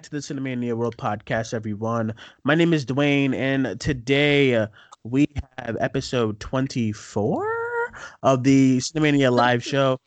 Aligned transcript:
back 0.00 0.04
to 0.04 0.10
the 0.10 0.18
Cinemania 0.18 0.72
World 0.72 0.96
Podcast, 0.96 1.52
everyone. 1.52 2.14
My 2.44 2.54
name 2.54 2.72
is 2.72 2.86
Duane, 2.86 3.34
and 3.34 3.78
today 3.78 4.54
uh, 4.54 4.68
we 5.04 5.26
have 5.58 5.76
episode 5.78 6.40
24 6.40 7.92
of 8.22 8.42
the 8.42 8.78
Cinemania 8.78 9.30
live 9.30 9.62
show. 9.62 9.98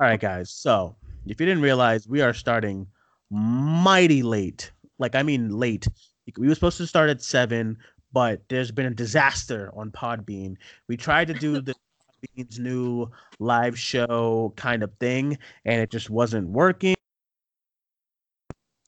All 0.00 0.06
right, 0.06 0.18
guys. 0.18 0.48
So, 0.48 0.96
if 1.26 1.38
you 1.38 1.44
didn't 1.44 1.62
realize, 1.62 2.08
we 2.08 2.22
are 2.22 2.32
starting 2.32 2.86
mighty 3.30 4.22
late. 4.22 4.72
Like, 4.98 5.14
I 5.14 5.22
mean, 5.22 5.50
late. 5.50 5.86
We 6.38 6.48
were 6.48 6.54
supposed 6.54 6.78
to 6.78 6.86
start 6.86 7.10
at 7.10 7.20
7, 7.20 7.76
but 8.10 8.40
there's 8.48 8.70
been 8.70 8.86
a 8.86 8.94
disaster 8.94 9.70
on 9.76 9.90
Podbean. 9.90 10.56
We 10.88 10.96
tried 10.96 11.28
to 11.28 11.34
do 11.34 11.60
the 11.60 11.74
Podbean's 12.38 12.58
new 12.58 13.10
live 13.38 13.78
show 13.78 14.54
kind 14.56 14.82
of 14.82 14.94
thing, 14.98 15.36
and 15.66 15.78
it 15.82 15.90
just 15.90 16.08
wasn't 16.08 16.48
working. 16.48 16.94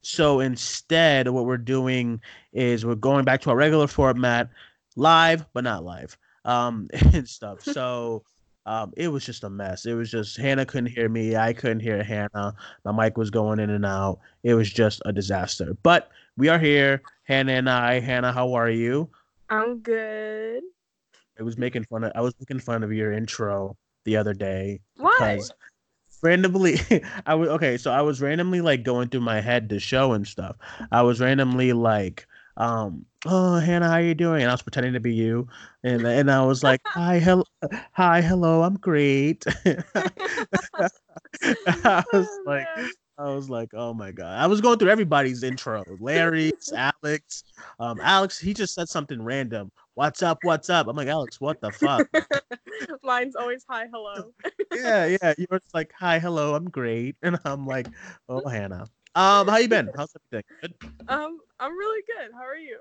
So 0.04 0.40
instead, 0.40 1.28
what 1.28 1.46
we're 1.46 1.56
doing 1.56 2.20
is 2.52 2.84
we're 2.84 2.94
going 2.94 3.24
back 3.24 3.40
to 3.42 3.50
our 3.50 3.56
regular 3.56 3.86
format, 3.86 4.50
live 4.96 5.46
but 5.52 5.64
not 5.64 5.84
live, 5.84 6.16
um, 6.44 6.88
and 7.12 7.28
stuff. 7.28 7.62
So 7.62 8.22
um, 8.66 8.92
it 8.96 9.08
was 9.08 9.24
just 9.24 9.44
a 9.44 9.50
mess. 9.50 9.86
It 9.86 9.94
was 9.94 10.10
just 10.10 10.36
Hannah 10.36 10.66
couldn't 10.66 10.90
hear 10.90 11.08
me, 11.08 11.36
I 11.36 11.52
couldn't 11.52 11.80
hear 11.80 12.02
Hannah. 12.02 12.54
My 12.84 12.92
mic 12.92 13.16
was 13.16 13.30
going 13.30 13.58
in 13.60 13.70
and 13.70 13.86
out. 13.86 14.20
It 14.42 14.54
was 14.54 14.70
just 14.70 15.02
a 15.04 15.12
disaster. 15.12 15.76
But 15.82 16.10
we 16.36 16.48
are 16.48 16.58
here, 16.58 17.02
Hannah 17.24 17.52
and 17.52 17.70
I. 17.70 18.00
Hannah, 18.00 18.32
how 18.32 18.52
are 18.54 18.70
you? 18.70 19.08
I'm 19.48 19.78
good. 19.80 20.62
I 21.38 21.42
was 21.42 21.58
making 21.58 21.84
fun 21.84 22.04
of. 22.04 22.12
I 22.14 22.20
was 22.20 22.34
making 22.38 22.60
fun 22.60 22.82
of 22.82 22.92
your 22.92 23.12
intro 23.12 23.76
the 24.04 24.16
other 24.16 24.34
day. 24.34 24.80
Why? 24.96 25.12
because 25.18 25.52
randomly 26.24 26.78
i 27.26 27.34
was 27.34 27.48
okay 27.50 27.76
so 27.76 27.92
i 27.92 28.00
was 28.02 28.20
randomly 28.20 28.60
like 28.60 28.82
going 28.82 29.08
through 29.08 29.20
my 29.20 29.40
head 29.40 29.68
the 29.68 29.78
show 29.78 30.12
and 30.12 30.26
stuff 30.26 30.56
i 30.90 31.02
was 31.02 31.20
randomly 31.20 31.72
like 31.72 32.26
um 32.56 33.04
oh 33.26 33.58
hannah 33.58 33.88
how 33.88 33.98
you 33.98 34.14
doing 34.14 34.42
and 34.42 34.50
i 34.50 34.54
was 34.54 34.62
pretending 34.62 34.92
to 34.92 35.00
be 35.00 35.14
you 35.14 35.46
and 35.82 36.06
and 36.06 36.30
i 36.30 36.44
was 36.44 36.62
like 36.62 36.80
hi 36.86 37.18
hello 37.18 37.44
hi 37.92 38.20
hello 38.20 38.62
i'm 38.62 38.74
great 38.76 39.44
i 41.46 42.02
was 42.12 42.28
Oh, 42.28 42.42
like 42.46 42.66
man. 42.76 42.90
I 43.16 43.30
was 43.30 43.48
like, 43.48 43.70
oh 43.74 43.94
my 43.94 44.10
god! 44.10 44.38
I 44.38 44.46
was 44.48 44.60
going 44.60 44.78
through 44.78 44.90
everybody's 44.90 45.44
intro. 45.44 45.84
Larry's, 46.00 46.72
Alex, 46.76 47.44
um, 47.78 48.00
Alex. 48.02 48.40
He 48.40 48.52
just 48.52 48.74
said 48.74 48.88
something 48.88 49.22
random. 49.22 49.70
What's 49.96 50.22
up? 50.24 50.38
What's 50.42 50.68
up? 50.70 50.88
I'm 50.88 50.96
like, 50.96 51.06
Alex, 51.06 51.40
what 51.40 51.60
the 51.60 51.70
fuck? 51.70 52.08
Mine's 53.04 53.36
always 53.36 53.64
hi, 53.68 53.86
hello. 53.92 54.32
yeah, 54.74 55.06
yeah. 55.22 55.34
You 55.38 55.46
were 55.48 55.60
just 55.60 55.72
like, 55.74 55.92
hi, 55.96 56.18
hello, 56.18 56.56
I'm 56.56 56.68
great, 56.68 57.14
and 57.22 57.38
I'm 57.44 57.64
like, 57.64 57.86
oh, 58.28 58.46
Hannah. 58.48 58.86
Um, 59.14 59.46
how 59.46 59.58
you 59.58 59.68
been? 59.68 59.88
How's 59.96 60.12
everything? 60.16 60.44
Good. 60.60 60.74
Um, 61.08 61.38
I'm 61.60 61.78
really 61.78 62.02
good. 62.08 62.32
How 62.34 62.42
are 62.42 62.56
you? 62.56 62.78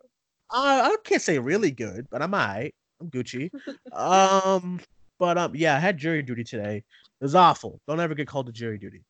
Uh, 0.50 0.90
I 0.92 0.96
can't 1.04 1.22
say 1.22 1.38
really 1.38 1.70
good, 1.70 2.08
but 2.10 2.24
I'm 2.24 2.34
alright. 2.34 2.74
I'm 3.00 3.12
Gucci. 3.12 3.52
Um, 3.92 4.80
but 5.20 5.38
um, 5.38 5.56
yeah, 5.56 5.76
I 5.76 5.80
had 5.80 5.98
jury 5.98 6.24
duty 6.24 6.44
today. 6.44 6.78
It 6.78 6.84
was 7.24 7.36
awful. 7.36 7.80
Don't 7.88 8.00
ever 8.00 8.16
get 8.16 8.28
called 8.28 8.48
to 8.48 8.52
jury 8.52 8.80
duty, 8.80 9.04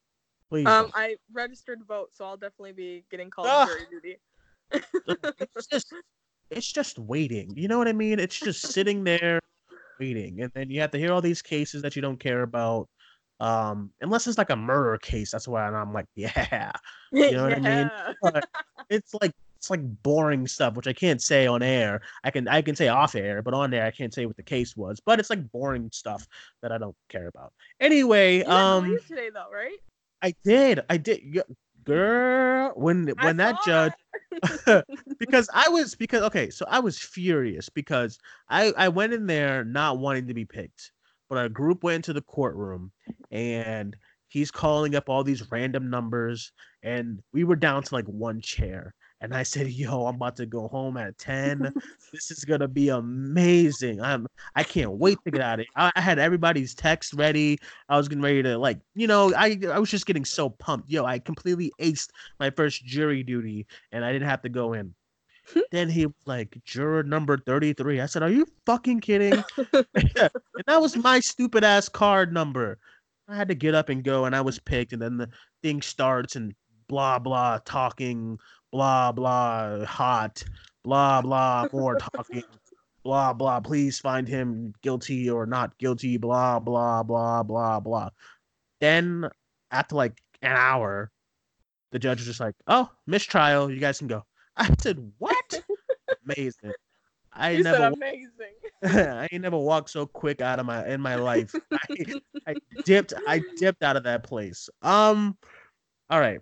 please. 0.50 0.68
Um. 0.68 0.92
I 0.94 1.16
registered 1.32 1.80
to 1.80 1.86
vote, 1.86 2.10
so 2.12 2.26
I'll 2.26 2.36
definitely 2.36 2.74
be 2.74 3.06
getting 3.10 3.30
called 3.30 3.48
Ah. 3.50 3.66
to 3.66 3.72
jury 3.72 3.88
duty. 3.90 5.46
just 5.72 5.94
it's 6.56 6.72
just 6.72 7.00
waiting. 7.00 7.54
You 7.56 7.68
know 7.68 7.78
what 7.78 7.88
I 7.88 7.94
mean? 7.94 8.20
It's 8.20 8.40
just 8.40 8.68
sitting 8.74 9.04
there 9.04 9.40
waiting, 10.00 10.42
and 10.42 10.52
then 10.54 10.70
you 10.70 10.82
have 10.82 10.92
to 10.92 10.98
hear 10.98 11.12
all 11.12 11.22
these 11.22 11.42
cases 11.42 11.82
that 11.82 11.96
you 11.96 12.02
don't 12.02 12.20
care 12.20 12.44
about. 12.44 12.88
Um, 13.40 13.92
unless 14.02 14.28
it's 14.28 14.38
like 14.38 14.52
a 14.52 14.56
murder 14.56 14.98
case, 14.98 15.32
that's 15.32 15.48
why 15.48 15.64
I'm 15.64 15.94
like, 15.94 16.06
yeah. 16.16 16.72
You 17.12 17.32
know 17.32 17.44
what 17.44 17.54
I 17.54 17.60
mean? 17.60 17.92
But 18.22 18.46
it's 18.90 19.14
like 19.22 19.34
it's 19.58 19.70
like 19.70 20.04
boring 20.04 20.46
stuff, 20.46 20.76
which 20.76 20.88
I 20.88 20.94
can't 20.94 21.22
say 21.22 21.48
on 21.48 21.64
air. 21.64 22.02
I 22.24 22.32
can 22.32 22.48
I 22.48 22.62
can 22.62 22.76
say 22.76 22.90
off 22.90 23.16
air, 23.16 23.42
but 23.42 23.54
on 23.54 23.74
air 23.74 23.86
I 23.86 23.92
can't 23.92 24.14
say 24.14 24.26
what 24.26 24.36
the 24.38 24.44
case 24.44 24.76
was. 24.76 25.00
But 25.06 25.20
it's 25.20 25.30
like 25.30 25.52
boring 25.52 25.90
stuff 25.92 26.28
that 26.62 26.72
I 26.72 26.78
don't 26.78 26.96
care 27.10 27.28
about. 27.28 27.54
Anyway, 27.80 28.40
You 28.40 28.46
um, 28.46 28.98
today 29.08 29.30
though, 29.34 29.52
right? 29.54 29.78
I 30.22 30.34
did, 30.44 30.80
I 30.90 30.98
did, 30.98 31.44
girl. 31.84 32.72
When 32.76 33.14
I 33.18 33.26
when 33.26 33.38
that 33.38 33.58
judge 33.66 33.94
because 35.20 35.50
I 35.54 35.70
was 35.70 35.96
because 35.96 36.24
okay, 36.24 36.50
so 36.50 36.66
I 36.68 36.80
was 36.80 37.00
furious 37.00 37.70
because 37.70 38.18
I 38.50 38.74
I 38.78 38.90
went 38.90 39.14
in 39.14 39.28
there 39.28 39.64
not 39.64 40.00
wanting 40.00 40.28
to 40.28 40.34
be 40.34 40.46
picked, 40.46 40.92
but 41.30 41.38
our 41.38 41.50
group 41.50 41.84
went 41.84 41.98
into 41.98 42.14
the 42.14 42.22
courtroom 42.22 42.92
and 43.32 43.96
he's 44.28 44.52
calling 44.52 44.96
up 44.96 45.10
all 45.10 45.24
these 45.24 45.52
random 45.52 45.90
numbers 45.90 46.52
and 46.82 47.22
we 47.34 47.44
were 47.44 47.56
down 47.56 47.84
to 47.84 47.96
like 47.96 48.06
one 48.08 48.42
chair 48.42 48.96
and 49.24 49.34
I 49.34 49.44
said, 49.44 49.70
"Yo, 49.70 50.06
I'm 50.06 50.16
about 50.16 50.36
to 50.36 50.46
go 50.46 50.68
home 50.68 50.98
at 50.98 51.18
10. 51.18 51.74
this 52.12 52.30
is 52.30 52.44
going 52.44 52.60
to 52.60 52.68
be 52.68 52.90
amazing. 52.90 54.02
I'm 54.02 54.28
I 54.56 54.64
can't 54.64 54.92
wait 54.92 55.18
to 55.24 55.32
get 55.32 55.42
out 55.42 55.60
of 55.60 55.62
it." 55.62 55.68
I, 55.76 55.92
I 55.96 56.02
had 56.02 56.20
everybody's 56.20 56.76
text 56.76 57.14
ready. 57.14 57.58
I 57.88 57.98
was 57.98 58.10
getting 58.10 58.22
ready 58.22 58.44
to 58.44 58.58
like, 58.58 58.80
you 58.96 59.08
know, 59.08 59.34
I 59.36 59.58
I 59.72 59.80
was 59.80 59.90
just 59.90 60.06
getting 60.06 60.26
so 60.26 60.50
pumped. 60.50 60.92
Yo, 60.92 61.06
I 61.06 61.20
completely 61.20 61.72
aced 61.80 62.10
my 62.40 62.50
first 62.50 62.86
jury 62.86 63.24
duty 63.24 63.66
and 63.94 64.04
I 64.04 64.12
didn't 64.12 64.28
have 64.28 64.42
to 64.42 64.50
go 64.50 64.74
in. 64.74 64.94
then 65.72 65.90
he 65.90 66.06
was 66.06 66.16
like, 66.26 66.58
juror 66.66 67.04
number 67.04 67.38
33. 67.38 68.02
I 68.02 68.06
said, 68.06 68.24
Are 68.24 68.30
you 68.30 68.46
fucking 68.66 69.00
kidding? 69.00 69.44
and 69.74 70.66
that 70.68 70.82
was 70.82 70.98
my 70.98 71.20
stupid 71.22 71.64
ass 71.64 71.90
card 71.90 72.34
number. 72.34 72.78
I 73.30 73.38
had 73.38 73.48
to 73.48 73.56
get 73.56 73.74
up 73.74 73.88
and 73.88 74.04
go, 74.04 74.26
and 74.26 74.36
I 74.36 74.42
was 74.42 74.60
picked, 74.60 74.92
and 74.92 75.02
then 75.02 75.16
the 75.16 75.30
thing 75.62 75.82
starts 75.82 76.36
and 76.36 76.54
blah 76.90 77.20
blah 77.20 77.60
talking, 77.64 78.38
blah 78.74 79.12
blah 79.12 79.86
hot, 79.86 80.44
blah 80.84 81.22
blah 81.22 81.68
more 81.72 81.96
talking, 81.96 82.44
blah 83.06 83.32
blah. 83.32 83.60
Please 83.62 84.00
find 84.00 84.28
him 84.28 84.74
guilty 84.82 85.30
or 85.30 85.46
not 85.46 85.78
guilty, 85.78 86.18
blah 86.18 86.60
blah 86.60 87.04
blah 87.04 87.44
blah 87.44 87.80
blah. 87.80 88.10
Then 88.82 89.30
after 89.72 89.96
like 89.96 90.20
an 90.42 90.52
hour, 90.52 91.12
the 91.92 92.00
judge 92.00 92.18
was 92.18 92.26
just 92.28 92.40
like, 92.40 92.56
"Oh, 92.68 92.90
mistrial. 93.06 93.72
You 93.72 93.80
guys 93.80 94.00
can 94.00 94.08
go." 94.08 94.24
I 94.58 94.70
said, 94.80 95.12
"What? 95.20 95.64
Amazing." 96.26 96.74
I 97.36 97.52
you 97.52 97.64
never, 97.64 97.78
said 97.78 97.94
amazing. 97.94 98.30
I 98.84 99.28
ain't 99.32 99.42
never 99.42 99.58
walked 99.58 99.90
so 99.90 100.06
quick 100.06 100.42
out 100.42 100.60
of 100.60 100.66
my 100.66 100.86
in 100.88 101.00
my 101.00 101.16
life. 101.16 101.54
I, 101.72 102.06
I 102.48 102.56
dipped, 102.86 103.14
I 103.28 103.42
dipped 103.58 103.82
out 103.84 103.98
of 103.98 104.04
that 104.04 104.24
place. 104.24 104.70
Um, 104.82 105.38
all 106.10 106.20
right, 106.20 106.42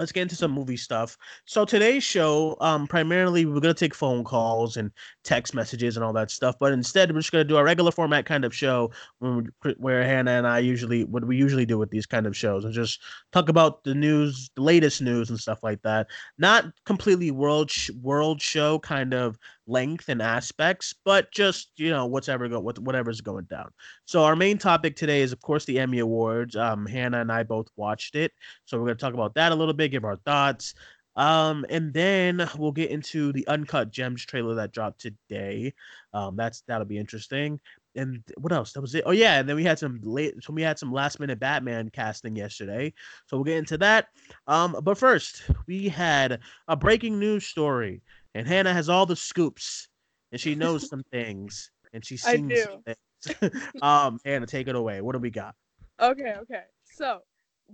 let's 0.00 0.12
get 0.12 0.22
into 0.22 0.34
some 0.34 0.50
movie 0.50 0.78
stuff. 0.78 1.16
So 1.44 1.64
today's 1.64 2.02
show, 2.02 2.56
um, 2.60 2.86
primarily 2.86 3.44
we're 3.44 3.60
gonna 3.60 3.74
take 3.74 3.94
phone 3.94 4.24
calls 4.24 4.76
and 4.78 4.90
text 5.22 5.54
messages 5.54 5.96
and 5.96 6.04
all 6.04 6.12
that 6.12 6.30
stuff, 6.30 6.56
but 6.58 6.72
instead 6.72 7.12
we're 7.12 7.20
just 7.20 7.32
gonna 7.32 7.44
do 7.44 7.56
a 7.56 7.64
regular 7.64 7.90
format 7.90 8.24
kind 8.24 8.44
of 8.44 8.54
show 8.54 8.90
when 9.18 9.48
where 9.76 10.02
Hannah 10.02 10.32
and 10.32 10.46
I 10.46 10.58
usually 10.60 11.04
what 11.04 11.26
we 11.26 11.36
usually 11.36 11.66
do 11.66 11.78
with 11.78 11.90
these 11.90 12.06
kind 12.06 12.26
of 12.26 12.36
shows 12.36 12.64
and 12.64 12.72
just 12.72 13.00
talk 13.32 13.48
about 13.48 13.84
the 13.84 13.94
news, 13.94 14.50
the 14.56 14.62
latest 14.62 15.02
news 15.02 15.30
and 15.30 15.38
stuff 15.38 15.62
like 15.62 15.82
that. 15.82 16.06
Not 16.38 16.66
completely 16.86 17.30
world 17.30 17.70
sh- 17.70 17.90
world 18.02 18.40
show 18.40 18.78
kind 18.78 19.12
of 19.12 19.38
length 19.66 20.08
and 20.08 20.22
aspects, 20.22 20.94
but 21.04 21.30
just 21.32 21.70
you 21.76 21.90
know 21.90 22.06
whatever 22.06 22.48
go 22.48 22.60
what 22.60 22.78
whatever's 22.78 23.20
going 23.20 23.44
down. 23.44 23.70
So 24.06 24.24
our 24.24 24.36
main 24.36 24.58
topic 24.58 24.96
today 24.96 25.20
is 25.20 25.32
of 25.32 25.40
course 25.40 25.64
the 25.64 25.78
Emmy 25.78 25.98
Awards. 25.98 26.56
Um, 26.56 26.86
Hannah 26.86 27.20
and 27.20 27.30
I 27.30 27.42
both 27.42 27.68
watched 27.76 28.14
it, 28.14 28.32
so 28.64 28.78
we're 28.78 28.86
gonna 28.86 28.96
talk 28.96 29.14
about 29.14 29.34
that 29.34 29.52
a 29.52 29.54
little 29.54 29.74
bit, 29.74 29.90
give 29.90 30.04
our 30.04 30.16
thoughts. 30.16 30.74
Um, 31.16 31.66
and 31.68 31.92
then 31.92 32.48
we'll 32.56 32.72
get 32.72 32.90
into 32.90 33.32
the 33.32 33.46
Uncut 33.48 33.90
Gems 33.90 34.24
trailer 34.24 34.54
that 34.54 34.72
dropped 34.72 35.00
today. 35.00 35.74
Um, 36.14 36.36
that's 36.36 36.62
that'll 36.66 36.86
be 36.86 36.98
interesting. 36.98 37.60
And 37.96 38.22
what 38.38 38.52
else? 38.52 38.72
That 38.72 38.80
was 38.80 38.94
it. 38.94 39.02
Oh 39.04 39.10
yeah, 39.10 39.40
and 39.40 39.48
then 39.48 39.56
we 39.56 39.64
had 39.64 39.78
some 39.78 40.00
late. 40.02 40.34
So 40.42 40.52
we 40.52 40.62
had 40.62 40.78
some 40.78 40.92
last 40.92 41.18
minute 41.18 41.40
Batman 41.40 41.90
casting 41.90 42.36
yesterday. 42.36 42.92
So 43.26 43.36
we'll 43.36 43.44
get 43.44 43.58
into 43.58 43.78
that. 43.78 44.08
Um, 44.46 44.76
but 44.82 44.96
first 44.96 45.42
we 45.66 45.88
had 45.88 46.40
a 46.68 46.76
breaking 46.76 47.18
news 47.18 47.46
story, 47.46 48.02
and 48.34 48.46
Hannah 48.46 48.72
has 48.72 48.88
all 48.88 49.06
the 49.06 49.16
scoops, 49.16 49.88
and 50.30 50.40
she 50.40 50.54
knows 50.54 50.88
some 50.88 51.02
things, 51.10 51.70
and 51.92 52.04
she 52.04 52.18
I 52.24 52.36
do. 52.36 52.66
things. 52.86 53.52
um, 53.82 54.18
Hannah, 54.24 54.46
take 54.46 54.68
it 54.68 54.76
away. 54.76 55.00
What 55.00 55.12
do 55.12 55.18
we 55.18 55.30
got? 55.30 55.54
Okay, 56.00 56.34
okay. 56.42 56.62
So, 56.84 57.20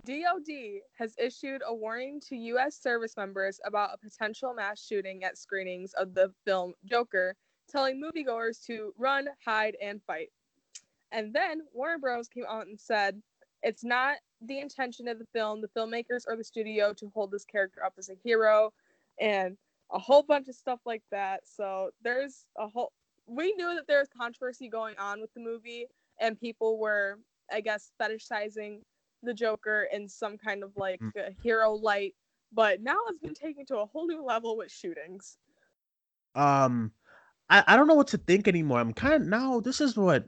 DOD 0.05 0.81
has 0.97 1.15
issued 1.17 1.61
a 1.65 1.73
warning 1.73 2.19
to 2.27 2.35
U.S. 2.35 2.79
service 2.79 3.15
members 3.17 3.59
about 3.65 3.93
a 3.93 3.97
potential 3.97 4.53
mass 4.53 4.83
shooting 4.85 5.23
at 5.23 5.37
screenings 5.37 5.93
of 5.93 6.13
the 6.13 6.31
film 6.45 6.73
Joker, 6.85 7.35
telling 7.69 8.01
moviegoers 8.01 8.63
to 8.65 8.93
run, 8.97 9.27
hide, 9.45 9.75
and 9.81 10.01
fight. 10.03 10.29
And 11.11 11.33
then 11.33 11.61
Warner 11.73 11.99
Bros. 11.99 12.27
came 12.27 12.45
out 12.47 12.67
and 12.67 12.79
said 12.79 13.21
it's 13.63 13.83
not 13.83 14.17
the 14.41 14.59
intention 14.59 15.07
of 15.07 15.19
the 15.19 15.27
film, 15.33 15.61
the 15.61 15.69
filmmakers, 15.69 16.23
or 16.27 16.35
the 16.35 16.43
studio 16.43 16.93
to 16.93 17.11
hold 17.13 17.31
this 17.31 17.45
character 17.45 17.83
up 17.83 17.93
as 17.97 18.09
a 18.09 18.15
hero, 18.23 18.71
and 19.19 19.57
a 19.91 19.99
whole 19.99 20.23
bunch 20.23 20.47
of 20.47 20.55
stuff 20.55 20.79
like 20.85 21.03
that. 21.11 21.41
So, 21.45 21.91
there's 22.03 22.45
a 22.57 22.67
whole. 22.67 22.91
We 23.25 23.53
knew 23.53 23.75
that 23.75 23.87
there 23.87 23.99
was 23.99 24.09
controversy 24.15 24.69
going 24.69 24.95
on 24.99 25.21
with 25.21 25.33
the 25.33 25.39
movie, 25.39 25.87
and 26.19 26.39
people 26.39 26.77
were, 26.77 27.19
I 27.51 27.61
guess, 27.61 27.91
fetishizing 28.01 28.81
the 29.23 29.33
Joker 29.33 29.87
in 29.91 30.07
some 30.07 30.37
kind 30.37 30.63
of 30.63 30.75
like 30.77 31.01
Mm. 31.01 31.35
hero 31.41 31.73
light 31.73 32.15
but 32.51 32.81
now 32.81 32.97
it's 33.09 33.19
been 33.19 33.33
taken 33.33 33.65
to 33.67 33.77
a 33.79 33.85
whole 33.85 34.07
new 34.07 34.23
level 34.23 34.57
with 34.57 34.71
shootings. 34.71 35.37
Um, 36.35 36.91
I, 37.49 37.63
I 37.67 37.75
don't 37.77 37.87
know 37.87 37.95
what 37.95 38.07
to 38.09 38.17
think 38.17 38.47
anymore. 38.47 38.79
I'm 38.79 38.93
kind 38.93 39.13
of 39.15 39.23
now. 39.27 39.59
This 39.59 39.81
is 39.81 39.97
what, 39.97 40.27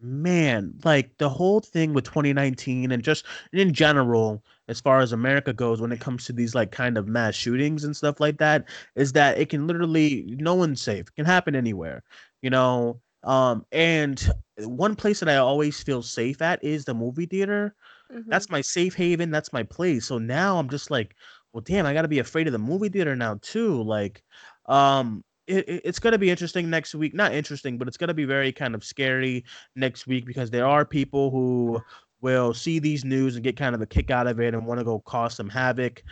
man, 0.00 0.74
like 0.84 1.16
the 1.18 1.28
whole 1.28 1.60
thing 1.60 1.94
with 1.94 2.04
2019 2.04 2.92
and 2.92 3.02
just 3.02 3.24
in 3.52 3.72
general, 3.72 4.44
as 4.68 4.80
far 4.80 5.00
as 5.00 5.12
America 5.12 5.52
goes, 5.52 5.80
when 5.80 5.92
it 5.92 6.00
comes 6.00 6.24
to 6.26 6.32
these 6.32 6.54
like 6.54 6.72
kind 6.72 6.98
of 6.98 7.08
mass 7.08 7.34
shootings 7.34 7.84
and 7.84 7.96
stuff 7.96 8.20
like 8.20 8.38
that, 8.38 8.66
is 8.96 9.12
that 9.12 9.38
it 9.38 9.48
can 9.48 9.66
literally 9.66 10.24
no 10.38 10.54
one's 10.54 10.80
safe. 10.82 11.08
It 11.08 11.14
can 11.16 11.26
happen 11.26 11.54
anywhere, 11.56 12.02
you 12.42 12.50
know. 12.50 13.00
Um, 13.24 13.66
and 13.72 14.20
one 14.58 14.94
place 14.96 15.20
that 15.20 15.28
I 15.28 15.36
always 15.36 15.82
feel 15.82 16.02
safe 16.02 16.40
at 16.42 16.62
is 16.62 16.84
the 16.84 16.94
movie 16.94 17.26
theater. 17.26 17.74
Mhm. 18.12 18.24
That's 18.30 18.50
my 18.50 18.60
safe 18.60 18.94
haven. 18.94 19.30
That's 19.30 19.52
my 19.52 19.62
place. 19.62 20.06
So 20.06 20.18
now 20.18 20.58
I'm 20.58 20.68
just 20.68 20.90
like, 20.90 21.14
well, 21.52 21.62
damn, 21.62 21.86
I 21.86 21.94
got 21.94 22.02
to 22.02 22.08
be 22.08 22.18
afraid 22.18 22.46
of 22.46 22.52
the 22.52 22.58
movie 22.58 22.88
theater 22.88 23.16
now 23.16 23.38
too. 23.42 23.82
Like, 23.82 24.22
um, 24.66 25.24
it, 25.46 25.68
it- 25.68 25.82
it's 25.84 25.98
gonna 26.00 26.18
be 26.18 26.30
interesting 26.30 26.68
next 26.70 26.94
week. 26.94 27.14
Not 27.14 27.32
interesting, 27.32 27.78
but 27.78 27.86
it's 27.88 27.96
gonna 27.96 28.14
be 28.14 28.24
very 28.24 28.52
kind 28.52 28.74
of 28.74 28.84
scary 28.84 29.44
next 29.76 30.06
week 30.06 30.26
because 30.26 30.50
there 30.50 30.66
are 30.66 30.84
people 30.84 31.30
who 31.30 31.80
will 32.20 32.52
see 32.54 32.78
these 32.80 33.04
news 33.04 33.36
and 33.36 33.44
get 33.44 33.56
kind 33.56 33.74
of 33.74 33.80
a 33.80 33.86
kick 33.86 34.10
out 34.10 34.26
of 34.26 34.40
it 34.40 34.54
and 34.54 34.66
want 34.66 34.78
to 34.80 34.84
go 34.84 35.00
cause 35.00 35.34
some 35.36 35.48
havoc. 35.48 36.02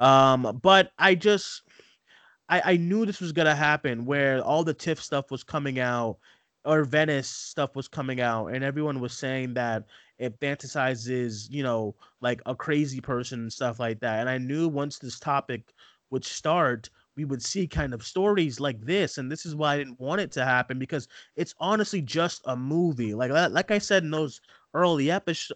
Um, 0.00 0.60
but 0.62 0.92
I 0.98 1.14
just 1.16 1.62
I, 2.48 2.72
I 2.72 2.76
knew 2.76 3.06
this 3.06 3.20
was 3.20 3.32
gonna 3.32 3.54
happen 3.54 4.04
where 4.04 4.42
all 4.42 4.64
the 4.64 4.74
TIFF 4.74 5.00
stuff 5.02 5.30
was 5.30 5.42
coming 5.44 5.78
out 5.78 6.18
or 6.64 6.84
Venice 6.84 7.28
stuff 7.28 7.74
was 7.76 7.88
coming 7.88 8.20
out 8.20 8.48
and 8.48 8.62
everyone 8.64 9.00
was 9.00 9.12
saying 9.14 9.54
that 9.54 9.84
it 10.18 10.38
fantasizes, 10.40 11.50
you 11.50 11.62
know, 11.62 11.96
like 12.20 12.40
a 12.46 12.54
crazy 12.54 13.00
person 13.00 13.40
and 13.40 13.52
stuff 13.52 13.78
like 13.80 14.00
that. 14.00 14.20
And 14.20 14.28
I 14.28 14.38
knew 14.38 14.68
once 14.68 14.98
this 14.98 15.18
topic 15.18 15.72
would 16.10 16.24
start, 16.24 16.90
we 17.16 17.24
would 17.24 17.42
see 17.42 17.66
kind 17.66 17.94
of 17.94 18.02
stories 18.04 18.60
like 18.60 18.80
this. 18.80 19.18
And 19.18 19.30
this 19.30 19.46
is 19.46 19.54
why 19.54 19.74
I 19.74 19.78
didn't 19.78 20.00
want 20.00 20.20
it 20.20 20.32
to 20.32 20.44
happen 20.44 20.78
because 20.78 21.08
it's 21.36 21.54
honestly 21.58 22.00
just 22.02 22.42
a 22.46 22.56
movie. 22.56 23.14
Like 23.14 23.30
like 23.30 23.70
I 23.70 23.78
said 23.78 24.02
in 24.04 24.10
those 24.10 24.40
early 24.74 25.10
episodes 25.10 25.52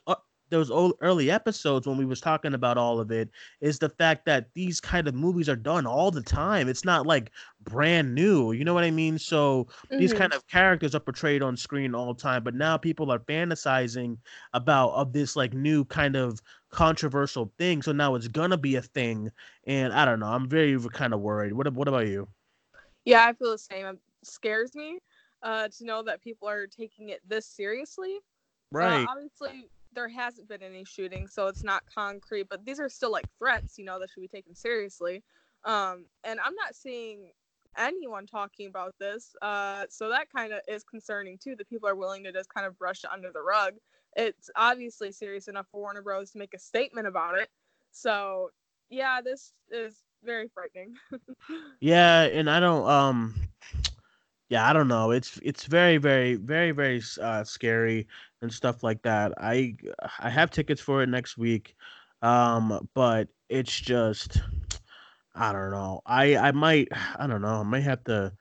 those 0.50 0.70
ol- 0.70 0.96
early 1.00 1.30
episodes 1.30 1.86
when 1.86 1.96
we 1.96 2.04
was 2.04 2.20
talking 2.20 2.54
about 2.54 2.78
all 2.78 3.00
of 3.00 3.10
it 3.10 3.30
is 3.60 3.78
the 3.78 3.88
fact 3.88 4.24
that 4.26 4.48
these 4.54 4.80
kind 4.80 5.06
of 5.08 5.14
movies 5.14 5.48
are 5.48 5.56
done 5.56 5.86
all 5.86 6.10
the 6.10 6.22
time. 6.22 6.68
It's 6.68 6.84
not 6.84 7.06
like 7.06 7.30
brand 7.62 8.14
new. 8.14 8.52
You 8.52 8.64
know 8.64 8.74
what 8.74 8.84
I 8.84 8.90
mean? 8.90 9.18
So 9.18 9.68
these 9.96 10.12
Mhm. 10.12 10.18
kind 10.18 10.32
of 10.32 10.46
characters 10.48 10.94
are 10.94 11.00
portrayed 11.00 11.42
on 11.42 11.56
screen 11.56 11.94
all 11.94 12.12
the 12.14 12.20
time, 12.20 12.42
but 12.44 12.54
now 12.54 12.76
people 12.76 13.10
are 13.10 13.18
fantasizing 13.20 14.18
about 14.52 14.90
of 14.90 15.12
this 15.12 15.36
like 15.36 15.52
new 15.54 15.84
kind 15.84 16.16
of 16.16 16.40
controversial 16.70 17.52
thing. 17.58 17.82
So 17.82 17.92
now 17.92 18.14
it's 18.14 18.28
gonna 18.28 18.56
be 18.58 18.76
a 18.76 18.82
thing, 18.82 19.30
and 19.64 19.92
I 19.92 20.04
don't 20.04 20.20
know. 20.20 20.26
I'm 20.26 20.48
very 20.48 20.78
kind 20.92 21.12
of 21.14 21.20
worried. 21.20 21.52
What 21.52 21.72
What 21.72 21.88
about 21.88 22.06
you? 22.06 22.28
Yeah, 23.04 23.24
I 23.26 23.32
feel 23.32 23.50
the 23.52 23.58
same. 23.58 23.86
It 23.86 23.98
scares 24.24 24.74
me 24.74 24.98
uh, 25.42 25.68
to 25.78 25.84
know 25.84 26.02
that 26.02 26.22
people 26.22 26.48
are 26.48 26.66
taking 26.66 27.08
it 27.10 27.20
this 27.26 27.46
seriously. 27.46 28.18
Uh, 28.80 29.00
obviously, 29.08 29.68
there 29.98 30.08
hasn't 30.08 30.48
been 30.48 30.62
any 30.62 30.84
shooting, 30.84 31.26
so 31.26 31.48
it's 31.48 31.64
not 31.64 31.82
concrete, 31.92 32.48
but 32.48 32.64
these 32.64 32.78
are 32.78 32.88
still 32.88 33.10
like 33.10 33.26
threats, 33.36 33.78
you 33.78 33.84
know, 33.84 33.98
that 33.98 34.08
should 34.08 34.20
be 34.20 34.28
taken 34.28 34.54
seriously. 34.54 35.24
Um, 35.64 36.04
and 36.22 36.38
I'm 36.38 36.54
not 36.54 36.76
seeing 36.76 37.32
anyone 37.76 38.24
talking 38.24 38.68
about 38.68 38.94
this. 39.00 39.34
Uh, 39.42 39.86
so 39.90 40.08
that 40.10 40.30
kind 40.30 40.52
of 40.52 40.60
is 40.68 40.84
concerning 40.84 41.36
too, 41.36 41.56
that 41.56 41.68
people 41.68 41.88
are 41.88 41.96
willing 41.96 42.22
to 42.22 42.32
just 42.32 42.48
kind 42.48 42.64
of 42.64 42.78
brush 42.78 43.02
it 43.02 43.10
under 43.12 43.32
the 43.32 43.42
rug. 43.42 43.74
It's 44.14 44.48
obviously 44.54 45.10
serious 45.10 45.48
enough 45.48 45.66
for 45.72 45.80
Warner 45.80 46.02
Bros. 46.02 46.30
to 46.30 46.38
make 46.38 46.54
a 46.54 46.60
statement 46.60 47.08
about 47.08 47.36
it. 47.36 47.48
So, 47.90 48.50
yeah, 48.90 49.20
this 49.20 49.52
is 49.68 49.96
very 50.22 50.48
frightening. 50.48 50.94
Yeah, 51.80 52.22
and 52.22 52.48
I 52.48 52.60
don't 52.60 52.88
um 52.88 53.47
yeah, 54.48 54.68
I 54.68 54.72
don't 54.72 54.88
know. 54.88 55.10
It's 55.10 55.38
it's 55.42 55.66
very 55.66 55.98
very 55.98 56.36
very 56.36 56.70
very 56.72 57.02
uh 57.20 57.44
scary 57.44 58.06
and 58.42 58.52
stuff 58.52 58.82
like 58.82 59.02
that. 59.02 59.32
I 59.38 59.76
I 60.18 60.30
have 60.30 60.50
tickets 60.50 60.80
for 60.80 61.02
it 61.02 61.08
next 61.08 61.36
week. 61.38 61.74
Um 62.22 62.88
but 62.94 63.28
it's 63.48 63.78
just 63.78 64.40
I 65.34 65.52
don't 65.52 65.70
know. 65.70 66.02
I 66.06 66.36
I 66.36 66.52
might 66.52 66.88
I 67.18 67.26
don't 67.26 67.42
know. 67.42 67.60
I 67.60 67.62
might 67.62 67.80
have 67.82 68.04
to 68.04 68.32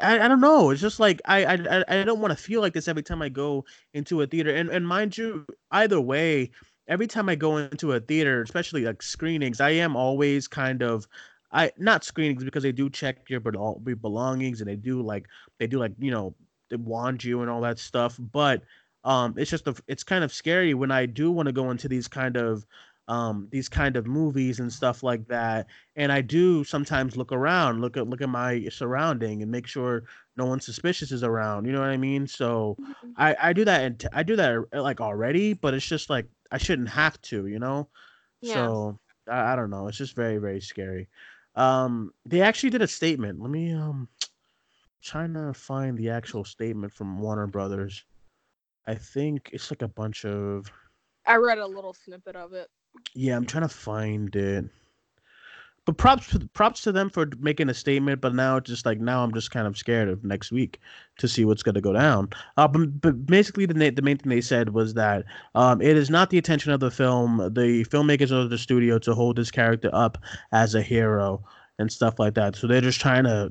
I, 0.00 0.20
I 0.20 0.28
don't 0.28 0.40
know. 0.40 0.70
It's 0.70 0.80
just 0.80 1.00
like 1.00 1.20
I 1.26 1.44
I 1.46 1.84
I 1.88 2.04
don't 2.04 2.20
want 2.20 2.36
to 2.36 2.42
feel 2.42 2.60
like 2.60 2.74
this 2.74 2.88
every 2.88 3.02
time 3.02 3.22
I 3.22 3.28
go 3.28 3.64
into 3.94 4.22
a 4.22 4.26
theater. 4.26 4.54
And 4.54 4.70
and 4.70 4.86
mind 4.86 5.18
you, 5.18 5.46
either 5.72 6.00
way, 6.00 6.50
every 6.88 7.06
time 7.06 7.28
I 7.28 7.34
go 7.36 7.56
into 7.58 7.92
a 7.92 8.00
theater, 8.00 8.42
especially 8.42 8.84
like 8.84 9.02
screenings, 9.02 9.60
I 9.60 9.70
am 9.70 9.96
always 9.96 10.48
kind 10.48 10.82
of 10.82 11.06
I 11.52 11.72
not 11.78 12.04
screenings 12.04 12.44
because 12.44 12.62
they 12.62 12.72
do 12.72 12.88
check 12.90 13.28
your 13.28 13.40
but 13.40 13.56
all 13.56 13.82
your 13.86 13.96
belongings 13.96 14.60
and 14.60 14.68
they 14.68 14.76
do 14.76 15.02
like 15.02 15.26
they 15.58 15.66
do 15.66 15.78
like 15.78 15.92
you 15.98 16.10
know 16.10 16.34
they 16.68 16.76
wand 16.76 17.24
you 17.24 17.40
and 17.42 17.50
all 17.50 17.60
that 17.62 17.78
stuff. 17.78 18.18
But 18.32 18.62
um, 19.04 19.34
it's 19.36 19.50
just 19.50 19.66
a, 19.66 19.74
it's 19.88 20.04
kind 20.04 20.22
of 20.24 20.32
scary 20.32 20.74
when 20.74 20.90
I 20.90 21.06
do 21.06 21.30
want 21.30 21.46
to 21.46 21.52
go 21.52 21.70
into 21.70 21.88
these 21.88 22.08
kind 22.08 22.36
of 22.36 22.64
um 23.08 23.48
these 23.50 23.68
kind 23.68 23.96
of 23.96 24.06
movies 24.06 24.60
and 24.60 24.72
stuff 24.72 25.02
like 25.02 25.26
that 25.26 25.66
and 25.96 26.12
i 26.12 26.20
do 26.20 26.62
sometimes 26.62 27.16
look 27.16 27.32
around 27.32 27.80
look 27.80 27.96
at 27.96 28.06
look 28.06 28.20
at 28.20 28.28
my 28.28 28.62
surrounding 28.68 29.42
and 29.42 29.50
make 29.50 29.66
sure 29.66 30.04
no 30.36 30.44
one 30.46 30.60
suspicious 30.60 31.10
is 31.10 31.24
around 31.24 31.64
you 31.64 31.72
know 31.72 31.80
what 31.80 31.88
i 31.88 31.96
mean 31.96 32.26
so 32.26 32.78
i 33.16 33.34
i 33.42 33.52
do 33.52 33.64
that 33.64 33.82
and 33.82 34.06
i 34.12 34.22
do 34.22 34.36
that 34.36 34.64
uh, 34.74 34.82
like 34.82 35.00
already 35.00 35.54
but 35.54 35.74
it's 35.74 35.86
just 35.86 36.08
like 36.10 36.26
i 36.52 36.58
shouldn't 36.58 36.88
have 36.88 37.20
to 37.22 37.46
you 37.46 37.58
know 37.58 37.88
Yeah. 38.42 38.54
so 38.54 38.98
I, 39.28 39.52
I 39.52 39.56
don't 39.56 39.70
know 39.70 39.88
it's 39.88 39.98
just 39.98 40.14
very 40.14 40.38
very 40.38 40.60
scary 40.60 41.08
um 41.56 42.12
they 42.24 42.40
actually 42.40 42.70
did 42.70 42.82
a 42.82 42.86
statement 42.86 43.40
let 43.40 43.50
me 43.50 43.72
um 43.72 44.08
trying 45.02 45.32
to 45.34 45.52
find 45.52 45.96
the 45.98 46.10
actual 46.10 46.44
statement 46.44 46.92
from 46.92 47.18
warner 47.18 47.46
brothers 47.46 48.04
i 48.86 48.94
think 48.94 49.50
it's 49.52 49.70
like 49.70 49.82
a 49.82 49.88
bunch 49.88 50.24
of 50.24 50.70
I 51.26 51.36
read 51.36 51.58
a 51.58 51.66
little 51.66 51.92
snippet 51.92 52.34
of 52.34 52.54
it. 52.54 52.68
yeah, 53.14 53.36
I'm 53.36 53.46
trying 53.46 53.62
to 53.62 53.68
find 53.68 54.34
it. 54.34 54.64
But 55.86 55.96
props 55.96 56.28
to, 56.30 56.40
props 56.52 56.82
to 56.82 56.92
them 56.92 57.10
for 57.10 57.26
making 57.38 57.68
a 57.68 57.74
statement. 57.74 58.20
But 58.20 58.34
now 58.34 58.56
it's 58.56 58.68
just 58.68 58.86
like 58.86 59.00
now 59.00 59.24
I'm 59.24 59.32
just 59.32 59.50
kind 59.50 59.66
of 59.66 59.78
scared 59.78 60.08
of 60.08 60.24
next 60.24 60.52
week 60.52 60.78
to 61.18 61.26
see 61.28 61.44
what's 61.44 61.62
going 61.62 61.74
to 61.74 61.80
go 61.80 61.92
down. 61.92 62.28
Uh, 62.56 62.68
but, 62.68 63.00
but 63.00 63.26
basically 63.26 63.66
the 63.66 63.90
the 63.90 64.02
main 64.02 64.18
thing 64.18 64.30
they 64.30 64.40
said 64.40 64.70
was 64.74 64.94
that 64.94 65.24
um, 65.54 65.80
it 65.80 65.96
is 65.96 66.10
not 66.10 66.30
the 66.30 66.36
intention 66.36 66.72
of 66.72 66.80
the 66.80 66.90
film, 66.90 67.38
the 67.38 67.84
filmmakers 67.90 68.30
or 68.30 68.46
the 68.46 68.58
studio 68.58 68.98
to 68.98 69.14
hold 69.14 69.36
this 69.36 69.50
character 69.50 69.90
up 69.92 70.18
as 70.52 70.74
a 70.74 70.82
hero 70.82 71.42
and 71.78 71.90
stuff 71.90 72.18
like 72.18 72.34
that. 72.34 72.54
So 72.56 72.66
they're 72.66 72.82
just 72.82 73.00
trying 73.00 73.24
to 73.24 73.50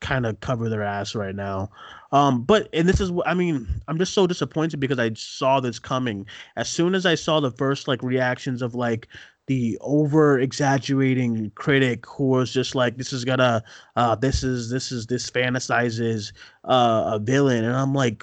kind 0.00 0.26
of 0.26 0.40
cover 0.40 0.68
their 0.68 0.82
ass 0.82 1.14
right 1.14 1.36
now. 1.36 1.70
Um, 2.10 2.42
but 2.42 2.68
and 2.72 2.88
this 2.88 3.00
is 3.00 3.12
I 3.24 3.34
mean. 3.34 3.68
I'm 3.86 3.98
just 3.98 4.14
so 4.14 4.26
disappointed 4.26 4.80
because 4.80 4.98
I 4.98 5.12
saw 5.14 5.60
this 5.60 5.78
coming. 5.78 6.26
As 6.56 6.68
soon 6.68 6.94
as 6.94 7.06
I 7.06 7.14
saw 7.14 7.40
the 7.40 7.50
first 7.50 7.88
like 7.88 8.02
reactions 8.02 8.62
of 8.62 8.74
like 8.74 9.08
the 9.46 9.76
over 9.80 10.38
exaggerating 10.38 11.50
critic 11.54 12.04
who 12.06 12.28
was 12.28 12.52
just 12.52 12.74
like 12.74 12.96
this 12.96 13.12
is 13.12 13.24
gonna 13.24 13.62
uh 13.96 14.14
this 14.14 14.44
is 14.44 14.70
this 14.70 14.92
is 14.92 15.06
this 15.06 15.30
fantasizes 15.30 16.32
uh 16.64 17.12
a 17.14 17.18
villain. 17.18 17.64
And 17.64 17.74
i'm 17.74 17.94
like 17.94 18.22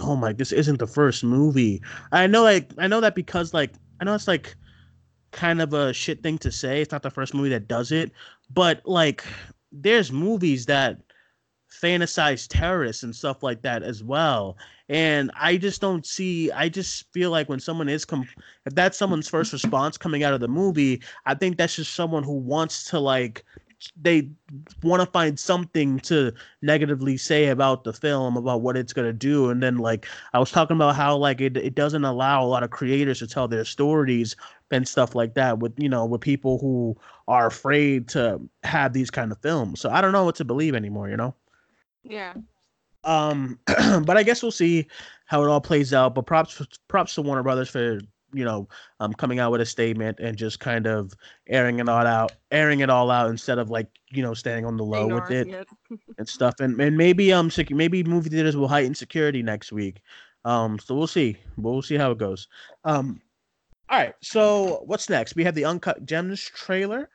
oh 0.00 0.16
my 0.16 0.32
this 0.32 0.52
isn't 0.52 0.78
the 0.78 0.86
first 0.86 1.24
movie. 1.24 1.82
I 2.12 2.26
know 2.26 2.42
like 2.42 2.70
i 2.78 2.86
know 2.86 3.00
that 3.00 3.14
because 3.14 3.52
like 3.52 3.72
i 4.00 4.04
know 4.04 4.14
it's 4.14 4.28
like 4.28 4.54
kind 5.32 5.60
of 5.60 5.74
a 5.74 5.92
shit 5.92 6.22
thing 6.22 6.38
to 6.38 6.50
say 6.50 6.80
it's 6.80 6.92
not 6.92 7.02
the 7.02 7.10
first 7.10 7.34
movie 7.34 7.50
that 7.50 7.68
does 7.68 7.92
it 7.92 8.12
but 8.50 8.80
like 8.86 9.22
there's 9.72 10.10
movies 10.10 10.66
that 10.66 10.98
fantasize 11.70 12.46
terrorists 12.48 13.02
and 13.02 13.14
stuff 13.14 13.42
like 13.42 13.62
that 13.62 13.82
as 13.82 14.02
well. 14.02 14.56
And 14.90 15.30
i 15.36 15.58
just 15.58 15.82
don't 15.82 16.06
see 16.06 16.50
i 16.52 16.66
just 16.66 17.12
feel 17.12 17.30
like 17.30 17.50
when 17.50 17.60
someone 17.60 17.90
is 17.90 18.06
com- 18.06 18.26
if 18.64 18.74
that's 18.74 18.96
someone's 18.96 19.28
first 19.28 19.52
response 19.52 19.98
coming 19.98 20.22
out 20.22 20.32
of 20.32 20.40
the 20.40 20.48
movie 20.48 21.02
i 21.26 21.34
think 21.34 21.58
that's 21.58 21.76
just 21.76 21.94
someone 21.94 22.22
who 22.22 22.32
wants 22.32 22.84
to 22.88 22.98
like 22.98 23.44
they 24.00 24.28
want 24.82 25.00
to 25.00 25.06
find 25.06 25.38
something 25.38 26.00
to 26.00 26.32
negatively 26.62 27.16
say 27.16 27.46
about 27.48 27.84
the 27.84 27.92
film 27.92 28.36
about 28.36 28.60
what 28.60 28.76
it's 28.76 28.92
going 28.92 29.06
to 29.06 29.12
do. 29.12 29.50
And 29.50 29.62
then 29.62 29.78
like 29.78 30.06
i 30.32 30.38
was 30.38 30.50
talking 30.50 30.76
about 30.76 30.96
how 30.96 31.16
like 31.16 31.40
it, 31.40 31.56
it 31.56 31.74
doesn't 31.74 32.04
allow 32.04 32.42
a 32.42 32.46
lot 32.46 32.62
of 32.62 32.70
creators 32.70 33.20
to 33.20 33.26
tell 33.26 33.48
their 33.48 33.64
stories 33.64 34.36
and 34.70 34.86
stuff 34.86 35.14
like 35.14 35.34
that 35.34 35.58
with 35.60 35.72
you 35.78 35.88
know 35.88 36.04
with 36.04 36.20
people 36.20 36.58
who 36.58 36.96
are 37.28 37.46
afraid 37.46 38.08
to 38.08 38.40
have 38.64 38.92
these 38.92 39.10
kind 39.10 39.32
of 39.32 39.38
films. 39.38 39.80
So 39.80 39.90
i 39.90 40.00
don't 40.00 40.12
know 40.12 40.24
what 40.24 40.36
to 40.36 40.44
believe 40.44 40.74
anymore 40.74 41.08
you 41.08 41.16
know 41.16 41.34
Yeah. 42.04 42.34
um, 43.04 43.58
but 43.66 44.16
I 44.16 44.22
guess 44.22 44.42
we'll 44.42 44.52
see 44.52 44.86
how 45.26 45.42
it 45.42 45.48
all 45.48 45.60
plays 45.60 45.92
out. 45.92 46.14
But 46.14 46.26
props 46.26 46.60
props 46.88 47.14
to 47.14 47.22
Warner 47.22 47.42
Brothers 47.42 47.68
for 47.68 48.00
you 48.34 48.44
know 48.44 48.68
um 49.00 49.14
coming 49.14 49.38
out 49.38 49.50
with 49.50 49.62
a 49.62 49.66
statement 49.66 50.20
and 50.20 50.36
just 50.36 50.60
kind 50.60 50.86
of 50.86 51.12
airing 51.48 51.78
it 51.78 51.88
all 51.88 52.06
out, 52.06 52.32
airing 52.50 52.80
it 52.80 52.90
all 52.90 53.10
out 53.10 53.30
instead 53.30 53.58
of 53.58 53.70
like 53.70 53.88
you 54.10 54.22
know 54.22 54.34
staying 54.34 54.64
on 54.66 54.76
the 54.76 54.84
low 54.84 55.06
with 55.06 55.30
it 55.30 55.48
it. 55.48 55.68
and 56.18 56.28
stuff. 56.28 56.54
And 56.60 56.80
and 56.80 56.96
maybe 56.96 57.32
um 57.32 57.50
sec- 57.50 57.70
maybe 57.70 58.02
movie 58.04 58.30
theaters 58.30 58.56
will 58.56 58.68
heighten 58.68 58.94
security 58.94 59.42
next 59.42 59.72
week. 59.72 60.00
Um, 60.44 60.78
so 60.78 60.94
we'll 60.94 61.06
see. 61.06 61.36
We'll 61.56 61.82
see 61.82 61.96
how 61.96 62.12
it 62.12 62.18
goes. 62.18 62.48
Um, 62.84 63.20
all 63.90 63.98
right. 63.98 64.14
So 64.22 64.82
what's 64.86 65.08
next? 65.10 65.34
We 65.34 65.44
have 65.44 65.54
the 65.54 65.64
Uncut 65.64 66.04
Gems 66.06 66.42
trailer. 66.42 67.08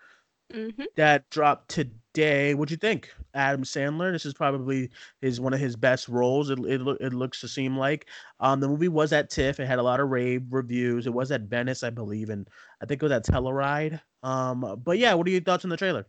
Mm-hmm. 0.54 0.84
that 0.98 1.28
dropped 1.32 1.70
today. 1.70 1.90
What'd 2.16 2.72
you 2.72 2.78
think? 2.78 3.10
Adam 3.34 3.64
Sandler. 3.64 4.12
This 4.12 4.26
is 4.26 4.34
probably 4.34 4.90
his 5.22 5.42
one 5.42 5.54
of 5.54 5.60
his 5.60 5.76
best 5.76 6.08
roles. 6.08 6.50
It 6.50 6.60
it, 6.60 6.82
it 7.02 7.14
looks 7.14 7.42
to 7.42 7.48
seem 7.48 7.78
like. 7.78 8.08
Um, 8.40 8.60
the 8.60 8.68
movie 8.68 8.88
was 8.88 9.14
at 9.14 9.30
TIFF. 9.30 9.60
It 9.60 9.66
had 9.66 9.80
a 9.80 9.84
lot 9.84 10.00
of 10.00 10.10
rave 10.10 10.44
reviews. 10.52 11.08
It 11.08 11.14
was 11.14 11.32
at 11.32 11.42
Venice, 11.42 11.84
I 11.84 11.90
believe, 11.90 12.30
and 12.30 12.48
I 12.82 12.86
think 12.86 13.02
it 13.02 13.06
was 13.06 13.12
at 13.12 13.26
Telluride. 13.26 14.00
Um, 14.22 14.82
but 14.84 14.98
yeah, 14.98 15.14
what 15.16 15.28
are 15.28 15.32
your 15.32 15.42
thoughts 15.42 15.66
on 15.66 15.70
the 15.70 15.78
trailer? 15.78 16.06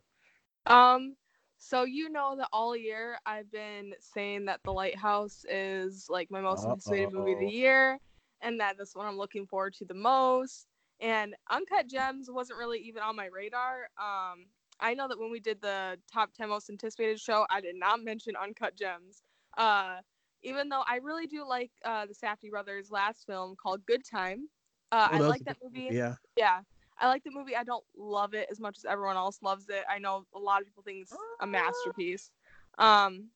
Um, 0.67 1.17
so 1.59 1.85
you 1.85 2.11
know 2.11 2.37
that 2.37 2.49
all 2.53 2.77
year 2.77 3.17
I've 3.25 3.51
been 3.51 3.95
saying 4.01 4.45
that 4.47 4.61
The 4.65 4.73
Lighthouse 4.73 5.45
is 5.49 6.07
like 6.11 6.31
my 6.31 6.41
most 6.41 6.67
anticipated 6.67 7.13
movie 7.13 7.33
of 7.33 7.41
the 7.41 7.49
year, 7.49 7.99
and 8.43 8.61
that 8.61 8.77
this 8.77 8.95
one 8.95 9.07
I'm 9.07 9.17
looking 9.17 9.47
forward 9.47 9.75
to 9.75 9.85
the 9.85 9.95
most. 9.95 10.67
And 11.01 11.35
Uncut 11.51 11.89
Gems 11.89 12.31
wasn't 12.31 12.59
really 12.59 12.79
even 12.81 13.03
on 13.03 13.17
my 13.17 13.27
radar. 13.27 13.89
Um, 13.99 14.47
I 14.81 14.95
know 14.95 15.09
that 15.09 15.19
when 15.19 15.31
we 15.31 15.41
did 15.41 15.61
the 15.61 15.99
top 16.13 16.33
10 16.35 16.49
most 16.49 16.69
anticipated 16.71 17.21
show, 17.21 17.47
I 17.51 17.61
did 17.61 17.77
not 17.77 18.03
mention 18.03 18.35
Uncut 18.37 18.77
Gems. 18.77 19.23
Uh, 19.57 19.97
even 20.43 20.69
though 20.69 20.83
I 20.87 20.97
really 20.97 21.27
do 21.27 21.47
like 21.47 21.71
uh, 21.85 22.07
the 22.07 22.15
Safdie 22.15 22.51
brothers' 22.51 22.91
last 22.91 23.25
film 23.27 23.57
called 23.61 23.85
Good 23.87 24.03
Time. 24.05 24.49
Uh, 24.93 25.09
Oh, 25.11 25.17
I 25.17 25.21
like 25.21 25.45
that 25.45 25.57
movie. 25.63 25.89
Yeah. 25.91 26.15
Yeah, 26.37 26.61
I 26.99 27.09
like 27.09 27.25
the 27.25 27.31
movie. 27.31 27.57
I 27.57 27.65
don't 27.65 27.85
love 27.97 28.35
it 28.35 28.49
as 28.51 28.61
much 28.61 28.77
as 28.79 28.85
everyone 28.85 29.17
else 29.17 29.39
loves 29.43 29.69
it. 29.69 29.85
I 29.89 29.99
know 29.99 30.27
a 30.35 30.39
lot 30.39 30.61
of 30.61 30.67
people 30.67 30.83
think 30.83 31.03
it's 31.03 31.15
a 31.41 31.47
masterpiece. 31.47 32.31
Um, 32.79 33.29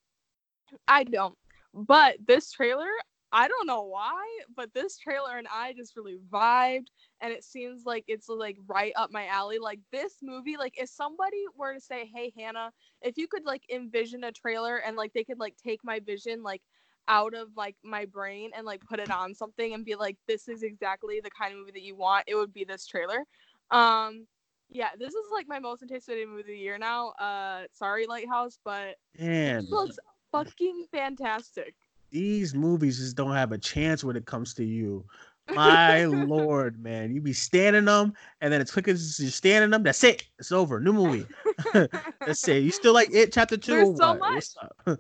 I 0.86 1.04
don't. 1.04 1.36
But 1.72 2.16
this 2.26 2.50
trailer, 2.52 2.88
I 3.32 3.48
don't 3.48 3.66
know 3.66 3.82
why, 3.82 4.24
but 4.56 4.72
this 4.74 4.98
trailer 4.98 5.36
and 5.36 5.46
I 5.52 5.72
just 5.74 5.96
really 5.96 6.16
vibed, 6.30 6.86
and 7.20 7.32
it 7.32 7.44
seems 7.44 7.84
like 7.84 8.04
it's 8.08 8.28
like 8.28 8.56
right 8.66 8.92
up 8.96 9.10
my 9.12 9.26
alley. 9.26 9.58
Like 9.58 9.80
this 9.92 10.16
movie, 10.22 10.56
like 10.56 10.80
if 10.80 10.88
somebody 10.88 11.44
were 11.56 11.74
to 11.74 11.80
say, 11.80 12.06
"Hey 12.14 12.32
Hannah, 12.36 12.72
if 13.02 13.18
you 13.18 13.28
could 13.28 13.44
like 13.44 13.62
envision 13.70 14.24
a 14.24 14.32
trailer 14.32 14.76
and 14.78 14.96
like 14.96 15.12
they 15.12 15.24
could 15.24 15.38
like 15.38 15.56
take 15.56 15.80
my 15.84 16.00
vision 16.00 16.42
like 16.42 16.62
out 17.08 17.34
of 17.34 17.48
like 17.56 17.76
my 17.84 18.04
brain 18.06 18.50
and 18.56 18.66
like 18.66 18.80
put 18.88 19.00
it 19.00 19.10
on 19.10 19.34
something 19.34 19.74
and 19.74 19.84
be 19.84 19.94
like, 19.96 20.16
this 20.26 20.48
is 20.48 20.62
exactly 20.62 21.20
the 21.20 21.30
kind 21.30 21.52
of 21.52 21.58
movie 21.58 21.72
that 21.72 21.82
you 21.82 21.96
want," 21.96 22.24
it 22.28 22.34
would 22.36 22.52
be 22.52 22.64
this 22.64 22.86
trailer. 22.86 23.24
Um, 23.70 24.26
yeah, 24.70 24.90
this 24.98 25.14
is 25.14 25.26
like 25.32 25.46
my 25.48 25.58
most 25.58 25.82
anticipated 25.82 26.28
movie 26.28 26.40
of 26.42 26.46
the 26.46 26.56
year 26.58 26.78
now. 26.78 27.10
Uh, 27.10 27.64
sorry, 27.72 28.06
Lighthouse, 28.06 28.58
but 28.64 28.96
Man, 29.18 29.58
it 29.58 29.64
looks 29.70 29.98
fucking 30.32 30.86
fantastic. 30.92 31.74
These 32.10 32.54
movies 32.54 32.98
just 32.98 33.16
don't 33.16 33.32
have 33.34 33.52
a 33.52 33.58
chance 33.58 34.04
when 34.04 34.16
it 34.16 34.26
comes 34.26 34.54
to 34.54 34.64
you. 34.64 35.04
My 35.50 36.04
lord, 36.06 36.82
man, 36.82 37.10
you 37.14 37.20
be 37.20 37.32
standing 37.32 37.86
them, 37.86 38.12
and 38.40 38.52
then 38.52 38.60
as 38.60 38.70
quick 38.70 38.86
as 38.88 39.18
you're 39.18 39.30
standing 39.30 39.70
them, 39.70 39.82
that's 39.82 40.04
it. 40.04 40.24
It's 40.38 40.52
over. 40.52 40.80
New 40.80 40.92
movie. 40.92 41.26
That's 42.24 42.46
it. 42.48 42.62
You 42.62 42.70
still 42.70 42.92
like 42.92 43.08
it? 43.12 43.32
Chapter 43.32 43.56
two? 43.56 43.72
There's 43.72 43.88
or 43.90 43.96
so 43.96 44.20
up? 44.60 44.98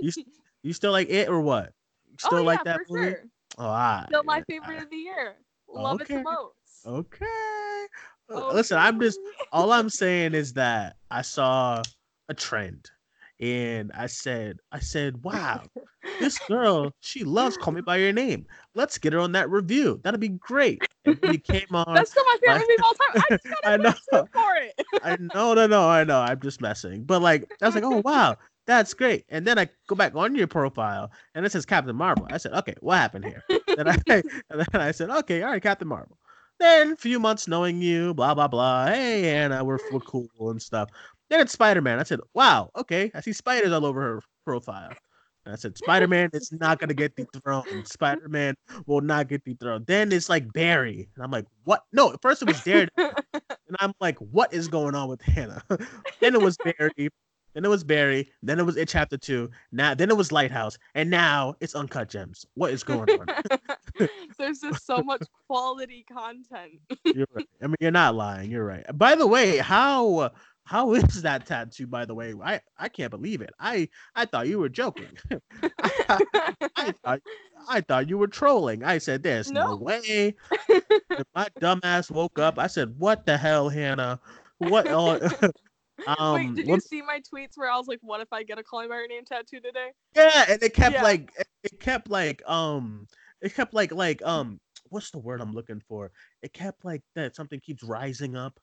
you 0.00 0.12
you 0.62 0.72
still 0.72 0.92
like 0.92 1.08
it 1.10 1.28
or 1.28 1.40
what? 1.40 1.72
You 2.10 2.16
still 2.18 2.38
oh 2.38 2.42
like 2.42 2.60
yeah, 2.60 2.64
that 2.64 2.80
for 2.88 2.98
movie? 2.98 3.10
sure. 3.10 3.24
Oh, 3.58 3.64
ah, 3.66 4.04
Still 4.08 4.22
my 4.24 4.42
favorite 4.48 4.78
ah, 4.78 4.82
of 4.82 4.90
the 4.90 4.96
year. 4.96 5.36
Love 5.68 6.00
it 6.00 6.08
Okay. 6.08 6.16
the 6.16 6.22
most. 6.22 6.86
Okay. 6.86 7.86
Uh, 8.32 8.52
Listen, 8.54 8.78
I'm 8.78 9.00
just 9.00 9.18
all 9.52 9.72
I'm 9.72 9.88
saying 9.88 10.34
is 10.34 10.52
that 10.54 10.96
I 11.10 11.22
saw 11.22 11.82
a 12.28 12.34
trend, 12.34 12.90
and 13.40 13.92
I 13.92 14.06
said, 14.06 14.58
I 14.72 14.78
said, 14.78 15.22
wow, 15.22 15.62
this 16.20 16.38
girl, 16.48 16.92
she 17.00 17.24
loves 17.24 17.56
Call 17.56 17.74
Me 17.74 17.82
by 17.82 17.96
Your 17.96 18.12
Name. 18.12 18.46
Let's 18.74 18.96
get 18.98 19.12
her 19.12 19.20
on 19.20 19.32
that 19.32 19.50
review. 19.50 20.00
That'd 20.02 20.20
be 20.20 20.30
great. 20.30 20.82
And 21.04 21.18
you 21.22 21.38
came 21.38 21.66
on, 21.72 21.94
That's 21.94 22.10
still 22.10 22.24
my 22.24 22.36
favorite 22.40 22.60
movie 22.60 22.74
of 22.74 22.84
all 22.84 22.94
time. 22.94 23.22
I 23.30 23.36
just 23.36 23.44
got 23.62 23.72
I 23.72 23.76
know. 23.76 23.92
for 24.32 24.56
it. 24.56 24.86
I 25.02 25.16
know, 25.34 25.54
no, 25.54 25.66
no, 25.66 25.88
I 25.88 26.04
know. 26.04 26.20
I'm 26.20 26.40
just 26.40 26.60
messing. 26.60 27.04
But 27.04 27.20
like, 27.20 27.50
I 27.60 27.66
was 27.66 27.74
like, 27.74 27.84
oh 27.84 28.00
wow, 28.04 28.36
that's 28.66 28.94
great. 28.94 29.24
And 29.28 29.46
then 29.46 29.58
I 29.58 29.68
go 29.86 29.94
back 29.94 30.14
on 30.14 30.34
your 30.34 30.46
profile, 30.46 31.10
and 31.34 31.44
it 31.44 31.52
says 31.52 31.66
Captain 31.66 31.94
Marvel. 31.94 32.26
I 32.30 32.38
said, 32.38 32.52
okay, 32.52 32.74
what 32.80 32.96
happened 32.96 33.26
here? 33.26 33.42
Then 33.76 33.88
I, 33.88 33.98
and 34.08 34.24
then 34.50 34.80
I 34.80 34.90
said, 34.92 35.10
okay, 35.10 35.42
all 35.42 35.50
right, 35.50 35.62
Captain 35.62 35.88
Marvel. 35.88 36.18
Then 36.58 36.92
a 36.92 36.96
few 36.96 37.20
months 37.20 37.46
knowing 37.48 37.82
you, 37.82 38.14
blah 38.14 38.34
blah 38.34 38.48
blah. 38.48 38.86
Hey, 38.86 39.36
Anna, 39.36 39.62
we're 39.62 39.78
we're 39.92 40.00
cool 40.00 40.28
and 40.40 40.60
stuff. 40.60 40.88
Then 41.28 41.40
it's 41.40 41.52
Spider 41.52 41.82
Man. 41.82 41.98
I 41.98 42.04
said, 42.04 42.20
wow, 42.34 42.70
okay, 42.76 43.10
I 43.14 43.20
see 43.20 43.32
spiders 43.32 43.72
all 43.72 43.84
over 43.84 44.00
her 44.00 44.22
profile. 44.44 44.92
And 45.44 45.52
I 45.52 45.56
said, 45.56 45.76
Spider 45.78 46.08
Man 46.08 46.30
is 46.32 46.52
not 46.52 46.78
gonna 46.78 46.94
get 46.94 47.16
dethroned. 47.16 47.86
Spider 47.88 48.28
Man 48.28 48.54
will 48.86 49.00
not 49.00 49.28
get 49.28 49.44
dethroned. 49.44 49.86
Then 49.86 50.12
it's 50.12 50.28
like 50.28 50.52
Barry, 50.52 51.08
and 51.14 51.24
I'm 51.24 51.30
like, 51.30 51.46
what? 51.64 51.82
No, 51.92 52.12
at 52.12 52.20
first 52.20 52.42
it 52.42 52.48
was 52.48 52.62
Daredevil. 52.62 53.12
And 53.68 53.76
I'm 53.80 53.92
like, 54.00 54.16
what 54.18 54.54
is 54.54 54.68
going 54.68 54.94
on 54.94 55.08
with 55.08 55.20
Hannah? 55.20 55.60
then 56.20 56.36
it 56.36 56.40
was 56.40 56.56
Barry. 56.56 57.10
Then 57.52 57.64
it 57.64 57.68
was 57.68 57.82
Barry. 57.82 58.30
Then 58.40 58.60
it 58.60 58.62
was 58.62 58.76
It 58.76 58.88
Chapter 58.88 59.16
Two. 59.16 59.50
Now 59.72 59.92
then 59.92 60.08
it 60.08 60.16
was 60.16 60.30
Lighthouse. 60.30 60.78
And 60.94 61.10
now 61.10 61.56
it's 61.58 61.74
Uncut 61.74 62.08
Gems. 62.08 62.46
What 62.54 62.70
is 62.70 62.84
going 62.84 63.10
on? 63.10 63.26
There's 64.38 64.60
just 64.60 64.86
so 64.86 65.02
much 65.02 65.22
quality 65.48 66.04
content. 66.08 66.78
you're 67.04 67.26
right. 67.34 67.48
I 67.60 67.66
mean, 67.66 67.74
you're 67.80 67.90
not 67.90 68.14
lying. 68.14 68.52
You're 68.52 68.64
right. 68.64 68.84
By 68.94 69.16
the 69.16 69.26
way, 69.26 69.56
how 69.56 70.30
how 70.66 70.92
is 70.94 71.22
that 71.22 71.46
tattoo? 71.46 71.86
By 71.86 72.04
the 72.04 72.14
way, 72.14 72.34
I 72.44 72.60
I 72.76 72.88
can't 72.88 73.10
believe 73.10 73.40
it. 73.40 73.50
I 73.58 73.88
I 74.14 74.24
thought 74.26 74.48
you 74.48 74.58
were 74.58 74.68
joking. 74.68 75.16
I 75.82 76.92
thought 77.04 77.20
I 77.68 77.80
thought 77.80 78.08
you 78.08 78.18
were 78.18 78.26
trolling. 78.26 78.84
I 78.84 78.98
said, 78.98 79.22
"There's 79.22 79.50
no, 79.50 79.64
No. 79.70 79.76
way." 79.76 80.34
My 81.34 81.48
dumbass 81.60 82.10
woke 82.10 82.38
up. 82.38 82.58
I 82.58 82.66
said, 82.66 82.94
"What 82.98 83.24
the 83.26 83.36
hell, 83.38 83.68
Hannah? 83.68 84.20
What?" 84.58 84.86
Um, 86.06 86.34
Wait, 86.34 86.54
did 86.54 86.68
what- 86.68 86.74
you 86.76 86.80
see 86.82 87.02
my 87.02 87.20
tweets 87.20 87.52
where 87.56 87.70
I 87.70 87.76
was 87.78 87.88
like, 87.88 87.98
"What 88.02 88.20
if 88.20 88.28
I 88.30 88.42
get 88.42 88.58
a 88.58 88.62
Call 88.62 88.82
Me 88.82 88.88
by 88.88 88.96
Your 88.96 89.08
Name 89.08 89.24
tattoo 89.24 89.60
today?" 89.60 89.92
Yeah, 90.14 90.44
and 90.50 90.62
it 90.62 90.74
kept 90.74 90.94
Yeah. 90.94 91.02
like 91.02 91.32
it- 91.64 91.80
kept 91.80 92.08
like 92.10 92.42
um 92.46 93.08
it 93.40 93.54
kept 93.54 93.72
like 93.72 93.92
like 93.92 94.22
um 94.22 94.60
what's 94.90 95.10
the 95.10 95.18
word 95.18 95.40
I'm 95.40 95.52
looking 95.52 95.80
for? 95.88 96.12
It 96.42 96.52
kept 96.52 96.84
like 96.84 97.02
that 97.14 97.34
something 97.34 97.58
keeps 97.60 97.82
rising 97.82 98.36
up. 98.36 98.60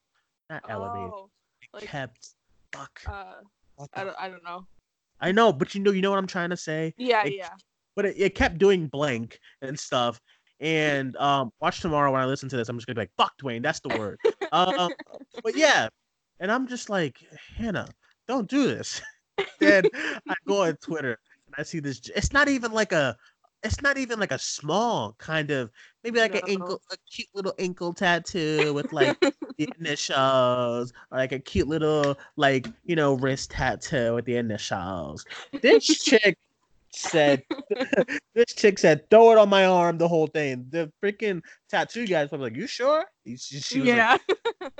Not 0.49 0.61
elevated. 0.69 1.09
Oh, 1.11 1.29
like, 1.73 1.83
kept 1.83 2.29
fuck. 2.71 3.01
uh, 3.07 3.33
I 3.93 4.03
don't, 4.03 4.15
I 4.19 4.29
don't 4.29 4.43
know. 4.43 4.65
I 5.19 5.31
know, 5.31 5.53
but 5.53 5.73
you 5.73 5.81
know 5.81 5.91
you 5.91 6.01
know 6.01 6.09
what 6.09 6.19
I'm 6.19 6.27
trying 6.27 6.49
to 6.49 6.57
say? 6.57 6.93
Yeah, 6.97 7.23
It- 7.25 7.35
yeah. 7.35 7.49
But 7.95 8.05
it, 8.05 8.15
it 8.17 8.35
kept 8.35 8.57
doing 8.57 8.87
blank 8.87 9.39
and 9.61 9.79
stuff. 9.79 10.19
And 10.59 11.15
um 11.17 11.51
watch 11.61 11.81
tomorrow 11.81 12.11
when 12.11 12.21
I 12.21 12.25
listen 12.25 12.49
to 12.49 12.57
this, 12.57 12.69
I'm 12.69 12.77
just 12.77 12.87
gonna 12.87 12.95
be 12.95 13.01
like, 13.01 13.11
fuck 13.17 13.33
Duane, 13.37 13.61
that's 13.61 13.79
the 13.81 13.89
word. 13.97 14.17
um 14.51 14.89
but 15.43 15.55
yeah. 15.55 15.89
And 16.39 16.51
I'm 16.51 16.67
just 16.67 16.89
like, 16.89 17.17
Hannah, 17.55 17.87
don't 18.27 18.49
do 18.49 18.67
this. 18.67 19.01
then 19.59 19.83
I 19.95 20.33
go 20.47 20.63
on 20.63 20.75
Twitter 20.77 21.17
and 21.47 21.55
I 21.57 21.63
see 21.63 21.79
this. 21.79 22.01
It's 22.15 22.33
not 22.33 22.47
even 22.49 22.71
like 22.71 22.91
a. 22.91 23.15
It's 23.63 23.81
not 23.81 23.97
even 23.97 24.19
like 24.19 24.31
a 24.33 24.39
small 24.39 25.15
kind 25.19 25.49
of 25.51 25.69
maybe 26.03 26.19
like 26.19 26.35
an 26.35 26.41
ankle, 26.47 26.81
a 26.91 26.97
cute 27.09 27.27
little 27.33 27.53
ankle 27.59 27.93
tattoo 27.93 28.73
with 28.73 28.91
like 28.93 29.19
the 29.19 29.69
initials, 29.79 30.93
or 31.11 31.17
like 31.17 31.31
a 31.31 31.39
cute 31.39 31.67
little 31.67 32.17
like 32.35 32.67
you 32.85 32.95
know 32.95 33.13
wrist 33.15 33.51
tattoo 33.51 34.15
with 34.15 34.25
the 34.25 34.35
initials. 34.37 35.25
This 35.61 35.85
chick 35.85 36.37
said, 36.95 37.43
this 38.35 38.53
chick 38.55 38.79
said, 38.79 39.09
throw 39.09 39.31
it 39.31 39.37
on 39.37 39.49
my 39.49 39.65
arm, 39.65 39.97
the 39.97 40.07
whole 40.07 40.27
thing. 40.27 40.65
The 40.69 40.91
freaking 41.03 41.41
tattoo 41.69 42.07
guys 42.07 42.31
was 42.31 42.41
like, 42.41 42.55
you 42.55 42.67
sure? 42.67 43.05
He- 43.25 43.37
She, 43.37 43.59
she 43.59 43.79
was 43.79 43.89
like, 43.89 43.97
yeah. 43.97 44.17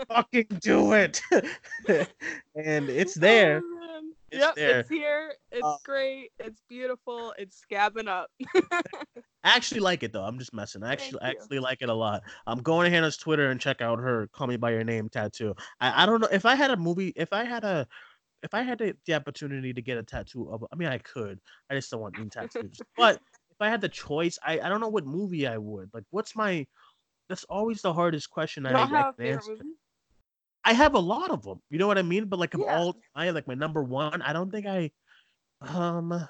fucking 0.07 0.47
do 0.61 0.93
it. 0.93 1.21
and 2.55 2.89
it's 2.89 3.17
oh, 3.17 3.19
there. 3.19 3.61
Oh. 3.63 4.01
It's 4.33 4.41
yep, 4.41 4.55
there. 4.55 4.79
it's 4.79 4.89
here. 4.89 5.33
It's 5.51 5.63
Uh, 5.63 5.77
great. 5.85 6.31
It's 6.39 6.59
beautiful. 6.67 7.35
It's 7.37 7.61
scabbing 7.61 8.07
up. 8.07 8.31
I 9.43 9.55
actually 9.55 9.81
like 9.81 10.01
it 10.01 10.11
though. 10.11 10.23
I'm 10.23 10.39
just 10.39 10.53
messing. 10.53 10.83
I 10.83 10.91
actually 10.93 11.21
actually 11.21 11.59
like 11.59 11.81
it 11.81 11.89
a 11.89 11.93
lot. 11.93 12.23
I'm 12.47 12.59
going 12.59 12.85
to 12.85 12.95
Hannah's 12.95 13.17
Twitter 13.17 13.51
and 13.51 13.59
check 13.59 13.81
out 13.81 13.99
her 13.99 14.27
"Call 14.33 14.47
Me 14.47 14.57
by 14.57 14.71
Your 14.71 14.83
Name" 14.83 15.07
tattoo. 15.09 15.53
I, 15.79 16.03
I 16.03 16.05
don't 16.07 16.19
know 16.19 16.29
if 16.31 16.45
I 16.45 16.55
had 16.55 16.71
a 16.71 16.77
movie, 16.77 17.13
if 17.15 17.31
I 17.31 17.43
had 17.43 17.63
a, 17.63 17.87
if 18.41 18.55
I 18.55 18.63
had 18.63 18.79
the, 18.79 18.95
the 19.05 19.13
opportunity 19.13 19.71
to 19.71 19.81
get 19.81 19.97
a 19.97 20.03
tattoo 20.03 20.49
of, 20.51 20.65
I 20.71 20.75
mean, 20.75 20.87
I 20.87 20.97
could. 20.97 21.39
I 21.69 21.75
just 21.75 21.91
don't 21.91 22.01
want 22.01 22.17
any 22.17 22.29
tattoos. 22.29 22.79
but 22.97 23.15
if 23.51 23.57
I 23.59 23.69
had 23.69 23.81
the 23.81 23.89
choice, 23.89 24.39
I, 24.43 24.59
I 24.59 24.69
don't 24.69 24.81
know 24.81 24.89
what 24.89 25.05
movie 25.05 25.45
I 25.45 25.59
would. 25.59 25.91
Like, 25.93 26.05
what's 26.09 26.35
my? 26.35 26.65
That's 27.29 27.43
always 27.45 27.81
the 27.81 27.93
hardest 27.93 28.29
question 28.31 28.65
I, 28.65 28.83
I 28.83 28.87
can 28.87 29.27
answer. 29.27 29.51
movie? 29.51 29.75
I 30.63 30.73
have 30.73 30.95
a 30.95 30.99
lot 30.99 31.29
of 31.31 31.43
them. 31.43 31.61
You 31.69 31.77
know 31.79 31.87
what 31.87 31.97
I 31.97 32.03
mean? 32.03 32.25
But 32.25 32.39
like 32.39 32.53
of 32.53 32.61
Yeah. 32.61 32.77
all 32.77 32.95
time, 33.15 33.33
like 33.33 33.47
my 33.47 33.53
number 33.55 33.83
one, 33.83 34.21
I 34.21 34.33
don't 34.33 34.51
think 34.51 34.65
I. 34.65 34.91
Um. 35.61 36.27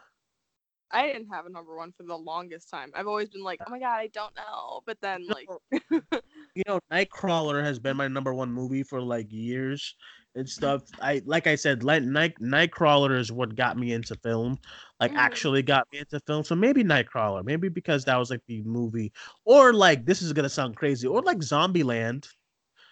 I 0.91 1.07
didn't 1.07 1.29
have 1.29 1.45
a 1.47 1.49
number 1.49 1.75
one 1.75 1.91
for 1.91 2.03
the 2.03 2.15
longest 2.17 2.69
time. 2.69 2.91
I've 2.93 3.07
always 3.07 3.29
been 3.29 3.43
like, 3.43 3.61
oh 3.65 3.71
my 3.71 3.79
god, 3.79 3.97
I 3.97 4.07
don't 4.07 4.35
know. 4.35 4.81
But 4.85 5.01
then 5.01 5.27
like, 5.27 5.47
you 6.55 6.63
know, 6.67 6.79
Nightcrawler 6.91 7.63
has 7.63 7.79
been 7.79 7.97
my 7.97 8.07
number 8.07 8.33
one 8.33 8.51
movie 8.51 8.83
for 8.83 9.01
like 9.01 9.31
years 9.31 9.95
and 10.35 10.47
stuff. 10.47 10.83
I 11.01 11.21
like 11.25 11.47
I 11.47 11.55
said, 11.55 11.83
like 11.83 12.03
Night 12.03 12.35
Nightcrawler 12.39 13.17
is 13.17 13.31
what 13.31 13.55
got 13.55 13.77
me 13.77 13.91
into 13.93 14.15
film, 14.17 14.59
like 14.99 15.13
Mhm. 15.13 15.17
actually 15.17 15.63
got 15.63 15.87
me 15.91 15.99
into 15.99 16.19
film. 16.27 16.43
So 16.43 16.53
maybe 16.55 16.83
Nightcrawler, 16.83 17.43
maybe 17.43 17.69
because 17.69 18.05
that 18.05 18.17
was 18.17 18.29
like 18.29 18.41
the 18.47 18.61
movie, 18.63 19.11
or 19.45 19.73
like 19.73 20.05
this 20.05 20.21
is 20.21 20.31
gonna 20.33 20.49
sound 20.49 20.75
crazy, 20.75 21.07
or 21.07 21.21
like 21.23 21.37
Zombieland. 21.39 22.27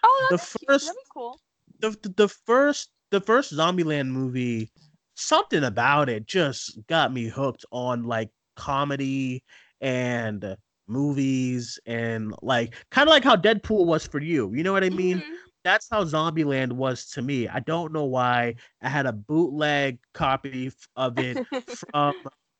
Oh, 0.02 0.26
The 0.30 0.38
first- 0.38 0.92
cool. 1.12 1.38
the 1.80 1.90
the 2.16 2.28
first 2.28 2.90
the 3.10 3.20
first 3.20 3.52
Zombieland 3.54 4.08
movie, 4.08 4.70
something 5.14 5.64
about 5.64 6.08
it 6.08 6.26
just 6.26 6.78
got 6.88 7.12
me 7.12 7.26
hooked 7.26 7.64
on 7.70 8.04
like 8.04 8.30
comedy 8.56 9.42
and 9.80 10.56
movies 10.88 11.78
and 11.86 12.34
like 12.42 12.74
kind 12.90 13.08
of 13.08 13.12
like 13.12 13.24
how 13.24 13.36
Deadpool 13.36 13.86
was 13.86 14.06
for 14.06 14.20
you. 14.20 14.52
You 14.54 14.62
know 14.62 14.72
what 14.72 14.84
I 14.84 14.90
mean? 14.90 15.18
Mhm. 15.18 15.34
That's 15.64 15.88
how 15.90 16.02
Zombieland 16.04 16.72
was 16.72 17.06
to 17.10 17.22
me. 17.22 17.46
I 17.48 17.60
don't 17.60 17.92
know 17.92 18.04
why 18.04 18.54
I 18.82 18.88
had 18.88 19.06
a 19.06 19.12
bootleg 19.12 19.98
copy 20.12 20.72
of 20.96 21.18
it 21.18 21.46
from 21.90 22.14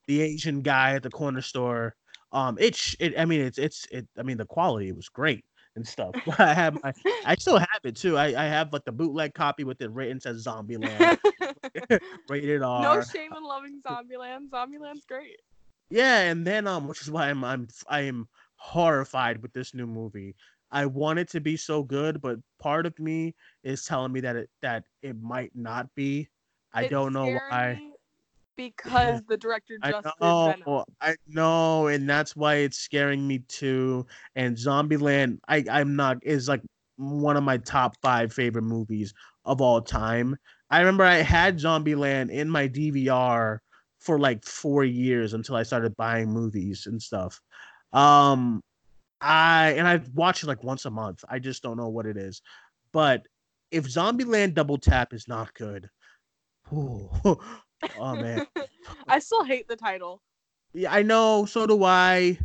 the 0.06 0.20
Asian 0.22 0.62
guy 0.62 0.94
at 0.94 1.02
the 1.02 1.10
corner 1.10 1.40
store. 1.42 1.94
Um, 2.30 2.56
it's 2.60 2.94
it. 3.00 3.18
I 3.18 3.24
mean, 3.24 3.40
it's 3.40 3.58
it's 3.58 3.86
it. 3.90 4.06
I 4.18 4.22
mean, 4.22 4.36
the 4.36 4.46
quality 4.46 4.92
was 4.92 5.08
great 5.08 5.44
and 5.76 5.86
stuff. 5.86 6.14
I 6.38 6.52
have 6.54 6.82
my, 6.82 6.92
I 7.24 7.34
still 7.36 7.58
have 7.58 7.80
it 7.84 7.96
too. 7.96 8.16
I 8.16 8.26
I 8.40 8.46
have 8.46 8.72
like 8.72 8.84
the 8.84 8.92
bootleg 8.92 9.34
copy 9.34 9.64
with 9.64 9.80
it 9.80 9.90
written 9.90 10.20
says 10.20 10.44
Zombieland, 10.44 11.18
rated 12.28 12.62
R. 12.62 12.82
no 12.82 13.00
shame 13.00 13.32
in 13.36 13.44
loving 13.44 13.80
Zombieland. 13.82 14.50
Zombieland's 14.50 15.04
great. 15.06 15.40
Yeah, 15.90 16.20
and 16.20 16.46
then 16.46 16.66
um, 16.66 16.88
which 16.88 17.02
is 17.02 17.10
why 17.10 17.28
I'm 17.30 17.44
I'm 17.44 17.68
I 17.88 18.02
am 18.02 18.28
horrified 18.56 19.42
with 19.42 19.52
this 19.52 19.74
new 19.74 19.86
movie. 19.86 20.34
I 20.70 20.86
want 20.86 21.18
it 21.18 21.28
to 21.30 21.40
be 21.40 21.56
so 21.56 21.82
good, 21.82 22.20
but 22.20 22.38
part 22.58 22.86
of 22.86 22.98
me 22.98 23.34
is 23.62 23.84
telling 23.84 24.12
me 24.12 24.20
that 24.20 24.36
it 24.36 24.50
that 24.62 24.84
it 25.02 25.20
might 25.20 25.54
not 25.54 25.94
be. 25.94 26.28
I 26.72 26.84
It's 26.84 26.90
don't 26.90 27.12
know 27.12 27.26
scaring 27.26 27.40
why. 27.50 27.91
Because 28.70 29.22
the 29.28 29.36
director 29.36 29.78
I 29.82 29.90
just 29.90 30.04
did 30.04 30.66
know. 30.66 30.84
I 31.00 31.16
know, 31.26 31.86
and 31.88 32.08
that's 32.08 32.36
why 32.36 32.56
it's 32.56 32.78
scaring 32.78 33.26
me 33.26 33.40
too. 33.48 34.06
And 34.36 34.56
Zombieland, 34.56 35.38
I 35.48 35.64
I'm 35.70 35.96
not 35.96 36.18
is 36.22 36.48
like 36.48 36.62
one 36.96 37.36
of 37.36 37.42
my 37.42 37.56
top 37.58 37.96
five 38.02 38.32
favorite 38.32 38.62
movies 38.62 39.12
of 39.44 39.60
all 39.60 39.80
time. 39.80 40.36
I 40.70 40.78
remember 40.80 41.04
I 41.04 41.16
had 41.16 41.58
Zombieland 41.58 42.30
in 42.30 42.48
my 42.48 42.68
DVR 42.68 43.58
for 44.00 44.18
like 44.18 44.44
four 44.44 44.84
years 44.84 45.34
until 45.34 45.56
I 45.56 45.62
started 45.62 45.96
buying 45.96 46.30
movies 46.30 46.86
and 46.86 47.00
stuff. 47.00 47.40
Um, 47.92 48.62
I 49.20 49.74
and 49.76 49.86
I 49.86 50.00
watch 50.14 50.42
it 50.42 50.46
like 50.46 50.62
once 50.64 50.84
a 50.84 50.90
month. 50.90 51.24
I 51.28 51.38
just 51.38 51.62
don't 51.62 51.76
know 51.76 51.88
what 51.88 52.06
it 52.06 52.16
is, 52.16 52.42
but 52.92 53.22
if 53.70 53.86
Zombieland 53.86 54.54
Double 54.54 54.78
Tap 54.78 55.12
is 55.12 55.28
not 55.28 55.54
good, 55.54 55.88
ooh, 56.72 57.10
oh 57.98 58.14
man. 58.14 58.46
I 59.08 59.18
still 59.18 59.44
hate 59.44 59.68
the 59.68 59.76
title. 59.76 60.22
Yeah, 60.74 60.92
I 60.92 61.02
know. 61.02 61.44
So 61.44 61.66
do 61.66 61.84
I. 61.84 62.38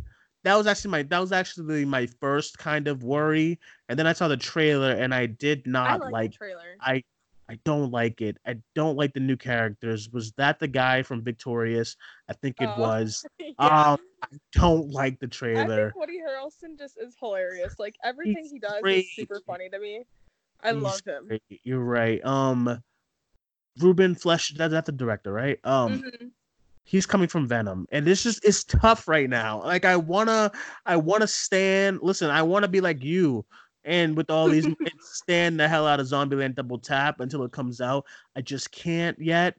That 0.44 0.54
was 0.56 0.66
actually 0.66 0.92
my 0.92 1.02
that 1.04 1.18
was 1.18 1.32
actually 1.32 1.84
my 1.84 2.06
first 2.20 2.58
kind 2.58 2.88
of 2.88 3.02
worry, 3.02 3.58
and 3.88 3.98
then 3.98 4.06
I 4.06 4.12
saw 4.12 4.28
the 4.28 4.36
trailer 4.36 4.92
and 4.92 5.12
I 5.14 5.26
did 5.26 5.62
I 5.66 5.70
not 5.70 6.00
like, 6.00 6.12
like. 6.12 6.30
the 6.32 6.36
trailer. 6.36 6.76
I 6.80 7.02
I 7.50 7.58
don't 7.64 7.90
like 7.90 8.20
it. 8.20 8.36
I 8.46 8.56
don't 8.74 8.96
like 8.96 9.14
the 9.14 9.20
new 9.20 9.36
characters. 9.36 10.10
Was 10.10 10.32
that 10.32 10.58
the 10.58 10.68
guy 10.68 11.02
from 11.02 11.22
Victorious? 11.24 11.96
I 12.28 12.34
think 12.34 12.60
it 12.60 12.68
Oh. 12.76 12.80
was. 12.80 13.24
yeah. 13.38 13.92
Um, 13.92 13.98
I 14.22 14.28
don't 14.52 14.90
like 14.90 15.18
the 15.18 15.28
trailer. 15.28 15.62
I 15.62 15.84
think 15.90 15.96
Woody 15.96 16.20
Harrelson 16.20 16.78
just 16.78 16.98
is 17.00 17.16
hilarious. 17.18 17.78
Like 17.78 17.96
everything 18.04 18.44
he 18.50 18.58
does 18.58 18.82
great. 18.82 19.06
is 19.06 19.14
super 19.14 19.40
funny 19.46 19.70
to 19.70 19.78
me. 19.78 20.04
I 20.62 20.74
He's 20.74 20.82
love 20.82 21.00
him. 21.06 21.26
great. 21.28 21.42
You're 21.64 21.80
right. 21.80 22.22
Um, 22.24 22.82
Ruben 23.78 24.14
Fleischer. 24.14 24.54
That, 24.58 24.70
that's 24.70 24.86
the 24.86 24.92
director, 24.92 25.32
right? 25.32 25.58
Um, 25.64 26.02
Mhm. 26.02 26.30
he's 26.84 27.06
coming 27.06 27.28
from 27.28 27.46
Venom, 27.46 27.86
and 27.92 28.06
this 28.06 28.26
is 28.26 28.40
it's 28.42 28.64
tough 28.64 29.08
right 29.08 29.28
now. 29.28 29.62
Like 29.62 29.84
I 29.84 29.96
wanna, 29.96 30.50
I 30.86 30.96
wanna 30.96 31.26
stand. 31.26 32.00
Listen, 32.02 32.30
I 32.30 32.42
wanna 32.42 32.68
be 32.68 32.80
like 32.80 33.02
you, 33.02 33.44
and 33.84 34.16
with 34.16 34.30
all 34.30 34.48
these, 34.48 34.66
stand 35.00 35.58
the 35.60 35.68
hell 35.68 35.86
out 35.86 36.00
of 36.00 36.06
Zombieland 36.06 36.54
Double 36.56 36.78
Tap 36.78 37.20
until 37.20 37.44
it 37.44 37.52
comes 37.52 37.80
out. 37.80 38.06
I 38.36 38.40
just 38.42 38.70
can't 38.72 39.18
yet, 39.20 39.56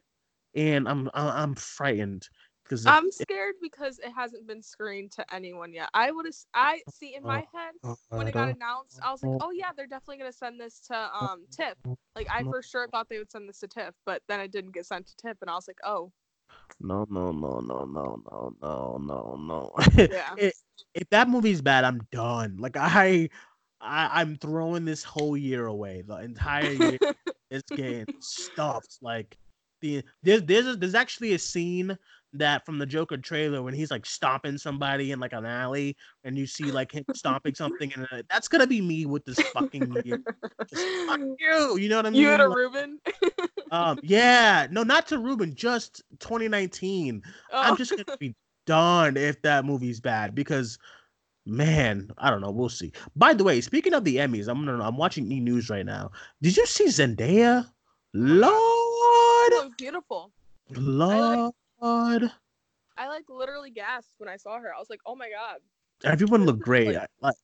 and 0.54 0.88
I'm 0.88 1.10
I'm 1.14 1.54
frightened 1.54 2.28
because 2.70 2.86
I'm 2.86 3.10
scared 3.10 3.56
because 3.60 3.98
it 3.98 4.12
hasn't 4.14 4.46
been 4.46 4.62
screened 4.62 5.10
to 5.12 5.34
anyone 5.34 5.72
yet. 5.72 5.90
I 5.92 6.12
would. 6.12 6.26
I 6.54 6.80
see 6.92 7.16
in 7.16 7.24
my 7.24 7.44
head 7.52 7.96
when 8.10 8.28
it 8.28 8.34
got 8.34 8.48
announced, 8.48 9.00
I 9.02 9.10
was 9.10 9.22
like, 9.22 9.40
oh 9.42 9.50
yeah, 9.50 9.70
they're 9.76 9.88
definitely 9.88 10.18
gonna 10.18 10.32
send 10.32 10.60
this 10.60 10.80
to 10.88 11.10
um 11.14 11.44
TIFF. 11.50 11.76
Like 12.14 12.28
I 12.30 12.44
for 12.44 12.62
sure 12.62 12.86
thought 12.88 13.08
they 13.08 13.18
would 13.18 13.30
send 13.30 13.48
this 13.48 13.58
to 13.60 13.68
TIFF, 13.68 13.94
but 14.06 14.22
then 14.28 14.40
it 14.40 14.52
didn't 14.52 14.72
get 14.72 14.86
sent 14.86 15.08
to 15.08 15.16
TIFF, 15.16 15.38
and 15.40 15.50
I 15.50 15.54
was 15.54 15.66
like, 15.66 15.78
oh 15.84 16.12
no 16.80 17.06
no 17.10 17.32
no 17.32 17.60
no 17.60 17.84
no 17.84 18.22
no 18.24 18.54
no 18.62 18.98
no 18.98 19.36
no. 19.36 19.72
yeah. 20.10 20.34
if, 20.38 20.54
if 20.94 21.08
that 21.10 21.28
movie's 21.28 21.60
bad, 21.60 21.84
I'm 21.84 22.00
done. 22.12 22.56
Like 22.58 22.76
I, 22.76 23.28
I 23.80 24.20
I'm 24.20 24.36
throwing 24.36 24.84
this 24.84 25.02
whole 25.02 25.36
year 25.36 25.66
away. 25.66 26.02
The 26.06 26.18
entire 26.18 26.70
year 26.70 26.98
is 27.50 27.62
getting 27.64 28.06
stuffed. 28.20 28.98
Like 29.02 29.36
the 29.80 30.04
there's 30.22 30.42
there's 30.44 30.66
a, 30.66 30.76
there's 30.76 30.94
actually 30.94 31.32
a 31.34 31.38
scene 31.38 31.98
that 32.34 32.64
from 32.64 32.78
the 32.78 32.86
Joker 32.86 33.16
trailer 33.16 33.62
when 33.62 33.74
he's 33.74 33.90
like 33.90 34.06
stomping 34.06 34.56
somebody 34.58 35.10
in 35.12 35.18
like 35.20 35.32
an 35.32 35.44
alley, 35.46 35.96
and 36.24 36.38
you 36.38 36.46
see 36.46 36.70
like 36.70 36.92
him 36.92 37.04
stomping 37.14 37.54
something, 37.54 37.92
and 37.94 38.06
uh, 38.12 38.22
that's 38.30 38.48
gonna 38.48 38.66
be 38.66 38.80
me 38.80 39.06
with 39.06 39.24
this 39.24 39.40
fucking 39.40 40.00
year. 40.04 40.22
Just 40.68 40.86
fuck 41.06 41.20
you. 41.38 41.76
You 41.78 41.88
know 41.88 41.96
what 41.96 42.06
I 42.06 42.10
mean? 42.10 42.20
you 42.22 42.30
and 42.30 42.42
a 42.42 42.48
Like, 42.48 42.56
Ruben. 42.56 42.98
um, 43.72 43.98
yeah, 44.02 44.66
no, 44.70 44.82
not 44.82 45.06
to 45.08 45.18
Ruben, 45.18 45.54
just 45.54 46.02
2019. 46.20 47.22
I'm 47.52 47.72
Oh. 47.72 47.76
just 47.76 47.90
gonna 47.90 48.04
be 48.18 48.34
done 48.66 49.16
if 49.16 49.40
that 49.42 49.64
movie's 49.64 50.00
bad 50.00 50.34
because 50.34 50.78
man, 51.46 52.10
I 52.18 52.30
don't 52.30 52.40
know. 52.42 52.50
We'll 52.52 52.68
see. 52.68 52.92
By 53.16 53.34
the 53.34 53.42
way, 53.42 53.60
speaking 53.60 53.94
of 53.94 54.04
the 54.04 54.16
Emmys, 54.16 54.46
I'm 54.46 54.64
gonna, 54.64 54.82
I'm 54.86 54.96
watching 54.96 55.30
E 55.32 55.40
News 55.40 55.68
right 55.70 55.84
now. 55.86 56.10
Did 56.42 56.56
you 56.56 56.66
see 56.66 56.84
Zendaya? 56.86 57.66
Lord, 58.12 59.52
She 59.52 59.70
beautiful. 59.78 60.30
Lord, 60.76 61.52
I 61.82 63.08
like 63.08 63.24
literally 63.28 63.70
gasped 63.70 64.14
when 64.18 64.28
I 64.28 64.36
saw 64.36 64.58
her. 64.58 64.74
I 64.74 64.78
was 64.78 64.90
like, 64.90 65.00
oh 65.06 65.16
my 65.16 65.30
god. 65.30 65.58
everyone 66.04 66.44
looked 66.46 66.60
great. 66.70 66.86
Like- 66.88 66.96
I- 67.22 67.26
like- 67.26 67.34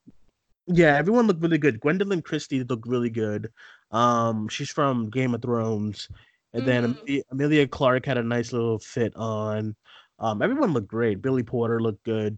yeah, 0.69 0.97
everyone 0.97 1.27
looked 1.29 1.41
really 1.43 1.59
good. 1.59 1.81
Gwendoline 1.81 2.25
Christie 2.25 2.65
looked 2.65 2.89
really 2.89 3.11
good. 3.11 3.53
Um, 3.93 4.49
she's 4.49 4.69
from 4.71 5.09
Game 5.11 5.33
of 5.33 5.41
Thrones, 5.43 6.09
and 6.55 6.67
then 6.67 6.83
Mhm. 6.83 6.99
Emilia, 7.03 7.23
Emilia 7.31 7.69
Clarke 7.69 8.05
had 8.05 8.19
a 8.19 8.23
nice 8.23 8.53
little 8.53 8.81
fit 8.81 9.15
on. 9.15 9.77
Um, 10.19 10.43
everyone 10.43 10.73
looked 10.73 10.89
great. 10.89 11.23
Billy 11.23 11.45
Porter 11.45 11.81
looked 11.81 12.03
good. 12.03 12.37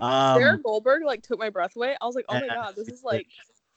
Um, 0.00 0.38
Sarah 0.40 0.58
Goldberg 0.58 1.04
like 1.04 1.22
took 1.22 1.38
my 1.38 1.50
breath 1.50 1.76
away. 1.76 1.96
I 2.00 2.06
was 2.06 2.16
like, 2.16 2.24
oh 2.28 2.40
my 2.40 2.48
god, 2.48 2.74
this 2.74 2.88
is 2.88 3.04
like 3.04 3.26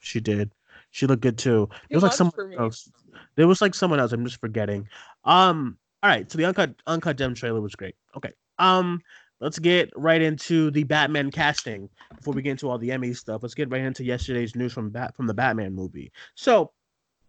She 0.00 0.18
did. 0.20 0.50
She 0.90 1.06
looked 1.06 1.22
good 1.22 1.38
too. 1.38 1.66
too 1.66 1.76
It 1.90 1.94
was 1.96 2.02
like 2.02 2.12
someone 2.14 2.34
else. 2.58 2.90
There 3.36 3.46
was 3.46 3.60
like 3.62 3.74
someone 3.74 4.00
else. 4.00 4.12
I'm 4.12 4.24
just 4.24 4.40
forgetting. 4.40 4.88
Um. 5.24 5.78
All 6.04 6.10
right. 6.10 6.30
So 6.30 6.38
the 6.38 6.44
uncut 6.44 6.74
uncut 6.86 7.16
gem 7.16 7.34
trailer 7.34 7.60
was 7.60 7.74
great. 7.74 7.96
Okay. 8.16 8.30
Um. 8.58 9.00
Let's 9.40 9.58
get 9.58 9.90
right 9.96 10.22
into 10.22 10.70
the 10.70 10.84
Batman 10.84 11.30
casting 11.30 11.90
before 12.16 12.32
we 12.32 12.40
get 12.40 12.52
into 12.52 12.70
all 12.70 12.78
the 12.78 12.92
Emmy 12.92 13.12
stuff. 13.12 13.42
Let's 13.42 13.54
get 13.54 13.68
right 13.68 13.82
into 13.82 14.04
yesterday's 14.04 14.54
news 14.54 14.72
from 14.72 14.90
Bat 14.90 15.16
from 15.16 15.26
the 15.26 15.34
Batman 15.34 15.74
movie. 15.74 16.12
So 16.34 16.70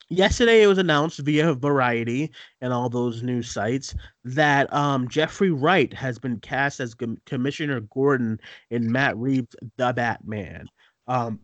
yesterday 0.10 0.62
it 0.62 0.68
was 0.68 0.78
announced 0.78 1.20
via 1.20 1.54
Variety 1.56 2.32
and 2.62 2.72
all 2.72 2.90
those 2.90 3.24
news 3.24 3.50
sites 3.52 3.96
that 4.24 4.72
um 4.72 5.10
Jeffrey 5.10 5.52
Wright 5.52 5.92
has 5.94 6.20
been 6.20 6.40
cast 6.40 6.80
as 6.80 6.94
Com- 6.94 7.18
Commissioner 7.26 7.82
Gordon 7.82 8.40
in 8.70 8.92
Matt 8.92 9.18
Reeves' 9.18 9.56
The 9.78 9.92
Batman. 9.92 10.68
Um 11.08 11.40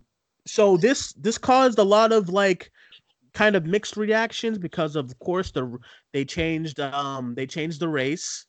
so 0.45 0.77
this 0.77 1.11
this 1.13 1.37
caused 1.37 1.79
a 1.79 1.83
lot 1.83 2.11
of 2.11 2.29
like 2.29 2.71
kind 3.33 3.55
of 3.55 3.65
mixed 3.65 3.97
reactions 3.97 4.57
because 4.57 4.95
of 4.95 5.17
course 5.19 5.51
the 5.51 5.77
they 6.13 6.25
changed 6.25 6.79
um 6.79 7.35
they 7.35 7.45
changed 7.45 7.79
the 7.79 7.89
race. 7.89 8.45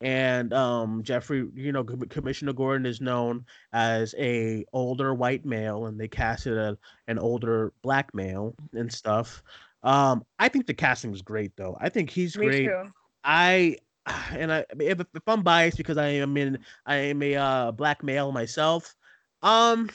And 0.00 0.52
um 0.52 1.02
Jeffrey 1.02 1.48
you 1.54 1.72
know 1.72 1.84
Commissioner 1.84 2.52
Gordon 2.52 2.86
is 2.86 3.00
known 3.00 3.44
as 3.72 4.14
a 4.18 4.64
older 4.72 5.14
white 5.14 5.44
male 5.44 5.86
and 5.86 5.98
they 5.98 6.08
casted 6.08 6.56
a, 6.56 6.76
an 7.08 7.18
older 7.18 7.72
black 7.82 8.14
male 8.14 8.54
and 8.74 8.92
stuff. 8.92 9.42
Um 9.82 10.24
I 10.38 10.48
think 10.48 10.66
the 10.66 10.74
casting 10.74 11.10
was 11.10 11.22
great 11.22 11.52
though. 11.56 11.76
I 11.80 11.88
think 11.88 12.10
he's 12.10 12.36
Me 12.36 12.46
great. 12.46 12.66
too. 12.66 12.92
I 13.24 13.76
and 14.32 14.52
I 14.52 14.64
if, 14.78 15.00
if 15.00 15.22
I'm 15.26 15.42
biased 15.42 15.76
because 15.76 15.98
I 15.98 16.08
am 16.08 16.36
in 16.36 16.58
I 16.86 16.96
am 16.96 17.22
a 17.22 17.36
uh, 17.36 17.72
black 17.72 18.02
male 18.02 18.32
myself, 18.32 18.94
um, 19.42 19.90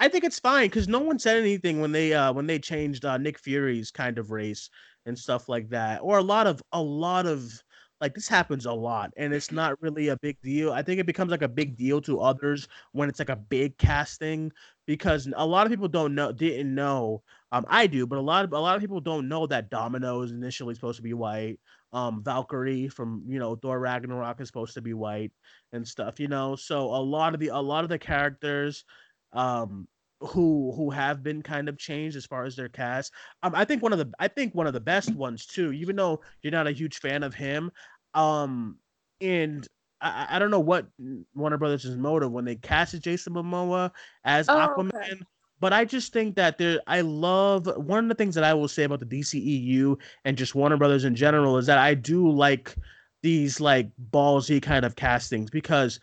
I 0.00 0.08
think 0.08 0.24
it's 0.24 0.38
fine 0.38 0.66
because 0.68 0.86
no 0.88 1.00
one 1.00 1.18
said 1.18 1.38
anything 1.38 1.80
when 1.80 1.92
they 1.92 2.12
uh 2.14 2.32
when 2.32 2.46
they 2.46 2.58
changed 2.58 3.04
uh, 3.04 3.18
Nick 3.18 3.38
Fury's 3.38 3.90
kind 3.90 4.18
of 4.18 4.30
race 4.30 4.70
and 5.06 5.18
stuff 5.18 5.48
like 5.48 5.68
that, 5.70 6.00
or 6.02 6.18
a 6.18 6.22
lot 6.22 6.46
of 6.46 6.62
a 6.72 6.80
lot 6.82 7.26
of 7.26 7.62
like 8.00 8.14
this 8.14 8.28
happens 8.28 8.64
a 8.64 8.72
lot 8.72 9.10
and 9.16 9.34
it's 9.34 9.50
not 9.50 9.80
really 9.82 10.06
a 10.08 10.16
big 10.18 10.40
deal. 10.40 10.72
I 10.72 10.82
think 10.82 11.00
it 11.00 11.06
becomes 11.06 11.32
like 11.32 11.42
a 11.42 11.48
big 11.48 11.76
deal 11.76 12.00
to 12.02 12.20
others 12.20 12.68
when 12.92 13.08
it's 13.08 13.18
like 13.18 13.28
a 13.28 13.34
big 13.36 13.76
casting 13.78 14.52
because 14.86 15.28
a 15.36 15.44
lot 15.46 15.66
of 15.66 15.72
people 15.72 15.88
don't 15.88 16.14
know 16.14 16.30
didn't 16.32 16.72
know. 16.74 17.22
Um, 17.50 17.64
I 17.68 17.86
do, 17.88 18.06
but 18.06 18.18
a 18.18 18.22
lot 18.22 18.44
of 18.44 18.52
a 18.52 18.58
lot 18.60 18.76
of 18.76 18.80
people 18.82 19.00
don't 19.00 19.28
know 19.28 19.46
that 19.48 19.68
Domino 19.70 20.22
is 20.22 20.30
initially 20.30 20.74
supposed 20.76 20.98
to 20.98 21.02
be 21.02 21.14
white 21.14 21.58
um 21.94 22.22
Valkyrie 22.22 22.88
from 22.88 23.24
you 23.26 23.38
know 23.38 23.56
Thor 23.56 23.80
Ragnarok 23.80 24.40
is 24.40 24.48
supposed 24.48 24.74
to 24.74 24.82
be 24.82 24.94
white 24.94 25.32
and 25.72 25.86
stuff, 25.86 26.20
you 26.20 26.28
know. 26.28 26.54
So 26.56 26.82
a 26.94 27.02
lot 27.02 27.34
of 27.34 27.40
the 27.40 27.48
a 27.48 27.58
lot 27.58 27.82
of 27.84 27.90
the 27.90 27.98
characters 27.98 28.84
um 29.32 29.86
who 30.20 30.72
who 30.74 30.90
have 30.90 31.22
been 31.22 31.42
kind 31.42 31.68
of 31.68 31.78
changed 31.78 32.16
as 32.16 32.26
far 32.26 32.44
as 32.44 32.56
their 32.56 32.68
cast. 32.68 33.12
Um, 33.42 33.54
I 33.54 33.64
think 33.64 33.82
one 33.82 33.92
of 33.92 33.98
the 33.98 34.10
I 34.18 34.28
think 34.28 34.54
one 34.54 34.66
of 34.66 34.72
the 34.72 34.80
best 34.80 35.14
ones 35.14 35.46
too. 35.46 35.72
Even 35.72 35.96
though 35.96 36.20
you're 36.42 36.50
not 36.50 36.66
a 36.66 36.72
huge 36.72 36.98
fan 36.98 37.22
of 37.22 37.34
him, 37.34 37.70
um, 38.14 38.78
and 39.20 39.66
I, 40.00 40.26
I 40.30 40.38
don't 40.38 40.50
know 40.50 40.60
what 40.60 40.88
Warner 41.34 41.58
Brothers' 41.58 41.96
motive 41.96 42.32
when 42.32 42.44
they 42.44 42.56
casted 42.56 43.02
Jason 43.02 43.34
Momoa 43.34 43.92
as 44.24 44.48
Oh, 44.48 44.58
Aquaman. 44.58 44.90
okay. 44.94 45.20
But 45.60 45.72
I 45.72 45.84
just 45.84 46.12
think 46.12 46.36
that 46.36 46.56
there, 46.58 46.80
I 46.86 47.00
love 47.00 47.66
one 47.76 48.04
of 48.04 48.08
the 48.08 48.14
things 48.14 48.36
that 48.36 48.44
I 48.44 48.54
will 48.54 48.68
say 48.68 48.84
about 48.84 49.00
the 49.00 49.06
DCEU 49.06 49.96
and 50.24 50.36
just 50.36 50.54
Warner 50.54 50.76
Brothers 50.76 51.04
in 51.04 51.16
general 51.16 51.58
is 51.58 51.66
that 51.66 51.78
I 51.78 51.94
do 51.94 52.30
like 52.30 52.76
these 53.22 53.60
like 53.60 53.90
ballsy 54.12 54.62
kind 54.62 54.84
of 54.84 54.94
castings 54.94 55.50
because 55.50 55.98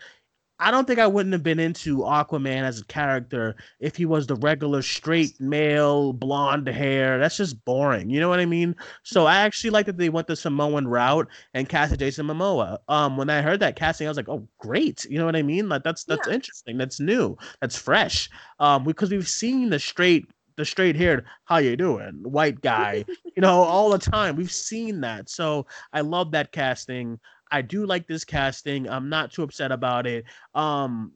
I 0.66 0.72
don't 0.72 0.88
think 0.88 1.00
I 1.00 1.08
wouldn't 1.08 1.34
have 1.34 1.44
been 1.44 1.60
into 1.60 2.00
Aquaman 2.00 2.64
as 2.64 2.82
a 2.82 2.86
character 2.86 3.56
if 3.80 3.96
he 3.96 4.06
was 4.06 4.26
the 4.28 4.36
regular 4.36 4.82
straight 4.82 5.40
male 5.40 6.12
blonde 6.12 6.68
hair. 6.68 7.20
That's 7.20 7.38
just 7.38 7.64
boring. 7.66 8.10
You 8.10 8.20
know 8.20 8.30
what 8.30 8.40
I 8.40 8.46
mean? 8.46 8.76
So 9.04 9.28
I 9.28 9.38
actually 9.38 9.70
like 9.70 9.86
that 9.86 9.98
they 9.98 10.10
went 10.10 10.28
the 10.28 10.36
Samoan 10.36 10.88
route 10.88 11.28
and 11.54 11.70
casted 11.70 12.00
Jason 12.00 12.26
Momoa. 12.28 12.80
Um, 12.90 13.16
when 13.16 13.30
I 13.30 13.42
heard 13.42 13.60
that 13.62 13.76
casting, 13.76 14.08
I 14.08 14.10
was 14.10 14.18
like, 14.18 14.30
oh, 14.30 14.48
great. 14.58 15.06
You 15.06 15.20
know 15.20 15.26
what 15.26 15.36
I 15.36 15.44
mean? 15.44 15.70
Like 15.70 15.84
that's 15.84 16.04
that's 16.04 16.28
Yeah. 16.28 16.34
interesting. 16.34 16.78
That's 16.78 17.00
new. 17.00 17.38
That's 17.62 17.78
fresh. 17.78 18.30
Um, 18.60 18.84
because 18.84 19.12
we've 19.12 19.28
seen 19.28 19.70
the 19.70 19.80
straight 19.80 20.26
the 20.58 20.66
straight 20.66 20.96
haired 20.96 21.26
how 21.44 21.58
you 21.58 21.76
doing 21.76 22.24
white 22.24 22.62
guy 22.62 23.04
you 23.36 23.42
know 23.42 23.62
all 23.62 23.90
the 23.90 23.98
time 23.98 24.38
we've 24.38 24.52
seen 24.52 25.02
that 25.02 25.30
so 25.30 25.66
i 25.92 26.00
love 26.00 26.32
that 26.32 26.54
casting 26.54 27.20
i 27.56 27.62
do 27.62 27.86
like 27.86 28.06
this 28.08 28.26
casting. 28.26 28.90
I'm 28.90 29.10
not 29.10 29.32
too 29.32 29.44
upset 29.44 29.72
about 29.72 30.06
it. 30.06 30.26
Um 30.54 31.14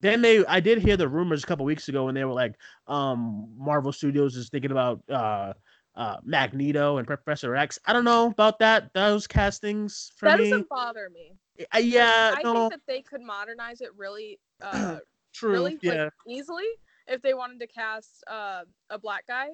then 0.00 0.22
they 0.22 0.44
i 0.46 0.60
did 0.60 0.78
hear 0.78 0.96
the 0.96 1.08
rumors 1.08 1.42
a 1.42 1.46
couple 1.46 1.64
weeks 1.64 1.88
ago 1.88 2.04
when 2.04 2.14
they 2.14 2.24
were 2.24 2.32
like 2.32 2.54
um 2.86 3.48
marvel 3.56 3.92
studios 3.92 4.36
is 4.36 4.48
thinking 4.48 4.70
about 4.70 5.02
uh 5.10 5.52
uh 5.96 6.16
magneto 6.24 6.98
and 6.98 7.06
professor 7.06 7.56
x. 7.56 7.78
I 7.86 7.92
don't 7.92 8.04
know 8.04 8.26
about 8.26 8.58
that 8.60 8.92
those 8.92 9.26
castings 9.26 10.12
for 10.16 10.28
that 10.28 10.38
me. 10.38 10.50
doesn't 10.50 10.68
bother 10.68 11.08
me. 11.10 11.36
Uh, 11.74 11.78
yeah 11.78 12.34
I 12.36 12.42
no. 12.42 12.54
think 12.54 12.72
that 12.72 12.80
they 12.86 13.02
could 13.02 13.22
modernize 13.22 13.80
it 13.80 13.90
really, 13.96 14.38
uh, 14.62 14.98
true 15.32 15.52
really 15.52 15.78
yeah. 15.82 16.04
like, 16.04 16.12
easily 16.28 16.68
if 17.08 17.22
they 17.22 17.34
wanted 17.34 17.58
to 17.60 17.66
cast 17.66 18.22
uh, 18.28 18.62
a 18.90 18.98
black 18.98 19.26
guy 19.26 19.48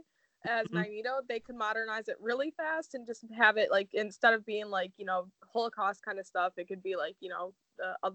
as 0.44 0.66
Mhm. 0.68 0.72
Magneto. 0.72 1.20
They 1.28 1.40
could 1.40 1.57
modernize 1.57 2.09
it 2.09 2.16
really 2.20 2.50
fast 2.50 2.94
and 2.94 3.07
just 3.07 3.24
have 3.37 3.57
it 3.57 3.70
like 3.70 3.88
instead 3.92 4.35
of 4.35 4.44
being 4.44 4.68
like 4.70 4.92
you 4.96 5.04
know 5.04 5.30
Holocaust 5.52 6.04
kind 6.04 6.18
of 6.18 6.26
stuff, 6.26 6.54
it 6.57 6.68
could 6.68 6.83
be 6.83 6.96
like 6.96 7.16
you 7.20 7.30
know 7.30 7.54
uh, 7.83 8.11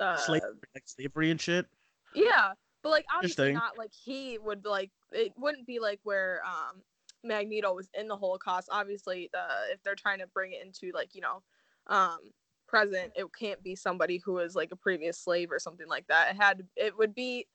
uh, 0.00 0.16
slavery, 0.16 0.50
like 0.74 0.84
slavery 0.86 1.30
and 1.30 1.40
shit 1.40 1.66
yeah, 2.14 2.52
but 2.82 2.90
like 2.90 3.06
obviously 3.14 3.52
not 3.52 3.78
like 3.78 3.92
he 3.92 4.38
would 4.38 4.64
like 4.64 4.90
it 5.12 5.32
wouldn't 5.36 5.66
be 5.66 5.78
like 5.78 6.00
where 6.02 6.42
um 6.44 6.82
Magneto 7.22 7.74
was 7.74 7.88
in 7.94 8.08
the 8.08 8.16
Holocaust. 8.16 8.68
Obviously, 8.70 9.28
the 9.32 9.42
if 9.72 9.82
they're 9.82 9.94
trying 9.94 10.18
to 10.18 10.26
bring 10.26 10.52
it 10.52 10.64
into 10.64 10.94
like 10.94 11.14
you 11.14 11.20
know 11.20 11.42
um 11.86 12.18
present, 12.66 13.12
it 13.16 13.26
can't 13.38 13.62
be 13.62 13.74
somebody 13.74 14.20
who 14.24 14.32
was 14.34 14.54
like 14.54 14.72
a 14.72 14.76
previous 14.76 15.18
slave 15.18 15.50
or 15.50 15.58
something 15.58 15.88
like 15.88 16.06
that. 16.08 16.30
It 16.30 16.40
had 16.40 16.62
it 16.76 16.96
would 16.96 17.14
be. 17.14 17.46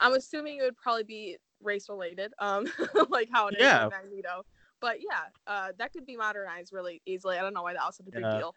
I'm 0.00 0.14
assuming 0.14 0.58
it 0.58 0.62
would 0.62 0.76
probably 0.76 1.04
be 1.04 1.36
race 1.64 1.88
related, 1.88 2.32
um, 2.38 2.66
like 3.10 3.28
how 3.32 3.48
it 3.48 3.54
is 3.58 3.60
Yeah. 3.60 3.84
with 3.86 3.90
Magneto. 3.90 4.44
But 4.80 4.98
yeah, 5.00 5.24
uh, 5.46 5.72
that 5.78 5.92
could 5.92 6.06
be 6.06 6.16
modernized 6.16 6.72
really 6.72 7.00
easily. 7.06 7.38
I 7.38 7.42
don't 7.42 7.54
know 7.54 7.62
why 7.62 7.74
that 7.74 7.84
was 7.86 7.96
such 7.96 8.06
a 8.08 8.12
big 8.12 8.22
Yeah. 8.22 8.38
deal. 8.38 8.54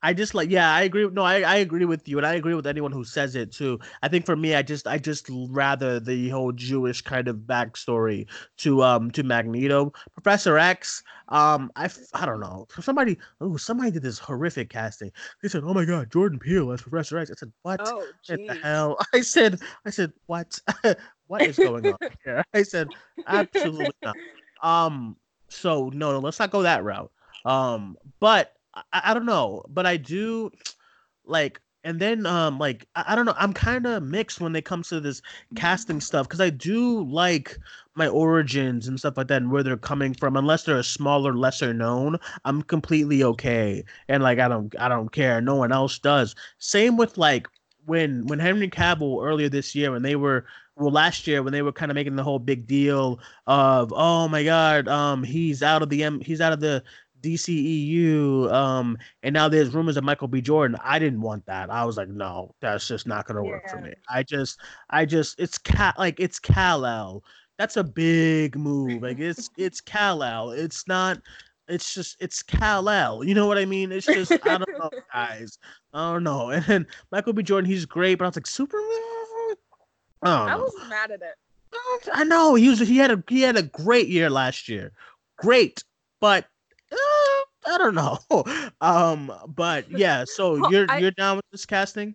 I 0.00 0.14
just 0.14 0.32
like 0.32 0.48
yeah, 0.48 0.72
I 0.72 0.82
agree. 0.82 1.08
No, 1.10 1.22
I, 1.24 1.40
I 1.40 1.56
agree 1.56 1.84
with 1.84 2.06
you, 2.06 2.18
and 2.18 2.26
I 2.26 2.34
agree 2.34 2.54
with 2.54 2.68
anyone 2.68 2.92
who 2.92 3.02
says 3.02 3.34
it 3.34 3.50
too. 3.50 3.80
I 4.00 4.06
think 4.06 4.26
for 4.26 4.36
me, 4.36 4.54
I 4.54 4.62
just 4.62 4.86
I 4.86 4.96
just 4.96 5.26
rather 5.50 5.98
the 5.98 6.28
whole 6.28 6.52
Jewish 6.52 7.02
kind 7.02 7.26
of 7.26 7.38
backstory 7.38 8.26
to 8.58 8.84
um 8.84 9.10
to 9.10 9.24
Magneto, 9.24 9.92
Professor 10.14 10.56
X. 10.56 11.02
Um, 11.30 11.72
I 11.74 11.90
I 12.14 12.26
don't 12.26 12.38
know. 12.38 12.68
Somebody 12.80 13.18
oh 13.40 13.56
somebody 13.56 13.90
did 13.90 14.02
this 14.02 14.20
horrific 14.20 14.70
casting. 14.70 15.10
They 15.42 15.48
said, 15.48 15.64
oh 15.64 15.74
my 15.74 15.84
god, 15.84 16.12
Jordan 16.12 16.38
Peele 16.38 16.70
as 16.70 16.82
Professor 16.82 17.18
X. 17.18 17.32
I 17.32 17.34
said 17.34 17.52
what? 17.62 17.80
Oh, 17.80 18.04
What 18.28 18.40
the 18.46 18.54
hell? 18.62 18.98
I 19.12 19.20
said 19.22 19.58
I 19.84 19.90
said 19.90 20.12
what? 20.26 20.60
what 21.28 21.42
is 21.42 21.56
going 21.56 21.86
on 21.86 21.96
here? 22.24 22.44
I 22.52 22.62
said 22.62 22.88
absolutely 23.26 23.94
not. 24.02 24.16
Um, 24.62 25.16
so 25.48 25.90
no, 25.90 26.12
no, 26.12 26.18
let's 26.18 26.38
not 26.38 26.50
go 26.50 26.62
that 26.62 26.82
route. 26.82 27.10
Um, 27.44 27.96
but 28.20 28.54
I, 28.74 28.82
I 28.92 29.14
don't 29.14 29.26
know, 29.26 29.64
but 29.68 29.86
I 29.86 29.96
do 29.96 30.50
like, 31.24 31.60
and 31.84 32.00
then 32.00 32.26
um, 32.26 32.58
like 32.58 32.86
I, 32.96 33.04
I 33.08 33.14
don't 33.16 33.24
know, 33.24 33.34
I'm 33.38 33.52
kind 33.52 33.86
of 33.86 34.02
mixed 34.02 34.40
when 34.40 34.56
it 34.56 34.64
comes 34.64 34.88
to 34.88 35.00
this 35.00 35.22
casting 35.54 36.00
stuff 36.00 36.26
because 36.26 36.40
I 36.40 36.50
do 36.50 37.04
like 37.04 37.56
my 37.94 38.08
origins 38.08 38.88
and 38.88 38.98
stuff 38.98 39.16
like 39.16 39.28
that 39.28 39.42
and 39.42 39.50
where 39.50 39.62
they're 39.62 39.76
coming 39.76 40.14
from. 40.14 40.36
Unless 40.36 40.64
they're 40.64 40.78
a 40.78 40.84
smaller, 40.84 41.34
lesser 41.34 41.72
known, 41.72 42.18
I'm 42.44 42.62
completely 42.62 43.22
okay, 43.22 43.84
and 44.08 44.22
like 44.22 44.38
I 44.38 44.48
don't, 44.48 44.74
I 44.80 44.88
don't 44.88 45.12
care. 45.12 45.40
No 45.40 45.54
one 45.54 45.72
else 45.72 45.98
does. 45.98 46.34
Same 46.58 46.96
with 46.96 47.16
like 47.16 47.46
when 47.86 48.26
when 48.26 48.38
Henry 48.38 48.68
Cavill 48.68 49.24
earlier 49.24 49.48
this 49.48 49.74
year 49.74 49.90
when 49.90 50.02
they 50.02 50.16
were 50.16 50.44
well 50.78 50.92
last 50.92 51.26
year 51.26 51.42
when 51.42 51.52
they 51.52 51.62
were 51.62 51.72
kind 51.72 51.90
of 51.90 51.94
making 51.94 52.16
the 52.16 52.22
whole 52.22 52.38
big 52.38 52.66
deal 52.66 53.18
of 53.46 53.92
oh 53.94 54.28
my 54.28 54.44
god 54.44 54.88
um 54.88 55.22
he's 55.22 55.62
out 55.62 55.82
of 55.82 55.88
the 55.88 56.02
M 56.04 56.20
he's 56.20 56.40
out 56.40 56.52
of 56.52 56.60
the 56.60 56.82
DCEU 57.20 58.50
um 58.52 58.96
and 59.24 59.32
now 59.32 59.48
there's 59.48 59.74
rumors 59.74 59.96
of 59.96 60.04
Michael 60.04 60.28
B. 60.28 60.40
Jordan 60.40 60.76
I 60.82 60.98
didn't 60.98 61.20
want 61.20 61.44
that. 61.46 61.68
I 61.70 61.84
was 61.84 61.96
like 61.96 62.08
no 62.08 62.54
that's 62.60 62.86
just 62.86 63.06
not 63.06 63.26
gonna 63.26 63.42
work 63.42 63.68
for 63.68 63.80
me. 63.80 63.92
I 64.08 64.22
just 64.22 64.60
I 64.90 65.04
just 65.04 65.38
it's 65.40 65.58
cat 65.58 65.98
like 65.98 66.20
it's 66.20 66.38
Kal-El 66.38 67.24
that's 67.58 67.76
a 67.76 67.84
big 67.84 68.56
move 68.56 69.02
like 69.02 69.18
it's 69.18 69.50
it's 69.58 69.80
Kal-El 69.80 70.52
it's 70.52 70.86
not 70.86 71.18
it's 71.66 71.92
just 71.92 72.16
it's 72.20 72.40
Kal-El 72.42 73.24
you 73.24 73.34
know 73.34 73.46
what 73.46 73.58
I 73.58 73.64
mean? 73.64 73.90
It's 73.90 74.06
just 74.06 74.30
I 74.32 74.58
don't 74.58 74.78
know 74.78 74.90
guys. 75.12 75.58
I 75.92 76.12
don't 76.12 76.22
know. 76.22 76.50
And 76.50 76.64
then 76.66 76.86
Michael 77.10 77.32
B. 77.32 77.42
Jordan 77.42 77.68
he's 77.68 77.84
great 77.84 78.16
but 78.18 78.26
I 78.26 78.28
was 78.28 78.36
like 78.36 78.46
Superman 78.46 79.07
I 80.22 80.52
I 80.52 80.56
was 80.56 80.72
mad 80.88 81.10
at 81.10 81.22
it. 81.22 81.34
I 82.12 82.24
know 82.24 82.54
he 82.54 82.68
was 82.70 82.78
he 82.80 82.96
had 82.96 83.10
a 83.10 83.22
he 83.28 83.42
had 83.42 83.56
a 83.56 83.62
great 83.62 84.08
year 84.08 84.30
last 84.30 84.68
year, 84.68 84.92
great, 85.36 85.84
but 86.20 86.46
uh, 86.90 86.96
I 86.96 87.78
don't 87.78 87.94
know. 87.94 88.18
Um, 88.80 89.32
but 89.48 89.90
yeah, 89.90 90.24
so 90.26 90.58
Well, 90.60 90.72
you're 90.72 90.86
I- 90.88 90.98
you're 90.98 91.10
down 91.10 91.36
with 91.36 91.44
this 91.50 91.66
casting? 91.66 92.14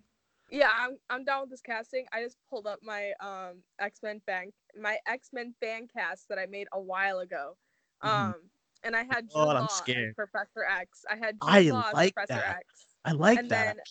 Yeah, 0.50 0.70
I'm 0.74 0.98
I'm 1.10 1.24
down 1.26 1.42
with 1.42 1.50
this 1.50 1.62
casting. 1.62 2.06
I 2.14 2.22
just 2.24 2.38
pulled 2.50 2.68
up 2.68 2.80
my 2.84 3.12
um 3.20 3.58
X 3.80 4.00
Men 4.04 4.22
fan 4.26 4.52
my 4.80 4.98
X 5.08 5.30
Men 5.34 5.54
fan 5.60 5.88
cast 5.94 6.30
that 6.30 6.38
I 6.40 6.46
made 6.46 6.68
a 6.74 6.80
while 6.80 7.20
ago. 7.20 7.58
Mhm. 8.04 8.10
Um, 8.10 8.36
and 8.84 8.96
I 8.96 9.04
had 9.04 9.26
Jude 9.30 9.32
Oh, 9.36 9.50
I'm 9.50 9.56
Law 9.62 9.66
as 9.66 9.72
scared. 9.74 10.16
Professor 10.16 10.64
X. 10.70 11.04
I 11.10 11.16
had 11.16 11.36
Jude 11.36 11.40
I 11.42 11.60
Law 11.72 11.88
as 11.88 11.94
like 11.94 12.14
Professor 12.16 12.40
that. 12.42 12.56
X, 12.58 12.86
I 13.06 13.12
like 13.12 13.40
and 13.40 13.50
that. 13.50 13.76
then 13.76 13.84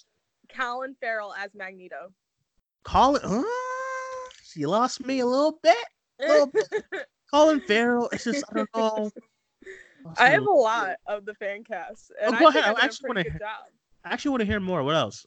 Colin 0.57 0.95
Farrell 1.01 1.35
as 1.35 1.51
Magneto. 1.55 2.13
Colin, 2.85 3.23
uh, 3.25 3.43
she 4.53 4.67
lost 4.67 5.05
me 5.05 5.21
a 5.21 5.27
little 5.27 5.59
bit. 5.63 5.77
Little 6.21 6.47
bit. 6.47 6.69
Colin 7.33 7.61
Farrell, 7.61 8.09
it's 8.13 8.25
just 8.25 8.45
I 8.51 8.55
don't 8.57 8.69
know. 8.75 9.11
I 10.19 10.31
have 10.31 10.43
a 10.43 10.51
lot 10.51 10.97
of 11.07 11.25
the 11.25 11.35
fan 11.35 11.65
cast, 11.65 12.13
and 12.21 12.35
Oh, 12.35 12.39
go 12.39 12.47
I 12.47 12.49
ahead. 12.51 12.65
I 12.65 12.85
actually 12.85 13.09
wanna. 13.09 13.25
I 14.05 14.13
actually 14.13 14.31
want 14.33 14.41
to 14.41 14.47
hear 14.47 14.61
more. 14.61 14.83
What 14.83 14.97
else? 14.97 15.25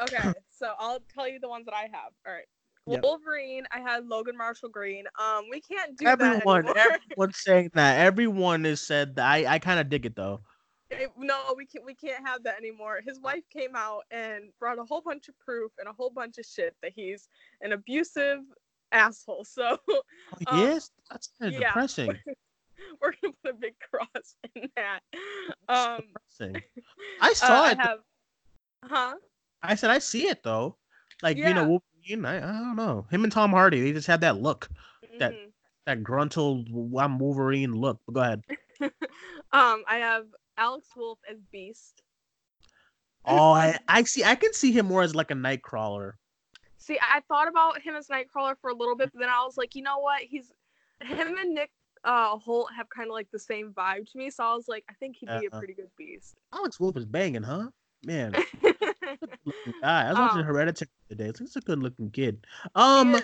Okay, 0.00 0.32
so 0.50 0.74
I'll 0.78 1.00
tell 1.12 1.26
you 1.26 1.40
the 1.40 1.48
ones 1.48 1.64
that 1.64 1.74
I 1.74 1.82
have. 1.82 2.12
All 2.26 2.32
right. 2.32 2.44
Yep. 2.86 3.02
Wolverine, 3.02 3.64
I 3.70 3.80
had 3.80 4.06
Logan 4.06 4.36
Marshall 4.36 4.70
Green. 4.70 5.04
Um, 5.20 5.44
we 5.50 5.60
can't 5.60 5.96
do 5.98 6.06
everyone, 6.06 6.64
that 6.64 6.76
anymore. 6.76 6.98
everyone's 7.16 7.36
saying 7.44 7.70
that. 7.74 7.98
Everyone 8.00 8.64
has 8.64 8.80
said 8.80 9.16
that. 9.16 9.26
I, 9.26 9.54
I 9.54 9.58
kind 9.58 9.78
of 9.78 9.88
dig 9.90 10.06
it 10.06 10.16
though. 10.16 10.40
It- 10.90 11.10
no, 11.18 11.54
we 11.56 11.66
can't. 11.66 11.84
We 11.84 11.94
can't 11.94 12.26
have 12.26 12.44
that 12.44 12.56
anymore. 12.56 13.00
His 13.06 13.20
wife 13.20 13.44
came 13.50 13.76
out 13.76 14.04
and 14.10 14.44
brought 14.58 14.78
a 14.78 14.84
whole 14.84 15.02
bunch 15.02 15.28
of 15.28 15.38
proof 15.38 15.72
and 15.78 15.88
a 15.88 15.92
whole 15.92 16.10
bunch 16.10 16.38
of 16.38 16.46
shit 16.46 16.74
that 16.82 16.92
he's 16.94 17.28
an 17.60 17.72
abusive 17.72 18.40
asshole. 18.92 19.44
So 19.44 19.78
Oh, 19.88 20.02
Um, 20.46 20.58
yes, 20.58 20.90
that's 21.10 21.30
kind 21.40 21.54
of 21.54 21.60
yeah. 21.60 21.68
depressing. 21.68 22.08
we're 23.02 23.12
gonna 23.22 23.34
put 23.42 23.50
a 23.52 23.54
big 23.54 23.74
cross 23.90 24.36
in 24.54 24.68
that. 24.76 25.00
Um, 25.68 26.02
depressing. 26.38 26.62
I 27.20 27.30
uh, 27.30 27.34
saw 27.34 27.64
I 27.64 27.70
it. 27.72 27.78
have, 27.80 27.98
huh? 28.84 29.14
I 29.62 29.74
said 29.74 29.90
I 29.90 29.98
see 29.98 30.28
it 30.28 30.42
though. 30.42 30.76
Like 31.22 31.36
you 31.36 31.44
know, 31.54 31.62
Yeah. 31.62 31.66
Wolverine. 32.06 32.24
I, 32.24 32.36
I 32.38 32.52
don't 32.60 32.76
know. 32.76 33.06
Him 33.10 33.24
and 33.24 33.32
Tom 33.32 33.50
Hardy, 33.50 33.80
they 33.82 33.92
just 33.92 34.06
had 34.06 34.20
that 34.22 34.40
look, 34.40 34.68
That- 35.18 35.32
Mhm. 35.32 35.52
that 35.86 36.02
gruntled 36.04 36.68
I'm 36.98 37.18
Wolverine 37.18 37.72
look. 37.74 38.00
But 38.06 38.12
go 38.14 38.20
ahead. 38.20 38.42
Um, 39.52 39.82
I 39.88 39.96
have 39.98 40.26
Alex 40.56 40.88
Wolff 40.96 41.18
as 41.30 41.38
Beast. 41.50 42.02
Oh, 43.24 43.52
I, 43.52 43.78
I 43.88 44.04
see. 44.04 44.22
I 44.24 44.34
can 44.36 44.52
see 44.54 44.72
him 44.72 44.86
more 44.86 45.02
as 45.02 45.14
like 45.14 45.30
a 45.30 45.34
Nightcrawler. 45.34 46.12
See, 46.88 46.98
I 47.02 47.20
thought 47.28 47.48
about 47.48 47.82
him 47.82 47.94
as 47.96 48.08
Nightcrawler 48.08 48.54
for 48.62 48.70
a 48.70 48.74
little 48.74 48.96
bit, 48.96 49.10
but 49.12 49.20
then 49.20 49.28
I 49.28 49.44
was 49.44 49.58
like, 49.58 49.74
you 49.74 49.82
know 49.82 49.98
what? 49.98 50.22
He's 50.22 50.50
him 51.02 51.36
and 51.36 51.52
Nick 51.54 51.70
uh 52.02 52.38
Hoult 52.38 52.68
have 52.74 52.88
kind 52.88 53.08
of 53.08 53.12
like 53.12 53.28
the 53.30 53.38
same 53.38 53.72
vibe 53.76 54.10
to 54.10 54.16
me, 54.18 54.30
so 54.30 54.42
I 54.42 54.54
was 54.54 54.68
like, 54.68 54.84
I 54.88 54.94
think 54.94 55.16
he'd 55.16 55.26
be 55.26 55.32
a 55.32 55.36
Uh-uh. 55.52 55.58
pretty 55.58 55.74
good 55.74 55.90
Beast. 55.98 56.36
Alex 56.54 56.80
Wolff 56.80 56.96
is 56.96 57.04
banging, 57.04 57.42
huh? 57.42 57.68
Man. 58.06 58.34
I 59.82 60.08
was 60.10 60.18
watching 60.18 60.40
Um, 60.40 60.44
Hereditary 60.46 60.88
today. 61.10 61.30
He's 61.38 61.56
a 61.56 61.60
good 61.60 61.80
looking 61.82 62.10
kid. 62.10 62.46
Um. 62.74 63.16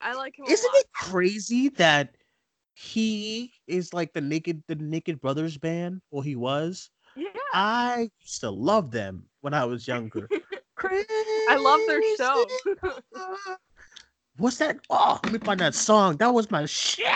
I 0.00 0.14
like 0.14 0.38
him. 0.38 0.46
Isn't 0.48 0.64
a 0.64 0.72
lot. 0.74 0.80
it 0.80 0.92
crazy 0.94 1.68
that 1.70 2.14
he 2.74 3.52
is 3.66 3.92
like 3.92 4.12
the 4.14 4.20
naked 4.22 4.62
the 4.68 4.76
Naked 4.76 5.20
Brothers 5.20 5.58
band? 5.58 6.00
Well, 6.10 6.22
he 6.22 6.36
was. 6.36 6.90
Yeah. 7.16 7.28
I 7.52 8.08
used 8.20 8.40
to 8.40 8.50
love 8.50 8.90
them 8.90 9.24
when 9.42 9.52
I 9.54 9.64
was 9.66 9.86
younger. 9.86 10.28
I 11.48 11.56
love 11.56 11.80
their 11.86 12.02
show. 12.16 12.46
What's 14.36 14.58
that? 14.58 14.78
Oh, 14.90 15.18
let 15.22 15.32
me 15.32 15.38
find 15.38 15.60
that 15.60 15.74
song. 15.74 16.16
That 16.16 16.34
was 16.34 16.50
my 16.50 16.66
shit. 16.66 17.06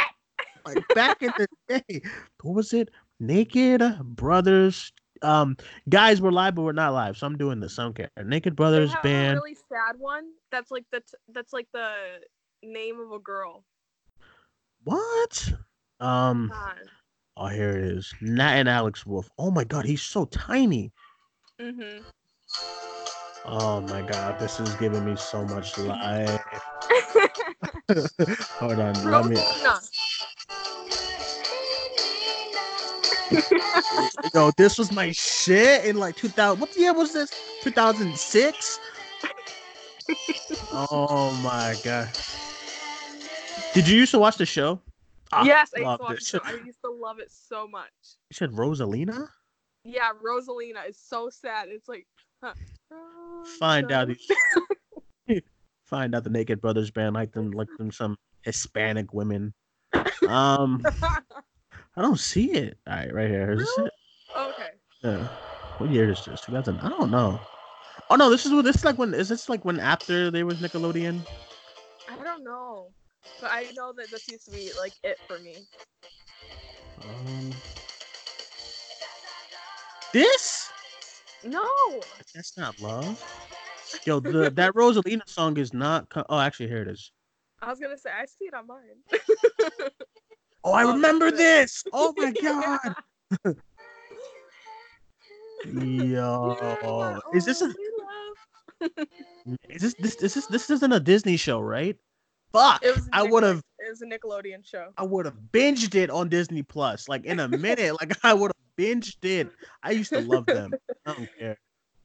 Like 0.64 0.84
back 0.94 1.22
in 1.22 1.32
the 1.36 1.48
day. 1.88 2.02
What 2.42 2.54
was 2.54 2.72
it? 2.72 2.90
Naked 3.20 3.82
Brothers. 4.02 4.92
Um, 5.22 5.56
guys, 5.88 6.20
we're 6.20 6.30
live, 6.30 6.54
but 6.54 6.62
we're 6.62 6.72
not 6.72 6.92
live. 6.92 7.16
So 7.16 7.26
I'm 7.26 7.36
doing 7.36 7.58
this. 7.58 7.78
I 7.78 7.82
don't 7.82 7.94
care. 7.94 8.10
Naked 8.24 8.54
Brothers 8.54 8.92
band. 9.02 9.38
a 9.38 9.40
really 9.40 9.56
sad 9.68 9.96
one. 9.98 10.26
That's 10.52 10.70
like 10.70 10.84
the 10.92 11.00
t- 11.00 11.16
that's 11.32 11.52
like 11.52 11.66
the 11.72 11.90
name 12.62 13.00
of 13.00 13.10
a 13.10 13.18
girl. 13.18 13.64
What? 14.84 15.52
Um. 15.98 16.50
God. 16.52 16.78
Oh, 17.36 17.46
here 17.46 17.70
it 17.70 17.84
is. 17.84 18.14
Nat 18.20 18.54
and 18.54 18.68
Alex 18.68 19.04
Wolff. 19.06 19.28
Oh 19.38 19.50
my 19.50 19.64
god, 19.64 19.84
he's 19.84 20.02
so 20.02 20.24
tiny. 20.26 20.92
Mhm. 21.60 22.02
Oh 23.44 23.80
my 23.80 24.02
god, 24.02 24.38
this 24.38 24.60
is 24.60 24.74
giving 24.74 25.04
me 25.04 25.16
so 25.16 25.44
much 25.44 25.78
life. 25.78 26.40
Hold 28.60 28.78
on, 28.78 28.94
let 29.10 29.26
me. 29.26 29.36
Rosalina. 29.36 29.88
Yo, 34.34 34.50
this 34.56 34.78
was 34.78 34.92
my 34.92 35.10
shit 35.12 35.84
in 35.84 35.96
like 35.96 36.16
2000. 36.16 36.60
What 36.60 36.76
year 36.76 36.92
was 36.92 37.12
this? 37.12 37.30
2006. 37.62 38.80
Oh 40.70 41.30
my 41.42 41.74
god. 41.82 42.08
Did 43.74 43.88
you 43.88 43.96
used 43.96 44.12
to 44.12 44.18
watch 44.18 44.36
the 44.36 44.46
show? 44.46 44.80
Ah, 45.32 45.44
yes, 45.44 45.70
I 45.74 45.80
used 45.80 45.86
love 45.86 45.98
to 45.98 46.04
watch 46.04 46.16
this. 46.16 46.28
show. 46.28 46.40
I 46.44 46.52
used 46.64 46.80
to 46.84 46.90
love 46.90 47.18
it 47.18 47.30
so 47.30 47.66
much. 47.66 47.90
You 48.30 48.34
said 48.34 48.52
Rosalina? 48.52 49.28
Yeah, 49.84 50.10
Rosalina 50.22 50.88
is 50.88 50.98
so 50.98 51.30
sad. 51.30 51.68
It's 51.68 51.88
like 51.88 52.06
huh. 52.16 52.17
Find 53.58 53.92
out 53.92 54.08
these. 54.08 54.30
Find 55.86 56.14
out 56.14 56.24
the 56.24 56.30
Naked 56.30 56.60
Brothers 56.60 56.90
band 56.90 57.14
like 57.14 57.32
them, 57.32 57.50
like 57.50 57.68
them 57.78 57.90
some 57.90 58.16
Hispanic 58.42 59.12
women. 59.12 59.54
Um, 60.28 60.84
I 61.96 62.02
don't 62.02 62.18
see 62.18 62.52
it. 62.52 62.76
All 62.86 62.96
right, 62.96 63.14
right 63.14 63.30
here. 63.30 63.52
Is 63.52 63.60
this 63.60 63.78
it? 63.78 63.92
okay. 64.36 64.68
Yeah. 65.02 65.26
What 65.78 65.90
year 65.90 66.10
is 66.10 66.22
this? 66.22 66.42
2000. 66.42 66.78
I 66.80 66.88
don't 66.90 67.10
know. 67.10 67.40
Oh 68.10 68.16
no, 68.16 68.28
this 68.28 68.44
is 68.44 68.52
what 68.52 68.64
this 68.64 68.76
is 68.76 68.84
like 68.84 68.98
when 68.98 69.14
is 69.14 69.30
this 69.30 69.48
like 69.48 69.64
when 69.64 69.80
after 69.80 70.30
there 70.30 70.44
was 70.44 70.58
Nickelodeon? 70.58 71.26
I 72.10 72.22
don't 72.22 72.44
know, 72.44 72.88
but 73.40 73.50
I 73.50 73.70
know 73.74 73.92
that 73.96 74.10
this 74.10 74.28
used 74.28 74.44
to 74.46 74.50
be 74.50 74.70
like 74.78 74.92
it 75.02 75.18
for 75.26 75.38
me. 75.38 75.56
Um, 77.02 77.52
this? 80.12 80.70
No. 81.44 81.68
That's 82.34 82.56
not 82.56 82.80
love. 82.80 83.22
Yo, 84.04 84.20
the 84.20 84.50
that 84.50 84.74
Rosalina 84.74 85.28
song 85.28 85.56
is 85.56 85.72
not. 85.72 86.08
Co- 86.10 86.24
oh, 86.28 86.38
actually, 86.38 86.68
here 86.68 86.82
it 86.82 86.88
is. 86.88 87.10
I 87.60 87.70
was 87.70 87.78
gonna 87.80 87.96
say 87.98 88.10
I 88.10 88.24
see 88.26 88.46
it 88.46 88.54
on 88.54 88.66
mine. 88.66 89.90
Oh, 90.64 90.72
I 90.72 90.82
Oh, 90.82 90.92
remember 90.92 91.30
this. 91.30 91.84
Oh 91.92 92.12
my 92.16 92.32
god. 92.42 92.80
Yo, 95.64 96.56
Yeah, 96.60 97.18
is 97.32 97.44
this 97.44 97.62
a 97.62 97.72
is 99.68 99.80
this 99.80 99.94
this 99.94 100.16
this 100.16 100.36
is 100.36 100.46
this 100.48 100.68
isn't 100.68 100.92
a 100.92 101.00
Disney 101.00 101.36
show, 101.36 101.60
right? 101.60 101.96
Fuck. 102.52 102.82
It 102.84 102.94
was. 102.94 103.06
a 103.06 103.10
I 103.12 103.22
would 103.22 103.44
have 103.44 103.62
It 103.78 103.88
was 103.90 104.02
a 104.02 104.06
Nickelodeon 104.06 104.66
show. 104.66 104.88
I 104.96 105.04
would 105.04 105.26
have 105.26 105.36
binged 105.52 105.94
it 105.94 106.10
on 106.10 106.28
Disney 106.28 106.62
Plus, 106.64 107.08
like 107.08 107.24
in 107.24 107.38
a 107.40 107.48
minute. 107.48 107.94
like 108.00 108.12
I 108.24 108.34
would 108.34 108.50
have 108.78 108.96
binged 108.96 109.24
it. 109.24 109.48
I 109.82 109.92
used 109.92 110.12
to 110.12 110.20
love 110.20 110.46
them. 110.46 110.78
I 111.06 111.14
don't 111.14 111.28
care. 111.38 111.56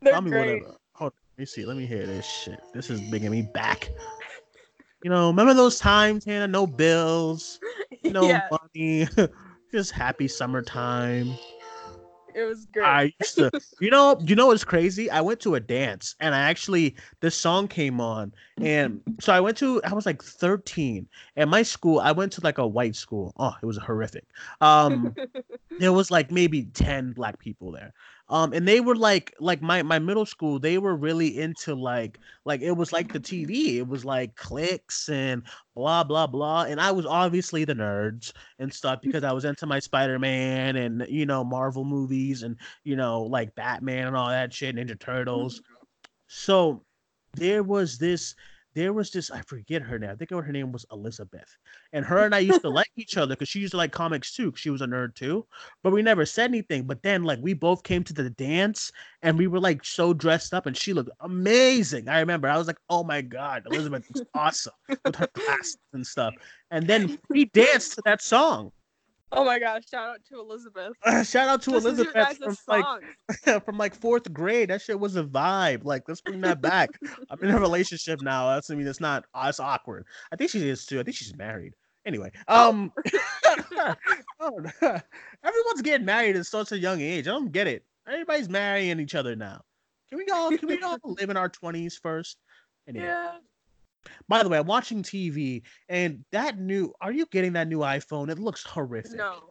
They're 0.01 0.13
Tell 0.13 0.21
me 0.21 0.31
great. 0.31 0.61
whatever. 0.61 0.77
Hold 0.95 1.11
on, 1.11 1.17
let 1.37 1.41
me 1.41 1.45
see. 1.45 1.65
Let 1.65 1.77
me 1.77 1.85
hear 1.85 2.05
this 2.05 2.25
shit. 2.25 2.59
This 2.73 2.89
is 2.89 3.01
bringing 3.09 3.31
me 3.31 3.47
back. 3.53 3.89
You 5.03 5.09
know, 5.09 5.27
remember 5.27 5.53
those 5.53 5.79
times, 5.79 6.23
Hannah? 6.25 6.47
No 6.47 6.65
bills, 6.65 7.59
no 8.03 8.27
yeah, 8.29 8.49
money, 8.49 9.07
just 9.71 9.91
happy 9.91 10.27
summertime. 10.27 11.33
It 12.35 12.43
was 12.43 12.65
great. 12.65 12.85
I 12.85 13.13
used 13.19 13.35
to, 13.35 13.51
you 13.79 13.89
know, 13.89 14.17
you 14.21 14.35
know 14.35 14.47
what's 14.47 14.63
crazy? 14.63 15.09
I 15.09 15.21
went 15.21 15.39
to 15.41 15.55
a 15.55 15.59
dance 15.59 16.15
and 16.19 16.33
I 16.33 16.41
actually 16.49 16.95
this 17.19 17.35
song 17.35 17.67
came 17.67 17.99
on, 18.01 18.33
and 18.57 19.01
so 19.19 19.33
I 19.33 19.39
went 19.39 19.57
to 19.57 19.81
I 19.83 19.93
was 19.93 20.05
like 20.05 20.21
13. 20.21 21.07
At 21.37 21.47
my 21.47 21.63
school, 21.63 21.99
I 21.99 22.11
went 22.11 22.31
to 22.33 22.41
like 22.41 22.57
a 22.57 22.67
white 22.67 22.95
school. 22.95 23.33
Oh, 23.37 23.55
it 23.61 23.65
was 23.65 23.77
horrific. 23.77 24.25
Um, 24.61 25.15
there 25.79 25.93
was 25.93 26.11
like 26.11 26.31
maybe 26.31 26.63
10 26.73 27.13
black 27.13 27.39
people 27.39 27.71
there 27.71 27.93
um 28.29 28.53
and 28.53 28.67
they 28.67 28.79
were 28.79 28.95
like 28.95 29.33
like 29.39 29.61
my 29.61 29.83
my 29.83 29.99
middle 29.99 30.25
school 30.25 30.59
they 30.59 30.77
were 30.77 30.95
really 30.95 31.39
into 31.39 31.75
like 31.75 32.19
like 32.45 32.61
it 32.61 32.71
was 32.71 32.93
like 32.93 33.11
the 33.11 33.19
tv 33.19 33.75
it 33.77 33.87
was 33.87 34.05
like 34.05 34.35
clicks 34.35 35.09
and 35.09 35.43
blah 35.75 36.03
blah 36.03 36.25
blah 36.25 36.63
and 36.63 36.79
i 36.79 36.91
was 36.91 37.05
obviously 37.05 37.65
the 37.65 37.73
nerds 37.73 38.31
and 38.59 38.73
stuff 38.73 38.99
because 39.01 39.23
i 39.23 39.31
was 39.31 39.45
into 39.45 39.65
my 39.65 39.79
spider-man 39.79 40.77
and 40.77 41.05
you 41.09 41.25
know 41.25 41.43
marvel 41.43 41.83
movies 41.83 42.43
and 42.43 42.55
you 42.83 42.95
know 42.95 43.23
like 43.23 43.53
batman 43.55 44.07
and 44.07 44.15
all 44.15 44.29
that 44.29 44.53
shit 44.53 44.75
ninja 44.75 44.99
turtles. 44.99 45.61
so 46.27 46.81
there 47.35 47.63
was 47.63 47.97
this 47.97 48.35
there 48.73 48.93
was 48.93 49.11
this 49.11 49.31
i 49.31 49.41
forget 49.41 49.81
her 49.81 49.99
name 49.99 50.09
i 50.09 50.15
think 50.15 50.31
her 50.31 50.51
name 50.51 50.71
was 50.71 50.85
elizabeth 50.91 51.57
and 51.93 52.05
her 52.05 52.19
and 52.25 52.35
i 52.35 52.39
used 52.39 52.61
to 52.61 52.69
like 52.69 52.91
each 52.95 53.17
other 53.17 53.35
because 53.35 53.49
she 53.49 53.59
used 53.59 53.71
to 53.71 53.77
like 53.77 53.91
comics 53.91 54.35
too 54.35 54.51
she 54.55 54.69
was 54.69 54.81
a 54.81 54.85
nerd 54.85 55.15
too 55.15 55.45
but 55.83 55.93
we 55.93 56.01
never 56.01 56.25
said 56.25 56.49
anything 56.49 56.83
but 56.83 57.01
then 57.03 57.23
like 57.23 57.39
we 57.41 57.53
both 57.53 57.83
came 57.83 58.03
to 58.03 58.13
the 58.13 58.29
dance 58.31 58.91
and 59.21 59.37
we 59.37 59.47
were 59.47 59.59
like 59.59 59.83
so 59.83 60.13
dressed 60.13 60.53
up 60.53 60.65
and 60.65 60.77
she 60.77 60.93
looked 60.93 61.11
amazing 61.21 62.07
i 62.07 62.19
remember 62.19 62.47
i 62.47 62.57
was 62.57 62.67
like 62.67 62.79
oh 62.89 63.03
my 63.03 63.21
god 63.21 63.63
elizabeth 63.67 64.05
was 64.13 64.23
awesome 64.33 64.73
with 65.05 65.15
her 65.15 65.29
glasses 65.33 65.77
and 65.93 66.05
stuff 66.05 66.33
and 66.71 66.87
then 66.87 67.17
we 67.29 67.45
danced 67.45 67.93
to 67.93 68.01
that 68.05 68.21
song 68.21 68.71
oh 69.33 69.45
my 69.45 69.59
gosh! 69.59 69.83
Shout 69.89 70.09
out 70.09 70.19
to 70.29 70.39
Elizabeth. 70.39 70.93
shout 71.27 71.49
out 71.49 71.61
to 71.63 71.71
this 71.71 71.83
elizabeth 71.83 72.37
from 72.37 72.55
song. 72.55 73.01
like 73.45 73.65
from 73.65 73.77
like 73.77 73.95
fourth 73.95 74.31
grade. 74.33 74.69
That 74.69 74.81
shit 74.81 74.99
was 74.99 75.15
a 75.15 75.23
vibe. 75.23 75.83
Like, 75.83 76.03
let's 76.07 76.21
bring 76.21 76.41
that 76.41 76.61
back. 76.61 76.89
I'm 77.29 77.39
in 77.41 77.51
a 77.51 77.59
relationship 77.59 78.21
now. 78.21 78.53
That's 78.53 78.69
I 78.69 78.75
mean, 78.75 78.87
it's 78.87 78.99
not. 78.99 79.25
Uh, 79.33 79.47
it's 79.49 79.59
awkward. 79.59 80.05
I 80.31 80.35
think 80.35 80.51
she 80.51 80.67
is 80.67 80.85
too. 80.85 80.99
I 80.99 81.03
think 81.03 81.17
she's 81.17 81.35
married. 81.35 81.73
Anyway, 82.05 82.31
um, 82.49 82.91
oh, 84.41 84.59
everyone's 84.81 85.81
getting 85.83 86.05
married 86.05 86.35
at 86.35 86.45
such 86.45 86.73
a 86.73 86.77
young 86.77 86.99
age. 86.99 87.27
I 87.27 87.31
don't 87.31 87.51
get 87.51 87.65
it. 87.67 87.85
Everybody's 88.07 88.49
marrying 88.49 88.99
each 88.99 89.15
other 89.15 89.37
now. 89.37 89.61
Can 90.09 90.17
we 90.17 90.25
all? 90.31 90.55
Can 90.57 90.67
we 90.67 90.81
all 90.81 90.97
live 91.03 91.29
in 91.29 91.37
our 91.37 91.47
twenties 91.47 91.97
first? 91.97 92.37
Anyway, 92.87 93.05
yeah. 93.05 93.37
By 94.27 94.43
the 94.43 94.49
way, 94.49 94.57
I'm 94.57 94.65
watching 94.67 95.03
TV 95.03 95.61
and 95.89 96.23
that 96.31 96.59
new. 96.59 96.93
Are 97.01 97.11
you 97.11 97.25
getting 97.27 97.53
that 97.53 97.67
new 97.67 97.79
iPhone? 97.79 98.29
It 98.29 98.39
looks 98.39 98.63
horrific. 98.63 99.13
No. 99.13 99.43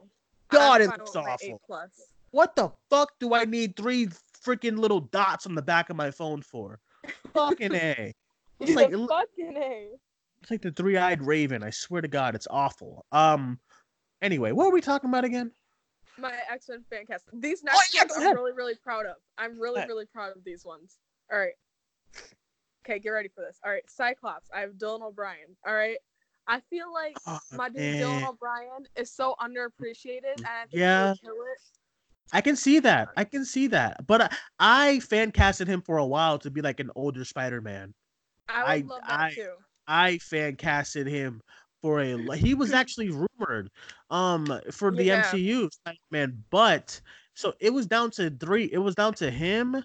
God, 0.48 0.80
it 0.82 0.88
looks 0.88 1.16
awful. 1.16 1.60
Plus. 1.66 1.90
What 2.30 2.56
the 2.56 2.70
fuck 2.90 3.12
do 3.20 3.34
I 3.34 3.44
need 3.44 3.76
three 3.76 4.08
freaking 4.44 4.78
little 4.78 5.00
dots 5.00 5.46
on 5.46 5.54
the 5.54 5.62
back 5.62 5.90
of 5.90 5.96
my 5.96 6.10
phone 6.10 6.42
for? 6.42 6.78
Fucking 7.34 7.74
A. 7.74 8.12
It's 8.60 8.76
like 8.76 8.90
a 8.90 8.94
it 8.94 8.96
loo- 8.96 9.08
fucking 9.08 9.56
A. 9.56 9.88
it's 10.40 10.50
like 10.50 10.62
the 10.62 10.70
three-eyed 10.70 11.20
raven. 11.26 11.64
I 11.64 11.70
swear 11.70 12.00
to 12.00 12.06
God, 12.06 12.34
it's 12.36 12.46
awful. 12.48 13.04
Um 13.10 13.58
anyway, 14.20 14.52
what 14.52 14.66
are 14.66 14.72
we 14.72 14.80
talking 14.80 15.10
about 15.10 15.24
again? 15.24 15.50
My 16.16 16.32
X 16.48 16.68
Men 16.68 16.84
fan 16.88 17.04
cast. 17.06 17.24
These 17.32 17.62
Oh, 17.68 17.72
next 17.72 17.92
yeah, 17.94 18.02
ones 18.02 18.12
I'm 18.18 18.36
really, 18.36 18.52
really 18.52 18.76
proud 18.76 19.06
of. 19.06 19.16
I'm 19.36 19.58
really, 19.58 19.82
really 19.88 20.06
proud 20.06 20.36
of 20.36 20.44
these 20.44 20.64
ones. 20.64 20.98
All 21.32 21.38
right. 21.38 21.54
Okay, 22.84 22.98
get 22.98 23.10
ready 23.10 23.28
for 23.28 23.42
this. 23.42 23.58
All 23.64 23.70
right, 23.70 23.82
Cyclops. 23.88 24.48
I 24.54 24.60
have 24.60 24.72
Dylan 24.72 25.02
O'Brien. 25.02 25.56
All 25.66 25.74
right. 25.74 25.96
I 26.48 26.60
feel 26.68 26.92
like 26.92 27.16
Oh, 27.26 27.38
my 27.52 27.68
dude 27.68 27.76
man. 27.78 28.02
Dylan 28.02 28.28
O'Brien 28.28 28.84
is 28.96 29.12
so 29.12 29.36
underappreciated, 29.40 30.36
and 30.38 30.46
I 30.46 30.64
Yeah. 30.70 31.14
kill 31.22 31.32
it. 31.34 31.60
I 32.32 32.40
can 32.40 32.56
see 32.56 32.80
that. 32.80 33.10
I 33.16 33.24
can 33.24 33.44
see 33.44 33.68
that. 33.68 34.04
But 34.06 34.22
I, 34.22 34.36
I 34.58 35.00
fan 35.00 35.30
casted 35.30 35.68
him 35.68 35.82
for 35.82 35.98
a 35.98 36.06
while 36.06 36.38
to 36.40 36.50
be 36.50 36.60
like 36.60 36.80
an 36.80 36.90
older 36.96 37.24
Spider-Man. 37.24 37.94
I 38.48 38.62
would 38.62 38.68
I- 38.70 38.94
love 38.94 39.00
that 39.06 39.20
I- 39.20 39.34
too. 39.34 39.52
I 39.86 40.18
fan 40.18 40.56
casted 40.56 41.06
him 41.06 41.42
for 41.82 42.00
a 42.00 42.36
he 42.36 42.54
was 42.54 42.72
actually 42.72 43.10
rumored 43.10 43.68
um 44.10 44.60
for 44.70 44.92
the 44.92 45.04
Yeah. 45.04 45.22
MCU 45.24 45.68
Spider-Man, 45.72 46.42
but 46.50 47.00
so 47.34 47.52
it 47.60 47.70
was 47.70 47.86
down 47.86 48.10
to 48.12 48.30
three. 48.30 48.70
It 48.72 48.78
was 48.78 48.94
down 48.94 49.14
to 49.14 49.30
him. 49.30 49.84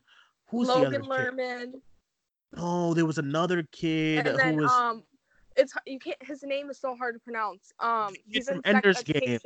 Who's 0.49 0.67
the 0.67 0.73
other 0.73 1.03
Logan 1.03 1.37
kid? 1.37 1.81
Oh, 2.55 2.93
there 2.93 3.05
was 3.05 3.17
another 3.17 3.63
kid 3.71 4.25
and 4.27 4.39
then 4.39 4.53
who 4.55 4.61
was 4.61 4.71
um, 4.71 5.03
it's 5.55 5.73
you 5.85 5.99
can't. 5.99 6.21
His 6.21 6.43
name 6.43 6.69
is 6.69 6.79
so 6.79 6.95
hard 6.95 7.15
to 7.15 7.19
pronounce. 7.19 7.71
Um, 7.79 8.13
he's 8.25 8.47
from 8.47 8.57
in 8.57 8.75
Ender's 8.75 9.03
Game. 9.03 9.39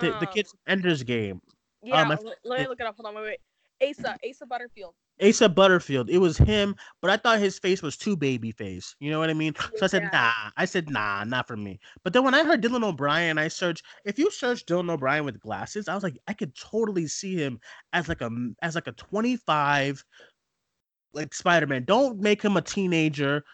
The, 0.00 0.16
the 0.20 0.26
kid 0.26 0.46
um, 0.46 0.58
Ender's 0.66 1.02
Game. 1.02 1.40
Yeah, 1.82 2.02
Um, 2.02 2.12
I 2.12 2.18
let 2.44 2.60
me 2.60 2.66
look 2.66 2.80
it 2.80 2.86
up. 2.86 2.96
Hold 2.96 3.06
on, 3.06 3.22
wait, 3.22 3.38
wait. 3.80 3.90
Asa, 3.90 4.16
Asa 4.28 4.44
Butterfield. 4.44 4.94
Asa 5.22 5.48
Butterfield. 5.48 6.10
It 6.10 6.18
was 6.18 6.36
him, 6.36 6.76
but 7.00 7.10
I 7.10 7.16
thought 7.16 7.38
his 7.38 7.58
face 7.58 7.82
was 7.82 7.96
too 7.96 8.16
baby 8.16 8.52
face. 8.52 8.94
You 9.00 9.10
know 9.10 9.18
what 9.18 9.30
I 9.30 9.34
mean? 9.34 9.54
So 9.76 9.84
I 9.84 9.86
said, 9.86 10.02
Yeah. 10.02 10.10
nah. 10.12 10.50
I 10.56 10.64
said, 10.64 10.90
nah, 10.90 11.24
not 11.24 11.46
for 11.46 11.56
me. 11.56 11.80
But 12.04 12.12
then 12.12 12.24
when 12.24 12.34
I 12.34 12.44
heard 12.44 12.62
Dylan 12.62 12.84
O'Brien, 12.84 13.38
I 13.38 13.48
searched. 13.48 13.84
If 14.04 14.18
you 14.18 14.30
search 14.30 14.64
Dylan 14.66 14.90
O'Brien 14.90 15.24
with 15.24 15.40
glasses, 15.40 15.88
I 15.88 15.94
was 15.94 16.02
like, 16.04 16.18
I 16.28 16.32
could 16.32 16.54
totally 16.56 17.06
see 17.06 17.34
him 17.34 17.60
as 17.92 18.08
like 18.08 18.20
a 18.20 18.30
as 18.62 18.74
like 18.74 18.86
a 18.86 18.92
25 18.92 20.04
like 21.12 21.34
Spider-Man. 21.34 21.84
Don't 21.84 22.20
make 22.20 22.42
him 22.42 22.56
a 22.56 22.62
teenager. 22.62 23.44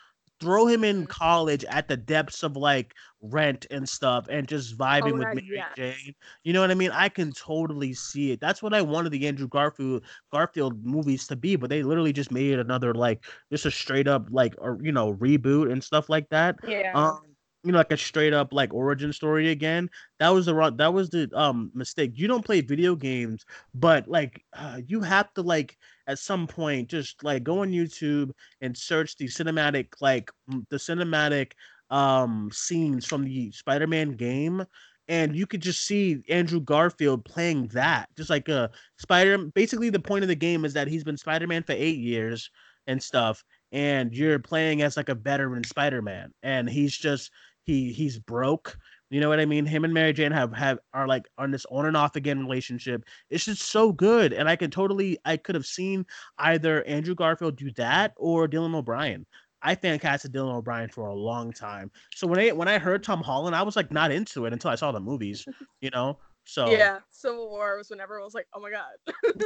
Throw 0.41 0.67
him 0.67 0.83
in 0.83 1.05
Mhm. 1.05 1.09
college 1.09 1.65
at 1.67 1.87
the 1.89 1.97
depths 1.97 2.43
of 2.43 2.57
like 2.57 2.93
rent 3.23 3.67
and 3.71 3.89
stuff 3.89 4.27
and 4.29 4.47
just 4.49 4.77
vibing 4.77 5.13
Oh 5.13 5.19
with 5.19 5.23
my- 5.23 5.35
Mary 5.35 5.49
yes. 5.53 5.73
Jane. 5.77 6.15
You 6.43 6.53
know 6.53 6.61
what 6.61 6.71
I 6.73 6.75
mean? 6.75 6.91
I 6.91 7.09
can 7.09 7.33
totally 7.33 7.95
see 7.95 8.33
it. 8.33 8.41
That's 8.41 8.61
what 8.63 8.75
I 8.75 8.83
wanted 8.83 9.11
the 9.11 9.27
Andrew 9.29 9.47
Garfield 9.49 10.05
Garfield 10.33 10.85
movies 10.85 11.27
to 11.29 11.37
be, 11.37 11.55
but 11.57 11.71
they 11.71 11.83
literally 11.85 12.13
just 12.13 12.33
made 12.33 12.59
another 12.59 12.93
like 12.95 13.25
just 13.51 13.65
a 13.65 13.71
straight 13.71 14.09
up 14.09 14.27
like 14.31 14.55
or 14.59 14.79
you 14.83 14.93
know 14.93 15.15
reboot 15.15 15.71
and 15.73 15.83
stuff 15.83 16.09
like 16.09 16.29
that. 16.31 16.57
Yeah. 16.67 16.91
Um, 16.95 17.21
you 17.65 17.73
know, 17.73 17.79
like 17.79 17.93
a 17.93 17.97
straight 17.97 18.35
up 18.35 18.53
like 18.53 18.75
origin 18.75 19.13
story 19.13 19.51
again. 19.51 19.89
That 20.19 20.29
was 20.29 20.47
the 20.47 20.55
wrong. 20.55 20.77
That 20.77 20.93
was 20.93 21.11
the 21.11 21.31
um 21.35 21.71
mistake. 21.75 22.13
You 22.15 22.29
don't 22.29 22.45
play 22.45 22.61
video 22.61 22.95
games, 22.95 23.45
but 23.75 24.07
like 24.07 24.45
uh, 24.53 24.81
you 24.87 25.01
have 25.01 25.33
to 25.35 25.43
like 25.43 25.77
at 26.07 26.19
some 26.19 26.47
point 26.47 26.91
just 26.91 27.25
like 27.25 27.43
go 27.43 27.61
on 27.63 27.71
YouTube 27.71 28.31
and 28.61 28.77
search 28.77 29.17
the 29.17 29.27
cinematic 29.27 29.89
like 30.01 30.31
the 30.69 30.77
cinematic 30.77 31.53
um 31.91 32.51
scenes 32.53 33.07
from 33.07 33.25
the 33.25 33.51
Spider-Man 33.53 34.13
game. 34.13 34.65
And 35.07 35.37
you 35.37 35.47
could 35.47 35.61
just 35.61 35.85
see 35.85 36.23
Andrew 36.31 36.61
Garfield 36.61 37.27
playing 37.27 37.69
that, 37.69 38.09
just 38.17 38.31
like 38.31 38.49
a 38.49 38.71
Spider. 38.99 39.37
Basically, 39.39 39.91
the 39.91 39.99
point 39.99 40.25
of 40.25 40.29
the 40.29 40.35
game 40.35 40.65
is 40.65 40.73
that 40.75 40.89
he's 40.89 41.05
been 41.05 41.19
Spider-Man 41.19 41.63
for 41.63 41.73
eight 41.73 41.99
years 41.99 42.51
and 42.87 43.03
stuff, 43.03 43.45
and 43.73 44.15
you're 44.15 44.39
playing 44.39 44.83
as 44.83 44.97
like 44.97 45.11
a 45.11 45.15
veteran 45.15 45.65
Spider-Man, 45.65 46.33
and 46.43 46.69
he's 46.71 46.97
just 46.97 47.31
he 47.65 47.93
he's 47.93 48.19
broke. 48.19 48.77
You 49.11 49.21
know 49.21 49.29
what 49.29 49.41
I 49.41 49.45
mean? 49.45 49.67
Him 49.67 49.85
and 49.85 49.95
Mary 49.95 50.13
Jane 50.13 50.33
have 50.33 50.53
have 50.55 50.79
are 50.93 51.07
like 51.07 51.27
on 51.39 51.51
this 51.51 51.67
on 51.71 51.87
and 51.87 51.97
off 51.97 52.17
again 52.17 52.41
relationship. 52.41 53.05
It's 53.31 53.45
just 53.45 53.63
so 53.63 53.93
good, 53.93 54.33
and 54.33 54.49
I 54.49 54.57
can 54.57 54.71
totally 54.71 55.19
I 55.25 55.37
could 55.37 55.55
have 55.55 55.67
seen 55.67 56.07
either 56.39 56.83
Andrew 56.85 57.15
Garfield 57.15 57.57
do 57.57 57.71
that 57.73 58.13
or 58.17 58.49
Dylan 58.49 58.75
O'Brien. 58.75 59.27
I 59.63 59.75
fan 59.75 59.99
casted 59.99 60.33
Dylan 60.33 60.55
O'Brien 60.55 60.91
for 60.91 61.07
a 61.07 61.15
long 61.15 61.51
time. 61.53 61.91
So 62.15 62.27
when 62.27 62.39
I 62.39 62.53
when 62.53 62.69
I 62.69 62.79
heard 62.79 63.03
Tom 63.03 63.23
Holland, 63.23 63.57
I 63.57 63.63
was 63.63 63.77
like 63.77 63.91
not 63.91 64.13
into 64.13 64.45
it 64.47 64.53
until 64.53 64.71
I 64.71 64.75
saw 64.75 64.93
the 64.93 65.01
movies. 65.01 65.47
You 65.81 65.91
know. 65.91 66.19
So 66.47 66.71
Yeah. 66.71 66.99
Civil 67.11 67.49
War 67.49 67.79
was 67.79 67.89
when 67.91 68.01
everyone 68.01 68.25
was 68.25 68.35
like, 68.35 68.47
"Oh 68.53 68.61
my 68.61 68.71
god." 68.71 68.93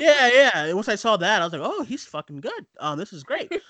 yeah, 0.01 0.29
yeah. 0.67 0.73
Once 0.73 0.89
I 0.89 0.97
saw 0.97 1.17
that, 1.17 1.41
I 1.41 1.45
was 1.45 1.53
like, 1.53 1.63
oh, 1.65 1.85
he's 1.85 2.05
fucking 2.05 2.41
good. 2.41 2.67
Um, 2.81 2.99
this 2.99 3.13
is 3.13 3.23
great. 3.23 3.51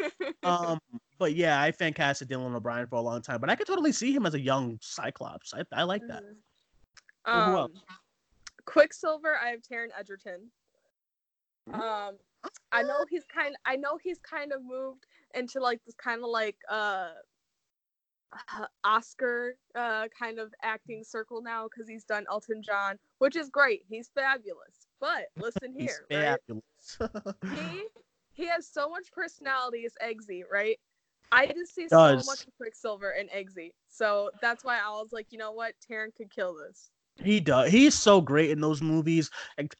Um, 0.44 0.80
but 1.18 1.34
yeah, 1.34 1.60
I 1.60 1.72
fan 1.72 1.92
casted 1.92 2.28
Dylan 2.30 2.54
O'Brien 2.54 2.86
for 2.86 2.94
a 2.96 3.00
long 3.00 3.20
time, 3.20 3.38
but 3.40 3.50
I 3.50 3.54
could 3.56 3.66
totally 3.66 3.92
see 3.92 4.12
him 4.12 4.24
as 4.24 4.32
a 4.34 4.40
young 4.40 4.78
Cyclops. 4.80 5.52
I, 5.52 5.62
I 5.72 5.82
like 5.82 6.06
that. 6.06 6.22
Mhm. 6.22 6.36
Well, 7.26 7.44
who 7.44 7.50
Um, 7.50 7.56
else? 7.56 7.70
Quicksilver, 8.64 9.36
I 9.36 9.48
have 9.50 9.60
Taron 9.60 9.88
Egerton. 9.98 10.50
Mhm. 11.68 11.78
Um, 11.80 12.14
I 12.72 12.82
know 12.82 13.04
he's 13.10 13.24
kind. 13.24 13.56
I 13.66 13.76
know 13.76 13.98
he's 14.02 14.18
kind 14.20 14.52
of 14.52 14.62
moved 14.64 15.06
into 15.34 15.60
like 15.60 15.84
this 15.84 15.94
kind 15.96 16.22
of 16.22 16.30
like 16.30 16.56
uh, 16.70 17.10
Oscar 18.84 19.56
uh 19.74 20.06
kind 20.18 20.38
of 20.38 20.52
acting 20.62 21.02
circle 21.04 21.42
now 21.42 21.66
because 21.68 21.88
he's 21.88 22.04
done 22.04 22.24
Elton 22.30 22.62
John, 22.62 22.98
which 23.18 23.36
is 23.36 23.48
great. 23.48 23.82
He's 23.88 24.10
fabulous. 24.14 24.86
But 25.00 25.26
listen 25.36 25.72
here, 25.78 26.06
fabulous. 26.10 26.98
he 27.54 27.84
he 28.32 28.46
has 28.46 28.66
so 28.68 28.88
much 28.88 29.10
personality 29.12 29.84
as 29.86 29.94
Eggsy, 30.02 30.42
right? 30.50 30.78
I 31.32 31.46
just 31.46 31.74
see 31.74 31.86
Does. 31.88 32.24
so 32.24 32.30
much 32.30 32.46
of 32.46 32.56
Quicksilver 32.56 33.10
in 33.12 33.28
Eggsy, 33.28 33.72
so 33.88 34.30
that's 34.40 34.64
why 34.64 34.78
I 34.78 34.88
was 34.90 35.08
like, 35.12 35.26
you 35.30 35.38
know 35.38 35.52
what, 35.52 35.74
Taron 35.90 36.14
could 36.16 36.30
kill 36.30 36.54
this. 36.54 36.90
he 37.22 37.40
does. 37.40 37.70
He's 37.70 37.94
so 37.94 38.20
great 38.20 38.50
in 38.50 38.60
those 38.60 38.80
movies. 38.80 39.30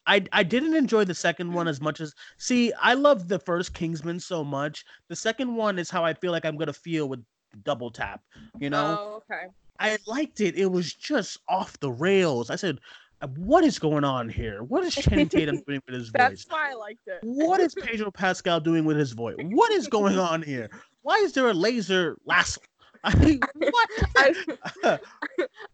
I 0.05 0.23
I 0.31 0.43
didn't 0.43 0.75
enjoy 0.75 1.05
the 1.05 1.15
second 1.15 1.53
one 1.53 1.67
as 1.67 1.81
much 1.81 2.01
as 2.01 2.13
see. 2.37 2.71
I 2.73 2.93
love 2.95 3.27
the 3.27 3.39
first 3.39 3.73
Kingsman 3.73 4.19
so 4.19 4.43
much. 4.43 4.85
The 5.07 5.15
second 5.15 5.55
one 5.55 5.79
is 5.79 5.89
how 5.89 6.03
I 6.05 6.13
feel 6.13 6.31
like 6.31 6.45
I'm 6.45 6.57
gonna 6.57 6.73
feel 6.73 7.07
with 7.09 7.23
Double 7.63 7.91
Tap. 7.91 8.21
You 8.59 8.69
know. 8.69 8.97
Oh, 8.99 9.15
okay. 9.31 9.47
I 9.79 9.97
liked 10.07 10.41
it. 10.41 10.57
It 10.57 10.67
was 10.67 10.93
just 10.93 11.39
off 11.47 11.79
the 11.79 11.91
rails. 11.91 12.49
I 12.49 12.55
said, 12.57 12.79
"Uh, 13.21 13.27
"What 13.27 13.63
is 13.63 13.79
going 13.79 14.03
on 14.03 14.27
here? 14.27 14.63
What 14.63 14.83
is 14.83 14.93
Channing 14.95 15.29
Tatum 15.29 15.61
doing 15.67 15.81
with 15.85 15.95
his 15.95 16.11
That's 16.11 16.43
voice? 16.43 16.51
why 16.51 16.71
I 16.71 16.73
liked 16.75 17.07
it. 17.07 17.19
What 17.23 17.59
is 17.61 17.73
Pedro 17.81 18.11
Pascal 18.11 18.59
doing 18.59 18.83
with 18.85 18.97
his 18.97 19.13
voice? 19.13 19.37
What 19.39 19.71
is 19.71 19.87
going 19.87 20.17
on 20.19 20.41
here? 20.41 20.69
Why 21.01 21.15
is 21.17 21.33
there 21.33 21.47
a 21.49 21.53
laser 21.53 22.17
lasso? 22.25 22.61
I 23.03 23.39
what? 23.55 23.89
I, 24.17 24.99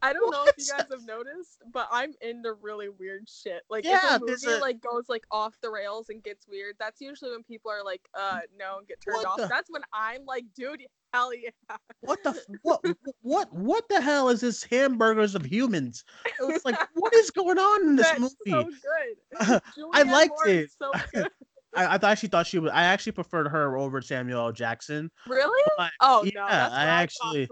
I 0.02 0.14
don't 0.14 0.32
know 0.32 0.46
if 0.46 0.56
you 0.58 0.66
guys 0.72 0.86
have 0.92 1.06
noticed, 1.06 1.58
but 1.74 1.88
I'm 1.92 2.14
into 2.22 2.54
really 2.62 2.90
weird 2.90 3.28
shit. 3.30 3.64
Like 3.70 3.84
Yeah, 3.86 4.16
if 4.16 4.22
a 4.22 4.26
movie 4.26 4.58
a- 4.58 4.60
like 4.62 4.82
goes 4.82 5.06
like 5.10 5.26
off 5.32 5.56
the 5.62 5.70
rails 5.70 6.10
and 6.10 6.22
gets 6.24 6.48
weird, 6.48 6.76
that's 6.80 7.02
usually 7.02 7.32
when 7.32 7.44
people 7.44 7.72
are 7.72 7.84
like, 7.84 8.02
uh 8.14 8.40
no 8.58 8.78
and 8.80 8.88
get 8.88 9.02
turned 9.02 9.18
What 9.18 9.26
off. 9.26 9.38
the- 9.38 9.48
That's 9.48 9.70
when 9.70 9.82
I'm 9.94 10.26
like, 10.26 10.46
dude, 10.56 10.82
hell 11.14 11.34
yeah. 11.34 11.50
what 12.02 12.22
the 12.24 12.30
f- 12.30 12.46
what 12.62 12.82
what 13.22 13.52
what 13.54 13.90
the 13.90 14.02
hell 14.02 14.30
is 14.30 14.42
this 14.42 14.64
hamburgers 14.64 15.34
of 15.36 15.46
humans? 15.46 16.04
It 16.26 16.46
was 16.46 16.64
like, 16.66 16.78
what 16.94 17.14
is 17.16 17.32
going 17.32 17.58
on 17.58 17.88
in 17.90 17.96
this 17.96 18.08
That's 18.08 18.20
movie? 18.22 18.34
so 18.50 18.64
good. 19.40 19.62
I 19.94 20.04
liked 20.04 20.30
Moore 20.30 20.48
it. 20.48 20.72
So 20.78 20.92
good. 21.14 21.30
I, 21.76 21.96
I 21.96 21.98
thought 21.98 22.18
she 22.18 22.28
thought 22.28 22.48
she 22.48 22.60
was. 22.60 22.72
I 22.74 22.84
actually 22.84 23.12
preferred 23.14 23.48
her 23.50 23.78
over 23.78 24.02
Samuel 24.02 24.40
L. 24.48 24.52
Jackson. 24.52 25.12
Really? 25.28 25.64
But 25.78 25.92
Oh 26.02 26.24
yeah, 26.24 26.32
no, 26.36 26.48
that's 26.48 26.74
I 26.74 26.86
actually. 26.86 27.48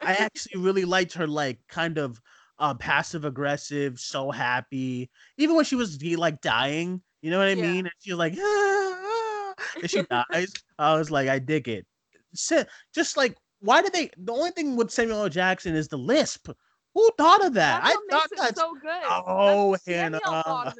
I 0.00 0.14
actually 0.14 0.60
really 0.60 0.84
liked 0.84 1.12
her 1.14 1.26
like 1.26 1.58
kind 1.68 1.98
of 1.98 2.20
uh, 2.58 2.74
passive 2.74 3.24
aggressive, 3.24 3.98
so 4.00 4.30
happy. 4.30 5.10
Even 5.38 5.56
when 5.56 5.64
she 5.64 5.76
was 5.76 6.02
like 6.02 6.40
dying, 6.40 7.00
you 7.22 7.30
know 7.30 7.38
what 7.38 7.48
I 7.48 7.52
Yeah. 7.52 7.62
mean? 7.72 7.86
And 7.86 7.92
she 8.00 8.12
was 8.12 8.18
like, 8.18 8.34
ah, 8.36 8.42
ah, 8.42 9.54
and 9.80 9.90
she 9.90 10.02
dies. 10.02 10.52
I 10.78 10.94
was 10.96 11.10
like, 11.10 11.28
I 11.28 11.38
dig 11.38 11.68
it. 11.68 11.86
Sa- 12.34 12.64
Just 12.94 13.16
like, 13.16 13.36
why 13.60 13.80
did 13.82 13.92
they? 13.92 14.10
The 14.18 14.32
only 14.32 14.50
thing 14.50 14.76
with 14.76 14.90
Samuel 14.90 15.22
L. 15.22 15.28
Jackson 15.28 15.74
is 15.76 15.88
the 15.88 15.98
lisp. 15.98 16.48
Who 16.94 17.10
thought 17.16 17.44
of 17.44 17.54
that? 17.54 17.82
That's 17.82 17.96
I 17.96 18.10
thought 18.10 18.30
that's 18.36 18.60
so 18.60 18.74
good. 18.74 18.90
Oh, 19.08 19.76
That's- 19.86 19.86
Hannah. 19.86 20.74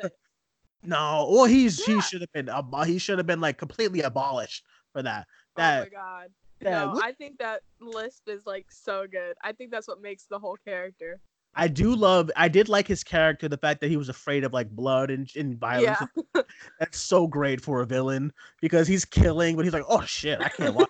Thought 0.88 1.20
of 1.22 1.28
it. 1.28 1.30
no. 1.30 1.34
Well, 1.34 1.44
he's 1.44 1.84
he 1.84 2.00
should 2.00 2.20
have 2.20 2.32
been 2.32 2.50
he 2.86 2.98
should 2.98 3.18
have 3.18 3.26
been 3.26 3.40
like 3.40 3.58
completely 3.58 4.02
abolished 4.02 4.64
for 4.92 5.02
that. 5.02 5.26
oh 5.56 5.62
my 5.62 5.62
That 5.80 5.90
god. 5.92 6.28
that 6.60 6.70
no, 6.70 6.92
what- 6.92 7.04
I 7.04 7.12
think 7.12 7.38
that 7.38 7.62
lisp 7.80 8.28
is 8.28 8.46
like 8.46 8.66
so 8.70 9.06
good. 9.10 9.34
I 9.42 9.52
think 9.52 9.70
that's 9.70 9.88
what 9.88 10.00
makes 10.00 10.24
the 10.24 10.38
whole 10.38 10.56
character. 10.64 11.20
I 11.54 11.68
do 11.68 11.94
love. 11.94 12.30
I 12.34 12.48
did 12.48 12.70
like 12.70 12.88
his 12.88 13.04
character. 13.04 13.46
The 13.46 13.58
fact 13.58 13.82
that 13.82 13.90
he 13.90 13.98
was 13.98 14.08
afraid 14.08 14.42
of 14.42 14.54
like 14.54 14.70
blood 14.70 15.10
and, 15.10 15.28
and 15.36 15.58
violence. 15.58 15.98
Yeah. 16.34 16.42
That's 16.80 16.98
so 16.98 17.26
great 17.26 17.60
for 17.60 17.82
a 17.82 17.86
villain 17.86 18.32
because 18.62 18.88
he's 18.88 19.04
killing, 19.04 19.54
but 19.56 19.66
he's 19.66 19.74
like, 19.74 19.84
oh 19.86 20.00
shit, 20.02 20.40
I 20.40 20.48
can't 20.48 20.74
watch. 20.74 20.88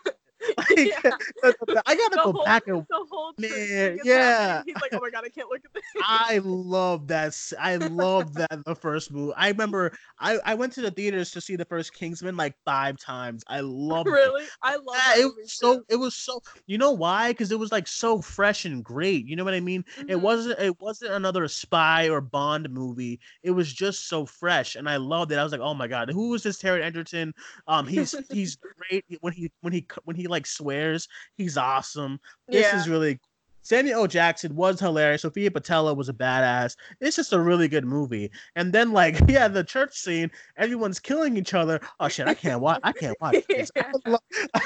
It." 0.58 0.92
Like, 1.42 1.54
Yeah. 1.66 1.82
I 1.86 1.94
gotta 1.96 2.16
The 2.16 2.20
go 2.24 2.32
whole- 2.32 2.44
back 2.44 2.66
and. 2.68 2.86
The 2.92 3.06
whole 3.10 3.32
Man, 3.38 3.50
is 3.52 4.00
yeah. 4.04 4.62
He's 4.66 4.74
like, 4.76 4.92
oh 4.92 5.00
my 5.00 5.10
god, 5.10 5.24
I 5.24 5.28
can't 5.28 5.48
look 5.48 5.60
at 5.64 5.72
this. 5.72 5.82
I 6.02 6.40
love 6.44 7.08
that. 7.08 7.34
I 7.58 7.76
love 7.76 8.34
that 8.34 8.64
the 8.66 8.74
first 8.74 9.10
movie. 9.12 9.32
I 9.36 9.48
remember 9.48 9.92
I, 10.18 10.38
I 10.44 10.54
went 10.54 10.72
to 10.74 10.82
the 10.82 10.90
theaters 10.90 11.30
to 11.32 11.40
see 11.40 11.56
the 11.56 11.64
first 11.64 11.94
Kingsman 11.94 12.36
like 12.36 12.54
five 12.64 12.98
times. 12.98 13.42
I 13.48 13.60
love 13.60 14.06
it. 14.06 14.10
really? 14.10 14.44
I 14.62 14.76
love 14.76 14.96
Yeah, 14.96 15.22
it 15.22 15.26
was 15.26 15.52
so 15.52 15.76
too. 15.78 15.84
it 15.88 15.96
was 15.96 16.14
so 16.14 16.40
you 16.66 16.78
know 16.78 16.92
why? 16.92 17.30
Because 17.32 17.50
it 17.52 17.58
was 17.58 17.72
like 17.72 17.86
so 17.88 18.20
fresh 18.20 18.64
and 18.64 18.84
great. 18.84 19.26
You 19.26 19.36
know 19.36 19.44
what 19.44 19.54
I 19.54 19.60
mean? 19.60 19.84
It 20.08 20.16
Mhm. 20.16 20.20
wasn't 20.20 20.58
it 20.60 20.80
wasn't 20.80 21.12
another 21.12 21.48
spy 21.48 22.08
or 22.08 22.20
Bond 22.20 22.68
movie. 22.70 23.20
It 23.42 23.50
was 23.52 23.72
just 23.72 24.08
so 24.08 24.26
fresh, 24.26 24.76
and 24.76 24.88
I 24.88 24.96
loved 24.96 25.32
it. 25.32 25.38
I 25.38 25.42
was 25.42 25.52
like, 25.52 25.60
oh 25.60 25.74
my 25.74 25.88
god, 25.88 26.10
who 26.10 26.30
was 26.30 26.42
this 26.42 26.58
Terry 26.58 26.82
Edgerton? 26.82 27.32
Um, 27.66 27.86
he's 27.86 28.14
he's 28.30 28.56
great 28.56 29.04
when 29.20 29.32
he 29.32 29.50
when 29.60 29.72
he 29.72 29.86
when 30.04 30.16
he 30.16 30.26
like 30.26 30.41
swears. 30.46 31.08
He's 31.36 31.56
awesome. 31.56 32.20
This 32.48 32.62
yeah. 32.62 32.80
is 32.80 32.88
really. 32.88 33.20
Samuel 33.64 34.00
L. 34.00 34.06
Jackson 34.08 34.54
was 34.56 34.80
hilarious. 34.80 35.22
Sofia 35.22 35.48
Boutella 35.48 35.96
was 35.96 36.08
a 36.08 36.12
badass. 36.12 36.76
It's 37.00 37.14
just 37.14 37.32
a 37.32 37.40
really 37.40 37.68
good 37.68 37.84
movie. 37.84 38.30
And 38.56 38.72
then, 38.72 38.92
like, 38.92 39.20
yeah, 39.28 39.46
the 39.46 39.62
church 39.62 39.94
scene, 39.94 40.30
everyone's 40.56 40.98
killing 40.98 41.36
each 41.36 41.54
other. 41.54 41.80
Oh 42.00 42.08
shit, 42.08 42.26
I 42.26 42.34
can't 42.34 42.60
watch. 42.60 42.80
I 42.82 42.92
can't 42.92 43.16
watch 43.20 43.36
this. 43.48 43.70
I, 43.76 44.08
love, 44.08 44.20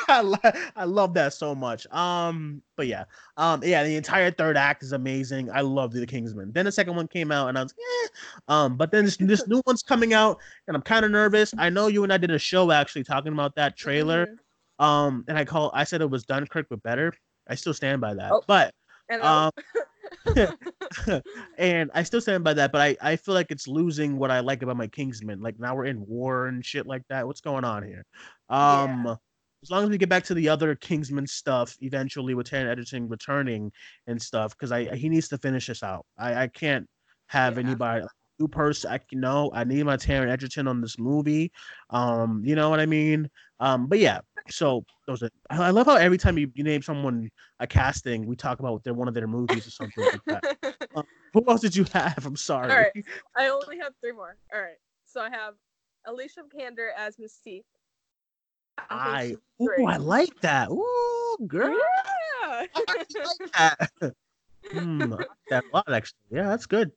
I, 0.08 0.20
lo- 0.22 0.60
I 0.76 0.84
love 0.84 1.14
that 1.14 1.34
so 1.34 1.54
much. 1.54 1.86
Um, 1.88 2.62
but 2.76 2.86
yeah, 2.86 3.04
um, 3.36 3.62
yeah, 3.62 3.84
the 3.84 3.96
entire 3.96 4.30
third 4.30 4.56
act 4.56 4.82
is 4.82 4.92
amazing. 4.92 5.50
I 5.50 5.60
love 5.60 5.92
the 5.92 6.06
Kingsman. 6.06 6.52
Then 6.52 6.64
the 6.64 6.72
second 6.72 6.96
one 6.96 7.06
came 7.06 7.30
out, 7.30 7.48
and 7.48 7.58
I 7.58 7.64
was, 7.64 7.74
eh. 7.78 8.08
um, 8.48 8.76
but 8.76 8.90
then 8.90 9.04
this, 9.04 9.18
this 9.18 9.46
new 9.46 9.62
one's 9.66 9.82
coming 9.82 10.14
out, 10.14 10.38
and 10.68 10.76
I'm 10.76 10.82
kind 10.82 11.04
of 11.04 11.10
nervous. 11.10 11.52
I 11.58 11.68
know 11.68 11.88
you 11.88 12.02
and 12.02 12.12
I 12.12 12.16
did 12.16 12.30
a 12.30 12.38
show 12.38 12.70
actually 12.70 13.04
talking 13.04 13.32
about 13.32 13.54
that 13.56 13.76
trailer. 13.76 14.26
Mhm. 14.26 14.36
Um, 14.78 15.24
and 15.28 15.38
I 15.38 15.44
call, 15.44 15.70
I 15.74 15.84
said 15.84 16.00
it 16.00 16.10
was 16.10 16.24
Dunkirk, 16.24 16.66
but 16.68 16.82
better. 16.82 17.12
I 17.48 17.54
still 17.54 17.74
stand 17.74 18.00
by 18.00 18.14
that. 18.14 18.32
Oh. 18.32 18.42
But 18.46 18.74
um, 19.22 19.50
and 21.58 21.90
I 21.94 22.02
still 22.02 22.20
stand 22.20 22.44
by 22.44 22.54
that, 22.54 22.72
but 22.72 22.80
I, 22.80 22.96
I 23.00 23.16
feel 23.16 23.34
like 23.34 23.50
it's 23.50 23.68
losing 23.68 24.18
what 24.18 24.30
I 24.30 24.40
like 24.40 24.62
about 24.62 24.76
my 24.76 24.86
Kingsman. 24.86 25.40
Like 25.40 25.58
now 25.58 25.74
we're 25.74 25.86
in 25.86 26.04
war 26.06 26.46
and 26.46 26.64
shit 26.64 26.86
like 26.86 27.02
that. 27.08 27.26
What's 27.26 27.40
going 27.40 27.64
on 27.64 27.82
here? 27.82 28.04
Um 28.48 29.04
Yeah. 29.06 29.14
as 29.62 29.70
long 29.70 29.84
as 29.84 29.90
we 29.90 29.98
get 29.98 30.08
back 30.08 30.22
to 30.24 30.34
the 30.34 30.48
other 30.48 30.74
Kingsman 30.76 31.26
stuff 31.26 31.76
eventually 31.80 32.34
with 32.34 32.48
Taron 32.48 32.70
Egerton 32.70 33.08
returning 33.08 33.72
and 34.06 34.20
stuff, 34.20 34.52
because 34.56 34.72
I 34.72 34.94
he 34.96 35.08
needs 35.08 35.28
to 35.28 35.38
finish 35.38 35.66
this 35.66 35.82
out. 35.82 36.04
I, 36.18 36.42
I 36.42 36.46
can't 36.48 36.86
have 37.28 37.54
Yeah. 37.54 37.60
anybody 37.64 38.06
new 38.38 38.48
person. 38.48 38.90
I 38.92 39.00
you 39.10 39.18
know 39.18 39.50
I 39.54 39.64
need 39.64 39.84
my 39.84 39.96
Taron 39.96 40.28
Egerton 40.30 40.68
on 40.68 40.80
this 40.80 40.98
movie. 40.98 41.52
Um, 41.90 42.42
you 42.44 42.54
know 42.54 42.70
what 42.70 42.80
I 42.80 42.86
mean? 42.86 43.30
Um, 43.60 43.86
but 43.86 43.98
yeah, 43.98 44.20
so 44.48 44.84
those 45.06 45.22
are 45.22 45.30
I 45.50 45.70
love 45.70 45.86
how 45.86 45.96
every 45.96 46.18
time 46.18 46.38
you, 46.38 46.50
you 46.54 46.64
name 46.64 46.82
someone 46.82 47.30
a 47.60 47.66
casting, 47.66 48.26
we 48.26 48.36
talk 48.36 48.60
about 48.60 48.84
their 48.84 48.94
one 48.94 49.08
of 49.08 49.14
their 49.14 49.26
movies 49.26 49.66
or 49.66 49.70
something 49.70 50.04
like 50.04 50.42
that. 50.42 50.56
Um, 50.94 51.04
who 51.34 51.44
else 51.46 51.60
did 51.60 51.76
you 51.76 51.84
have? 51.92 52.24
I'm 52.24 52.36
sorry. 52.36 52.70
All 52.72 52.78
right. 52.78 53.04
I 53.36 53.48
only 53.48 53.76
have 53.78 53.92
three 54.00 54.12
more. 54.12 54.38
All 54.54 54.60
right. 54.60 54.78
So 55.04 55.20
I 55.20 55.28
have 55.28 55.52
Alicia 56.06 56.40
Vikander 56.42 56.88
as 56.96 57.18
Mystique. 57.18 57.64
I 58.88 59.36
ooh, 59.60 59.86
I 59.86 59.98
like 59.98 60.40
that. 60.40 60.70
Ooh, 60.70 61.36
girl. 61.46 61.76
Oh, 62.44 62.66
yeah. 62.66 62.66
I 62.74 62.94
like 63.24 63.52
that. 63.52 64.14
Hmm, 64.72 65.12
I 65.12 65.16
like 65.16 65.28
that 65.50 65.64
a 65.64 65.76
lot 65.76 65.92
actually. 65.92 66.18
Yeah, 66.30 66.44
that's 66.44 66.66
good. 66.66 66.90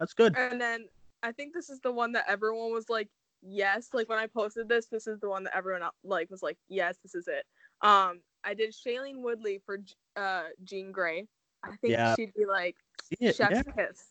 That's 0.00 0.14
good. 0.14 0.36
and 0.36 0.60
then 0.60 0.86
I 1.22 1.32
think 1.32 1.54
this 1.54 1.70
is 1.70 1.80
the 1.80 1.92
one 1.92 2.12
that 2.12 2.24
everyone 2.28 2.72
was 2.72 2.88
like, 2.90 3.08
yes. 3.46 3.88
Like 3.92 4.08
when 4.08 4.18
I 4.18 4.26
posted 4.26 4.68
this, 4.68 4.86
this 4.86 5.06
is 5.06 5.20
the 5.20 5.28
one 5.28 5.44
that 5.44 5.56
everyone 5.56 5.82
like 6.02 6.30
was 6.30 6.42
like, 6.42 6.58
yes, 6.68 6.96
this 7.02 7.14
is 7.14 7.28
it. 7.28 7.44
Um, 7.86 8.20
I 8.44 8.54
did 8.54 8.72
Shailene 8.74 9.18
Woodley 9.22 9.60
for 9.64 9.78
uh 10.16 10.44
Jean 10.64 10.92
Grey. 10.92 11.26
I 11.62 11.76
think 11.76 11.92
Yeah. 11.92 12.14
she'd 12.14 12.34
be 12.34 12.46
like 12.46 12.76
it, 13.20 13.36
chef's 13.36 13.52
yeah. 13.54 13.62
kiss 13.62 14.04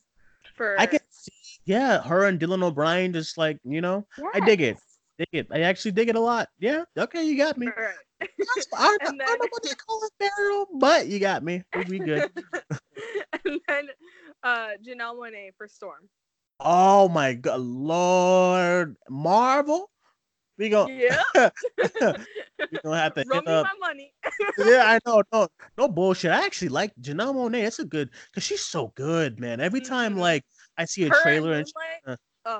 for. 0.55 0.79
I 0.79 0.85
can 0.85 0.99
see, 1.09 1.31
yeah, 1.65 2.01
her 2.01 2.25
and 2.25 2.39
Dylan 2.39 2.63
O'Brien 2.63 3.13
just 3.13 3.37
like, 3.37 3.59
you 3.63 3.81
know, 3.81 4.05
I 4.33 4.39
dig 4.39 4.61
it. 4.61 4.77
Dig 5.19 5.27
it. 5.31 5.47
I 5.51 5.61
actually 5.61 5.91
dig 5.91 6.09
it 6.09 6.15
a 6.15 6.19
lot. 6.19 6.49
Yeah, 6.59 6.85
okay, 6.97 7.23
you 7.23 7.37
got 7.37 7.57
me. 7.57 7.67
Right. 7.67 7.93
That's- 8.19 8.67
I 8.75 8.97
don't 9.03 9.17
know 9.17 9.25
I 9.25 9.27
don't 9.27 9.39
know 9.41 9.47
what 9.51 9.65
you 9.65 9.75
call 9.75 10.01
it, 10.03 10.11
Barrel, 10.19 10.67
but 10.79 11.07
you 11.07 11.19
got 11.19 11.43
me. 11.43 11.63
We- 11.87 11.99
good. 11.99 12.31
and 13.45 13.59
then 13.67 13.87
uh 14.43 14.69
Janelle 14.85 15.15
Monae 15.15 15.51
for 15.57 15.67
Storm. 15.67 16.09
Oh 16.63 17.09
my 17.09 17.33
god, 17.33 17.59
Lord 17.59 18.95
Marvel. 19.09 19.89
We 20.57 20.69
go. 20.69 20.87
Yeah. 20.87 21.21
we 21.35 22.79
gonna 22.83 22.97
have 22.97 23.13
to 23.15 23.25
hit 23.31 23.45
me 23.45 23.51
up. 23.51 23.67
my 23.73 23.87
money. 23.87 24.13
yeah, 24.65 24.83
I 24.85 24.99
know. 25.05 25.23
No, 25.33 25.47
no 25.77 25.87
bullshit. 25.89 26.31
I 26.31 26.45
actually 26.45 26.69
like 26.69 26.93
Janelle 27.01 27.35
Monae. 27.35 27.63
That's 27.63 27.79
a 27.79 27.85
good 27.85 28.09
because 28.31 28.43
she's 28.43 28.61
so 28.65 28.93
good, 28.95 29.39
man. 29.39 29.59
Every 29.59 29.81
time 29.81 30.15
Mhm. 30.15 30.19
like 30.19 30.43
I 30.77 30.85
see 30.85 31.03
a 31.03 31.09
Her 31.09 31.15
and 31.17 31.23
trailer 31.23 31.53
and 31.53 31.67
Moonlight, 32.05 32.19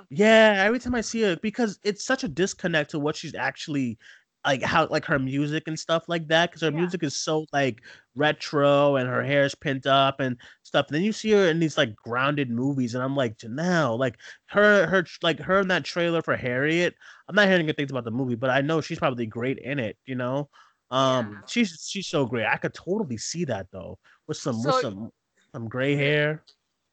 yeah, 0.09 0.55
every 0.65 0.79
time 0.79 0.95
I 0.95 1.01
see 1.01 1.21
her 1.23 1.37
because 1.37 1.79
it's 1.83 2.05
such 2.05 2.23
a 2.23 2.27
disconnect 2.27 2.91
to 2.91 2.99
what 2.99 3.15
she's 3.15 3.35
actually 3.35 3.97
like 4.45 4.61
how 4.61 4.87
like 4.87 5.05
her 5.05 5.19
music 5.19 5.63
and 5.67 5.79
stuff 5.79 6.03
like 6.07 6.27
that 6.27 6.49
because 6.49 6.61
her 6.61 6.71
Yeah. 6.71 6.77
music 6.77 7.03
is 7.03 7.15
so 7.15 7.45
like 7.53 7.81
retro 8.15 8.97
and 8.97 9.07
her 9.07 9.23
hair 9.23 9.43
is 9.45 9.55
pinned 9.55 9.87
up 9.87 10.19
and 10.19 10.37
stuff. 10.63 10.87
And 10.87 10.95
then 10.95 11.03
you 11.03 11.13
see 11.13 11.31
her 11.31 11.47
in 11.47 11.59
these 11.59 11.77
like 11.77 11.95
grounded 11.95 12.49
movies, 12.49 12.93
and 12.95 13.03
I'm 13.03 13.15
like 13.15 13.37
Janelle, 13.37 13.97
like 13.97 14.17
her 14.47 14.85
her 14.87 15.05
like 15.21 15.39
her 15.39 15.59
in 15.61 15.67
that 15.69 15.85
trailer 15.85 16.21
for 16.21 16.35
Harriet. 16.35 16.95
I'm 17.29 17.35
not 17.35 17.47
hearing 17.47 17.65
good 17.65 17.77
things 17.77 17.91
about 17.91 18.03
the 18.03 18.11
movie, 18.11 18.35
but 18.35 18.49
I 18.49 18.61
know 18.61 18.81
she's 18.81 18.99
probably 18.99 19.25
great 19.25 19.59
in 19.59 19.79
it. 19.79 19.97
You 20.05 20.15
know, 20.15 20.49
um, 20.91 21.31
Yeah. 21.33 21.39
she's 21.47 21.87
she's 21.89 22.07
so 22.07 22.25
great. 22.25 22.45
I 22.45 22.57
could 22.57 22.73
totally 22.73 23.17
see 23.17 23.45
that 23.45 23.67
though 23.71 23.97
with 24.27 24.37
some 24.37 24.55
So- 24.61 24.71
with 24.73 24.81
some 24.81 25.11
some 25.53 25.69
gray 25.69 25.95
hair. 25.95 26.43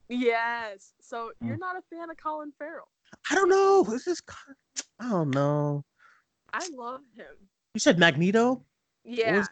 Yes. 0.08 0.92
So 1.00 1.32
Mm. 1.42 1.48
you're 1.48 1.56
not 1.56 1.76
a 1.76 1.82
fan 1.82 2.10
of 2.10 2.16
Colin 2.16 2.52
Farrell. 2.58 2.88
I 3.30 3.34
don't 3.34 3.48
know. 3.48 3.82
This 3.84 4.06
is 4.06 4.20
I 5.00 5.08
don't 5.08 5.30
know. 5.34 5.84
I 6.52 6.68
love 6.74 7.00
him. 7.16 7.48
You 7.74 7.80
said 7.80 7.98
Magneto. 7.98 8.64
Yeah. 9.04 9.38
was- 9.38 9.48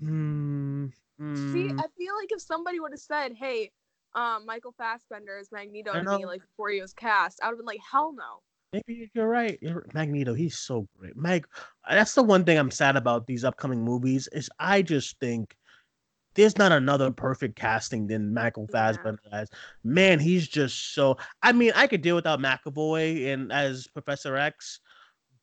Hmm. 0.00 0.86
See, 1.18 1.68
hmm. 1.68 1.78
I 1.80 1.84
feel 1.98 2.16
like 2.16 2.32
if 2.32 2.40
somebody 2.40 2.80
would 2.80 2.92
have 2.92 3.00
said, 3.00 3.34
"Hey, 3.34 3.70
um, 4.14 4.46
Michael 4.46 4.72
Fassbender 4.72 5.36
is 5.36 5.52
Magneto," 5.52 5.92
to 5.92 6.02
me 6.02 6.24
like 6.24 6.40
before 6.40 6.70
he 6.70 6.80
was 6.80 6.94
cast, 6.94 7.40
I 7.42 7.46
would 7.46 7.52
have 7.52 7.58
been 7.58 7.66
like, 7.66 7.80
"Hell 7.90 8.12
no." 8.14 8.42
Maybe 8.72 9.10
you're 9.14 9.28
right. 9.28 9.58
You're, 9.60 9.84
Magneto, 9.92 10.32
he's 10.32 10.58
so 10.58 10.88
great. 10.96 11.16
Mag, 11.16 11.46
that's 11.88 12.14
the 12.14 12.22
one 12.22 12.44
thing 12.44 12.56
I'm 12.56 12.70
sad 12.70 12.96
about 12.96 13.26
these 13.26 13.44
upcoming 13.44 13.82
movies 13.82 14.28
is 14.32 14.48
I 14.58 14.80
just 14.80 15.18
think 15.18 15.56
there's 16.34 16.56
not 16.56 16.70
another 16.72 17.10
perfect 17.10 17.56
casting 17.56 18.06
than 18.06 18.32
Michael 18.32 18.66
Yeah. 18.70 18.92
Fassbender 18.92 19.20
as. 19.32 19.50
Man, 19.84 20.20
he's 20.20 20.48
just 20.48 20.94
so. 20.94 21.18
I 21.42 21.52
mean, 21.52 21.72
I 21.74 21.86
could 21.86 22.00
deal 22.00 22.14
without 22.14 22.38
McAvoy 22.40 23.26
and 23.34 23.52
as 23.52 23.88
Professor 23.88 24.36
X, 24.36 24.80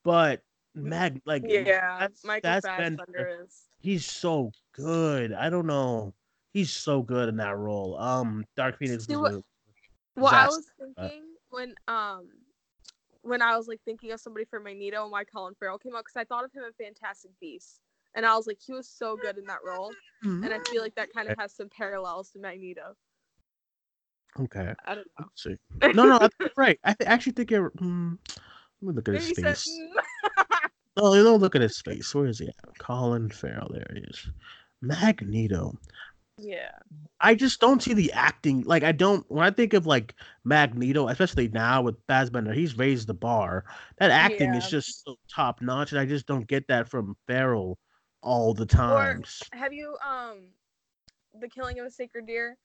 but 0.02 0.42
Mag 0.74 1.20
like 1.24 1.42
Yeah, 1.46 1.98
Fass- 1.98 2.24
Michael 2.24 2.50
Fassbender- 2.50 2.96
Fassbender 3.04 3.42
is. 3.44 3.62
he's 3.80 4.04
so 4.06 4.52
good. 4.72 5.32
I 5.32 5.50
don't 5.50 5.66
know. 5.66 6.14
He's 6.52 6.70
so 6.72 7.02
good 7.02 7.28
in 7.28 7.36
that 7.36 7.56
role. 7.56 7.98
Um, 7.98 8.44
Dark 8.56 8.78
Phoenix 8.78 9.04
See, 9.06 9.16
was 9.16 9.34
what- 9.34 9.34
a 9.34 10.20
Well, 10.20 10.34
I 10.34 10.46
was 10.46 10.66
thinking 10.78 11.22
when 11.50 11.74
um 11.88 12.28
when 13.22 13.42
I 13.42 13.56
was 13.56 13.66
like 13.68 13.80
thinking 13.84 14.12
of 14.12 14.20
somebody 14.20 14.44
for 14.46 14.60
Magneto 14.60 15.02
and 15.02 15.10
why 15.12 15.24
Colin 15.24 15.54
Farrell 15.58 15.78
came 15.78 15.94
out 15.94 16.04
because 16.04 16.16
I 16.16 16.24
thought 16.24 16.44
of 16.44 16.52
him 16.52 16.62
in 16.64 16.72
Fantastic 16.74 17.30
Beasts, 17.40 17.80
and 18.14 18.24
I 18.24 18.34
was 18.36 18.46
like, 18.46 18.58
he 18.64 18.72
was 18.72 18.88
so 18.88 19.16
good 19.16 19.36
in 19.38 19.44
that 19.46 19.58
role, 19.64 19.92
and 20.22 20.46
I 20.52 20.58
feel 20.70 20.82
like 20.82 20.94
that 20.94 21.12
kind 21.12 21.28
of 21.28 21.36
has 21.38 21.52
some 21.54 21.68
parallels 21.68 22.30
to 22.30 22.38
Magneto. 22.38 22.94
Okay. 24.40 24.72
I 24.84 24.94
don't 24.94 25.06
know. 25.18 25.26
Let's 25.26 25.42
see. 25.42 25.56
No, 25.94 26.04
no, 26.04 26.18
I 26.40 26.48
right. 26.56 26.78
I 26.84 26.94
th- 26.94 27.08
actually 27.08 27.32
think 27.32 27.50
you're. 27.50 27.70
Hmm, 27.70 28.14
let 28.80 28.88
me 28.88 28.92
look 28.94 29.08
at 29.08 29.14
his 29.14 29.24
Maybe 29.24 29.34
said, 29.34 29.56
face. 29.56 29.80
No, 30.98 31.14
you 31.14 31.22
don't 31.24 31.40
look 31.40 31.54
at 31.54 31.62
his 31.62 31.80
face. 31.80 32.14
Where 32.14 32.26
is 32.26 32.38
he 32.40 32.48
at? 32.48 32.54
Colin 32.78 33.30
Farrell. 33.30 33.68
There 33.72 33.86
he 33.94 34.00
is. 34.00 34.28
Magneto. 34.82 35.72
yeah, 36.38 36.70
I 37.20 37.34
just 37.34 37.60
don't 37.60 37.82
see 37.82 37.94
the 37.94 38.12
acting. 38.12 38.62
Like 38.62 38.84
I 38.84 38.92
don't. 38.92 39.24
When 39.28 39.44
I 39.44 39.50
think 39.50 39.72
of 39.74 39.86
like 39.86 40.14
Magneto, 40.44 41.08
especially 41.08 41.48
now 41.48 41.82
with 41.82 41.96
Fassbender, 42.06 42.52
he's 42.52 42.76
raised 42.78 43.06
the 43.08 43.14
bar. 43.14 43.64
That 43.98 44.10
acting 44.10 44.54
is 44.54 44.68
just 44.70 45.04
so 45.04 45.16
top 45.34 45.60
notch, 45.60 45.92
and 45.92 46.00
I 46.00 46.06
just 46.06 46.26
don't 46.26 46.46
get 46.46 46.66
that 46.68 46.88
from 46.88 47.16
Farrell 47.26 47.78
all 48.22 48.54
the 48.54 48.66
times. 48.66 49.42
have 49.52 49.72
you 49.72 49.96
um 50.08 50.48
the 51.40 51.48
Killing 51.48 51.78
of 51.80 51.86
a 51.86 51.90
Sacred 51.90 52.26
Deer? 52.26 52.56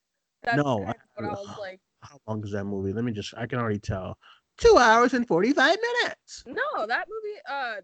That's 0.44 0.58
No, 0.58 0.78
kind 0.80 0.90
of 0.90 0.96
what 1.16 1.26
I 1.26 1.28
I- 1.28 1.32
was 1.32 1.58
like. 1.60 1.80
How 2.02 2.20
long 2.28 2.44
is 2.44 2.52
that 2.52 2.66
movie? 2.66 2.92
Let 2.94 3.06
me 3.06 3.12
just. 3.14 3.34
I 3.38 3.48
can 3.48 3.60
already 3.60 3.80
tell. 3.80 4.18
Two 4.58 4.78
hours 4.78 5.14
and 5.14 5.28
forty-five 5.28 5.78
minutes. 6.02 6.44
No, 6.46 6.86
that 6.86 7.08
movie 7.10 7.40
uh 7.50 7.82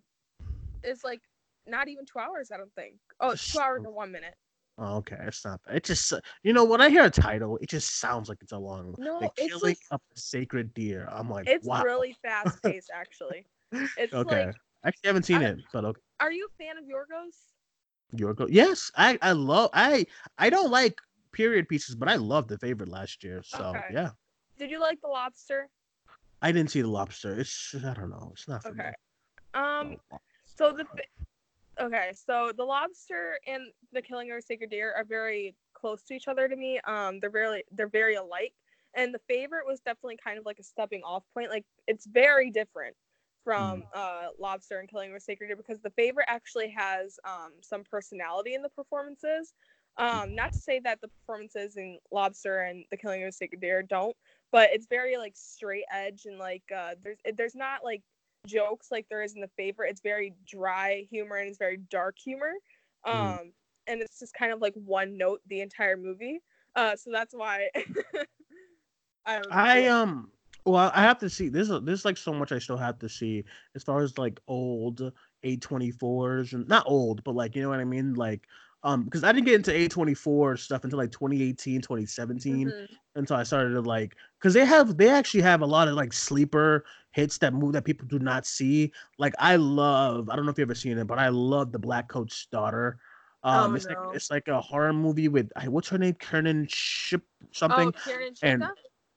is 0.84 1.04
like 1.04 1.22
not 1.68 1.88
even 1.88 2.06
two 2.06 2.20
hours. 2.20 2.52
I 2.54 2.58
don't 2.58 2.74
think. 2.76 2.96
Oh, 3.20 3.32
it's 3.32 3.52
two 3.52 3.60
hours 3.60 3.84
and 3.86 3.94
one 3.94 4.12
minute. 4.12 4.36
Oh, 4.82 4.96
okay, 4.98 5.18
it's 5.24 5.44
not 5.44 5.60
bad. 5.66 5.76
It 5.76 5.84
just, 5.84 6.14
uh, 6.14 6.22
you 6.42 6.54
know, 6.54 6.64
when 6.64 6.80
I 6.80 6.90
hear 6.90 7.04
a 7.04 7.10
title, 7.10 7.58
it 7.58 7.68
just 7.68 8.00
sounds 8.00 8.30
like 8.30 8.38
it's 8.42 8.54
a 8.54 8.58
long. 8.58 8.96
No, 8.98 9.20
the 9.20 9.30
it's 9.38 9.48
killing 9.50 9.72
like- 9.72 9.80
of 9.92 10.00
a 10.16 10.20
sacred 10.20 10.74
deer. 10.74 11.06
I'm 11.12 11.30
like, 11.30 11.50
It's 11.50 11.68
wow. 11.68 11.84
really 11.84 12.16
fast 12.24 12.64
paced, 12.64 12.90
actually. 12.94 13.46
It's 13.98 14.14
okay. 14.14 14.46
like, 14.46 14.56
Actually, 14.86 15.02
I 15.04 15.08
haven't 15.08 15.24
seen 15.24 15.42
I- 15.42 15.50
it, 15.50 15.60
but 15.74 15.84
okay. 15.84 16.00
are 16.22 16.32
you 16.32 16.48
a 16.48 16.64
fan 16.64 16.78
of 16.78 16.86
Yorgos? 16.86 17.36
Yorgo. 18.16 18.48
Yes, 18.50 18.90
I, 18.96 19.20
I 19.22 19.34
love. 19.34 19.70
I, 19.74 20.06
I 20.38 20.50
don't 20.50 20.72
like 20.72 20.98
period 21.34 21.68
pieces, 21.68 21.96
but 21.96 22.08
I 22.08 22.16
loved 22.16 22.48
the 22.50 22.58
favorite 22.58 22.90
last 22.90 23.22
year. 23.24 23.42
So 23.44 23.60
Okay. 23.76 23.82
yeah, 23.92 24.12
Did 24.58 24.72
you 24.72 24.80
like 24.80 25.02
The 25.02 25.10
Lobster? 25.10 25.68
I 26.42 26.54
didn't 26.54 26.72
see 26.72 26.82
the 26.82 26.88
lobster. 26.88 27.38
It's, 27.38 27.76
I 27.86 27.94
don't 27.94 28.10
know. 28.10 28.30
It's 28.32 28.48
not 28.48 28.64
for 28.64 28.70
Okay. 28.70 28.94
me. 29.54 29.60
Um. 29.62 29.98
So 30.60 30.74
the. 30.74 30.84
Th- 30.84 31.08
okay, 31.80 32.12
so 32.14 32.52
The 32.56 32.66
Lobster 32.66 33.40
and 33.48 33.64
The 33.94 34.02
Killing 34.02 34.30
of 34.32 34.38
a 34.40 34.42
Sacred 34.42 34.70
Deer 34.70 34.94
are 34.94 35.06
very 35.06 35.56
close 35.74 36.02
to 36.04 36.14
each 36.14 36.28
other 36.28 36.50
to 36.50 36.56
me. 36.58 36.82
Um, 36.86 37.22
they're 37.22 37.30
very 37.30 37.64
they're 37.72 37.88
very 37.88 38.16
alike, 38.16 38.54
and 38.94 39.14
The 39.14 39.22
Favorite 39.30 39.66
was 39.66 39.80
definitely 39.80 40.18
kind 40.22 40.38
of 40.38 40.46
like 40.46 40.60
a 40.60 40.64
stepping 40.64 41.02
off 41.04 41.24
point. 41.34 41.50
Like 41.50 41.64
it's 41.88 42.06
very 42.06 42.52
different 42.52 42.94
from 43.46 43.84
uh 43.96 44.28
Lobster 44.38 44.80
and 44.82 44.90
Killing 44.90 45.12
of 45.12 45.16
a 45.16 45.22
Sacred 45.22 45.48
Deer 45.48 45.56
because 45.56 45.80
The 45.80 45.92
Favorite 45.92 46.26
actually 46.28 46.76
has 46.78 47.18
um 47.24 47.54
some 47.62 47.86
personality 47.90 48.54
in 48.54 48.62
the 48.62 48.70
performances. 48.70 49.54
Um, 49.98 50.36
not 50.36 50.52
to 50.52 50.60
say 50.60 50.82
that 50.82 51.00
the 51.00 51.08
performances 51.08 51.78
in 51.78 52.00
Lobster 52.12 52.64
and 52.64 52.84
The 52.92 52.98
Killing 52.98 53.24
of 53.24 53.30
a 53.30 53.32
Sacred 53.32 53.62
Deer 53.62 53.82
don't, 53.82 54.16
but 54.52 54.72
it's 54.74 54.88
very 54.88 55.16
like 55.16 55.38
straight 55.38 55.86
edge 55.90 56.24
and 56.26 56.38
like 56.38 56.64
uh 56.76 56.96
there's 57.02 57.20
there's 57.38 57.56
not 57.56 57.86
like 57.86 58.04
jokes 58.48 58.88
like 58.92 59.06
there 59.10 59.22
is 59.22 59.36
in 59.36 59.42
the 59.42 59.50
favorite 59.58 59.90
it's 59.90 60.02
very 60.02 60.34
dry 60.48 61.06
humor 61.10 61.36
and 61.38 61.50
it's 61.50 61.58
very 61.58 61.78
dark 61.90 62.18
humor 62.18 62.54
um 63.06 63.16
Mhm. 63.16 63.52
and 63.88 64.02
it's 64.02 64.20
just 64.20 64.34
kind 64.34 64.52
of 64.52 64.62
like 64.62 64.74
one 64.76 65.18
note 65.18 65.42
the 65.48 65.62
entire 65.62 65.98
movie 65.98 66.40
uh 66.76 66.96
so 66.96 67.12
that's 67.12 67.34
why 67.34 67.70
I, 69.26 69.42
I 69.50 69.88
um. 69.88 70.32
Well, 70.66 70.92
I 70.94 71.02
have 71.02 71.18
to 71.20 71.30
see. 71.30 71.50
There's 71.50 71.72
a, 71.72 71.80
there's 71.80 72.06
like 72.06 72.18
so 72.18 72.34
much 72.34 72.52
I 72.52 72.60
still 72.60 72.78
have 72.78 73.00
to 73.00 73.10
see 73.10 73.46
as 73.76 73.84
far 73.84 74.02
as 74.02 74.18
like 74.18 74.40
old 74.48 75.12
A24s 75.44 76.54
and 76.54 76.68
not 76.68 76.84
old, 76.86 77.24
but 77.24 77.36
like 77.36 77.56
you 77.56 77.62
know 77.62 77.70
what 77.70 77.80
I 77.80 77.86
mean, 77.86 78.14
like 78.14 78.46
Um, 78.84 79.04
because 79.04 79.24
I 79.26 79.32
didn't 79.34 79.46
get 79.46 79.56
into 79.56 79.72
A24 79.72 80.58
stuff 80.58 80.84
until 80.86 81.00
like 81.00 81.12
2018, 81.12 81.82
2017 81.82 82.70
Mhm. 82.70 82.88
until 83.16 83.36
I 83.36 83.44
started 83.44 83.72
to 83.72 83.82
like 83.82 84.16
because 84.40 84.54
they 84.54 84.64
have 84.66 84.96
they 84.98 85.10
actually 85.10 85.42
have 85.42 85.62
a 85.62 85.66
lot 85.66 85.88
of 85.90 85.96
like 85.96 86.14
sleeper 86.14 86.86
hits 87.12 87.38
that 87.40 87.54
move 87.54 87.74
that 87.74 87.84
people 87.84 88.08
do 88.08 88.20
not 88.20 88.46
see. 88.46 88.94
Like 89.18 89.34
I 89.38 89.58
love 89.58 90.30
I 90.30 90.36
don't 90.38 90.46
know 90.46 90.52
if 90.52 90.58
you've 90.58 90.70
ever 90.70 90.76
seen 90.76 90.98
it, 90.98 91.08
but 91.08 91.20
I 91.20 91.28
love 91.30 91.72
the 91.74 91.80
Black 91.80 92.08
Coat's 92.08 92.46
daughter. 92.46 93.00
Um, 93.44 93.72
Oh, 93.72 93.76
it's 93.76 93.86
no. 93.88 93.92
like 94.08 94.16
it's 94.16 94.32
like 94.32 94.48
a 94.48 94.62
horror 94.62 94.94
movie 94.94 95.28
with 95.28 95.52
I- 95.58 95.68
what's 95.68 95.90
her 95.90 95.98
name, 95.98 96.14
Kernan 96.16 96.68
Ship 96.70 97.22
something. 97.52 97.94
Oh, 97.94 98.10
and-? 98.44 98.64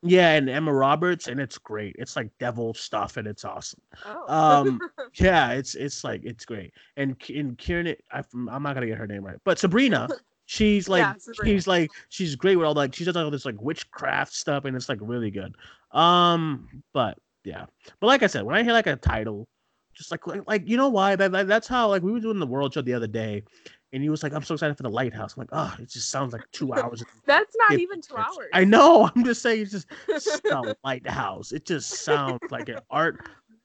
Yeah, 0.03 0.33
and 0.33 0.51
Emma 0.51 0.73
Roberts, 0.73 1.29
and 1.29 1.39
it's 1.41 1.59
great. 1.59 1.95
It's 1.99 2.17
like 2.17 2.31
devil 2.39 2.75
stuff, 2.75 3.17
and 3.17 3.27
it's 3.29 3.45
awesome. 3.45 3.81
Oh. 4.05 4.35
Um, 4.35 4.81
yeah, 5.15 5.53
it's 5.53 5.75
it's 5.77 6.03
like 6.03 6.23
it's 6.25 6.45
great. 6.45 6.73
And 6.97 7.17
and 7.29 7.57
Kieran, 7.57 7.95
I, 8.11 8.23
I'm 8.33 8.63
not 8.63 8.75
gonna 8.75 8.87
get 8.87 8.99
her 8.99 9.07
name 9.07 9.25
right, 9.25 9.39
but 9.45 9.59
Sabrina, 9.59 10.09
she's 10.47 10.89
like 10.89 11.01
Yeah, 11.01 11.15
Sabrina. 11.19 11.55
she's 11.55 11.67
like 11.67 11.91
she's 12.09 12.35
great 12.35 12.57
with 12.57 12.67
all 12.67 12.75
like 12.75 12.95
she 12.95 13.05
does 13.05 13.17
all 13.17 13.31
this 13.31 13.45
like 13.45 13.61
witchcraft 13.61 14.33
stuff, 14.35 14.65
and 14.65 14.77
it's 14.77 14.89
like 14.89 14.99
really 15.01 15.31
good. 15.31 15.55
Um, 15.93 16.83
but 16.93 17.19
yeah, 17.45 17.67
but 18.01 18.07
like 18.09 18.23
I 18.25 18.27
said, 18.27 18.43
when 18.43 18.57
I 18.57 18.65
hear 18.65 18.73
like 18.73 18.89
a 18.89 18.97
title, 18.97 19.47
just 19.95 20.11
like 20.11 20.27
like, 20.27 20.43
like 20.47 20.69
you 20.69 20.77
know 20.77 20.89
why 20.89 21.17
that, 21.17 21.33
that 21.33 21.47
that's 21.47 21.69
how 21.69 21.89
like 21.89 22.03
we 22.03 22.13
were 22.13 22.21
doing 22.21 22.39
the 22.39 22.47
world 22.47 22.75
show 22.75 22.83
the 22.83 22.95
other 22.95 23.07
day, 23.07 23.43
and 23.93 24.03
he 24.03 24.09
was 24.09 24.23
like, 24.23 24.33
I'm 24.33 24.43
so 24.43 24.55
excited 24.55 24.77
for 24.77 24.83
the 24.85 24.91
lighthouse. 24.91 25.37
I'm 25.37 25.41
like, 25.43 25.49
oh, 25.53 25.75
it 25.79 25.89
just 25.89 26.11
sounds 26.11 26.33
like 26.33 26.43
two 26.53 26.73
hours. 26.75 27.03
That's 27.27 27.55
not 27.57 27.79
even 27.79 28.01
two 28.01 28.17
hours. 28.17 28.49
I 28.53 28.65
know. 28.65 29.11
I'm 29.17 29.25
just 29.25 29.43
saying, 29.43 29.63
it's 29.63 29.73
just 29.73 29.89
the 30.43 30.77
lighthouse. 30.85 31.53
It 31.53 31.67
just 31.67 31.91
sounds 32.05 32.41
like 32.51 32.69
an 32.69 32.79
art 32.91 33.21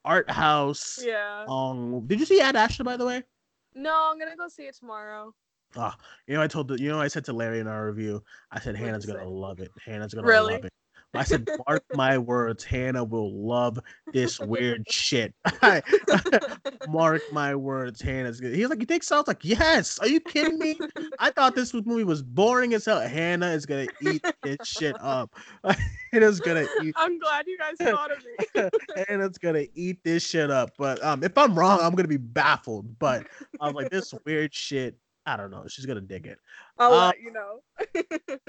art 0.06 0.30
house. 0.30 1.00
Yeah. 1.04 1.46
Um, 1.48 2.06
did 2.08 2.20
you 2.20 2.26
see 2.26 2.42
Ad 2.42 2.56
Astra 2.56 2.86
by 2.86 2.98
the 2.98 3.06
way? 3.06 3.24
No, 3.74 4.10
I'm 4.12 4.18
gonna 4.20 4.36
go 4.36 4.48
see 4.48 4.64
it 4.64 4.76
tomorrow. 4.76 5.34
Oh, 5.76 5.94
You 6.28 6.36
know, 6.36 6.42
I 6.42 6.48
told 6.48 6.70
the, 6.70 6.82
you 6.82 6.90
know, 6.90 7.00
I 7.00 7.10
said 7.10 7.26
to 7.26 7.34
Larry 7.34 7.60
in 7.60 7.68
our 7.68 7.88
review, 7.88 8.24
I 8.52 8.60
said 8.60 8.76
Hannah's 8.76 9.06
gonna 9.06 9.28
love 9.28 9.60
it. 9.60 9.70
Hannah's 9.86 10.14
gonna 10.14 10.26
Really? 10.26 10.54
love 10.54 10.66
it. 10.66 10.74
I 11.14 11.24
said, 11.24 11.48
mark 11.68 11.84
my 11.94 12.18
words, 12.18 12.64
Hannah 12.64 13.04
will 13.04 13.34
love 13.34 13.80
this 14.14 14.40
weird 14.40 14.86
shit. 14.90 15.34
Mark 16.90 17.22
my 17.32 17.56
words, 17.56 18.02
Hannah's 18.02 18.40
good. 18.40 18.54
He's 18.54 18.70
like, 18.70 18.80
you 18.80 18.86
think 18.86 19.04
so? 19.04 19.16
I 19.16 19.20
was 19.20 19.28
like, 19.28 19.44
yes. 19.44 20.00
Are 20.00 20.08
you 20.08 20.20
kidding 20.20 20.60
me? 20.60 20.78
I 21.20 21.32
thought 21.32 21.56
this 21.56 21.74
movie 21.74 22.04
was 22.04 22.22
boring 22.22 22.74
as 22.74 22.86
hell. 22.86 23.00
Hannah 23.00 23.52
is 23.52 23.66
gonna 23.66 23.88
eat 24.02 24.24
this 24.44 24.58
shit 24.64 24.96
up. 25.02 25.34
Hannah's 26.12 26.40
gonna 26.40 26.68
eat. 26.84 26.94
I'm 26.98 27.18
glad 27.20 27.46
you 27.48 27.58
guys 27.58 27.76
thought 27.80 28.12
of 28.12 28.24
me. 28.24 28.70
Hannah's 29.08 29.38
gonna 29.38 29.66
eat 29.74 30.04
this 30.04 30.24
shit 30.24 30.52
up. 30.52 30.72
But 30.78 31.04
um, 31.04 31.24
if 31.24 31.38
I'm 31.38 31.58
wrong, 31.58 31.80
I'm 31.82 31.96
gonna 31.96 32.08
be 32.08 32.18
baffled. 32.18 33.00
But 33.00 33.28
I 33.60 33.68
was 33.68 33.76
like, 33.76 33.90
this 33.90 34.14
weird 34.26 34.54
shit. 34.54 34.98
I 35.26 35.36
don't 35.36 35.52
know. 35.52 35.66
She's 35.68 35.86
gonna 35.86 36.00
dig 36.00 36.26
it. 36.26 36.40
Uh, 36.80 36.90
let 36.90 37.20
you 37.20 37.32
know. 37.32 37.60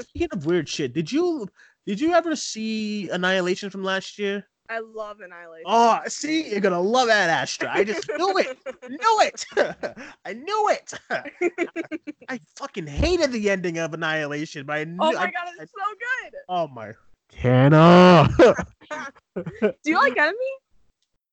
Speaking 0.00 0.28
of 0.32 0.46
weird 0.46 0.68
shit, 0.68 0.92
did 0.92 1.10
you 1.10 1.48
did 1.86 2.00
you 2.00 2.12
ever 2.14 2.36
see 2.36 3.08
Annihilation 3.08 3.70
from 3.70 3.82
last 3.84 4.18
year? 4.18 4.46
I 4.70 4.80
love 4.80 5.20
Annihilation. 5.20 5.64
Oh, 5.66 5.98
see, 6.08 6.50
you're 6.50 6.60
gonna 6.60 6.80
love 6.80 7.08
Ad 7.08 7.30
Astra. 7.30 7.70
I 7.72 7.84
just 7.84 8.06
knew 8.18 8.36
it. 8.36 8.58
Knew 8.88 9.20
it. 9.22 9.46
I 10.26 10.34
knew 10.34 10.68
it. 10.68 10.92
I 12.28 12.38
fucking 12.56 12.86
hated 12.86 13.32
the 13.32 13.48
ending 13.48 13.78
of 13.78 13.94
Annihilation, 13.94 14.66
but 14.66 14.74
I 14.76 14.84
knew. 14.84 14.98
oh 15.00 15.12
my 15.12 15.20
I- 15.22 15.30
god, 15.30 15.48
it's 15.60 15.72
so 15.72 15.84
good. 16.24 16.34
oh 16.50 16.68
my. 16.68 16.92
Hannah. 17.34 18.28
Do 18.38 19.72
you 19.84 19.96
like 19.96 20.16
Enemy? 20.18 20.36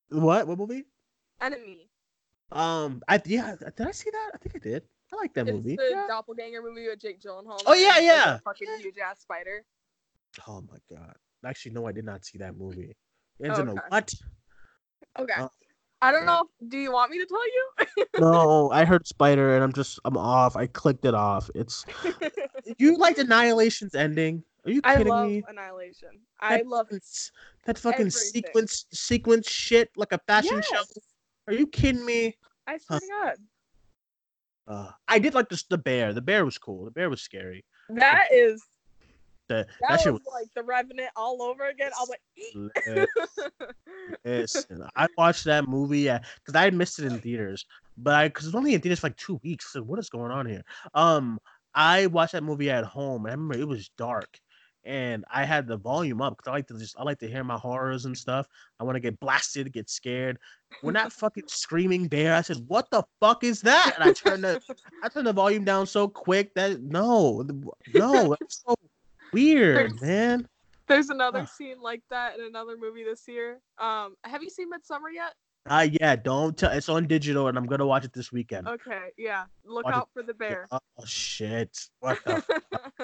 what? 0.10 0.48
What 0.48 0.58
movie? 0.58 0.86
Enemy. 1.42 1.90
Um, 2.52 3.02
I 3.08 3.22
yeah. 3.26 3.56
Did 3.76 3.88
I 3.88 3.92
see 3.92 4.10
that? 4.12 4.32
I 4.34 4.38
think 4.38 4.56
I 4.56 4.60
did. 4.60 4.84
I 5.14 5.16
like 5.18 5.34
that 5.34 5.48
It's 5.48 5.56
movie. 5.56 5.76
the 5.76 5.88
Yeah. 5.92 6.06
doppelganger 6.08 6.62
movie 6.62 6.88
with 6.88 7.00
Jake 7.00 7.22
Gyllenhaal. 7.22 7.60
Oh, 7.66 7.74
and 7.74 7.82
yeah, 7.82 7.88
like 7.90 8.00
a 8.00 8.04
yeah. 8.04 8.38
fucking 8.44 8.68
huge 8.80 8.98
ass 8.98 9.20
spider. 9.22 9.64
Oh 10.48 10.62
my 10.62 10.78
god. 10.96 11.14
Actually, 11.46 11.74
no, 11.74 11.88
I 11.88 11.92
did 11.92 12.06
not 12.06 12.26
see 12.26 12.38
that 12.40 12.58
movie. 12.58 12.96
It 13.40 13.46
ends 13.46 13.60
in 13.60 13.68
a 13.68 13.74
what? 13.74 14.14
Okay. 15.20 15.34
Oh. 15.38 15.50
I 16.02 16.12
don't 16.12 16.26
know. 16.26 16.48
If, 16.62 16.70
do 16.70 16.78
you 16.78 16.92
want 16.92 17.12
me 17.12 17.20
to 17.20 17.26
tell 17.26 17.46
you? 17.46 18.06
no, 18.20 18.70
I 18.72 18.86
heard 18.86 19.08
Spider 19.08 19.56
and 19.56 19.64
I'm 19.64 19.74
just 19.74 20.00
I'm 20.06 20.18
off. 20.18 20.56
I 20.56 20.68
clicked 20.68 21.06
it 21.06 21.14
off. 21.14 21.50
It's 21.56 21.86
you 22.78 22.98
liked 22.98 23.20
Annihilation's 23.20 23.96
ending? 23.96 24.44
Are 24.66 24.72
you 24.72 24.82
kidding 24.82 25.06
me? 25.06 25.12
I 25.12 25.14
love 25.14 25.30
me? 25.30 25.44
Annihilation. 25.48 26.10
I 26.40 26.58
That 26.58 26.68
love 26.68 26.88
fucking 26.88 27.00
that 27.66 27.78
fucking 27.78 28.00
everything. 28.00 28.12
sequence 28.12 28.86
sequence 28.92 29.50
shit 29.50 29.90
like 29.96 30.12
a 30.12 30.20
fashion 30.28 30.62
show. 30.62 30.76
Yes. 30.76 31.00
Are 31.48 31.54
you 31.54 31.68
kidding 31.68 32.06
me? 32.06 32.36
I 32.68 32.78
swear 32.78 33.00
to 33.00 33.06
God. 33.08 33.36
Uh, 34.68 34.92
I 35.08 35.20
did 35.20 35.34
like 35.34 35.50
the 35.50 35.64
the 35.70 35.78
bear. 35.78 36.14
The 36.14 36.22
bear 36.22 36.44
was 36.46 36.58
cool. 36.58 36.86
The 36.86 36.92
bear 36.92 37.10
was 37.10 37.22
scary. 37.22 37.64
That 37.90 38.28
is 38.32 38.64
The, 39.48 39.68
that, 39.82 39.90
that, 39.90 40.02
shit 40.02 40.14
was 40.14 40.22
was 40.26 40.42
like 40.42 40.54
the 40.56 40.64
Revenant 40.64 41.10
all 41.16 41.42
over 41.42 41.68
again. 41.68 41.92
I 41.98 42.02
was 42.02 42.10
like. 42.10 42.22
Listen, 44.26 44.84
I 44.96 45.08
watched 45.18 45.44
that 45.46 45.68
movie 45.68 46.04
because 46.06 46.56
I 46.56 46.70
missed 46.72 47.00
it 47.00 47.06
in 47.06 47.20
theaters, 47.20 47.66
but 47.98 48.16
I 48.16 48.28
because 48.28 48.48
it's 48.48 48.56
only 48.56 48.74
in 48.74 48.82
theaters 48.82 49.00
for 49.00 49.08
like 49.08 49.18
two 49.18 49.40
weeks. 49.44 49.72
So 49.74 49.84
what 49.84 50.00
is 50.00 50.10
going 50.10 50.32
on 50.32 50.46
here? 50.46 50.64
Um, 50.94 51.40
I 51.76 52.08
watched 52.08 52.32
that 52.32 52.44
movie 52.44 52.72
at 52.72 52.86
home. 52.86 53.26
And 53.26 53.32
I 53.32 53.36
remember 53.36 53.58
it 53.60 53.68
was 53.68 53.90
dark, 53.98 54.40
and 54.86 55.26
I 55.32 55.44
had 55.44 55.68
the 55.68 55.78
volume 55.78 56.22
up 56.22 56.38
because 56.38 56.50
I 56.50 56.54
like 56.54 56.68
to 56.68 56.80
just 56.80 56.98
I 56.98 57.04
like 57.04 57.20
to 57.20 57.28
hear 57.28 57.44
my 57.44 57.58
horrors 57.58 58.06
and 58.06 58.18
stuff. 58.18 58.48
I 58.80 58.84
want 58.84 58.96
to 58.96 59.02
get 59.02 59.20
blasted, 59.20 59.74
get 59.74 59.90
scared. 59.90 60.38
When 60.82 60.94
that 60.94 61.12
fucking 61.12 61.46
screaming 61.48 62.08
bear, 62.08 62.34
I 62.34 62.42
said, 62.42 62.58
"What 62.68 62.90
the 62.92 63.04
fuck 63.20 63.44
is 63.44 63.62
that?" 63.62 63.94
And 63.96 64.10
I 64.10 64.14
turned 64.14 64.44
the 64.44 64.62
I 65.04 65.10
turned 65.10 65.28
the 65.28 65.34
volume 65.34 65.66
down 65.66 65.86
so 65.86 66.08
quick 66.08 66.54
that 66.56 66.82
no, 66.82 67.46
no, 67.94 68.36
so 68.48 68.76
weird, 69.34 70.02
man. 70.02 70.48
There's 70.88 71.10
another 71.10 71.40
Ugh. 71.40 71.48
scene 71.50 71.82
like 71.82 72.02
that 72.10 72.38
in 72.38 72.46
another 72.46 72.78
movie 72.78 73.04
this 73.04 73.28
year. 73.28 73.60
Um, 73.80 74.16
have 74.24 74.44
you 74.44 74.50
seen 74.50 74.70
Midsommar 74.72 75.14
yet? 75.14 75.34
Uh 75.68 75.88
yeah, 76.00 76.16
don't 76.16 76.56
tell. 76.56 76.70
It's 76.70 76.90
on 76.90 77.08
digital, 77.08 77.48
and 77.48 77.58
I'm 77.58 77.66
gonna 77.66 77.88
watch 77.88 78.06
it 78.06 78.14
this 78.14 78.32
weekend. 78.32 78.68
Okay, 78.68 79.10
yeah. 79.18 79.46
Look 79.64 79.86
Watch 79.86 79.96
it- 79.96 79.98
out 79.98 80.10
for 80.14 80.22
the 80.22 80.36
bear. 80.36 80.68
Oh 80.72 80.80
shit! 81.06 81.76
What 82.02 82.20
the 82.24 82.44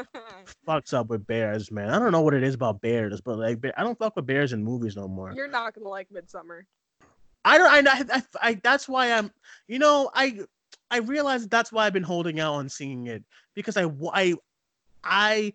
fuck's 0.66 0.94
up 0.94 1.08
with 1.08 1.26
bears, 1.26 1.72
man? 1.72 1.90
I 1.90 1.98
don't 1.98 2.12
know 2.12 2.22
what 2.22 2.36
it 2.36 2.44
is 2.44 2.54
about 2.54 2.80
bears, 2.82 3.20
but 3.20 3.40
like, 3.40 3.58
I 3.78 3.84
don't 3.84 3.98
fuck 3.98 4.16
with 4.16 4.28
bears 4.28 4.54
in 4.54 4.64
movies 4.64 4.96
no 4.96 5.08
more. 5.08 5.34
You're 5.36 5.48
not 5.48 5.74
gonna 5.74 5.90
like 5.90 6.08
Midsommar. 6.10 6.62
I 7.44 7.58
don't. 7.58 7.88
I, 7.88 8.18
I, 8.18 8.24
I, 8.40 8.54
That's 8.62 8.88
why 8.88 9.12
I'm. 9.12 9.32
You 9.68 9.80
know, 9.80 10.12
I, 10.14 10.42
I 10.92 10.98
realize 11.00 11.48
that's 11.48 11.72
why 11.72 11.88
I've 11.88 11.94
been 11.94 12.04
holding 12.04 12.40
out 12.40 12.54
on 12.54 12.70
seeing 12.70 13.08
it 13.08 13.24
because 13.56 13.76
I, 13.76 13.90
I, 14.14 14.36
I, 15.04 15.54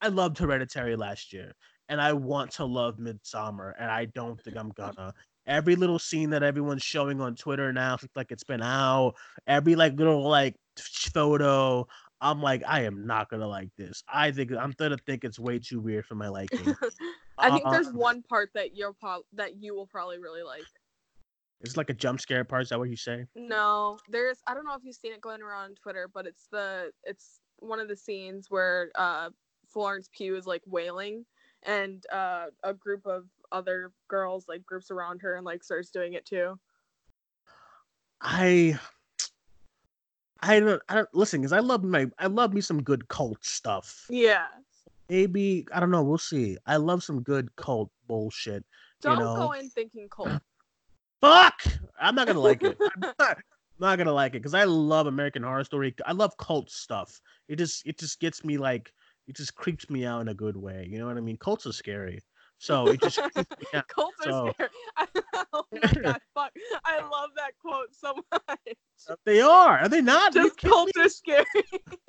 I 0.00 0.08
loved 0.08 0.38
Hereditary 0.38 0.96
last 0.96 1.32
year, 1.32 1.54
and 1.88 2.00
I 2.00 2.12
want 2.12 2.50
to 2.52 2.64
love 2.64 2.96
Midsommar, 2.98 3.72
and 3.78 3.90
I 3.90 4.06
don't 4.06 4.40
think 4.42 4.56
I'm 4.56 4.70
gonna. 4.70 5.12
Every 5.46 5.76
little 5.76 5.98
scene 6.00 6.30
that 6.30 6.42
everyone's 6.42 6.82
showing 6.82 7.20
on 7.20 7.36
Twitter 7.36 7.72
now, 7.72 7.94
it's 7.94 8.16
like 8.16 8.32
it's 8.32 8.44
been 8.44 8.62
out. 8.62 9.14
Every 9.46 9.76
like 9.76 9.94
little 9.94 10.28
like 10.28 10.56
photo, 10.76 11.86
I'm 12.20 12.42
like, 12.42 12.62
I 12.66 12.82
am 12.82 13.06
not 13.06 13.30
gonna 13.30 13.46
like 13.46 13.70
this. 13.76 14.02
I 14.08 14.32
think 14.32 14.52
I'm 14.52 14.72
gonna 14.76 14.98
think 15.06 15.24
it's 15.24 15.38
way 15.38 15.58
too 15.58 15.80
weird 15.80 16.04
for 16.06 16.14
my 16.14 16.28
liking. 16.28 16.74
I 17.38 17.50
think 17.50 17.70
there's 17.70 17.88
Uh, 17.88 17.92
one 17.92 18.22
part 18.22 18.50
that 18.54 18.74
you'll 18.74 18.94
pro- 18.94 19.24
that 19.34 19.56
you 19.62 19.74
will 19.74 19.86
probably 19.86 20.18
really 20.18 20.42
like. 20.42 20.64
It's 21.60 21.76
like 21.76 21.90
a 21.90 21.94
jump 21.94 22.20
scare 22.20 22.44
part. 22.44 22.62
Is 22.62 22.68
that 22.70 22.78
what 22.78 22.90
you 22.90 22.96
say? 22.96 23.24
No, 23.34 23.98
there's 24.08 24.38
I 24.46 24.54
don't 24.54 24.64
know 24.64 24.74
if 24.74 24.82
you've 24.84 24.96
seen 24.96 25.12
it 25.12 25.20
going 25.20 25.42
around 25.42 25.64
on 25.64 25.74
Twitter, 25.74 26.08
but 26.12 26.26
it's 26.26 26.48
the 26.50 26.90
it's 27.04 27.40
one 27.60 27.78
of 27.80 27.88
the 27.88 27.96
scenes 27.96 28.46
where 28.50 28.90
uh 28.94 29.30
Florence 29.76 30.08
Pugh 30.10 30.36
is 30.36 30.46
like 30.46 30.62
wailing 30.64 31.26
and 31.64 32.06
uh 32.10 32.46
a 32.62 32.72
group 32.72 33.04
of 33.04 33.26
other 33.52 33.92
girls 34.08 34.46
like 34.48 34.64
groups 34.64 34.90
around 34.90 35.20
her 35.20 35.36
and 35.36 35.44
like 35.44 35.62
starts 35.62 35.90
doing 35.90 36.14
it 36.14 36.24
too. 36.24 36.58
I 38.22 38.78
I 40.40 40.60
don't 40.60 40.82
I 40.88 40.94
don't 40.94 41.08
listen 41.12 41.42
because 41.42 41.52
I 41.52 41.58
love 41.58 41.84
my 41.84 42.06
I 42.18 42.26
love 42.28 42.54
me 42.54 42.62
some 42.62 42.82
good 42.82 43.06
cult 43.08 43.44
stuff. 43.44 44.06
Yeah. 44.08 44.46
Maybe 45.10 45.66
I 45.70 45.80
don't 45.80 45.90
know. 45.90 46.02
We'll 46.02 46.16
see. 46.16 46.56
I 46.66 46.76
love 46.76 47.04
some 47.04 47.20
good 47.20 47.54
cult 47.56 47.90
bullshit. 48.06 48.64
Don't 49.02 49.18
know. 49.18 49.36
go 49.36 49.52
in 49.52 49.68
thinking 49.68 50.08
cult. 50.08 50.40
Fuck! 51.20 51.62
I'm 52.00 52.14
not 52.14 52.26
gonna 52.26 52.40
like 52.40 52.62
it. 52.62 52.78
I'm 53.02 53.12
not, 53.18 53.38
not 53.78 53.98
gonna 53.98 54.14
like 54.14 54.32
it 54.32 54.38
because 54.38 54.54
I 54.54 54.64
love 54.64 55.06
American 55.06 55.42
Horror 55.42 55.64
Story. 55.64 55.94
I 56.06 56.12
love 56.12 56.34
cult 56.38 56.70
stuff. 56.70 57.20
It 57.48 57.56
just 57.56 57.86
it 57.86 57.98
just 57.98 58.20
gets 58.20 58.42
me 58.42 58.56
like 58.56 58.90
it 59.28 59.36
just 59.36 59.54
creeps 59.54 59.88
me 59.90 60.04
out 60.04 60.20
in 60.20 60.28
a 60.28 60.34
good 60.34 60.56
way. 60.56 60.86
You 60.88 60.98
know 60.98 61.06
what 61.06 61.16
I 61.16 61.20
mean? 61.20 61.36
Cults 61.36 61.66
are 61.66 61.72
scary, 61.72 62.20
so 62.58 62.88
it 62.88 63.00
just 63.00 63.18
creeps 63.18 63.50
me 63.50 63.66
out. 63.74 63.88
Cults 63.88 64.26
are 64.26 64.52
scary. 64.52 64.70
oh 65.52 65.64
my 65.72 65.92
god, 66.02 66.20
fuck. 66.34 66.52
I 66.84 67.00
love 67.00 67.30
that 67.36 67.52
quote 67.60 67.94
so 67.94 68.14
much. 68.32 68.76
They 69.24 69.40
are. 69.40 69.78
Are 69.78 69.88
they 69.88 70.00
not? 70.00 70.32
Just 70.32 70.56
cults 70.56 70.92
are 70.98 71.08
scary. 71.08 71.44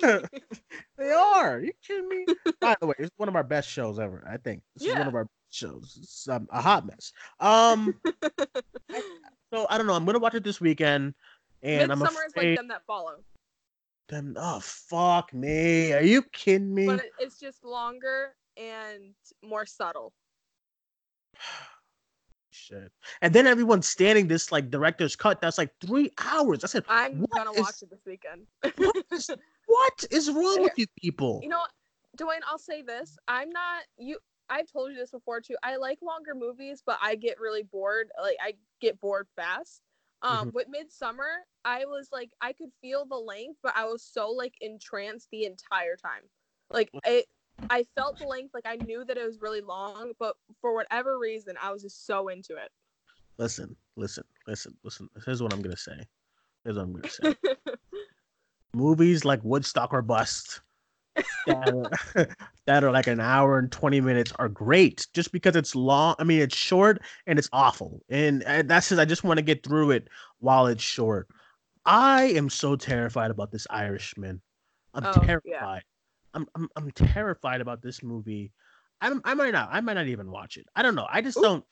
they 0.00 1.10
are. 1.10 1.56
Are 1.56 1.60
you 1.60 1.72
kidding 1.86 2.08
me? 2.08 2.26
By 2.60 2.76
the 2.80 2.86
way, 2.86 2.94
it's 2.98 3.10
one 3.16 3.28
of 3.28 3.36
our 3.36 3.44
best 3.44 3.68
shows 3.68 3.98
ever. 3.98 4.24
I 4.28 4.36
think 4.38 4.62
this 4.74 4.88
is 4.88 4.94
one 4.94 5.06
of 5.06 5.14
our 5.14 5.24
best 5.24 5.32
shows. 5.50 5.98
It's 6.00 6.28
um, 6.28 6.48
a 6.50 6.60
hot 6.60 6.86
mess. 6.86 7.12
Um, 7.40 7.94
so 9.52 9.66
I 9.68 9.78
don't 9.78 9.86
know. 9.86 9.94
I'm 9.94 10.04
gonna 10.04 10.18
watch 10.18 10.34
it 10.34 10.44
this 10.44 10.60
weekend, 10.60 11.14
and 11.62 11.92
I'm 11.92 12.00
Midsommar 12.00 12.26
is 12.26 12.36
like 12.36 12.56
them 12.56 12.68
that 12.68 12.84
follow. 12.86 13.16
Then 14.08 14.34
oh 14.38 14.60
fuck 14.60 15.32
me. 15.34 15.92
Are 15.92 16.02
you 16.02 16.22
kidding 16.22 16.74
me? 16.74 16.86
But 16.86 17.04
it's 17.18 17.38
just 17.38 17.64
longer 17.64 18.34
and 18.56 19.14
more 19.42 19.66
subtle. 19.66 20.12
Shit. 22.50 22.90
And 23.22 23.32
then 23.34 23.46
everyone's 23.46 23.88
standing 23.88 24.26
this 24.28 24.50
like 24.50 24.70
director's 24.70 25.14
cut 25.14 25.40
that's 25.40 25.58
like 25.58 25.70
three 25.80 26.10
hours. 26.18 26.64
I 26.64 26.66
said, 26.66 26.84
I'm 26.88 27.24
gonna 27.34 27.52
is- 27.52 27.60
watch 27.60 27.82
it 27.82 27.90
this 27.90 28.00
weekend. 28.06 28.46
what 28.76 28.96
is, 29.12 29.30
what 29.66 30.04
is 30.10 30.30
wrong 30.30 30.62
with 30.62 30.72
you 30.76 30.86
people? 31.00 31.40
you 31.42 31.48
know 31.48 31.62
Duane, 32.16 32.40
I'll 32.50 32.58
say 32.58 32.82
this. 32.82 33.16
I'm 33.28 33.50
not 33.50 33.82
you 33.98 34.18
I've 34.50 34.70
told 34.70 34.90
you 34.92 34.96
this 34.96 35.10
before 35.10 35.40
too. 35.40 35.56
I 35.62 35.76
like 35.76 35.98
longer 36.02 36.34
movies, 36.34 36.82
but 36.84 36.98
I 37.02 37.14
get 37.14 37.38
really 37.38 37.62
bored. 37.62 38.08
Like 38.20 38.36
I 38.42 38.54
get 38.80 39.00
bored 39.00 39.28
fast. 39.36 39.82
Um 40.22 40.50
with 40.54 40.66
Midsommar, 40.68 41.42
I 41.64 41.84
was 41.84 42.08
like 42.12 42.30
I 42.40 42.52
could 42.52 42.70
feel 42.80 43.06
the 43.06 43.16
length, 43.16 43.58
but 43.62 43.72
I 43.76 43.84
was 43.84 44.02
so 44.02 44.30
like 44.30 44.54
entranced 44.60 45.28
the 45.30 45.44
entire 45.44 45.96
time. 45.96 46.22
Like 46.70 46.90
it 47.04 47.26
I 47.70 47.84
felt 47.96 48.18
the 48.18 48.26
length, 48.26 48.54
like 48.54 48.66
I 48.66 48.76
knew 48.76 49.04
that 49.04 49.16
it 49.16 49.26
was 49.26 49.40
really 49.40 49.60
long, 49.60 50.12
but 50.18 50.36
for 50.60 50.74
whatever 50.74 51.18
reason, 51.18 51.56
I 51.62 51.72
was 51.72 51.82
just 51.82 52.06
so 52.06 52.28
into 52.28 52.54
it. 52.54 52.70
Listen, 53.36 53.76
listen, 53.96 54.24
listen, 54.46 54.76
listen. 54.84 55.08
Here's 55.24 55.42
what 55.42 55.52
I'm 55.52 55.62
gonna 55.62 55.76
say. 55.76 56.04
Here's 56.64 56.76
what 56.76 56.84
I'm 56.84 56.92
gonna 56.92 57.08
say. 57.08 57.34
Movies 58.74 59.24
like 59.24 59.40
Woodstock 59.42 59.92
or 59.92 60.02
Bust 60.02 60.60
that 61.46 61.68
are, 61.68 62.28
that 62.66 62.84
are 62.84 62.90
like 62.92 63.06
an 63.06 63.20
hour 63.20 63.58
and 63.58 63.70
20 63.72 64.00
minutes 64.00 64.32
are 64.38 64.48
great 64.48 65.06
just 65.14 65.32
because 65.32 65.56
it's 65.56 65.74
long. 65.74 66.14
I 66.18 66.24
mean, 66.24 66.40
it's 66.40 66.56
short 66.56 67.00
and 67.26 67.38
it's 67.38 67.48
awful. 67.52 68.02
And, 68.08 68.42
and 68.44 68.68
that's 68.68 68.88
just, 68.90 69.00
I 69.00 69.04
just 69.04 69.24
want 69.24 69.38
to 69.38 69.42
get 69.42 69.62
through 69.62 69.92
it 69.92 70.08
while 70.40 70.66
it's 70.66 70.82
short. 70.82 71.28
I 71.84 72.24
am 72.24 72.50
so 72.50 72.76
terrified 72.76 73.30
about 73.30 73.50
this 73.50 73.66
Irishman. 73.70 74.40
I'm 74.94 75.04
Oh, 75.04 75.12
yeah. 75.14 75.22
terrified. 75.26 75.82
I'm, 76.34 76.46
I'm 76.54 76.68
I'm 76.76 76.90
terrified 76.90 77.60
about 77.62 77.80
this 77.80 78.02
movie. 78.02 78.52
I 79.00 79.08
don't, 79.08 79.22
I 79.24 79.32
might 79.34 79.52
not 79.52 79.70
I 79.72 79.80
might 79.80 79.94
not 79.94 80.06
even 80.08 80.30
watch 80.30 80.56
it. 80.58 80.66
I 80.76 80.82
don't 80.82 80.94
know. 80.94 81.06
I 81.10 81.22
just 81.22 81.38
Ooh. 81.38 81.42
don't 81.42 81.64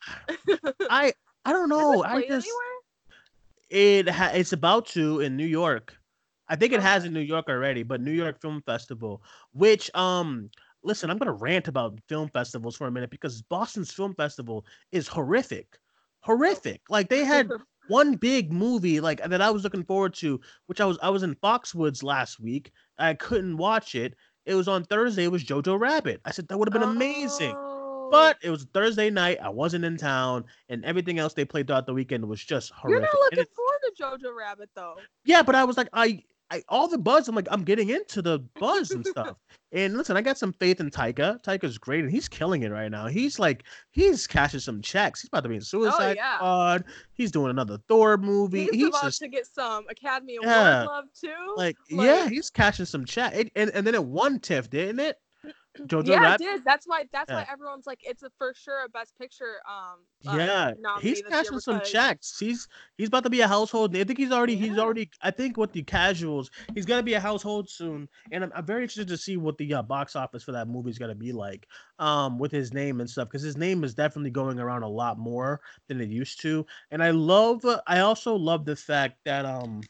I 0.89 1.13
I 1.45 1.53
don't 1.53 1.69
know. 1.69 2.03
I 2.03 2.23
just 2.27 2.49
anywhere? 2.49 2.67
it 3.69 4.09
ha- 4.09 4.33
it's 4.35 4.53
about 4.53 4.87
to 4.87 5.21
in 5.21 5.37
New 5.37 5.47
York. 5.47 5.95
I 6.49 6.57
think 6.57 6.73
it 6.73 6.81
has 6.81 7.05
in 7.05 7.13
New 7.13 7.21
York 7.21 7.47
already, 7.49 7.83
but 7.83 8.01
New 8.01 8.13
York 8.13 8.41
Film 8.41 8.63
Festival, 8.65 9.23
which 9.53 9.91
um 9.95 10.51
listen, 10.83 11.11
I'm 11.11 11.19
gonna 11.19 11.33
rant 11.33 11.69
about 11.69 11.99
film 12.09 12.29
festivals 12.29 12.77
for 12.77 12.87
a 12.87 12.91
minute 12.91 13.11
because 13.11 13.43
Boston's 13.43 13.93
film 13.93 14.15
festival 14.15 14.65
is 14.93 15.09
horrific. 15.09 15.79
Horrific. 16.21 16.83
Like 16.89 17.09
they 17.09 17.25
had 17.25 17.51
one 17.89 18.15
big 18.15 18.53
movie 18.53 19.01
like 19.01 19.23
that 19.23 19.43
I 19.43 19.51
was 19.51 19.65
looking 19.65 19.85
forward 19.85 20.15
to, 20.15 20.41
which 20.67 20.81
I 20.81 20.85
was 20.87 20.99
I 21.03 21.11
was 21.11 21.23
in 21.23 21.35
Foxwoods 21.37 22.03
last 22.03 22.41
week. 22.41 22.73
I 22.99 23.15
couldn't 23.15 23.57
watch 23.57 23.95
it. 23.95 24.15
It 24.45 24.55
was 24.55 24.69
on 24.69 24.85
Thursday, 24.85 25.25
it 25.25 25.33
was 25.33 25.45
Jojo 25.45 25.79
Rabbit. 25.79 26.21
I 26.25 26.31
said 26.31 26.47
that 26.49 26.59
would 26.59 26.69
have 26.69 26.81
been 26.81 26.89
amazing. 26.89 27.53
Oh. 27.57 28.09
But 28.13 28.39
it 28.41 28.51
was 28.51 28.65
Thursday 28.73 29.11
night. 29.11 29.39
I 29.43 29.49
wasn't 29.49 29.85
in 29.85 29.97
town, 29.97 30.45
and 30.69 30.85
everything 30.85 31.19
else 31.19 31.35
they 31.35 31.45
played 31.45 31.67
throughout 31.67 31.87
the 31.87 31.95
weekend 31.95 32.25
was 32.29 32.43
just 32.45 32.71
horrific. 32.71 33.09
you're 33.13 33.21
not 33.21 33.33
looking 33.37 33.53
forward 33.53 33.79
to 33.83 34.03
Jojo 34.29 34.37
Rabbit 34.37 34.71
though. 34.77 34.95
yeah, 35.25 35.43
but 35.43 35.57
I 35.57 35.65
was 35.65 35.77
like, 35.77 35.89
I, 35.93 36.23
I, 36.51 36.63
all 36.69 36.87
the 36.87 36.99
buzz. 36.99 37.29
I'm 37.29 37.35
like, 37.35 37.49
I'm 37.51 37.65
getting 37.65 37.91
into 37.91 38.23
the 38.23 38.39
buzz 38.61 38.93
and 38.93 39.05
stuff. 39.05 39.37
and 39.73 39.97
listen, 39.97 40.17
I 40.17 40.21
got 40.23 40.39
some 40.39 40.53
faith 40.53 40.81
in 40.81 40.91
Taika. 40.91 41.43
Taika's 41.43 41.77
great, 41.77 42.05
and 42.05 42.11
he's 42.11 42.29
killing 42.29 42.63
it 42.63 42.71
right 42.71 42.91
now. 42.91 43.07
He's 43.09 43.39
like, 43.39 43.65
he's 43.91 44.27
cashing 44.27 44.61
some 44.61 44.81
checks. 44.81 45.23
He's 45.23 45.29
about 45.29 45.43
to 45.43 45.49
be 45.49 45.57
in 45.57 45.61
Suicide 45.61 46.13
Oh, 46.19 46.23
yeah. 46.23 46.37
Squad. 46.37 46.85
He's 47.15 47.33
doing 47.33 47.51
another 47.51 47.79
Thor 47.89 48.17
movie. 48.17 48.65
He's, 48.65 48.75
He's, 48.75 48.89
about 48.89 49.03
just 49.05 49.19
to 49.21 49.29
get 49.29 49.47
some 49.47 49.87
Academy 49.89 50.37
Award 50.37 50.51
Yeah. 50.51 50.85
love 50.85 51.05
too. 51.21 51.55
like, 51.57 51.77
yeah, 51.89 52.29
he's 52.29 52.51
cashing 52.51 52.87
some 52.87 53.05
check. 53.05 53.35
It, 53.35 53.51
and 53.57 53.71
and 53.71 53.87
then 53.87 53.95
it 53.95 54.05
won 54.05 54.39
TIFF, 54.39 54.71
didn't 54.71 55.01
it? 55.01 55.19
Jojo 55.87 56.07
yeah, 56.09 56.21
Rabbit. 56.21 56.41
it 56.41 56.45
did. 56.45 56.65
That's 56.65 56.87
why. 56.87 57.05
That's 57.13 57.31
Yeah. 57.31 57.37
why 57.37 57.47
everyone's 57.51 57.87
like, 57.87 58.01
it's 58.03 58.23
a 58.23 58.31
for 58.39 58.53
sure 58.55 58.85
a 58.85 58.89
Best 58.89 59.17
Picture. 59.19 59.57
Um. 59.69 60.01
uh, 60.27 60.37
Yeah, 60.37 60.73
he's 61.01 61.23
cashing 61.23 61.61
some 61.61 61.77
because- 61.77 61.91
checks. 61.93 62.39
He's 62.39 62.69
he's 62.97 63.09
about 63.09 63.25
to 63.25 63.31
be 63.31 63.41
a 63.41 63.49
household. 63.49 63.97
I 63.97 64.05
think 64.05 64.19
he's 64.19 64.33
already 64.33 64.57
he's 64.57 64.79
already. 64.79 65.11
I 65.23 65.31
think 65.31 65.57
with 65.57 65.73
the 65.73 65.83
casuals, 65.83 66.51
he's 66.75 66.87
gonna 66.87 67.03
be 67.03 67.15
a 67.15 67.21
household 67.21 67.69
soon. 67.71 68.09
And 68.33 68.45
I'm, 68.45 68.53
I'm 68.55 68.67
very 68.67 68.83
interested 68.83 69.09
to 69.09 69.17
see 69.17 69.37
what 69.37 69.59
the 69.59 69.75
uh, 69.75 69.83
box 69.83 70.17
office 70.17 70.43
for 70.43 70.53
that 70.53 70.69
movie 70.69 70.91
is 70.91 70.99
gonna 70.99 71.15
be 71.15 71.33
like, 71.33 71.67
um, 71.99 72.39
with 72.39 72.53
his 72.53 72.73
name 72.73 73.01
and 73.01 73.09
stuff, 73.09 73.29
because 73.29 73.43
his 73.43 73.57
name 73.57 73.85
is 73.85 73.95
definitely 73.95 74.31
going 74.31 74.59
around 74.59 74.83
a 74.83 74.89
lot 74.89 75.19
more 75.19 75.61
than 75.89 76.01
it 76.01 76.09
used 76.09 76.41
to. 76.43 76.65
And 76.91 77.03
I 77.03 77.11
love. 77.11 77.65
I 77.87 78.01
also 78.01 78.35
love 78.35 78.65
the 78.65 78.77
fact 78.77 79.19
that 79.25 79.45
um, 79.45 79.81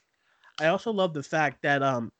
I 0.59 0.67
also 0.69 0.93
love 0.93 1.15
the 1.15 1.23
fact 1.23 1.63
that 1.63 1.83
um. 1.83 2.13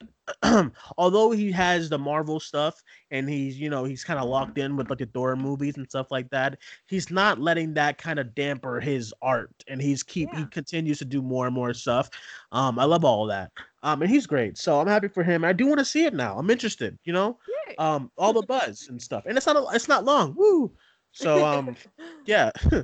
although 0.99 1.31
he 1.31 1.53
has 1.53 1.89
the 1.89 1.99
Marvel 1.99 2.41
stuff 2.41 2.83
and 3.13 3.29
he's 3.29 3.61
you 3.61 3.71
know 3.71 3.85
he's 3.85 4.03
kind 4.03 4.19
of 4.19 4.29
locked 4.29 4.59
in 4.59 4.77
with 4.77 4.91
like 4.91 4.99
the 4.99 5.07
Thor 5.07 5.37
movies 5.37 5.77
and 5.77 5.89
stuff 5.89 6.11
like 6.11 6.29
that, 6.31 6.59
he's 6.87 7.11
not 7.11 7.41
letting 7.41 7.75
that 7.75 7.97
kind 7.99 8.19
of 8.19 8.35
damper 8.35 8.81
his 8.81 9.15
art 9.23 9.53
and 9.69 9.81
he's 9.81 10.03
keep 10.03 10.35
he 10.35 10.45
continues 10.47 10.99
to 10.99 11.05
do 11.05 11.23
more 11.23 11.47
and 11.47 11.55
more 11.55 11.73
stuff. 11.73 12.11
Um 12.51 12.77
i 12.79 12.85
love 12.85 13.05
all 13.05 13.27
that. 13.27 13.53
Um 13.85 14.03
and 14.03 14.11
he's 14.11 14.27
great 14.27 14.59
so 14.59 14.81
i'm 14.81 14.89
happy 14.89 15.07
for 15.07 15.23
him. 15.23 15.45
I 15.45 15.53
do 15.53 15.67
want 15.67 15.79
to 15.79 15.85
see 15.85 16.07
it 16.07 16.15
now. 16.15 16.37
I'm 16.37 16.51
interested 16.51 16.99
you 17.05 17.13
know? 17.13 17.39
Yay. 17.69 17.77
um 17.77 18.11
all 18.19 18.33
the 18.33 18.43
buzz 18.43 18.89
and 18.89 19.01
stuff. 19.01 19.27
And 19.27 19.37
it's 19.37 19.47
not 19.47 19.57
a, 19.57 19.65
it's 19.75 19.89
not 19.89 20.05
long. 20.05 20.35
Woo! 20.37 20.73
So 21.13 21.45
um 21.45 21.77
yeah. 22.27 22.51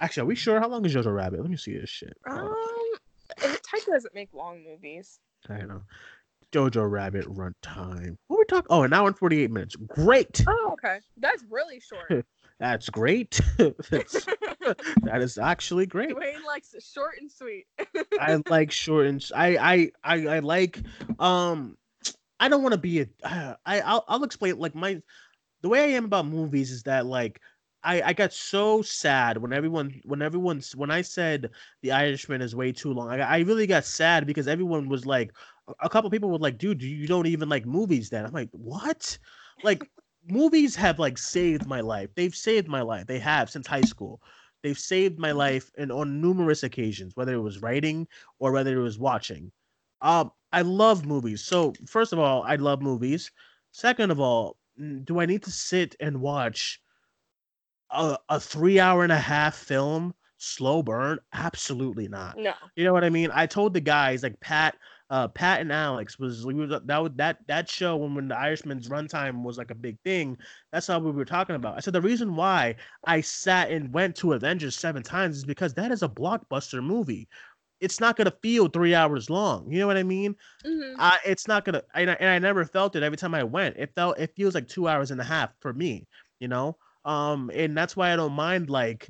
Actually 0.00 0.22
are 0.22 0.26
we 0.26 0.36
sure? 0.36 0.60
How 0.60 0.68
long 0.68 0.84
is 0.86 0.94
jojo 0.94 1.12
rabbit? 1.12 1.40
Let 1.40 1.50
me 1.50 1.56
see 1.56 1.76
this 1.76 1.90
shit. 1.90 2.16
Um, 2.26 2.54
Taika 3.80 3.92
doesn't 3.92 4.14
make 4.14 4.28
long 4.32 4.62
movies. 4.64 5.18
i 5.48 5.58
know 5.62 5.82
jojo 6.52 6.88
rabbit 6.90 7.24
runtime 7.26 8.16
what 8.28 8.38
we 8.38 8.44
talking 8.46 8.66
oh 8.70 8.82
an 8.82 8.92
hour 8.92 9.06
and 9.08 9.16
48 9.18 9.50
minutes 9.50 9.76
great 9.76 10.44
Oh, 10.48 10.70
okay. 10.72 10.98
That's 11.16 11.44
really 11.48 11.80
short. 11.80 12.24
that's 12.58 12.88
great 12.90 13.40
That's- 13.58 14.26
that 15.04 15.20
is 15.22 15.38
actually 15.38 15.86
great 15.86 16.10
Duane 16.10 16.42
likes 16.46 16.74
short 16.92 17.14
and 17.20 17.30
sweet. 17.30 17.66
I 18.18 18.40
like 18.48 18.70
short 18.70 19.06
and 19.06 19.24
I 19.34 19.90
I 20.02 20.26
I 20.26 20.38
like 20.40 20.80
um 21.18 21.76
I 22.40 22.48
don't 22.48 22.62
want 22.62 22.72
to 22.72 22.78
be 22.80 23.00
a 23.00 23.06
uh, 23.22 23.54
I 23.64 23.80
I'll, 23.80 24.04
I'll 24.08 24.24
explain 24.24 24.58
like 24.58 24.74
my 24.74 25.00
the 25.62 25.68
way 25.68 25.80
I 25.84 25.96
am 25.96 26.04
about 26.06 26.26
movies 26.26 26.70
is 26.70 26.82
that 26.84 27.06
like 27.06 27.40
I 27.82 28.02
I 28.02 28.12
got 28.12 28.32
so 28.32 28.82
sad 28.82 29.38
when 29.38 29.52
everyone 29.52 30.00
when 30.04 30.22
everyone's 30.22 30.76
when 30.76 30.90
I 30.90 31.02
said 31.02 31.50
The 31.82 31.92
Irishman 31.92 32.42
is 32.42 32.54
way 32.54 32.72
too 32.72 32.92
long. 32.92 33.08
I 33.10 33.18
I 33.20 33.38
really 33.40 33.66
got 33.66 33.84
sad 33.84 34.26
because 34.26 34.48
everyone 34.48 34.88
was 34.88 35.06
like 35.06 35.32
a- 35.80 35.88
couple 35.88 36.10
people 36.10 36.30
were 36.30 36.38
like, 36.38 36.58
dude, 36.58 36.82
you 36.82 37.06
don't 37.06 37.26
even 37.26 37.48
like 37.48 37.66
movies 37.66 38.10
then. 38.10 38.24
I'm 38.26 38.32
like, 38.32 38.50
what? 38.52 39.18
Like 39.62 39.90
movies 40.28 40.76
have 40.76 40.98
like 40.98 41.18
saved 41.18 41.66
my 41.66 41.80
life. 41.80 42.10
They've 42.14 42.34
saved 42.34 42.68
my 42.68 42.82
life. 42.82 43.06
They 43.06 43.18
have 43.18 43.50
since 43.50 43.66
high 43.66 43.84
school. 43.84 44.22
They've 44.62 44.78
saved 44.78 45.18
my 45.18 45.32
life 45.32 45.70
and 45.78 45.90
on 45.90 46.20
numerous 46.20 46.62
occasions, 46.62 47.16
whether 47.16 47.34
it 47.34 47.40
was 47.40 47.62
writing 47.62 48.08
or 48.38 48.52
whether 48.52 48.78
it 48.78 48.82
was 48.82 48.98
watching. 48.98 49.52
Um, 50.02 50.32
I 50.52 50.62
love 50.62 51.06
movies. 51.06 51.44
So 51.44 51.78
first 51.86 52.12
of 52.12 52.18
all, 52.18 52.42
I 52.42 52.56
love 52.56 52.82
movies. 52.82 53.30
Second 53.72 54.10
of 54.10 54.20
all, 54.20 54.58
do 55.04 55.20
I 55.20 55.26
need 55.26 55.42
to 55.44 55.50
sit 55.50 55.94
and 56.00 56.20
watch 56.20 56.80
a, 57.92 58.18
a 58.28 58.40
three 58.40 58.80
hour 58.80 59.02
and 59.02 59.12
a 59.12 59.18
half 59.18 59.54
film 59.56 60.14
slow 60.38 60.82
burn? 60.82 61.18
Absolutely 61.32 62.08
not. 62.08 62.38
no. 62.38 62.54
You 62.76 62.84
know 62.84 62.92
what 62.92 63.04
I 63.04 63.10
mean? 63.10 63.30
I 63.32 63.46
told 63.46 63.74
the 63.74 63.80
guys 63.80 64.22
like 64.22 64.38
Pat, 64.40 64.76
uh, 65.10 65.28
Pat 65.28 65.60
and 65.60 65.72
Alex 65.72 66.18
was 66.18 66.46
we 66.46 66.54
that 66.66 66.86
was 66.86 67.10
that 67.16 67.38
that 67.48 67.68
show 67.68 67.96
when 67.96 68.14
when 68.14 68.28
the 68.28 68.36
Irishman's 68.38 68.88
runtime 68.88 69.42
was 69.42 69.58
like 69.58 69.70
a 69.70 69.74
big 69.74 69.98
thing. 70.04 70.36
That's 70.72 70.86
how 70.86 70.98
we 70.98 71.10
were 71.10 71.24
talking 71.24 71.56
about. 71.56 71.76
I 71.76 71.80
said 71.80 71.92
the 71.94 72.00
reason 72.00 72.36
why 72.36 72.76
I 73.06 73.20
sat 73.20 73.70
and 73.70 73.92
went 73.92 74.16
to 74.16 74.32
Avengers 74.34 74.76
seven 74.76 75.02
times 75.02 75.36
is 75.38 75.44
because 75.44 75.74
that 75.74 75.90
is 75.90 76.02
a 76.02 76.08
blockbuster 76.08 76.82
movie. 76.82 77.28
It's 77.80 77.98
not 77.98 78.16
gonna 78.16 78.32
feel 78.42 78.68
three 78.68 78.94
hours 78.94 79.30
long. 79.30 79.70
You 79.70 79.78
know 79.80 79.86
what 79.86 79.96
I 79.96 80.02
mean? 80.04 80.36
Mhm. 80.64 80.94
I 80.98 81.18
it's 81.24 81.48
not 81.48 81.64
gonna. 81.64 81.82
I, 81.94 82.02
and 82.02 82.28
I 82.28 82.38
never 82.38 82.64
felt 82.64 82.94
it 82.94 83.02
every 83.02 83.16
time 83.18 83.34
I 83.34 83.42
went. 83.42 83.76
It 83.78 83.92
felt 83.94 84.18
it 84.18 84.34
feels 84.36 84.54
like 84.54 84.68
two 84.68 84.86
hours 84.86 85.10
and 85.10 85.20
a 85.20 85.24
half 85.24 85.50
for 85.60 85.72
me. 85.72 86.06
You 86.40 86.48
know, 86.48 86.76
um, 87.10 87.50
and 87.54 87.76
that's 87.76 87.96
why 87.96 88.12
I 88.12 88.16
don't 88.16 88.32
mind 88.32 88.70
like 88.70 89.08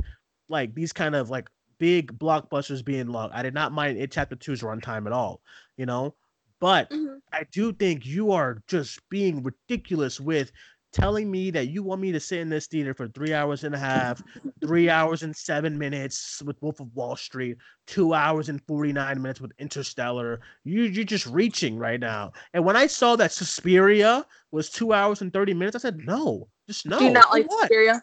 like 0.49 0.75
these 0.75 0.93
kind 0.93 1.15
of 1.15 1.31
like 1.31 1.49
big 1.79 2.19
blockbusters 2.19 2.85
being 2.85 3.09
long. 3.09 3.31
I 3.33 3.43
did 3.43 3.55
not 3.55 3.73
mind 3.73 3.99
it 3.99 4.13
chapter 4.13 4.37
two's 4.37 4.63
runtime 4.63 5.07
at 5.07 5.13
all. 5.13 5.43
You 5.77 5.87
know, 5.87 6.15
but 6.61 6.91
Mhm. 6.91 7.21
I 7.33 7.45
do 7.53 7.73
think 7.73 8.07
you 8.07 8.33
are 8.33 8.63
just 8.67 9.09
being 9.11 9.43
ridiculous 9.43 10.21
with 10.21 10.53
telling 10.93 11.31
me 11.31 11.51
that 11.51 11.69
you 11.69 11.83
want 11.83 12.01
me 12.01 12.13
to 12.13 12.21
sit 12.21 12.41
in 12.41 12.49
this 12.49 12.67
theater 12.67 12.95
for 12.95 13.09
three 13.09 13.33
hours 13.33 13.65
and 13.65 13.75
a 13.75 13.79
half, 13.79 14.23
three 14.61 14.89
hours 14.89 15.23
and 15.23 15.35
seven 15.35 15.79
minutes 15.79 16.43
with 16.45 16.61
Wolf 16.63 16.81
of 16.81 16.95
Wall 16.95 17.17
Street, 17.17 17.57
two 17.87 18.15
hours 18.15 18.49
and 18.49 18.61
49 18.67 19.23
minutes 19.23 19.41
with 19.41 19.53
Interstellar. 19.59 20.41
You, 20.65 20.83
you're 20.83 21.05
just 21.05 21.27
reaching 21.27 21.79
right 21.79 22.01
now. 22.01 22.33
And 22.55 22.65
when 22.65 22.77
I 22.77 22.87
saw 22.87 23.17
that 23.17 23.33
Suspiria 23.33 24.27
was 24.51 24.71
two 24.71 24.93
hours 24.93 25.21
and 25.21 25.33
30 25.33 25.55
minutes, 25.55 25.77
I 25.77 25.79
said, 25.79 25.99
no, 26.05 26.49
just 26.67 26.87
no. 26.87 26.99
Do 26.99 27.05
you 27.05 27.13
not 27.13 27.31
like 27.31 27.49
what? 27.49 27.63
Suspiria? 27.63 28.03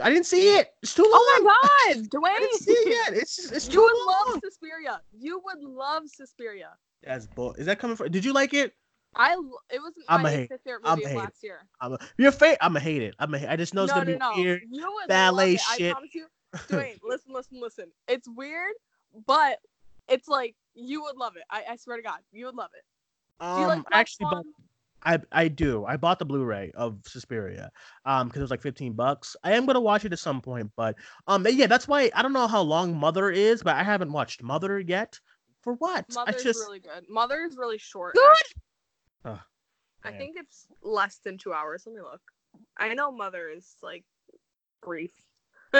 I 0.00 0.10
didn't 0.10 0.26
see 0.26 0.56
it. 0.56 0.74
It's 0.82 0.94
too 0.94 1.02
long. 1.02 1.12
Oh 1.14 1.42
my 1.42 1.94
god, 1.94 2.10
Duane! 2.10 2.32
I 2.36 2.38
didn't 2.40 2.60
see 2.60 2.72
it 2.72 2.88
yet. 2.88 3.18
It's 3.18 3.36
just, 3.36 3.52
it's 3.52 3.68
too 3.68 3.80
long. 3.80 3.88
You 3.88 4.06
would 4.06 4.32
love 4.34 4.40
Suspiria. 4.44 5.00
You 5.12 5.42
would 5.44 5.62
love 5.62 6.02
Suspiria. 6.06 6.70
That's 7.02 7.26
bull. 7.26 7.54
Is 7.54 7.66
that 7.66 7.78
coming 7.78 7.96
from? 7.96 8.10
Did 8.10 8.24
you 8.24 8.32
like 8.32 8.52
it? 8.52 8.74
I 9.16 9.32
it 9.70 9.80
was 9.80 9.92
I'ma 10.08 10.22
my 10.22 10.30
hate- 10.30 10.50
favorite 10.64 10.84
movie 10.84 11.04
of 11.04 11.10
hate 11.10 11.16
last 11.16 11.42
year. 11.42 11.66
I'm 11.80 11.92
a, 11.94 11.98
your 12.18 12.32
fate. 12.32 12.58
I'm 12.60 12.70
gonna 12.70 12.80
hate 12.80 13.02
it. 13.02 13.14
I'm 13.18 13.30
gonna. 13.30 13.46
I 13.48 13.56
just 13.56 13.74
know 13.74 13.84
it's 13.84 13.92
no, 13.94 14.00
gonna 14.00 14.18
no, 14.18 14.32
be 14.34 14.36
no. 14.36 14.42
weird. 14.42 14.62
You 14.70 14.92
would 14.92 15.08
ballet 15.08 15.54
it. 15.54 15.60
shit. 15.60 15.90
I 15.90 15.92
promise 15.94 16.14
you. 16.14 16.26
Duane, 16.68 16.94
listen, 17.02 17.32
listen, 17.32 17.60
listen. 17.60 17.86
It's 18.08 18.28
weird, 18.28 18.74
but 19.26 19.58
it's 20.08 20.28
like 20.28 20.54
you 20.74 21.02
would 21.02 21.16
love 21.16 21.36
it. 21.36 21.42
I, 21.50 21.64
I 21.70 21.76
swear 21.76 21.96
to 21.96 22.02
God, 22.02 22.18
you 22.32 22.46
would 22.46 22.54
love 22.54 22.70
it. 22.76 22.84
Do 23.40 23.46
you 23.46 23.52
Um, 23.64 23.68
like 23.68 23.82
actually, 23.92 24.26
Swan? 24.30 24.44
I 25.04 25.18
I 25.32 25.48
do. 25.48 25.84
I 25.84 25.96
bought 25.96 26.18
the 26.18 26.24
Blu-ray 26.24 26.72
of 26.74 26.98
Suspiria, 27.06 27.70
um, 28.04 28.28
because 28.28 28.40
it 28.40 28.44
was 28.44 28.50
like 28.50 28.62
15 28.62 28.94
bucks. 28.94 29.36
I 29.44 29.52
am 29.52 29.66
gonna 29.66 29.80
watch 29.80 30.04
it 30.04 30.12
at 30.12 30.18
some 30.18 30.40
point, 30.40 30.70
but 30.76 30.96
um, 31.26 31.46
yeah, 31.48 31.66
that's 31.66 31.86
why 31.88 32.10
I 32.14 32.22
don't 32.22 32.32
know 32.32 32.46
how 32.46 32.62
long 32.62 32.96
Mother 32.96 33.30
is, 33.30 33.62
but 33.62 33.76
I 33.76 33.82
haven't 33.82 34.12
watched 34.12 34.42
Mother 34.42 34.78
yet. 34.80 35.18
For 35.62 35.74
what? 35.74 36.06
Mother's 36.14 36.36
I 36.40 36.42
just 36.44 36.60
really 36.60 36.78
good. 36.80 37.06
Mother 37.08 37.42
is 37.42 37.56
really 37.56 37.78
short. 37.78 38.14
Good? 38.14 38.60
Ugh, 39.26 39.38
I 40.04 40.12
think 40.12 40.36
it's 40.38 40.66
less 40.82 41.18
than 41.18 41.36
two 41.36 41.52
hours. 41.52 41.82
Let 41.86 41.94
me 41.96 42.00
look. 42.00 42.22
I 42.78 42.94
know 42.94 43.12
Mother 43.12 43.48
is 43.48 43.74
like 43.82 44.04
brief. 44.82 45.12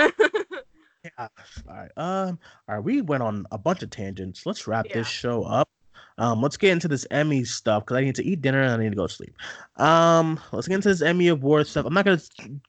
Yeah. 1.18 1.28
All 1.68 1.76
right. 1.76 1.90
Um. 1.96 2.38
All 2.68 2.74
right. 2.74 2.84
We 2.84 3.00
went 3.00 3.22
on 3.22 3.46
a 3.52 3.58
bunch 3.58 3.84
of 3.84 3.90
tangents. 3.90 4.44
Let's 4.44 4.66
wrap 4.66 4.86
Yeah. 4.88 4.94
this 4.94 5.06
show 5.06 5.44
up. 5.44 5.68
Um. 6.18 6.42
Let's 6.42 6.56
get 6.56 6.72
into 6.72 6.88
this 6.88 7.06
Emmy 7.12 7.44
stuff 7.44 7.84
because 7.84 7.96
I 7.96 8.00
need 8.00 8.16
to 8.16 8.24
eat 8.24 8.42
dinner 8.42 8.60
and 8.60 8.72
I 8.72 8.76
need 8.76 8.90
to 8.90 8.96
go 8.96 9.06
to 9.06 9.12
sleep. 9.12 9.32
Um. 9.76 10.40
Let's 10.50 10.66
get 10.66 10.74
into 10.74 10.88
this 10.88 11.02
Emmy 11.02 11.28
award 11.28 11.68
stuff. 11.68 11.86
I'm 11.86 11.94
not 11.94 12.04
gonna 12.06 12.20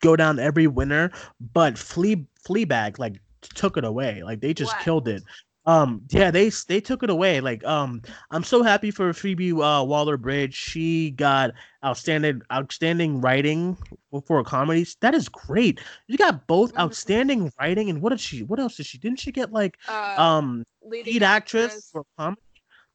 go 0.02 0.16
down 0.16 0.38
every 0.38 0.68
winner, 0.68 1.12
but 1.52 1.80
Flea 1.80 2.28
Fleabag 2.48 3.00
like 3.00 3.20
took 3.42 3.76
it 3.76 3.84
away. 3.84 4.22
Like 4.22 4.40
they 4.42 4.54
just 4.54 4.74
What? 4.76 4.84
killed 4.84 5.08
it. 5.08 5.24
Um. 5.68 6.04
Yeah. 6.10 6.32
They 6.32 6.50
they 6.68 6.82
took 6.82 7.04
it 7.04 7.12
away. 7.12 7.42
Like 7.42 7.64
um. 7.66 8.02
I'm 8.32 8.44
so 8.44 8.64
happy 8.64 8.92
for 8.92 9.14
Phoebe 9.14 9.52
uh, 9.54 9.84
Waller 9.84 10.18
Bridge. 10.18 10.56
She 10.56 11.12
got 11.12 11.52
outstanding 11.86 12.42
outstanding 12.52 13.22
writing 13.22 13.78
for 14.26 14.40
a 14.40 14.44
comedy. 14.46 14.86
That 15.02 15.16
is 15.16 15.30
great. 15.30 15.80
You 16.08 16.18
got 16.18 16.48
both 16.48 16.74
Mhm. 16.74 16.80
outstanding 16.80 17.52
writing 17.60 17.90
and 17.90 18.02
what 18.02 18.10
did 18.12 18.22
she? 18.22 18.44
What 18.44 18.60
else 18.60 18.78
did 18.78 18.88
she? 18.88 18.98
Didn't 19.00 19.20
she 19.20 19.32
get 19.32 19.52
like 19.54 19.78
uh, 19.88 20.16
um 20.18 20.64
lead 20.84 21.24
actress 21.24 21.74
actress. 21.74 21.90
for 21.92 22.04
comedy? 22.18 22.42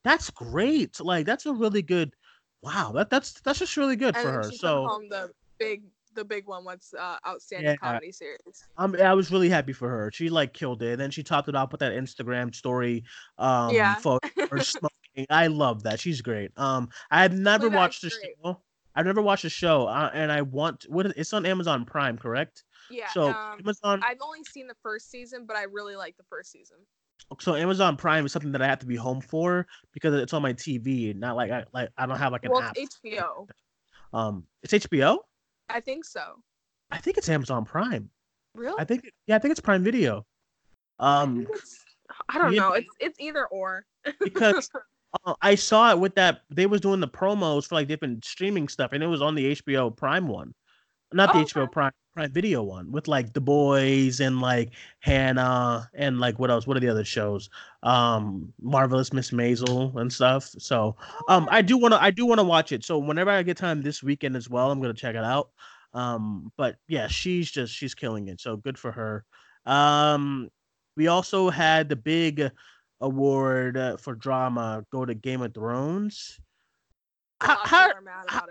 That's 0.05 0.31
great. 0.31 1.01
Like 1.01 1.27
that's 1.27 1.47
a 1.47 1.53
really 1.53 1.83
good. 1.83 2.15
Wow, 2.63 2.93
that 2.95 3.11
that's 3.11 3.41
that's 3.43 3.59
just 3.61 3.77
really 3.77 3.97
good 3.97 4.17
and 4.17 4.23
for 4.23 4.33
her. 4.33 4.51
So 4.53 4.89
home 4.89 5.09
the 5.09 5.31
big 5.59 5.83
the 6.15 6.25
big 6.25 6.47
one 6.47 6.65
was 6.65 6.95
uh, 6.99 7.17
outstanding 7.27 7.71
Yeah. 7.71 7.77
comedy 7.77 8.13
series. 8.13 8.39
I'm 8.77 8.95
I 9.01 9.15
was 9.15 9.31
really 9.31 9.49
happy 9.49 9.73
for 9.73 9.89
her. 9.89 10.11
She 10.13 10.29
like 10.31 10.53
killed 10.53 10.83
it. 10.83 10.93
And 10.93 11.01
then 11.01 11.11
she 11.11 11.23
topped 11.23 11.49
it 11.49 11.55
off 11.55 11.73
with 11.73 11.81
that 11.81 11.93
Instagram 11.93 12.55
story 12.55 13.05
um 13.39 13.75
Yeah. 13.75 13.95
her 14.51 14.61
smoking. 14.61 15.27
I 15.31 15.47
love 15.49 15.83
that. 15.85 16.01
She's 16.01 16.21
great. 16.23 16.51
Um 16.57 16.89
I 17.11 17.23
have 17.23 17.33
never 17.33 17.69
Fleabag's 17.69 17.75
watched 17.75 18.03
the 18.03 18.11
show. 18.11 18.61
I've 18.95 19.07
never 19.07 19.23
watched 19.23 19.45
the 19.45 19.49
show, 19.49 19.87
uh, 19.87 20.11
and 20.13 20.31
I 20.31 20.43
want 20.43 20.85
what 20.89 21.07
is, 21.07 21.13
it's 21.17 21.33
on 21.33 21.47
Amazon 21.47 21.87
Prime, 21.87 22.19
correct? 22.19 22.65
Yeah. 22.91 23.09
so 23.09 23.29
um, 23.31 23.59
Amazon 23.61 24.03
I've 24.05 24.19
only 24.21 24.45
seen 24.45 24.67
the 24.67 24.77
first 24.83 25.11
season, 25.11 25.47
but 25.47 25.57
I 25.57 25.63
really 25.63 25.97
like 25.97 26.17
the 26.19 26.25
first 26.29 26.51
season. 26.53 26.77
so 27.41 27.55
Amazon 27.55 27.97
Prime 27.97 28.27
is 28.27 28.33
something 28.33 28.53
that 28.53 28.61
I 28.61 28.67
have 28.67 28.81
to 28.81 28.87
be 28.87 28.97
home 28.97 29.23
for 29.23 29.67
because 29.95 30.15
it's 30.17 30.35
on 30.35 30.43
my 30.43 30.53
TV, 30.53 31.15
not 31.17 31.37
like 31.37 31.51
I 31.51 31.65
like 31.73 31.89
I 31.97 32.05
don't 32.05 32.19
have 32.19 32.33
like 32.33 32.45
an 32.45 32.51
Well, 32.51 32.61
app. 32.63 32.77
HBO. 32.77 33.49
Um, 34.13 34.45
it's 34.63 34.75
HBO. 34.75 35.19
I 35.73 35.81
think 35.81 36.05
so. 36.05 36.43
I 36.91 36.99
think 36.99 37.17
it's 37.17 37.29
Amazon 37.29 37.65
Prime. 37.65 38.11
Really? 38.55 38.77
I 38.79 38.85
think 38.85 39.11
yeah, 39.27 39.37
I 39.37 39.39
think 39.39 39.53
it's 39.53 39.61
Prime 39.61 39.83
Video. 39.83 40.27
Um, 40.99 41.43
it's- 41.43 41.85
I 42.29 42.39
don't 42.39 42.53
yeah. 42.53 42.61
know. 42.61 42.73
It's 42.73 42.95
it's 43.01 43.21
either 43.21 43.47
or. 43.47 43.87
because 44.21 44.71
uh, 45.25 45.35
I 45.41 45.55
saw 45.55 45.91
it 45.91 45.99
with 45.99 46.15
that 46.17 46.43
they 46.51 46.67
was 46.67 46.81
doing 46.81 47.01
the 47.01 47.09
promos 47.09 47.67
for 47.67 47.77
like 47.77 47.89
different 47.89 48.25
streaming 48.25 48.69
stuff, 48.69 48.93
and 48.93 49.03
it 49.03 49.07
was 49.07 49.23
on 49.23 49.35
the 49.35 49.57
HBO 49.57 49.97
Prime 49.97 50.29
one, 50.29 50.55
not 51.15 51.33
the 51.33 51.41
Oh, 51.41 51.45
HBO. 51.45 51.71
Prime 51.71 51.93
Prime 52.15 52.33
Video 52.33 52.63
one 52.63 52.93
with 52.93 53.09
like 53.09 53.33
The 53.33 53.41
Boys 53.41 54.21
and 54.21 54.41
like 54.41 54.73
Hannah 55.01 55.89
and 55.95 56.21
like 56.21 56.39
what 56.39 56.51
else? 56.51 56.67
What 56.67 56.77
are 56.77 56.81
the 56.81 56.89
other 56.89 57.05
shows? 57.05 57.49
Um, 57.83 58.53
Marvelous 58.61 59.13
Miss 59.13 59.31
Maisel 59.31 59.97
and 59.97 60.13
stuff. 60.13 60.45
So 60.59 60.97
um, 61.29 61.49
I 61.51 61.63
do 61.63 61.79
want 61.79 61.95
to 61.95 62.03
I 62.03 62.11
do 62.11 62.27
want 62.27 62.39
to 62.39 62.45
watch 62.45 62.73
it. 62.73 62.85
So 62.85 62.99
whenever 62.99 63.31
I 63.31 63.43
get 63.43 63.57
time 63.57 63.83
this 63.83 64.03
weekend 64.03 64.37
as 64.37 64.49
well, 64.51 64.71
I'm 64.71 64.81
gonna 64.81 64.95
check 64.95 65.15
it 65.15 65.25
out. 65.25 65.51
Um, 65.95 66.53
but 66.57 66.77
yeah, 66.89 67.07
she's 67.09 67.51
just 67.51 67.75
she's 67.75 67.95
killing 67.95 68.29
it. 68.29 68.41
So 68.41 68.57
good 68.57 68.79
for 68.79 68.93
her. 68.93 69.25
Um, 69.65 70.51
we 70.97 71.07
also 71.09 71.49
had 71.49 71.89
the 71.89 71.97
big 71.97 72.51
award 73.01 73.77
uh, 73.77 73.97
for 73.97 74.15
drama 74.15 74.85
go 74.93 75.05
to 75.05 75.15
Game 75.15 75.43
of 75.43 75.55
Thrones. 75.55 76.41
a 77.41 77.45
How, 77.47 77.59
how, 78.29 78.45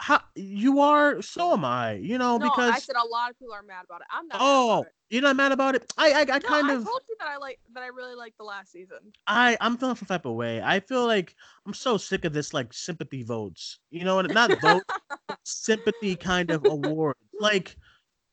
people 0.00 0.22
are 0.22 0.36
mad 0.36 0.42
about 0.42 0.58
it. 0.58 0.58
how 0.58 0.64
you 0.68 0.80
are? 0.80 1.22
So 1.22 1.52
am 1.52 1.64
I. 1.64 1.94
You 1.94 2.18
know 2.18 2.38
No, 2.38 2.46
because 2.46 2.74
I 2.74 2.78
said 2.78 2.96
a 2.96 3.06
lot 3.06 3.30
of 3.30 3.38
people 3.38 3.54
are 3.54 3.62
mad 3.62 3.84
about 3.84 4.00
it. 4.00 4.06
I'm 4.10 4.28
not. 4.28 4.38
mad 4.38 4.46
oh, 4.46 4.86
you're 5.10 5.22
not 5.22 5.36
mad 5.36 5.52
about 5.52 5.74
it. 5.74 5.92
I 5.98 6.12
I, 6.12 6.20
I 6.20 6.24
No, 6.24 6.48
kind 6.48 6.70
I 6.70 6.74
of 6.74 6.84
told 6.84 7.02
you 7.08 7.16
that 7.18 7.28
I 7.28 7.36
like 7.36 7.60
that 7.74 7.82
I 7.82 7.88
really 7.88 8.14
liked 8.14 8.38
the 8.38 8.44
last 8.44 8.72
season. 8.72 8.98
I 9.26 9.56
I'm 9.60 9.76
feeling 9.76 9.96
some 9.96 10.06
type 10.08 10.26
of 10.26 10.34
way. 10.34 10.62
I 10.62 10.80
feel 10.80 11.06
like 11.06 11.36
I'm 11.66 11.74
so 11.74 11.96
sick 11.96 12.24
of 12.24 12.32
this 12.32 12.54
like 12.54 12.72
sympathy 12.72 13.22
votes. 13.22 13.78
You 13.90 14.04
know, 14.04 14.18
and 14.18 14.32
not 14.32 14.50
vote 14.60 14.84
sympathy 15.44 16.16
kind 16.16 16.50
of 16.50 16.64
award. 16.64 17.16
Like, 17.38 17.76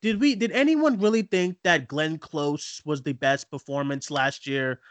did 0.02 0.20
we 0.20 0.36
did 0.36 0.52
anyone 0.52 1.00
really 1.00 1.24
think 1.24 1.58
that 1.64 1.88
Glenn 1.88 2.18
Close 2.18 2.82
was 2.86 3.04
the 3.04 3.14
best 3.14 3.52
performance 3.52 4.12
last 4.12 4.48
year 4.48 4.82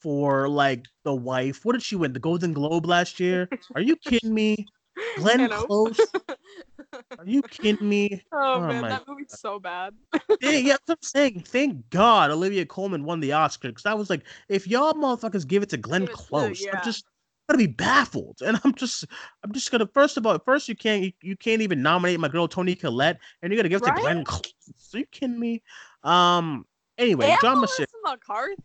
for 0.00 0.48
like 0.48 0.86
the 1.04 1.14
wife? 1.14 1.64
What 1.64 1.72
did 1.74 1.82
she 1.82 1.96
win? 1.96 2.12
The 2.12 2.20
Golden 2.20 2.52
Globe 2.52 2.86
last 2.86 3.20
year? 3.20 3.48
Are 3.74 3.80
you 3.80 3.96
kidding 3.96 4.34
me? 4.34 4.66
Glenn 5.16 5.50
know. 5.50 5.66
Close? 5.66 6.00
Are 7.18 7.24
you 7.24 7.42
kidding 7.42 7.88
me? 7.88 8.22
Oh, 8.32 8.54
Oh 8.54 8.60
man, 8.68 8.82
that 8.82 9.08
movie's 9.08 9.38
so 9.38 9.58
bad. 9.58 9.94
Yeah, 10.40 10.60
that's 10.62 10.82
what 10.86 10.98
I'm 10.98 11.02
saying. 11.02 11.44
Thank 11.46 11.88
God 11.90 12.30
Olivia 12.30 12.66
Colman 12.66 13.04
won 13.04 13.20
the 13.20 13.32
Oscar 13.32 13.68
because 13.68 13.86
I 13.86 13.94
was 13.94 14.10
like, 14.10 14.22
if 14.48 14.66
y'all 14.66 14.92
motherfuckers 14.92 15.46
give 15.46 15.62
it 15.62 15.70
to 15.70 15.76
Glenn 15.76 16.02
it 16.02 16.06
to- 16.06 16.12
Close, 16.12 16.62
yeah. 16.64 16.78
I'm 16.78 16.84
just 16.84 17.04
gonna 17.48 17.58
be 17.58 17.66
baffled, 17.66 18.38
and 18.44 18.60
I'm 18.64 18.74
just, 18.74 19.04
I'm 19.42 19.52
just 19.52 19.70
gonna. 19.70 19.86
First 19.86 20.16
of 20.16 20.26
all, 20.26 20.38
first 20.40 20.68
you 20.68 20.74
can't, 20.74 21.02
you, 21.02 21.12
you 21.22 21.36
can't 21.36 21.62
even 21.62 21.82
nominate 21.82 22.20
my 22.20 22.28
girl 22.28 22.46
Toni 22.48 22.74
Collette, 22.74 23.18
and 23.42 23.52
you're 23.52 23.58
gonna 23.58 23.68
give 23.68 23.82
it 23.82 23.86
to 23.86 24.00
Glenn 24.00 24.24
Close. 24.24 24.52
Are 24.94 24.98
you 24.98 25.06
kidding 25.06 25.38
me? 25.38 25.62
Um. 26.02 26.66
Anyway, 26.98 27.34
Melissa 27.42 27.74
series. 27.74 27.88
McCarthy. 28.04 28.56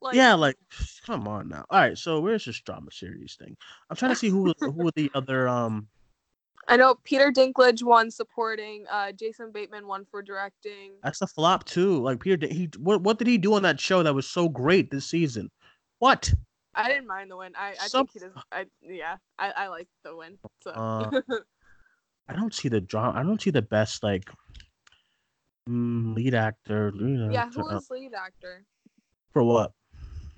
Like, 0.00 0.14
yeah, 0.14 0.34
like, 0.34 0.56
come 1.04 1.26
on 1.26 1.48
now. 1.48 1.64
All 1.70 1.80
right, 1.80 1.98
so 1.98 2.20
where's 2.20 2.44
this 2.44 2.60
drama 2.60 2.90
series 2.92 3.36
thing? 3.38 3.56
I'm 3.90 3.96
trying 3.96 4.12
to 4.12 4.16
see 4.16 4.28
who 4.28 4.52
who 4.60 4.90
the 4.94 5.10
other 5.14 5.48
um. 5.48 5.88
I 6.70 6.76
know 6.76 6.96
Peter 7.02 7.32
Dinklage 7.32 7.82
won 7.82 8.10
supporting. 8.10 8.84
Uh, 8.90 9.10
Jason 9.12 9.50
Bateman 9.52 9.86
won 9.86 10.04
for 10.10 10.22
directing. 10.22 10.92
That's 11.02 11.22
a 11.22 11.26
flop 11.26 11.64
too. 11.64 12.02
Like 12.02 12.20
Peter, 12.20 12.46
he 12.46 12.68
what 12.78 13.02
what 13.02 13.18
did 13.18 13.26
he 13.26 13.38
do 13.38 13.54
on 13.54 13.62
that 13.62 13.80
show 13.80 14.02
that 14.02 14.14
was 14.14 14.28
so 14.28 14.48
great 14.48 14.90
this 14.90 15.06
season? 15.06 15.50
What? 15.98 16.32
I 16.74 16.88
didn't 16.88 17.06
mind 17.06 17.30
the 17.30 17.36
win. 17.36 17.54
I, 17.56 17.70
I 17.70 17.88
Some- 17.88 18.06
think 18.06 18.10
he 18.12 18.18
does. 18.20 18.44
I 18.52 18.66
yeah. 18.82 19.16
I, 19.38 19.50
I 19.50 19.68
like 19.68 19.88
the 20.04 20.14
win. 20.14 20.38
So 20.62 20.70
Uh, 20.70 21.10
I 22.28 22.34
don't 22.34 22.52
see 22.54 22.68
the 22.68 22.80
drama. 22.80 23.18
I 23.18 23.22
don't 23.22 23.40
see 23.40 23.50
the 23.50 23.62
best 23.62 24.02
like 24.02 24.30
mm, 25.68 26.14
lead 26.14 26.34
actor. 26.34 26.92
Lead 26.94 27.32
yeah, 27.32 27.44
actor, 27.44 27.62
who 27.62 27.68
uh, 27.68 27.80
lead 27.90 28.12
actor? 28.14 28.64
for 29.32 29.42
what? 29.42 29.72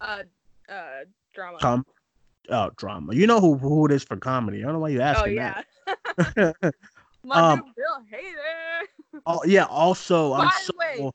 Uh, 0.01 0.23
uh, 0.69 0.91
drama. 1.35 1.59
Com- 1.59 1.87
oh, 2.51 2.71
drama. 2.77 3.15
You 3.15 3.27
know 3.27 3.41
who 3.41 3.57
who 3.57 3.87
it 3.87 3.93
is 3.93 4.05
for 4.05 4.17
comedy. 4.17 4.59
I 4.61 4.65
don't 4.65 4.75
know 4.75 4.79
why 4.81 4.89
you 4.91 5.01
oh 5.01 5.05
asking 5.05 5.35
yeah. 5.35 5.63
that. 6.27 6.57
My 7.25 7.37
Um, 7.53 7.63
Bill 7.77 8.03
Hader. 8.13 9.21
oh 9.27 9.43
yeah. 9.45 9.65
Also, 9.65 10.33
I'm 10.33 10.47
By 10.47 10.53
so 10.63 10.73
the 10.73 10.79
way- 10.79 11.11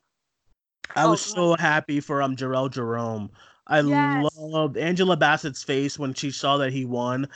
I 0.96 1.06
Oh, 1.06 1.12
was 1.12 1.34
go 1.34 1.56
so 1.56 1.62
happy 1.62 2.00
for 2.00 2.22
um 2.22 2.36
Jharrel 2.36 2.70
Jerome. 2.72 3.32
I 3.68 3.80
Yes. 3.82 4.30
loved 4.38 4.78
Angela 4.78 5.18
Bassett's 5.18 5.64
face 5.64 5.98
when 5.98 6.14
she 6.14 6.30
saw 6.30 6.58
that 6.58 6.72
he 6.72 6.86
won. 6.86 7.28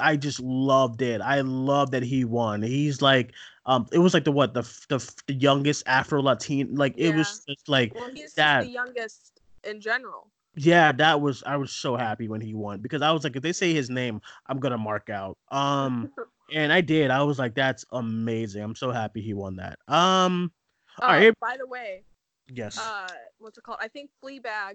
I- 0.00 0.16
just 0.16 0.40
loved 0.40 1.02
it. 1.02 1.20
I 1.20 1.42
love 1.42 1.90
that 1.90 2.02
he 2.02 2.24
won. 2.24 2.62
He's 2.62 3.02
like, 3.02 3.34
um, 3.66 3.86
it 3.92 3.98
was 3.98 4.14
like 4.14 4.24
the 4.24 4.32
what 4.32 4.54
the 4.54 4.62
the, 4.88 4.98
the 5.26 5.34
youngest 5.34 5.82
Afro 5.86 6.22
Latin. 6.22 6.74
Like 6.74 6.94
it 6.96 7.14
was 7.14 7.44
just 7.46 7.68
like 7.68 7.94
Well, 7.94 8.08
he's 8.10 8.22
just 8.22 8.36
that- 8.36 8.62
the 8.64 8.70
youngest 8.70 9.40
in 9.64 9.80
general. 9.82 10.28
Yeah, 10.56 10.92
that 10.92 11.20
was 11.20 11.42
I 11.44 11.56
was 11.56 11.72
so 11.72 11.96
happy 11.96 12.28
when 12.28 12.40
he 12.40 12.54
won 12.54 12.80
because 12.80 13.02
I 13.02 13.10
was 13.12 13.24
like, 13.24 13.34
if 13.36 13.42
they 13.42 13.52
say 13.52 13.72
his 13.74 13.90
name, 13.90 14.20
I'm 14.46 14.58
gonna 14.60 14.78
mark 14.78 15.10
out. 15.10 15.36
Um, 15.50 16.12
and 16.54 16.72
I 16.72 16.80
did. 16.80 17.10
I 17.10 17.22
was 17.22 17.38
like, 17.38 17.54
that's 17.54 17.84
amazing. 17.92 18.62
I'm 18.62 18.74
so 18.76 18.90
happy 18.90 19.20
he 19.20 19.34
won 19.34 19.56
that. 19.56 19.78
Um, 19.88 20.52
Uh, 21.00 21.06
all 21.06 21.08
right. 21.12 21.34
By 21.40 21.56
the 21.58 21.66
way, 21.66 22.04
Yes. 22.48 22.78
uh, 22.78 23.08
what's 23.38 23.58
it 23.58 23.64
called? 23.64 23.78
I 23.80 23.88
think 23.88 24.10
Fleabag 24.22 24.74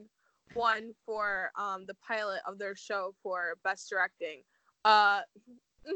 won 0.55 0.93
for 1.05 1.51
um 1.57 1.85
the 1.87 1.95
pilot 2.05 2.41
of 2.47 2.57
their 2.57 2.75
show 2.75 3.13
for 3.23 3.55
best 3.63 3.87
directing. 3.89 4.41
Uh, 4.83 5.21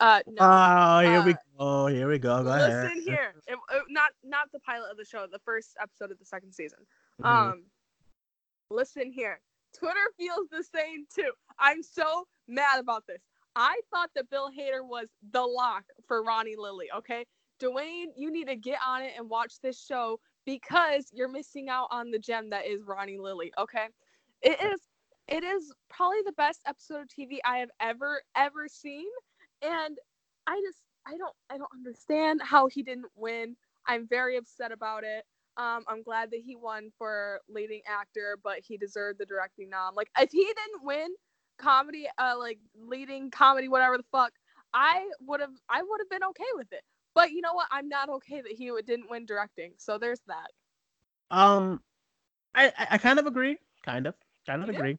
uh 0.00 0.20
no. 0.26 0.36
oh, 0.40 1.00
here 1.00 1.22
we 1.22 1.32
uh, 1.32 1.36
go. 1.58 1.86
Here 1.86 2.08
we 2.08 2.18
go. 2.18 2.42
Go 2.44 2.50
ahead. 2.50 2.84
Listen 2.84 3.02
here, 3.02 3.34
It- 3.46 3.58
it- 3.72 3.82
not 3.88 4.10
not 4.22 4.50
the 4.52 4.60
pilot 4.60 4.90
of 4.90 4.96
the 4.96 5.04
show, 5.04 5.26
the 5.30 5.40
first 5.40 5.76
episode 5.82 6.10
of 6.12 6.18
the 6.18 6.24
second 6.24 6.52
season. 6.52 6.78
Mhm. 7.20 7.26
Um, 7.26 7.64
listen 8.70 9.10
here. 9.12 9.40
Twitter 9.78 10.10
feels 10.16 10.48
the 10.50 10.64
same 10.64 11.06
too. 11.14 11.30
I'm 11.58 11.82
so 11.82 12.26
mad 12.46 12.80
about 12.80 13.04
this. 13.06 13.22
I 13.56 13.80
thought 13.90 14.10
that 14.14 14.30
Bill 14.30 14.50
Hader 14.50 14.86
was 14.86 15.08
the 15.32 15.42
lock 15.42 15.84
for 16.06 16.22
Ronnie 16.22 16.56
Lilly. 16.56 16.86
Okay, 16.96 17.26
Duane, 17.58 18.12
you 18.16 18.30
need 18.30 18.46
to 18.46 18.56
get 18.56 18.78
on 18.86 19.02
it 19.02 19.12
and 19.18 19.28
watch 19.28 19.54
this 19.62 19.82
show 19.84 20.18
because 20.46 21.06
you're 21.12 21.28
missing 21.28 21.68
out 21.68 21.88
on 21.90 22.10
the 22.10 22.18
gem 22.18 22.50
that 22.50 22.66
is 22.66 22.82
Ronnie 22.86 23.18
Lilly. 23.18 23.52
Okay, 23.58 23.86
it 24.42 24.60
is 24.62 24.80
it 25.26 25.44
is 25.44 25.72
probably 25.90 26.22
the 26.24 26.32
best 26.32 26.60
episode 26.66 27.02
of 27.02 27.08
TV 27.08 27.38
I 27.44 27.58
have 27.58 27.70
ever 27.80 28.22
ever 28.36 28.68
seen, 28.68 29.06
and 29.62 29.98
I 30.46 30.60
just 30.66 30.82
I 31.06 31.16
don't 31.16 31.34
I 31.50 31.58
don't 31.58 31.70
understand 31.74 32.40
how 32.42 32.68
he 32.68 32.82
didn't 32.82 33.10
win. 33.16 33.56
I'm 33.86 34.06
very 34.06 34.36
upset 34.36 34.72
about 34.72 35.04
it. 35.04 35.24
Um, 35.58 35.84
I'm 35.88 36.02
glad 36.02 36.30
that 36.32 36.40
he 36.44 36.56
won 36.56 36.90
for 36.98 37.40
leading 37.48 37.82
actor, 37.86 38.38
but 38.42 38.60
he 38.60 38.78
deserved 38.78 39.18
the 39.20 39.26
directing 39.26 39.70
nom. 39.70 39.94
Like 39.94 40.10
if 40.18 40.30
he 40.32 40.44
didn't 40.44 40.84
win 40.84 41.08
comedy, 41.58 42.06
uh, 42.18 42.36
like 42.38 42.60
leading 42.76 43.30
comedy, 43.30 43.68
whatever 43.68 43.98
the 43.98 44.04
fuck, 44.12 44.32
I 44.74 45.08
would 45.20 45.40
have 45.40 45.52
I 45.68 45.82
would 45.82 46.00
have 46.00 46.10
been 46.10 46.24
okay 46.30 46.44
with 46.56 46.72
it. 46.72 46.82
But 47.14 47.32
you 47.32 47.42
know 47.42 47.54
what? 47.54 47.68
I'm 47.72 47.88
not 47.88 48.08
okay 48.10 48.40
that 48.42 48.52
he 48.52 48.70
didn't 48.86 49.10
win 49.10 49.26
directing. 49.26 49.74
So 49.78 49.98
there's 49.98 50.20
that. 50.28 50.48
Um, 51.30 51.82
I 52.54 52.72
I, 52.90 52.98
kind 52.98 53.18
of 53.18 53.26
agree. 53.26 53.58
Kind 53.84 54.06
of, 54.06 54.14
kind 54.46 54.62
of 54.62 54.68
You 54.68 54.72
do? 54.72 54.78
agree. 54.78 54.98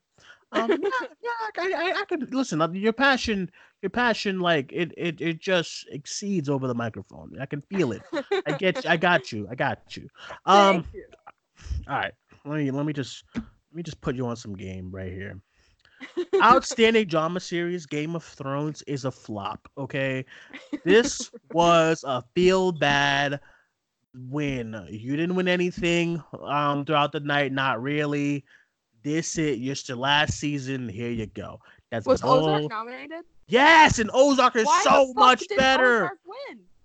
Um, 0.54 0.80
yeah, 0.82 1.08
yeah, 1.22 1.64
I, 1.64 1.92
I, 1.96 2.02
I 2.02 2.06
could 2.06 2.34
listen. 2.34 2.62
uh, 2.62 2.70
Your 2.72 2.94
passion, 2.94 3.52
your 3.82 3.90
passion, 3.90 4.40
like 4.40 4.72
it, 4.74 4.94
it, 4.98 5.22
it 5.22 5.40
just 5.40 5.88
exceeds 5.92 6.50
over 6.50 6.68
the 6.68 6.76
microphone. 6.76 7.38
I 7.40 7.46
can 7.46 7.62
feel 7.62 7.92
it. 7.92 8.02
I 8.46 8.54
get, 8.54 8.84
you, 8.84 8.90
I 8.90 8.98
got 9.10 9.32
you, 9.32 9.48
I 9.50 9.56
got 9.56 9.96
you. 9.96 10.08
Um, 10.46 10.86
you. 10.94 11.04
all 11.88 11.98
right. 11.98 12.14
Let 12.46 12.58
me, 12.58 12.72
let 12.72 12.86
me 12.86 12.94
just, 12.94 13.24
let 13.36 13.44
me 13.74 13.84
just 13.84 14.02
put 14.02 14.16
you 14.16 14.26
on 14.26 14.36
some 14.36 14.56
game 14.56 14.90
right 14.92 15.12
here. 15.12 15.40
Outstanding 16.44 17.08
drama 17.08 17.40
series, 17.40 17.86
Game 17.86 18.16
of 18.16 18.24
Thrones 18.24 18.82
is 18.84 19.06
a 19.06 19.12
flop. 19.12 19.68
Okay, 19.78 20.26
this 20.86 21.30
was 21.52 22.04
a 22.08 22.24
feel 22.34 22.72
bad 22.72 23.40
win. 24.16 24.86
You 24.90 25.16
didn't 25.16 25.36
win 25.36 25.48
anything 25.48 26.24
um 26.42 26.86
throughout 26.86 27.12
the 27.12 27.20
night, 27.20 27.52
not 27.52 27.82
really. 27.82 28.46
This 29.04 29.38
it 29.38 29.60
just 29.60 29.90
your 29.90 29.98
last 29.98 30.40
season. 30.40 30.88
Here 30.90 31.12
you 31.12 31.26
go. 31.26 31.60
That's 31.92 32.06
Was 32.06 32.22
all. 32.22 32.46
Ozark 32.46 32.70
nominated? 32.70 33.26
Yes, 33.50 34.00
and 34.00 34.10
Ozark 34.14 34.56
is 34.56 34.66
Why 34.66 34.82
so 34.84 35.14
much 35.14 35.44
better. 35.58 36.06
Ozark? 36.06 36.18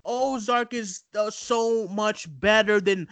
Ozark 0.07 0.75
is 0.75 1.03
uh, 1.17 1.31
so 1.31 1.89
much 1.89 2.27
better 2.41 2.81
than 2.81 3.09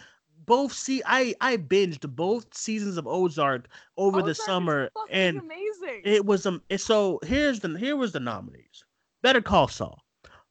both. 0.47 0.73
See, 0.73 1.03
I 1.07 1.35
I 1.41 1.57
binged 1.57 2.09
both 2.15 2.55
seasons 2.55 2.97
of 2.97 3.07
Ozark 3.07 3.69
over 3.97 4.19
Ozark 4.19 4.27
the 4.27 4.35
summer, 4.35 4.91
and 5.11 5.39
amazing. 5.39 6.03
it 6.05 6.25
was 6.25 6.47
um. 6.47 6.63
So 6.77 7.21
here's 7.25 7.61
the 7.61 7.77
here 7.79 7.97
was 7.97 8.13
the 8.13 8.21
nominees: 8.21 8.85
Better 9.23 9.41
Call 9.41 9.69
Saul, 9.69 10.03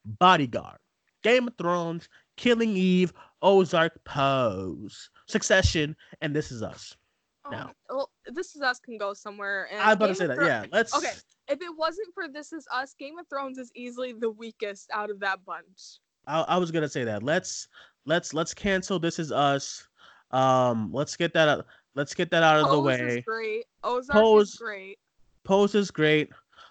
Bodyguard, 0.04 0.78
Game 1.22 1.48
of 1.48 1.56
Thrones, 1.56 2.08
Killing 2.36 2.76
Eve, 2.76 3.12
Ozark, 3.42 4.02
Pose, 4.04 5.10
Succession, 5.26 5.96
and 6.20 6.34
This 6.34 6.50
Is 6.50 6.62
Us. 6.62 6.96
Oh, 7.44 7.50
now. 7.50 7.72
well, 7.90 8.10
this 8.26 8.54
is 8.54 8.62
us 8.62 8.78
can 8.78 8.98
go 8.98 9.14
somewhere. 9.14 9.68
And 9.70 9.80
I 9.80 9.88
was 9.88 9.94
about 9.96 10.06
to 10.08 10.14
say 10.14 10.26
that. 10.28 10.36
Thro- 10.36 10.46
Yeah, 10.46 10.64
let's. 10.70 10.94
Okay, 10.96 11.10
if 11.48 11.60
it 11.60 11.76
wasn't 11.76 12.08
for 12.14 12.28
This 12.28 12.52
Is 12.52 12.66
Us, 12.72 12.94
Game 12.98 13.18
of 13.18 13.26
Thrones 13.28 13.58
is 13.58 13.70
easily 13.74 14.12
the 14.12 14.30
weakest 14.30 14.88
out 14.92 15.10
of 15.10 15.18
that 15.20 15.44
bunch. 15.44 15.98
I, 16.26 16.42
I 16.42 16.56
was 16.58 16.70
gonna 16.70 16.88
say 16.88 17.02
that. 17.04 17.22
Let's 17.22 17.66
let's 18.06 18.32
let's 18.32 18.54
cancel. 18.54 18.98
This 19.00 19.18
Is 19.18 19.32
Us. 19.32 19.86
Um, 20.30 20.90
let's 20.92 21.16
get 21.16 21.32
that. 21.34 21.48
out- 21.48 21.66
Let's 21.94 22.14
get 22.14 22.30
that 22.30 22.42
out 22.42 22.56
of 22.56 22.70
the 22.70 22.76
Pose 22.76 22.84
way. 22.86 23.16
is 23.18 23.24
great. 23.24 23.64
Ozark 23.84 24.18
Pose- 24.18 24.48
is 24.48 24.54
great. 24.54 24.98
Pose 25.44 25.74
is 25.74 25.90
great. 25.90 26.30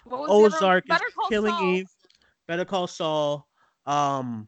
Ozark 0.09 0.83
is 0.89 0.99
Killing 1.29 1.53
Saul. 1.53 1.63
Eve. 1.75 1.89
Better 2.47 2.65
Call 2.65 2.87
Saul. 2.87 3.47
Um, 3.85 4.47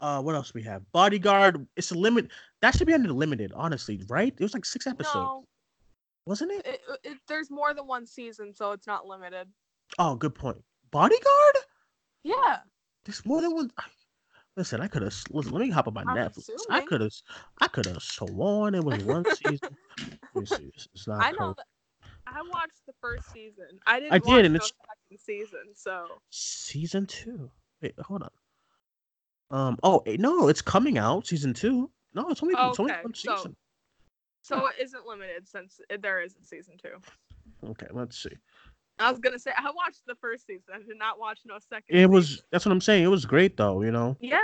uh, 0.00 0.22
what 0.22 0.34
else 0.34 0.54
we 0.54 0.62
have? 0.62 0.80
Bodyguard. 0.92 1.66
It's 1.76 1.90
a 1.90 1.94
limit. 1.94 2.28
That 2.62 2.74
should 2.74 2.86
be 2.86 2.94
under 2.94 3.08
the 3.08 3.14
limited, 3.14 3.52
honestly, 3.54 4.02
right? 4.08 4.32
It 4.34 4.42
was 4.42 4.54
like 4.54 4.64
six 4.64 4.86
episodes, 4.86 5.14
No, 5.14 5.44
wasn't 6.26 6.52
it? 6.52 6.66
it, 6.66 6.80
it, 7.04 7.18
there's 7.28 7.50
more 7.50 7.74
than 7.74 7.86
one 7.86 8.06
season, 8.06 8.54
so 8.54 8.72
it's 8.72 8.86
not 8.86 9.06
limited. 9.06 9.48
Oh, 9.98 10.14
good 10.14 10.34
point. 10.34 10.62
Bodyguard. 10.90 11.56
Yeah, 12.22 12.58
There's 13.04 13.24
more 13.26 13.42
than 13.42 13.52
one. 13.54 13.70
Listen, 14.56 14.80
I 14.80 14.86
could 14.86 15.02
have. 15.02 15.14
Let 15.30 15.46
me 15.52 15.68
hop 15.70 15.88
on 15.88 15.94
my 15.94 16.02
I'm 16.06 16.16
Netflix. 16.16 16.48
I 16.70 16.80
could 16.80 17.00
have. 17.00 17.12
I 17.60 17.66
could 17.68 17.86
have 17.86 18.02
sworn 18.02 18.74
it 18.76 18.84
was 18.84 19.02
one 19.04 19.24
season. 19.36 19.76
See. 19.98 20.06
It's- 20.36 20.88
It's 20.94 21.06
not. 21.08 21.22
I 21.22 21.32
know 21.32 21.54
that. 21.56 21.66
I 22.26 22.40
watched 22.52 22.80
the 22.86 22.94
first 23.00 23.30
season. 23.32 23.66
I 23.86 24.00
didn't 24.00 24.12
I 24.14 24.18
watch 24.18 24.24
did, 24.36 24.44
and 24.46 24.54
no 24.54 24.56
it's- 24.56 24.72
second 25.10 25.20
season, 25.20 25.60
so 25.74 26.06
Season 26.30 27.04
two. 27.06 27.50
Wait, 27.82 27.94
hold 28.00 28.22
on. 28.22 28.30
Um. 29.50 29.76
Oh 29.82 30.02
eh, 30.06 30.16
no, 30.18 30.48
it's 30.48 30.62
coming 30.62 30.96
out. 30.98 31.26
Season 31.26 31.52
two. 31.52 31.90
No, 32.14 32.28
it's 32.30 32.42
only. 32.42 32.54
It's 32.56 32.80
only 32.80 32.92
one 33.02 33.12
season. 33.14 33.36
so 33.38 33.54
it 34.50 34.82
isn't 34.82 35.06
limited 35.06 35.48
since 35.48 35.80
it, 35.90 36.02
there 36.02 36.20
is 36.20 36.36
a 36.40 36.44
season 36.44 36.74
two. 36.80 36.96
Okay, 37.70 37.86
let's 37.92 38.22
see. 38.22 38.36
I 38.98 39.10
was 39.10 39.18
gonna 39.18 39.38
say 39.38 39.50
I 39.56 39.70
watched 39.74 40.02
the 40.06 40.14
first 40.14 40.46
season. 40.46 40.74
I 40.74 40.78
did 40.78 40.98
not 40.98 41.18
watch 41.18 41.40
no 41.44 41.58
second. 41.58 41.96
It 41.96 42.08
was. 42.08 42.42
That's 42.50 42.64
what 42.64 42.72
I'm 42.72 42.80
saying. 42.80 43.04
It 43.04 43.08
was 43.08 43.24
great 43.24 43.56
though. 43.56 43.82
You 43.82 43.90
know. 43.90 44.16
Yeah. 44.20 44.38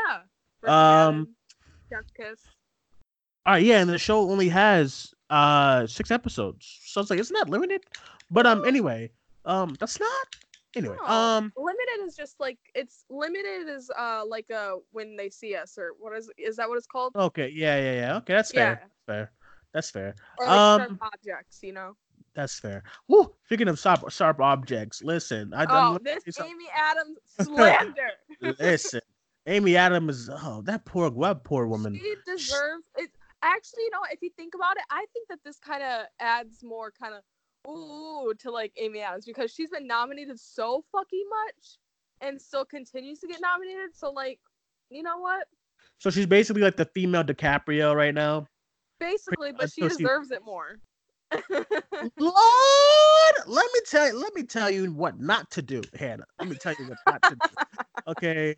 Um, 0.67 1.29
Chef's 1.91 2.11
Kiss. 2.11 2.41
All 3.47 3.55
right. 3.55 3.65
Yeah, 3.65 3.81
and 3.81 3.89
the 3.89 3.99
show 3.99 4.29
only 4.31 4.49
has 4.49 5.15
uh 5.31 5.87
six 5.87 6.11
episodes, 6.11 6.81
so 6.85 7.01
it's 7.01 7.11
like 7.11 7.21
it's 7.21 7.31
not 7.31 7.47
that 7.47 7.53
limited. 7.53 7.83
But 8.31 8.47
um. 8.47 8.65
Anyway. 8.65 9.11
Um. 9.45 9.77
That's 9.79 10.01
not. 10.01 10.37
Anyway. 10.75 10.97
No, 11.01 11.07
Um. 11.07 11.53
limited 11.57 12.07
is 12.07 12.17
just 12.17 12.41
like 12.41 12.59
it's 12.75 13.05
limited 13.09 13.69
is 13.69 13.91
uh 13.97 14.25
like 14.27 14.51
uh 14.51 14.75
when 14.91 15.17
they 15.17 15.31
see 15.31 15.55
us 15.55 15.79
or 15.79 15.93
what 15.99 16.17
is 16.17 16.31
is 16.37 16.57
that 16.57 16.69
what 16.69 16.77
it's 16.77 16.87
called? 16.87 17.15
Okay. 17.15 17.53
Yeah. 17.55 17.77
Yeah. 17.77 17.93
Yeah. 17.93 18.17
Okay. 18.17 18.35
That's 18.35 18.51
fair 18.51 18.81
yeah, 18.83 18.89
fair. 19.07 19.33
That's 19.73 19.91
fair. 19.91 20.15
or 20.39 20.47
like 20.47 20.55
sharp 20.57 20.91
Um, 20.91 20.99
objects, 21.03 21.61
you 21.63 21.73
know. 21.73 21.97
That's 22.35 22.59
fair. 22.59 22.83
Woo! 23.09 23.35
Speaking 23.47 23.69
of 23.69 23.79
sharp, 23.79 24.09
sharp 24.11 24.41
objects, 24.41 25.03
listen. 25.03 25.53
I, 25.53 25.65
Oh, 25.69 25.97
I'm, 25.97 26.03
this. 26.05 26.23
Amy 26.41 26.67
Adams 26.75 27.19
slander. 27.43 28.11
listen. 28.59 29.01
Amy 29.47 29.77
Adams 29.77 30.19
is 30.19 30.31
oh 30.31 30.63
that 30.67 30.85
poor 30.85 31.11
that 31.11 31.45
poor 31.45 31.67
woman. 31.67 31.95
She 31.95 32.15
deserves 32.27 32.85
it. 32.97 33.11
Actually, 33.43 33.85
you 33.85 33.91
know, 33.91 34.01
if 34.13 34.21
you 34.23 34.31
think 34.37 34.55
about 34.55 34.77
it, 34.77 34.83
I 34.91 35.07
think 35.13 35.27
that 35.29 35.39
this 35.45 35.59
kind 35.59 35.83
of 35.83 36.07
adds 36.21 36.63
more 36.63 36.93
kind 36.93 37.15
of 37.15 37.23
ooh 37.71 38.33
to 38.39 38.51
like 38.51 38.73
Amy 38.77 39.01
Adams 39.01 39.25
because 39.25 39.51
she's 39.53 39.71
been 39.71 39.87
nominated 39.87 40.39
so 40.39 40.85
fucking 40.93 41.25
much 41.47 41.79
and 42.21 42.41
still 42.41 42.65
continues 42.67 43.19
to 43.21 43.27
get 43.27 43.41
nominated. 43.41 43.91
So 43.97 44.11
like, 44.13 44.39
you 44.91 45.03
know 45.03 45.19
what? 45.19 45.47
So 45.99 46.11
she's 46.11 46.27
basically 46.27 46.63
like 46.63 46.77
the 46.77 46.85
female 46.85 47.25
DiCaprio 47.25 47.95
right 47.97 48.15
now. 48.15 48.47
Basically, 49.01 49.51
but 49.53 49.73
she 49.73 49.81
deserves 49.89 50.31
it 50.31 50.45
more. 50.45 50.79
Lord, 52.19 53.35
let 53.47 53.67
me 53.73 53.81
tell 53.87 54.09
you, 54.09 54.19
let 54.21 54.35
me 54.35 54.43
tell 54.43 54.71
you 54.71 54.93
what 54.93 55.19
not 55.21 55.51
to 55.53 55.63
do, 55.63 55.83
Hannah. 55.99 56.25
Let 56.39 56.49
me 56.49 56.57
tell 56.57 56.75
you 56.79 56.87
what 56.87 56.99
not 57.07 57.23
to 57.23 57.31
do. 57.35 57.49
Okay. 58.09 58.57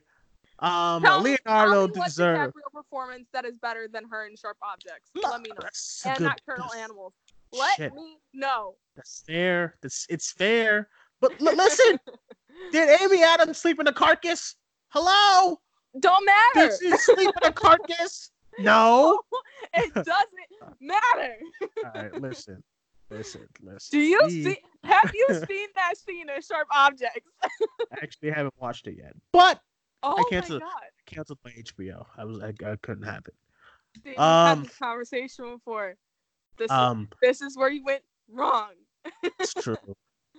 Um 0.60 1.02
Tell 1.02 1.20
me- 1.20 1.36
tell 1.44 1.54
Leonardo 1.66 1.88
me 1.88 1.98
what 1.98 2.06
deserves 2.06 2.52
DiCaprio 2.54 2.72
performance 2.72 3.28
that 3.32 3.44
is 3.44 3.58
better 3.58 3.88
than 3.92 4.04
her 4.08 4.26
in 4.26 4.36
Sharp 4.36 4.56
Objects. 4.62 5.10
Let 5.14 5.40
me 5.42 5.50
know. 5.50 5.56
That's 5.60 6.02
And 6.06 6.16
good- 6.18 6.24
Nocturnal 6.24 6.68
that's- 6.68 6.84
Animals. 6.84 7.12
Let 7.52 7.76
shit. 7.76 7.92
me 7.94 8.18
know. 8.32 8.76
That's 8.96 9.22
fair. 9.26 9.74
That's 9.82 10.06
it's 10.08 10.30
fair. 10.32 10.88
But 11.20 11.32
l- 11.40 11.54
listen, 11.56 11.98
did 12.72 13.00
Amy 13.02 13.22
Adams 13.22 13.58
sleep 13.58 13.78
in 13.80 13.86
a 13.88 13.92
carcass? 13.92 14.54
Hello? 14.88 15.60
Don't 16.00 16.24
matter. 16.24 16.68
Did 16.70 16.78
she 16.80 16.96
sleep 16.96 17.30
in 17.42 17.48
a 17.48 17.52
carcass? 17.52 18.30
No. 18.58 19.20
it 19.74 19.92
doesn't 19.94 20.76
matter. 20.80 21.36
All 21.84 21.90
right, 21.94 22.20
listen, 22.20 22.62
listen, 23.10 23.46
listen. 23.62 23.88
Do 23.90 23.98
you 24.00 24.20
We- 24.24 24.44
see? 24.44 24.58
Have 24.84 25.10
you 25.14 25.26
seen 25.48 25.68
that 25.76 25.96
scene 25.96 26.28
in 26.28 26.42
Sharp 26.42 26.66
Objects? 26.72 27.30
I 27.92 27.98
actually 28.02 28.30
haven't 28.30 28.54
watched 28.60 28.86
it 28.88 28.96
yet, 28.98 29.14
but 29.32 29.60
Oh 30.02 30.16
my 30.16 30.24
canceled- 30.28 30.62
god! 30.62 30.70
canceled 31.06 31.38
my 31.44 31.52
HBO. 31.52 32.04
I 32.16 32.24
was 32.24 32.40
I, 32.42 32.48
I 32.66 32.76
couldn't 32.82 33.04
have 33.04 33.22
it. 33.26 33.34
Dude, 33.94 34.04
we've 34.06 34.18
Um, 34.18 34.58
had 34.58 34.66
this 34.66 34.76
conversation 34.78 35.50
before. 35.54 35.94
This 36.58 36.70
Um, 36.70 37.08
this 37.22 37.40
is 37.42 37.56
where 37.56 37.70
you 37.70 37.84
went 37.84 38.02
wrong. 38.28 38.70
it's 39.22 39.54
true. 39.54 39.76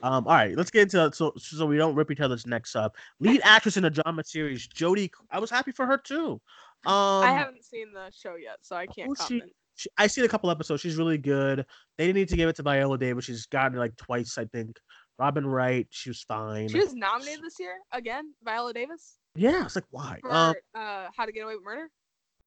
Um, 0.01 0.27
all 0.27 0.33
right, 0.33 0.57
let's 0.57 0.69
get 0.71 0.81
into 0.93 1.09
so 1.13 1.31
so 1.37 1.65
we 1.65 1.77
don't 1.77 1.95
rip 1.95 2.11
each 2.11 2.19
other's 2.19 2.45
necks 2.45 2.75
up. 2.75 2.95
Lead 3.19 3.39
actress 3.45 3.77
in 3.77 3.85
a 3.85 3.89
drama 3.89 4.23
series, 4.25 4.67
Jodie. 4.67 5.09
I 5.31 5.39
was 5.39 5.49
happy 5.49 5.71
for 5.71 5.85
her 5.85 5.97
too. 5.97 6.41
Um, 6.85 7.23
I 7.23 7.31
haven't 7.31 7.63
seen 7.63 7.93
the 7.93 8.11
show 8.11 8.35
yet, 8.35 8.57
so 8.61 8.75
I 8.75 8.85
can't 8.87 9.07
who's 9.07 9.25
she? 9.27 9.39
comment. 9.39 9.51
she, 9.75 9.89
I 9.97 10.07
seen 10.07 10.25
a 10.25 10.27
couple 10.29 10.49
episodes. 10.51 10.81
She's 10.81 10.97
really 10.97 11.17
good. 11.17 11.65
They 11.97 12.07
didn't 12.07 12.17
need 12.17 12.29
to 12.29 12.35
give 12.35 12.49
it 12.49 12.55
to 12.57 12.63
Viola 12.63 12.97
Davis. 12.97 13.25
She's 13.25 13.45
gotten 13.45 13.77
it 13.77 13.79
like 13.79 13.95
twice, 13.97 14.37
I 14.37 14.45
think. 14.45 14.77
Robin 15.19 15.45
Wright, 15.45 15.87
she 15.91 16.09
was 16.09 16.21
fine. 16.23 16.67
She 16.69 16.79
was 16.79 16.93
nominated 16.93 17.43
this 17.43 17.59
year 17.59 17.75
again. 17.91 18.33
Viola 18.43 18.73
Davis 18.73 19.17
yeah, 19.35 19.65
it's 19.65 19.75
like 19.75 19.85
why? 19.89 20.19
for 20.21 20.31
Um, 20.31 20.53
uh, 20.75 21.07
How 21.15 21.25
to 21.25 21.31
Get 21.31 21.41
Away 21.41 21.55
with 21.55 21.63
Murder. 21.63 21.89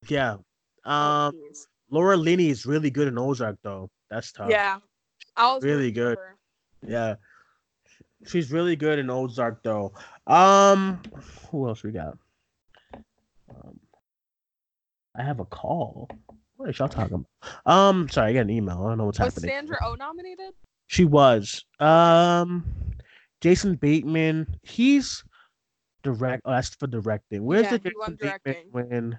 yeah. 0.08 0.36
Oh, 0.84 0.90
Um, 0.90 1.34
jeez. 1.34 1.66
Laura 1.90 2.16
Linney 2.16 2.48
is 2.48 2.64
really 2.66 2.90
good 2.90 3.08
in 3.08 3.18
Ozark 3.18 3.56
though. 3.62 3.90
That's 4.10 4.30
tough. 4.32 4.50
yeah, 4.50 4.78
I 5.36 5.54
was 5.54 5.64
really 5.64 5.90
good. 5.90 6.18
Yeah. 6.86 7.16
She's 8.26 8.50
really 8.52 8.76
good 8.76 8.98
in 8.98 9.10
Ozark 9.10 9.62
though. 9.62 9.92
Um, 10.26 11.00
who 11.50 11.68
else 11.68 11.82
we 11.82 11.90
got? 11.92 12.16
I 15.18 15.22
have 15.22 15.40
a 15.40 15.44
call. 15.44 16.08
What 16.56 16.68
is 16.70 16.78
y'all 16.78 16.88
talking 16.88 17.14
about? 17.14 17.70
Um, 17.72 18.08
sorry, 18.08 18.30
I 18.30 18.34
got 18.34 18.40
an 18.40 18.50
email. 18.50 18.82
I 18.84 18.88
don't 18.88 18.98
know 18.98 19.04
what's 19.06 19.18
Was 19.18 19.34
happening. 19.34 19.50
Was 19.50 19.56
Sandra 19.56 19.78
O 19.84 19.94
nominated? 19.94 20.54
She 20.88 21.04
was. 21.04 21.64
Um, 21.80 22.64
Jason 23.40 23.74
Bateman. 23.76 24.58
He's 24.62 25.24
direct. 26.02 26.42
Oh, 26.44 26.52
that's 26.52 26.74
for 26.74 26.86
directing. 26.86 27.44
Where's 27.44 27.64
Yeah, 27.64 27.78
the 27.78 27.90
Jason 27.90 28.18
Bateman 28.44 28.64
when 28.70 29.18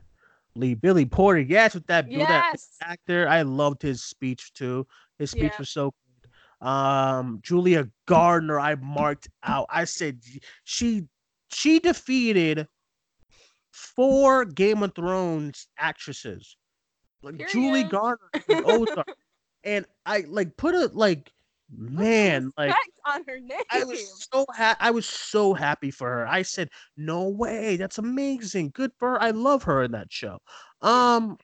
Lee 0.55 0.73
Billy 0.73 1.05
Porter? 1.05 1.41
Yes, 1.41 1.73
with 1.73 1.85
that, 1.87 2.05
with 2.05 2.27
that 2.27 2.57
actor. 2.81 3.27
I 3.27 3.41
loved 3.43 3.81
his 3.81 4.03
speech 4.03 4.53
too. 4.53 4.87
His 5.19 5.31
speech 5.31 5.51
Yeah. 5.53 5.59
was 5.59 5.69
so 5.69 5.91
good. 5.91 6.67
Um, 6.67 7.39
Julia 7.43 7.89
Garner. 8.07 8.59
I 8.59 8.75
marked 8.75 9.29
out. 9.43 9.67
I 9.69 9.83
said 9.83 10.19
she 10.63 11.07
she 11.49 11.79
defeated 11.79 12.67
four 13.77 14.43
Game 14.43 14.81
of 14.83 14.95
Thrones 14.95 15.67
actresses. 15.77 16.57
Like 17.21 17.47
Julie 17.49 17.83
Garner 17.83 18.17
from 18.45 18.63
Ozark. 18.65 19.07
and 19.63 19.85
I 20.05 20.25
like 20.27 20.57
put 20.57 20.75
it 20.75 20.95
like 20.95 21.31
man, 21.75 22.51
like 22.57 22.75
on 23.05 23.23
her 23.27 23.39
name. 23.39 23.61
I 23.71 23.83
was 23.83 24.27
so 24.31 24.45
ha- 24.51 24.77
I 24.79 24.91
was 24.91 25.05
so 25.05 25.53
happy 25.53 25.91
for 25.91 26.09
her. 26.09 26.27
I 26.27 26.41
said, 26.41 26.69
"No 26.95 27.29
way, 27.29 27.75
that's 27.77 27.97
amazing. 27.97 28.71
Good 28.73 28.91
for 28.97 29.11
her. 29.11 29.21
I 29.21 29.31
love 29.31 29.63
her 29.63 29.83
in 29.83 29.91
that 29.91 30.11
show." 30.11 30.39
Um, 30.81 31.37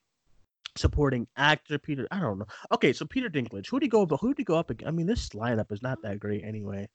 supporting 0.76 1.28
actor 1.38 1.78
Peter. 1.78 2.08
I 2.12 2.20
don't 2.20 2.40
know. 2.40 2.48
Okay, 2.72 2.94
so 2.94 3.06
Peter 3.06 3.30
Dinklage. 3.30 3.68
Who 3.68 3.80
did 3.80 3.86
he 3.86 3.90
go? 3.90 4.06
But 4.06 4.18
who 4.18 4.30
did 4.30 4.40
he 4.40 4.44
go 4.44 4.58
up? 4.58 4.70
Against? 4.70 4.88
I 4.88 4.92
mean, 4.92 5.08
this 5.08 5.30
lineup 5.30 5.72
is 5.72 5.82
not 5.82 6.02
that 6.04 6.20
great 6.20 6.44
anyway. 6.44 6.88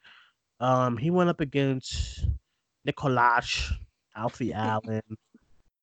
Um, 0.60 0.96
he 0.96 1.10
went 1.10 1.30
up 1.30 1.40
against 1.40 2.26
Nikolaj, 2.86 3.72
Alfie 4.16 4.52
Allen, 4.54 5.02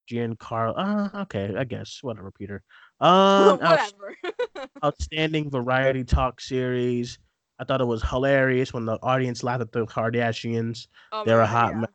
Giancarlo. 0.10 0.74
Uh, 0.78 1.22
okay, 1.22 1.54
I 1.58 1.64
guess 1.64 2.00
whatever, 2.02 2.32
Peter. 2.32 2.64
Um, 3.02 3.60
Whatever. 3.60 4.16
outstanding 4.86 5.52
variety 5.52 6.06
talk 6.06 6.40
series. 6.40 7.20
I 7.60 7.66
thought 7.66 7.82
it 7.82 7.86
was 7.86 8.02
hilarious 8.02 8.74
when 8.74 8.86
the 8.86 8.98
audience 9.04 9.44
laughed 9.44 9.62
at 9.62 9.74
the 9.74 9.86
Kardashians. 9.86 10.88
Oh 11.12 11.24
They're 11.26 11.42
a 11.42 11.46
hot 11.46 11.74
yeah. 11.74 11.80
mess. 11.82 11.90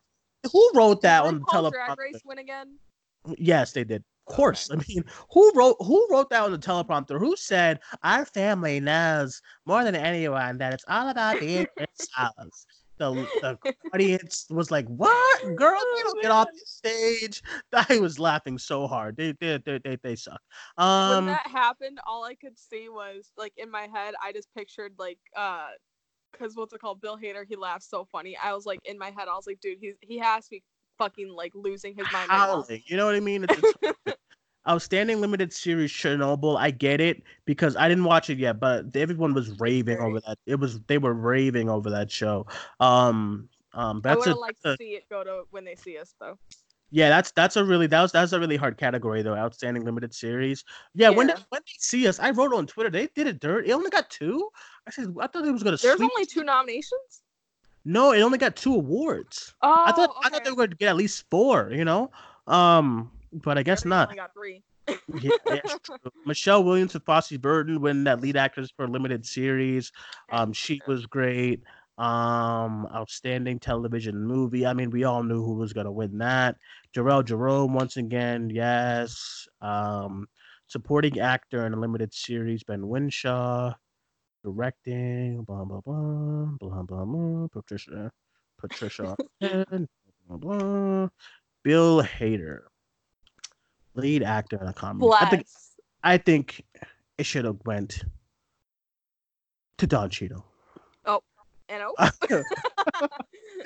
Who 0.52 0.70
wrote 0.74 1.00
that 1.00 1.22
Did 1.22 1.28
on 1.28 1.38
the 1.38 1.70
Drag 1.70 1.72
teleprompter? 1.72 1.96
Race 1.98 2.20
win 2.24 2.38
again? 2.38 2.76
Yes, 3.38 3.72
they 3.72 3.84
did. 3.84 4.04
Of 4.26 4.34
course. 4.34 4.70
I 4.70 4.76
mean, 4.88 5.04
who 5.30 5.50
wrote 5.54 5.76
who 5.80 6.06
wrote 6.10 6.30
that 6.30 6.42
on 6.42 6.52
the 6.52 6.58
teleprompter? 6.58 7.18
Who 7.18 7.34
said 7.36 7.80
our 8.02 8.24
family 8.24 8.78
knows 8.80 9.40
more 9.66 9.84
than 9.84 9.94
anyone 9.94 10.58
that 10.58 10.72
it's 10.72 10.84
all 10.88 11.08
about 11.08 11.40
the 11.40 11.66
house? 12.14 12.66
The, 13.00 13.12
the 13.64 13.74
audience 13.92 14.46
was 14.50 14.70
like, 14.70 14.86
"What, 14.86 15.56
girl? 15.56 15.80
You 15.96 16.04
don't 16.04 16.22
get 16.22 16.30
off 16.30 16.48
the 16.52 16.60
stage." 16.64 17.42
I 17.90 17.98
was 17.98 18.18
laughing 18.18 18.58
so 18.58 18.86
hard. 18.86 19.16
They 19.16 19.32
they 19.40 19.58
they 19.64 19.80
they, 19.82 19.96
they 20.02 20.16
suck. 20.16 20.40
when 20.76 20.86
Um, 20.86 21.26
that 21.26 21.46
happened, 21.46 21.98
all 22.06 22.24
I 22.24 22.34
could 22.34 22.58
see 22.58 22.88
was 22.88 23.32
like 23.36 23.54
in 23.56 23.70
my 23.70 23.88
head, 23.92 24.14
I 24.22 24.32
just 24.32 24.48
pictured 24.54 24.92
like 24.98 25.18
uh 25.36 25.68
because 26.32 26.54
what's 26.54 26.72
it 26.72 26.80
called? 26.80 27.00
Bill 27.00 27.18
Hader, 27.18 27.44
he 27.48 27.56
laughs 27.56 27.88
so 27.88 28.04
funny. 28.04 28.36
I 28.36 28.54
was 28.54 28.66
like 28.66 28.78
in 28.84 28.98
my 28.98 29.10
head, 29.10 29.28
I 29.28 29.34
was 29.34 29.46
like, 29.46 29.60
dude, 29.60 29.78
he's 29.80 29.96
he 30.00 30.18
has 30.18 30.44
to 30.44 30.50
be 30.50 30.62
fucking 30.98 31.30
like 31.30 31.52
losing 31.54 31.94
his 31.94 32.06
mind. 32.12 32.30
right 32.30 32.38
howling. 32.38 32.82
You 32.86 32.96
know 32.96 33.06
what 33.06 33.14
I 33.14 33.20
mean? 33.20 33.44
It's, 33.44 33.74
it's 33.82 33.98
outstanding 34.68 35.20
limited 35.20 35.52
series 35.52 35.90
Chernobyl. 35.90 36.56
I 36.58 36.70
get 36.70 37.00
it 37.00 37.22
because 37.44 37.76
I 37.76 37.88
didn't 37.88 38.04
watch 38.04 38.30
it 38.30 38.38
yet, 38.38 38.60
but 38.60 38.94
everyone 38.94 39.34
was 39.34 39.58
raving 39.60 39.98
Right. 39.98 40.06
over 40.08 40.20
that. 40.20 40.38
It 40.46 40.56
was 40.60 40.80
they 40.82 40.98
were 40.98 41.14
raving 41.14 41.68
over 41.68 41.90
that 41.90 42.10
show. 42.10 42.46
Um, 42.78 43.48
um, 43.72 44.02
I 44.04 44.16
would 44.16 44.26
have 44.28 44.38
to 44.64 44.76
see 44.76 44.90
it 44.94 45.04
go 45.08 45.24
to 45.24 45.44
when 45.50 45.64
they 45.64 45.76
see 45.76 45.96
us 45.98 46.14
though. 46.20 46.38
yeah. 46.90 47.08
That's 47.08 47.30
that's 47.32 47.56
a 47.56 47.64
really 47.64 47.86
that 47.86 48.02
was 48.02 48.12
that's 48.12 48.32
a 48.32 48.40
really 48.40 48.56
hard 48.56 48.76
category 48.76 49.22
though. 49.22 49.34
Outstanding 49.36 49.84
limited 49.84 50.12
series. 50.14 50.64
Yeah, 50.94 51.10
when 51.10 51.28
Yeah. 51.28 51.36
they, 51.36 51.42
when 51.50 51.60
they 51.64 51.72
see 51.78 52.06
us, 52.08 52.18
I 52.18 52.30
wrote 52.30 52.52
on 52.52 52.66
Twitter 52.66 52.90
they 52.90 53.06
did 53.14 53.26
it 53.28 53.40
dirt. 53.40 53.66
It 53.66 53.72
only 53.72 53.90
got 53.90 54.10
two. 54.10 54.50
I 54.86 54.90
said 54.90 55.14
I 55.20 55.26
thought 55.28 55.46
it 55.46 55.52
was 55.52 55.62
gonna 55.62 55.76
There's 55.76 55.96
sweep. 55.96 56.10
only 56.14 56.26
two 56.26 56.42
nominations. 56.44 57.22
No, 57.84 58.12
it 58.12 58.20
only 58.20 58.36
got 58.38 58.56
two 58.56 58.74
awards. 58.74 59.54
Oh, 59.62 59.84
I 59.86 59.92
thought 59.92 60.14
I 60.22 60.28
thought 60.28 60.44
they 60.44 60.50
were 60.50 60.56
going 60.56 60.70
to 60.70 60.76
get 60.76 60.88
at 60.90 60.96
least 60.96 61.24
four. 61.30 61.70
You 61.72 61.84
know, 61.84 62.10
um, 62.46 63.10
but 63.32 63.58
I 63.58 63.62
guess 63.62 63.84
not. 63.84 64.08
Only 64.08 64.16
got 64.16 64.34
three. 64.34 64.62
Yeah. 65.20 65.30
Michelle 66.26 66.64
Williams 66.64 66.94
and 66.94 67.04
Fosse/Verdon 67.04 67.80
win 67.80 68.04
that 68.04 68.20
lead 68.20 68.36
actress 68.36 68.70
for 68.74 68.84
a 68.84 68.88
limited 68.88 69.24
series. 69.24 69.92
Um, 70.30 70.52
she 70.52 70.80
was 70.86 71.06
great. 71.06 71.62
Um, 71.98 72.88
outstanding 72.94 73.58
television 73.58 74.24
movie. 74.24 74.64
I 74.64 74.72
mean, 74.72 74.90
we 74.90 75.04
all 75.04 75.22
knew 75.22 75.44
who 75.44 75.54
was 75.54 75.72
gonna 75.72 75.92
win 75.92 76.18
that. 76.18 76.56
Jharrel 76.96 77.24
Jerome 77.24 77.74
once 77.74 77.96
again, 77.98 78.48
yes. 78.50 79.46
Um, 79.60 80.26
supporting 80.66 81.20
actor 81.20 81.66
in 81.66 81.74
a 81.74 81.78
limited 81.78 82.14
series, 82.14 82.62
Ben 82.62 82.82
Whishaw. 82.82 83.74
Directing, 84.42 85.42
blah 85.42 85.64
blah 85.64 85.82
blah, 85.82 86.46
blah 86.58 86.82
blah 86.82 87.04
blah. 87.04 87.46
Patricia, 87.52 88.10
Patricia, 88.58 89.14
Arquette, 89.42 89.86
blah 90.26 90.36
blah. 90.38 91.08
Bill 91.62 92.02
Hader, 92.02 92.60
lead 93.94 94.22
actor 94.22 94.58
in 94.60 94.66
a 94.66 94.72
comedy. 94.72 95.12
I 95.20 95.28
think 95.30 95.46
I 96.02 96.18
think 96.18 96.64
it 97.18 97.24
should 97.24 97.44
have 97.44 97.58
went 97.64 98.02
to 99.78 99.86
Don 99.86 100.10
Cheadle. 100.10 100.44
Oh, 101.04 101.22
and 101.68 101.82
oh, 101.82 102.42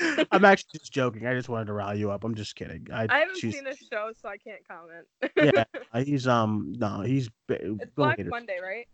I'm 0.31 0.45
actually 0.45 0.79
just 0.79 0.93
joking. 0.93 1.27
I 1.27 1.35
just 1.35 1.49
wanted 1.49 1.66
to 1.66 1.72
rile 1.72 1.97
you 1.97 2.11
up. 2.11 2.25
I'm 2.25 2.35
just 2.35 2.57
kidding. 2.57 2.87
I, 2.93 3.07
I 3.09 3.18
haven't 3.20 3.37
seen 3.37 3.64
the 3.64 3.77
show, 3.77 4.11
so 4.20 4.29
I 4.29 4.37
can't 4.37 4.66
comment. 4.66 5.07
Yeah, 5.37 5.64
uh, 5.93 6.05
he's 6.05 6.27
um 6.27 6.75
no, 6.79 7.01
he's 7.01 7.29
it's 7.49 7.91
Black. 7.95 8.25
Monday, 8.27 8.59
right? 8.62 8.87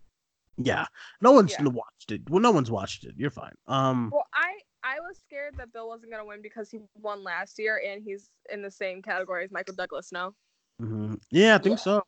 Yeah, 0.57 0.85
no 1.21 1.31
one's 1.31 1.51
Yeah. 1.51 1.63
watched 1.63 2.11
it. 2.11 2.29
Well, 2.29 2.41
no 2.41 2.51
one's 2.51 2.69
watched 2.69 3.05
it. 3.05 3.13
You're 3.17 3.29
fine. 3.31 3.53
Um, 3.67 4.09
Well, 4.13 4.27
I 4.33 4.59
I 4.83 4.99
was 4.99 5.17
scared 5.17 5.55
that 5.57 5.71
Bill 5.73 5.87
wasn't 5.87 6.11
gonna 6.11 6.25
win 6.25 6.41
because 6.41 6.69
he 6.69 6.79
won 6.95 7.23
last 7.23 7.57
year 7.57 7.81
and 7.85 8.03
he's 8.03 8.29
in 8.51 8.61
the 8.61 8.71
same 8.71 9.01
category 9.01 9.43
as 9.43 9.51
Michael 9.51 9.75
Douglas 9.75 10.11
now. 10.11 10.33
Mhm. 10.79 11.19
yeah, 11.31 11.55
I 11.55 11.57
think 11.57 11.77
Yeah. 11.77 11.83
so. 11.83 12.03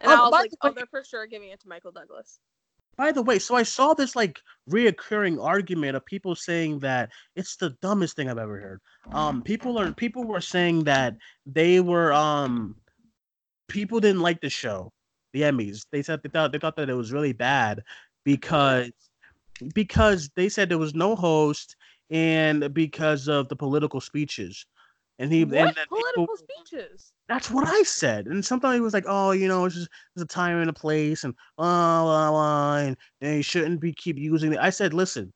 And 0.00 0.10
Oh, 0.10 0.14
I 0.14 0.22
was 0.22 0.32
like, 0.32 0.50
the 0.50 0.56
oh, 0.62 0.72
they're 0.72 0.86
for 0.86 1.04
sure 1.04 1.26
giving 1.26 1.50
it 1.50 1.60
to 1.60 1.68
Michael 1.68 1.92
Douglas. 1.92 2.40
By 2.96 3.12
the 3.12 3.22
way, 3.22 3.38
so 3.38 3.54
I 3.54 3.62
saw 3.62 3.94
this 3.94 4.16
like 4.16 4.40
reoccurring 4.68 5.42
argument 5.42 5.96
of 5.96 6.04
people 6.04 6.34
saying 6.34 6.80
that 6.80 7.10
it's 7.36 7.56
the 7.56 7.70
dumbest 7.80 8.16
thing 8.16 8.28
I've 8.28 8.38
ever 8.38 8.58
heard. 8.58 8.80
Um, 9.12 9.42
people 9.42 9.78
are 9.78 9.92
people 9.92 10.24
were 10.24 10.40
saying 10.40 10.84
that 10.84 11.16
they 11.46 11.80
were 11.80 12.12
um, 12.12 12.74
people 13.68 14.00
didn't 14.00 14.22
like 14.22 14.40
the 14.40 14.50
show, 14.50 14.92
the 15.32 15.42
Emmys. 15.42 15.86
They 15.92 16.02
said 16.02 16.22
they 16.22 16.28
thought 16.28 16.50
they 16.52 16.58
thought 16.58 16.76
that 16.76 16.90
it 16.90 16.94
was 16.94 17.12
really 17.12 17.32
bad 17.32 17.84
because 18.24 18.90
because 19.74 20.30
they 20.36 20.48
said 20.48 20.68
there 20.68 20.78
was 20.78 20.94
no 20.94 21.14
host 21.14 21.76
and 22.10 22.72
because 22.74 23.28
of 23.28 23.48
the 23.48 23.56
political 23.56 24.00
speeches. 24.00 24.66
And 25.18 25.32
he 25.32 25.42
and 25.42 25.50
What 25.52 25.74
that 25.74 25.88
political 25.88 26.26
people- 26.28 26.36
speeches? 26.36 27.12
that's 27.28 27.50
what 27.50 27.66
I 27.68 27.82
said. 27.82 28.26
And 28.26 28.44
sometimes 28.44 28.74
he 28.76 28.80
was 28.80 28.94
like, 28.94 29.04
"Oh, 29.06 29.32
you 29.32 29.48
know, 29.48 29.64
it's 29.64 29.74
just 29.74 29.88
there's 30.14 30.22
a 30.24 30.28
time 30.28 30.58
and 30.58 30.70
a 30.70 30.72
place, 30.72 31.24
and 31.24 31.34
blah 31.56 32.02
blah 32.04 32.30
blah, 32.30 32.76
and, 32.78 32.96
and 33.20 33.36
you 33.36 33.42
shouldn't 33.42 33.80
be 33.80 33.92
keep 33.92 34.16
using 34.18 34.52
it." 34.52 34.58
I 34.60 34.70
said, 34.70 34.94
"Listen, 34.94 35.32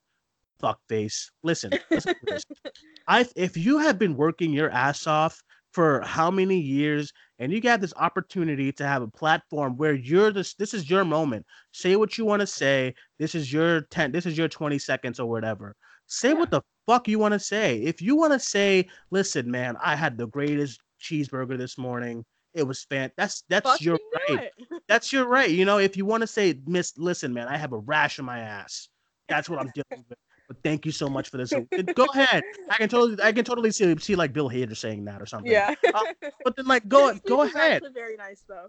fuckface, 0.62 1.30
listen, 1.42 1.72
listen. 1.90 2.14
I 3.08 3.26
if 3.36 3.56
you 3.56 3.78
have 3.78 3.98
been 3.98 4.16
working 4.16 4.52
your 4.52 4.70
ass 4.70 5.06
off 5.06 5.42
for 5.72 6.02
how 6.02 6.30
many 6.30 6.58
years, 6.58 7.12
and 7.38 7.50
you 7.50 7.60
got 7.60 7.80
this 7.80 7.94
opportunity 7.96 8.70
to 8.72 8.86
have 8.86 9.02
a 9.02 9.08
platform 9.08 9.76
where 9.78 9.94
you're 9.94 10.30
this, 10.30 10.54
this 10.54 10.74
is 10.74 10.88
your 10.90 11.04
moment. 11.04 11.44
Say 11.72 11.96
what 11.96 12.16
you 12.18 12.24
want 12.24 12.40
to 12.40 12.46
say. 12.46 12.94
This 13.18 13.34
is 13.34 13.52
your 13.52 13.80
ten. 13.90 14.12
This 14.12 14.26
is 14.26 14.38
your 14.38 14.48
twenty 14.48 14.78
seconds 14.78 15.18
or 15.18 15.28
whatever. 15.28 15.74
Say 16.12 16.28
Yeah. 16.28 16.34
what 16.34 16.50
the 16.50 16.60
fuck 16.86 17.08
you 17.08 17.18
want 17.18 17.32
to 17.32 17.38
say. 17.38 17.78
If 17.78 18.02
you 18.02 18.16
want 18.16 18.34
to 18.34 18.38
say, 18.38 18.88
listen, 19.10 19.50
man, 19.50 19.76
I 19.82 19.96
had 19.96 20.18
the 20.18 20.26
greatest 20.26 20.80
cheeseburger 21.00 21.56
this 21.56 21.78
morning. 21.78 22.24
It 22.54 22.64
was 22.64 22.84
fan. 22.84 23.10
That's 23.16 23.44
that's 23.48 23.80
your 23.80 23.98
right. 24.28 24.50
That's 24.88 25.10
your 25.10 25.26
right. 25.26 25.48
You 25.48 25.64
know, 25.64 25.78
if 25.78 25.96
you 25.96 26.04
want 26.04 26.20
to 26.20 26.26
say, 26.26 26.60
Miss, 26.66 26.92
listen, 26.98 27.32
man, 27.32 27.48
I 27.48 27.56
have 27.56 27.72
a 27.72 27.78
rash 27.78 28.18
on 28.18 28.26
my 28.26 28.40
ass. 28.40 28.88
That's 29.28 29.48
what 29.48 29.58
I'm 29.58 29.70
dealing 29.74 30.04
with. 30.06 30.18
But 30.48 30.58
thank 30.62 30.84
you 30.84 30.92
so 30.92 31.08
much 31.08 31.30
for 31.30 31.38
this. 31.38 31.50
Go 31.94 32.04
ahead. 32.12 32.42
I 32.68 32.76
can 32.76 32.90
totally, 32.90 33.16
I 33.22 33.32
can 33.32 33.44
totally 33.46 33.70
see, 33.70 33.96
see 33.98 34.16
like 34.16 34.34
Bill 34.34 34.50
Hader 34.50 34.76
saying 34.76 35.06
that 35.06 35.22
or 35.22 35.24
something. 35.24 35.50
Yeah. 35.50 35.74
Uh, 35.94 36.02
but 36.44 36.54
then, 36.56 36.66
like, 36.66 36.86
go, 36.88 37.14
go 37.26 37.42
ahead. 37.42 37.82
very 37.94 38.16
nice 38.16 38.44
though. 38.46 38.66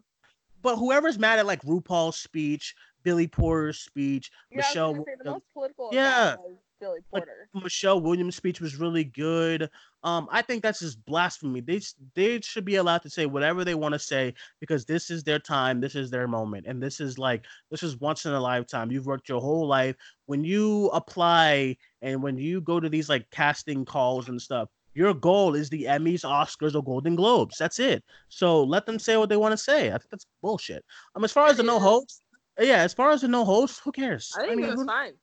But 0.61 0.77
whoever's 0.77 1.19
mad 1.19 1.39
at 1.39 1.45
like 1.45 1.61
RuPaul's 1.63 2.15
speech, 2.15 2.73
Billy 3.03 3.27
Porter's 3.27 3.79
speech, 3.79 4.31
Yeah, 4.49 4.57
Michelle, 4.57 4.95
say, 4.95 5.15
the 5.21 5.31
most 5.31 5.43
political. 5.53 5.89
Yeah. 5.91 6.37
Billy 6.83 6.99
Porter. 7.09 7.47
Like, 7.53 7.63
Michelle 7.63 8.01
Williams' 8.01 8.35
speech 8.35 8.59
was 8.59 8.75
really 8.75 9.05
good. 9.05 9.69
Um, 10.03 10.27
I 10.31 10.41
think 10.41 10.61
that's 10.61 10.79
just 10.79 11.03
blasphemy. 11.05 11.61
They 11.61 11.79
they 12.13 12.41
should 12.41 12.65
be 12.65 12.75
allowed 12.75 13.03
to 13.03 13.09
say 13.09 13.25
whatever 13.25 13.63
they 13.63 13.75
want 13.75 13.93
to 13.93 13.99
say 13.99 14.33
because 14.59 14.83
this 14.83 15.09
is 15.09 15.23
their 15.23 15.39
time, 15.39 15.79
this 15.79 15.95
is 15.95 16.11
their 16.11 16.27
moment, 16.27 16.67
and 16.67 16.83
this 16.83 16.99
is 16.99 17.17
like 17.17 17.45
this 17.71 17.83
is 17.83 17.99
once 18.01 18.25
in 18.25 18.33
a 18.33 18.39
lifetime. 18.39 18.91
You've 18.91 19.05
worked 19.05 19.29
your 19.29 19.39
whole 19.39 19.65
life. 19.65 19.95
When 20.25 20.43
you 20.43 20.89
apply 20.93 21.77
and 22.01 22.21
when 22.21 22.37
you 22.37 22.59
go 22.59 22.81
to 22.81 22.89
these 22.89 23.07
like 23.07 23.29
casting 23.31 23.85
calls 23.85 24.27
and 24.27 24.41
stuff, 24.41 24.67
your 24.93 25.13
goal 25.13 25.55
is 25.55 25.69
the 25.69 25.85
Emmys, 25.85 26.25
Oscars, 26.25 26.75
or 26.75 26.83
Golden 26.83 27.15
Globes. 27.15 27.57
That's 27.57 27.79
it. 27.79 28.03
So 28.27 28.61
let 28.61 28.85
them 28.85 28.99
say 28.99 29.15
what 29.15 29.29
they 29.29 29.37
want 29.37 29.53
to 29.53 29.57
say. 29.57 29.87
I 29.87 29.97
think 29.97 30.09
that's 30.11 30.25
bullshit. 30.41 30.83
Um, 31.15 31.23
as 31.23 31.31
far 31.31 31.47
as 31.47 31.57
the 31.57 31.63
no 31.63 31.79
host, 31.79 32.23
yeah, 32.59 32.79
as 32.83 32.93
far 32.93 33.11
as 33.11 33.21
the 33.21 33.29
no 33.29 33.45
host, 33.45 33.79
who 33.83 33.91
cares? 33.91 34.33
I 34.35 34.41
think 34.41 34.51
I 34.51 34.55
mean, 34.55 34.65
it 34.65 34.71
was 34.71 34.81
who, 34.81 34.85
fine. 34.85 35.13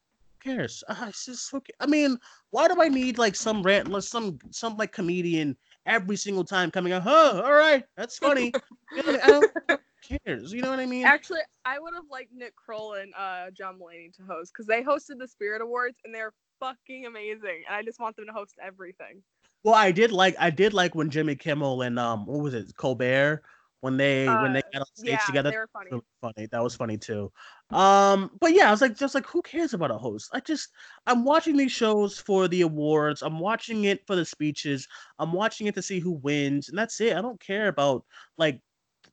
Cares? 0.43 0.82
Uh, 0.88 1.07
it's 1.09 1.26
just 1.26 1.53
okay. 1.55 1.72
I 1.80 1.86
mean, 1.86 2.18
why 2.51 2.68
do 2.68 2.80
I 2.80 2.88
need 2.88 3.18
like 3.18 3.34
some 3.34 3.62
rant, 3.62 3.88
some 4.05 4.38
some 4.51 4.76
like 4.76 4.93
comedian 4.93 5.57
every 5.86 6.16
single 6.16 6.45
time 6.45 6.70
coming 6.70 6.93
out? 6.93 7.03
Huh? 7.03 7.43
All 7.45 7.53
right, 7.53 7.84
that's 7.97 8.18
funny. 8.18 8.53
cares? 10.03 10.53
You 10.53 10.62
know 10.62 10.70
what 10.70 10.80
I 10.80 10.86
mean? 10.86 11.05
Actually, 11.05 11.41
I 11.64 11.78
would 11.78 11.95
have 11.95 12.05
liked 12.11 12.32
Nick 12.32 12.57
Kroll 12.57 12.95
and 12.95 13.12
uh, 13.16 13.51
John 13.57 13.78
Mulaney 13.78 14.12
to 14.16 14.22
host 14.22 14.53
because 14.53 14.66
they 14.66 14.82
hosted 14.82 15.18
the 15.18 15.28
Spirit 15.28 15.62
Awards 15.62 15.97
and 16.05 16.14
they're 16.14 16.32
fucking 16.59 17.07
amazing, 17.07 17.62
and 17.68 17.76
I 17.76 17.82
just 17.82 18.01
want 18.01 18.16
them 18.16 18.26
to 18.26 18.32
host 18.32 18.55
everything. 18.62 19.22
Well, 19.62 19.74
I 19.74 19.93
did 19.93 20.12
like 20.12 20.34
I 20.38 20.51
did 20.51 20.72
like 20.72 20.95
when 20.95 21.11
Jimmy 21.11 21.36
Kimmel 21.36 21.82
and 21.82 21.99
um 21.99 22.26
what 22.26 22.41
was 22.41 22.55
it 22.55 22.74
Colbert 22.76 23.43
when 23.81 23.97
they 23.97 24.26
uh, 24.26 24.43
when 24.43 24.53
they 24.53 24.62
got 24.72 24.81
on 24.81 24.87
stage 24.95 25.11
yeah, 25.11 25.18
together. 25.26 25.51
They 25.51 25.57
were 25.57 25.68
funny. 25.72 25.89
Really 25.91 26.03
funny. 26.20 26.47
That 26.51 26.62
was 26.62 26.74
funny 26.74 26.99
too. 26.99 27.33
Um, 27.70 28.31
but 28.41 28.55
yeah, 28.55 28.68
I 28.68 28.70
was 28.70 28.81
like, 28.81 28.97
just 28.97 29.14
like, 29.14 29.26
who 29.26 29.43
cares 29.43 29.74
about 29.74 29.91
a 29.91 29.99
host? 29.99 30.31
I 30.33 30.41
just 30.41 30.68
I'm 31.07 31.24
watching 31.24 31.57
these 31.57 31.72
shows 31.72 32.18
for 32.18 32.49
the 32.49 32.62
awards. 32.62 33.22
I'm 33.22 33.39
watching 33.39 33.85
it 33.85 34.07
for 34.07 34.16
the 34.16 34.24
speeches. 34.24 34.87
I'm 35.18 35.33
watching 35.33 35.66
it 35.66 35.74
to 35.76 35.83
see 35.83 35.99
who 35.99 36.12
wins, 36.12 36.68
and 36.68 36.78
that's 36.78 37.01
it. 37.01 37.16
I 37.16 37.22
don't 37.22 37.41
care 37.41 37.68
about 37.68 38.05
like 38.37 38.61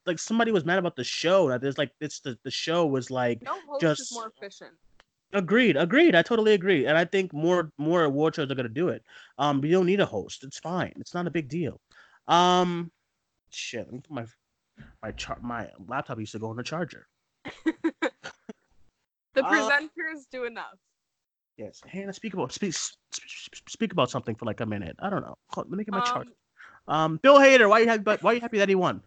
like 0.05 0.19
somebody 0.19 0.51
was 0.51 0.65
mad 0.65 0.79
about 0.79 0.95
the 0.95 1.03
show. 1.03 1.49
That 1.49 1.61
there's 1.61 1.77
like 1.77 1.91
it's 1.99 2.19
the 2.19 2.37
the 2.43 2.51
show 2.51 2.85
was 2.85 3.09
like 3.09 3.41
no 3.43 3.57
host 3.67 3.81
just 3.81 4.01
is 4.01 4.13
more 4.13 4.31
efficient. 4.35 4.71
Agreed, 5.33 5.75
agreed. 5.75 6.15
I 6.15 6.21
totally 6.21 6.53
agree, 6.53 6.85
and 6.85 6.97
I 6.97 7.05
think 7.05 7.33
more 7.33 7.71
more 7.77 8.03
award 8.03 8.35
shows 8.35 8.49
are 8.49 8.55
gonna 8.55 8.69
do 8.69 8.89
it. 8.89 9.03
Um, 9.37 9.63
you 9.63 9.71
don't 9.71 9.85
need 9.85 9.99
a 9.99 10.05
host. 10.05 10.43
It's 10.43 10.59
fine. 10.59 10.93
It's 10.97 11.13
not 11.13 11.27
a 11.27 11.31
big 11.31 11.49
deal. 11.49 11.79
Um, 12.27 12.91
shit. 13.49 13.89
Put 13.89 14.09
my 14.09 14.25
my 15.01 15.11
char- 15.11 15.39
my 15.41 15.69
laptop 15.87 16.19
used 16.19 16.31
to 16.33 16.39
go 16.39 16.49
on 16.49 16.55
the 16.55 16.63
charger. 16.63 17.07
the 17.65 18.11
uh, 19.37 19.51
presenters 19.51 20.19
uh, 20.19 20.31
do 20.31 20.45
enough. 20.45 20.77
Yes, 21.57 21.81
Hannah, 21.87 22.13
speak 22.13 22.33
about 22.33 22.51
speak 22.51 22.75
speak 23.67 23.91
about 23.91 24.09
something 24.11 24.35
for 24.35 24.45
like 24.45 24.61
a 24.61 24.65
minute. 24.65 24.95
I 24.99 25.09
don't 25.09 25.21
know. 25.21 25.35
Let 25.55 25.69
me 25.69 25.83
get 25.83 25.91
my 25.91 25.99
um, 25.99 26.03
chart. 26.03 26.27
Um, 26.87 27.19
Bill 27.21 27.37
Hader, 27.37 27.69
why 27.69 27.79
are 27.79 27.83
you 27.83 27.89
happy? 27.89 28.03
Why 28.21 28.31
are 28.31 28.33
you 28.35 28.41
happy 28.41 28.59
that 28.59 28.69
he 28.69 28.75
won? 28.75 29.01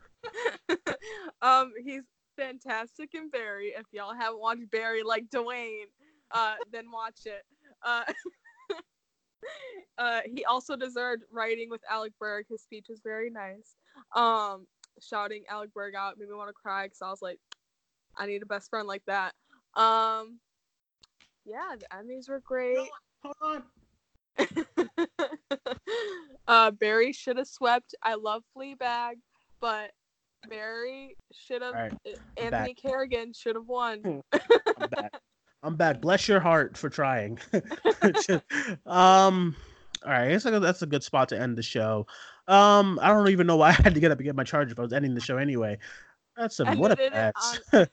um, 1.42 1.72
he's 1.84 2.02
fantastic 2.36 3.14
in 3.14 3.30
Barry. 3.30 3.72
If 3.76 3.86
y'all 3.92 4.14
haven't 4.14 4.40
watched 4.40 4.70
Barry, 4.70 5.02
like 5.02 5.30
Duane, 5.30 5.86
uh, 6.32 6.54
then 6.72 6.90
watch 6.92 7.20
it. 7.26 7.44
Uh, 7.82 8.02
uh, 9.98 10.20
he 10.26 10.44
also 10.44 10.76
deserved 10.76 11.22
writing 11.30 11.70
with 11.70 11.80
Alec 11.88 12.12
Berg. 12.18 12.46
His 12.48 12.62
speech 12.62 12.86
was 12.88 13.00
very 13.02 13.30
nice. 13.30 13.76
Um, 14.14 14.66
shouting 15.02 15.44
Alec 15.48 15.72
Berg 15.74 15.94
out 15.94 16.18
made 16.18 16.28
me 16.28 16.34
want 16.34 16.48
to 16.48 16.54
cry 16.54 16.86
because 16.86 17.02
I 17.02 17.10
was 17.10 17.22
like, 17.22 17.38
I 18.16 18.26
need 18.26 18.42
a 18.42 18.46
best 18.46 18.70
friend 18.70 18.86
like 18.86 19.04
that. 19.06 19.34
Um, 19.74 20.38
yeah, 21.44 21.74
the 21.78 21.86
Emmys 21.94 22.28
were 22.28 22.40
great. 22.40 22.88
Hold 23.22 23.36
on. 23.42 23.62
uh, 26.46 26.70
Barry 26.72 27.12
should 27.12 27.36
have 27.36 27.48
swept. 27.48 27.94
I 28.02 28.14
love 28.14 28.42
Fleabag, 28.56 29.14
but 29.60 29.90
Barry 30.48 31.16
should 31.32 31.62
have. 31.62 31.74
Right, 31.74 31.92
Anthony 32.36 32.50
back. 32.50 32.76
Carrigan 32.76 33.32
should 33.32 33.56
have 33.56 33.66
won. 33.66 34.22
I'm 34.32 34.88
back. 34.90 35.12
I'm 35.62 35.76
back. 35.76 36.00
Bless 36.00 36.28
your 36.28 36.40
heart 36.40 36.76
for 36.76 36.88
trying. 36.88 37.38
um. 38.86 39.56
All 40.02 40.10
right, 40.12 40.28
I 40.28 40.30
guess 40.30 40.44
that's 40.44 40.80
a 40.80 40.86
good 40.86 41.04
spot 41.04 41.28
to 41.28 41.38
end 41.38 41.58
the 41.58 41.62
show. 41.62 42.06
Um, 42.50 42.98
I 43.00 43.08
don't 43.08 43.28
even 43.28 43.46
know 43.46 43.56
why 43.56 43.68
I 43.68 43.72
had 43.72 43.94
to 43.94 44.00
get 44.00 44.10
up 44.10 44.18
and 44.18 44.24
get 44.24 44.34
my 44.34 44.44
charger 44.44 44.72
if 44.72 44.78
I 44.78 44.82
was 44.82 44.92
ending 44.92 45.14
the 45.14 45.20
show 45.20 45.36
anyway. 45.36 45.78
That's 46.36 46.58
a 46.58 46.74
what 46.74 46.98
a 46.98 47.10
mess. 47.10 47.60
On, 47.72 47.86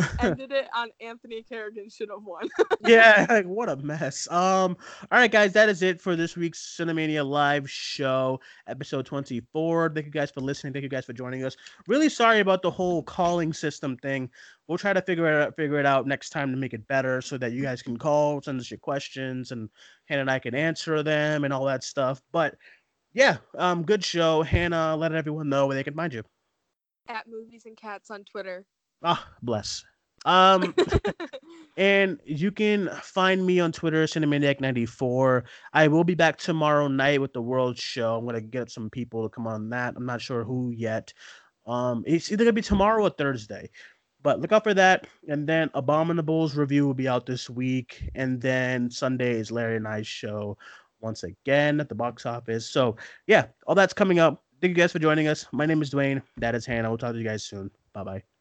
ended 0.20 0.52
it 0.52 0.68
on 0.74 0.88
Anthony 1.00 1.42
Carrigan 1.42 1.88
should 1.90 2.10
have 2.10 2.22
won. 2.22 2.48
yeah, 2.86 3.26
like 3.28 3.44
what 3.44 3.68
a 3.68 3.76
mess. 3.76 4.30
Um, 4.30 4.76
all 5.10 5.18
right, 5.18 5.30
guys, 5.30 5.52
that 5.54 5.68
is 5.68 5.82
it 5.82 6.00
for 6.00 6.14
this 6.14 6.36
week's 6.36 6.76
Cinemania 6.78 7.28
live 7.28 7.68
show, 7.68 8.40
episode 8.68 9.04
24. 9.04 9.92
Thank 9.94 10.06
you 10.06 10.12
guys 10.12 10.30
for 10.30 10.40
listening. 10.40 10.72
Thank 10.72 10.84
you 10.84 10.88
guys 10.88 11.06
for 11.06 11.12
joining 11.12 11.44
us. 11.44 11.56
Really 11.88 12.08
sorry 12.08 12.40
about 12.40 12.62
the 12.62 12.70
whole 12.70 13.02
calling 13.02 13.52
system 13.52 13.96
thing. 13.96 14.30
We'll 14.68 14.78
try 14.78 14.92
to 14.92 15.02
figure 15.02 15.26
it 15.26 15.46
out, 15.46 15.56
figure 15.56 15.80
it 15.80 15.86
out 15.86 16.06
next 16.06 16.30
time 16.30 16.50
to 16.52 16.56
make 16.56 16.74
it 16.74 16.86
better 16.86 17.20
so 17.20 17.36
that 17.38 17.52
you 17.52 17.62
guys 17.62 17.82
can 17.82 17.96
call, 17.96 18.40
send 18.42 18.60
us 18.60 18.70
your 18.70 18.78
questions, 18.78 19.50
and 19.50 19.68
Hannah 20.04 20.20
and 20.20 20.30
I 20.30 20.38
can 20.38 20.54
answer 20.54 21.02
them 21.02 21.44
and 21.44 21.52
all 21.52 21.64
that 21.64 21.82
stuff. 21.82 22.20
But 22.32 22.54
yeah, 23.18 23.38
um, 23.56 23.82
good 23.82 24.04
show. 24.04 24.42
Hannah, 24.42 24.96
let 24.96 25.12
everyone 25.12 25.48
know 25.48 25.66
where 25.66 25.74
they 25.74 25.82
can 25.82 25.94
find 25.94 26.14
you 26.14 26.22
at 27.08 27.26
movies 27.26 27.64
and 27.66 27.76
cats 27.76 28.10
on 28.10 28.24
Twitter. 28.24 28.64
Ah, 29.02 29.28
bless. 29.42 29.84
Um, 30.24 30.74
and 31.76 32.20
you 32.24 32.50
can 32.52 32.88
find 33.02 33.44
me 33.44 33.60
on 33.60 33.72
Twitter, 33.72 34.04
Cinemaniac94. 34.04 35.42
I 35.72 35.88
will 35.88 36.04
be 36.04 36.14
back 36.14 36.38
tomorrow 36.38 36.88
night 36.88 37.20
with 37.20 37.32
the 37.32 37.42
World 37.42 37.78
Show. 37.78 38.16
I'm 38.16 38.24
gonna 38.24 38.40
get 38.40 38.70
some 38.70 38.90
people 38.90 39.22
to 39.22 39.28
come 39.28 39.46
on 39.46 39.70
that. 39.70 39.94
I'm 39.96 40.06
not 40.06 40.20
sure 40.20 40.44
who 40.44 40.70
yet. 40.70 41.12
Um, 41.66 42.04
it's 42.06 42.30
either 42.30 42.44
gonna 42.44 42.52
be 42.52 42.62
tomorrow 42.62 43.04
or 43.04 43.10
Thursday, 43.10 43.70
but 44.22 44.40
look 44.40 44.52
out 44.52 44.64
for 44.64 44.74
that. 44.74 45.06
And 45.28 45.46
then 45.46 45.70
Abominables 45.70 46.56
review 46.56 46.86
will 46.86 46.94
be 46.94 47.08
out 47.08 47.26
this 47.26 47.48
week, 47.48 48.08
and 48.14 48.40
then 48.40 48.90
Sunday 48.90 49.38
is 49.38 49.50
Larry 49.50 49.76
and 49.76 49.88
I's 49.88 50.06
show 50.06 50.56
once 51.00 51.22
again 51.22 51.80
at 51.80 51.88
the 51.88 51.94
box 51.94 52.26
office. 52.26 52.68
So 52.68 52.96
yeah, 53.26 53.46
all 53.66 53.74
that's 53.74 53.94
coming 53.94 54.18
up. 54.18 54.44
Thank 54.60 54.70
you 54.76 54.82
guys 54.82 54.92
for 54.92 54.98
joining 54.98 55.28
us. 55.28 55.46
My 55.52 55.66
name 55.66 55.82
is 55.82 55.90
Duane. 55.90 56.22
That 56.36 56.54
is 56.54 56.66
Hannah. 56.66 56.88
We'll 56.88 56.98
talk 56.98 57.12
to 57.12 57.18
you 57.18 57.24
guys 57.24 57.44
soon. 57.44 57.70
Bye 57.92 58.04
bye. 58.04 58.37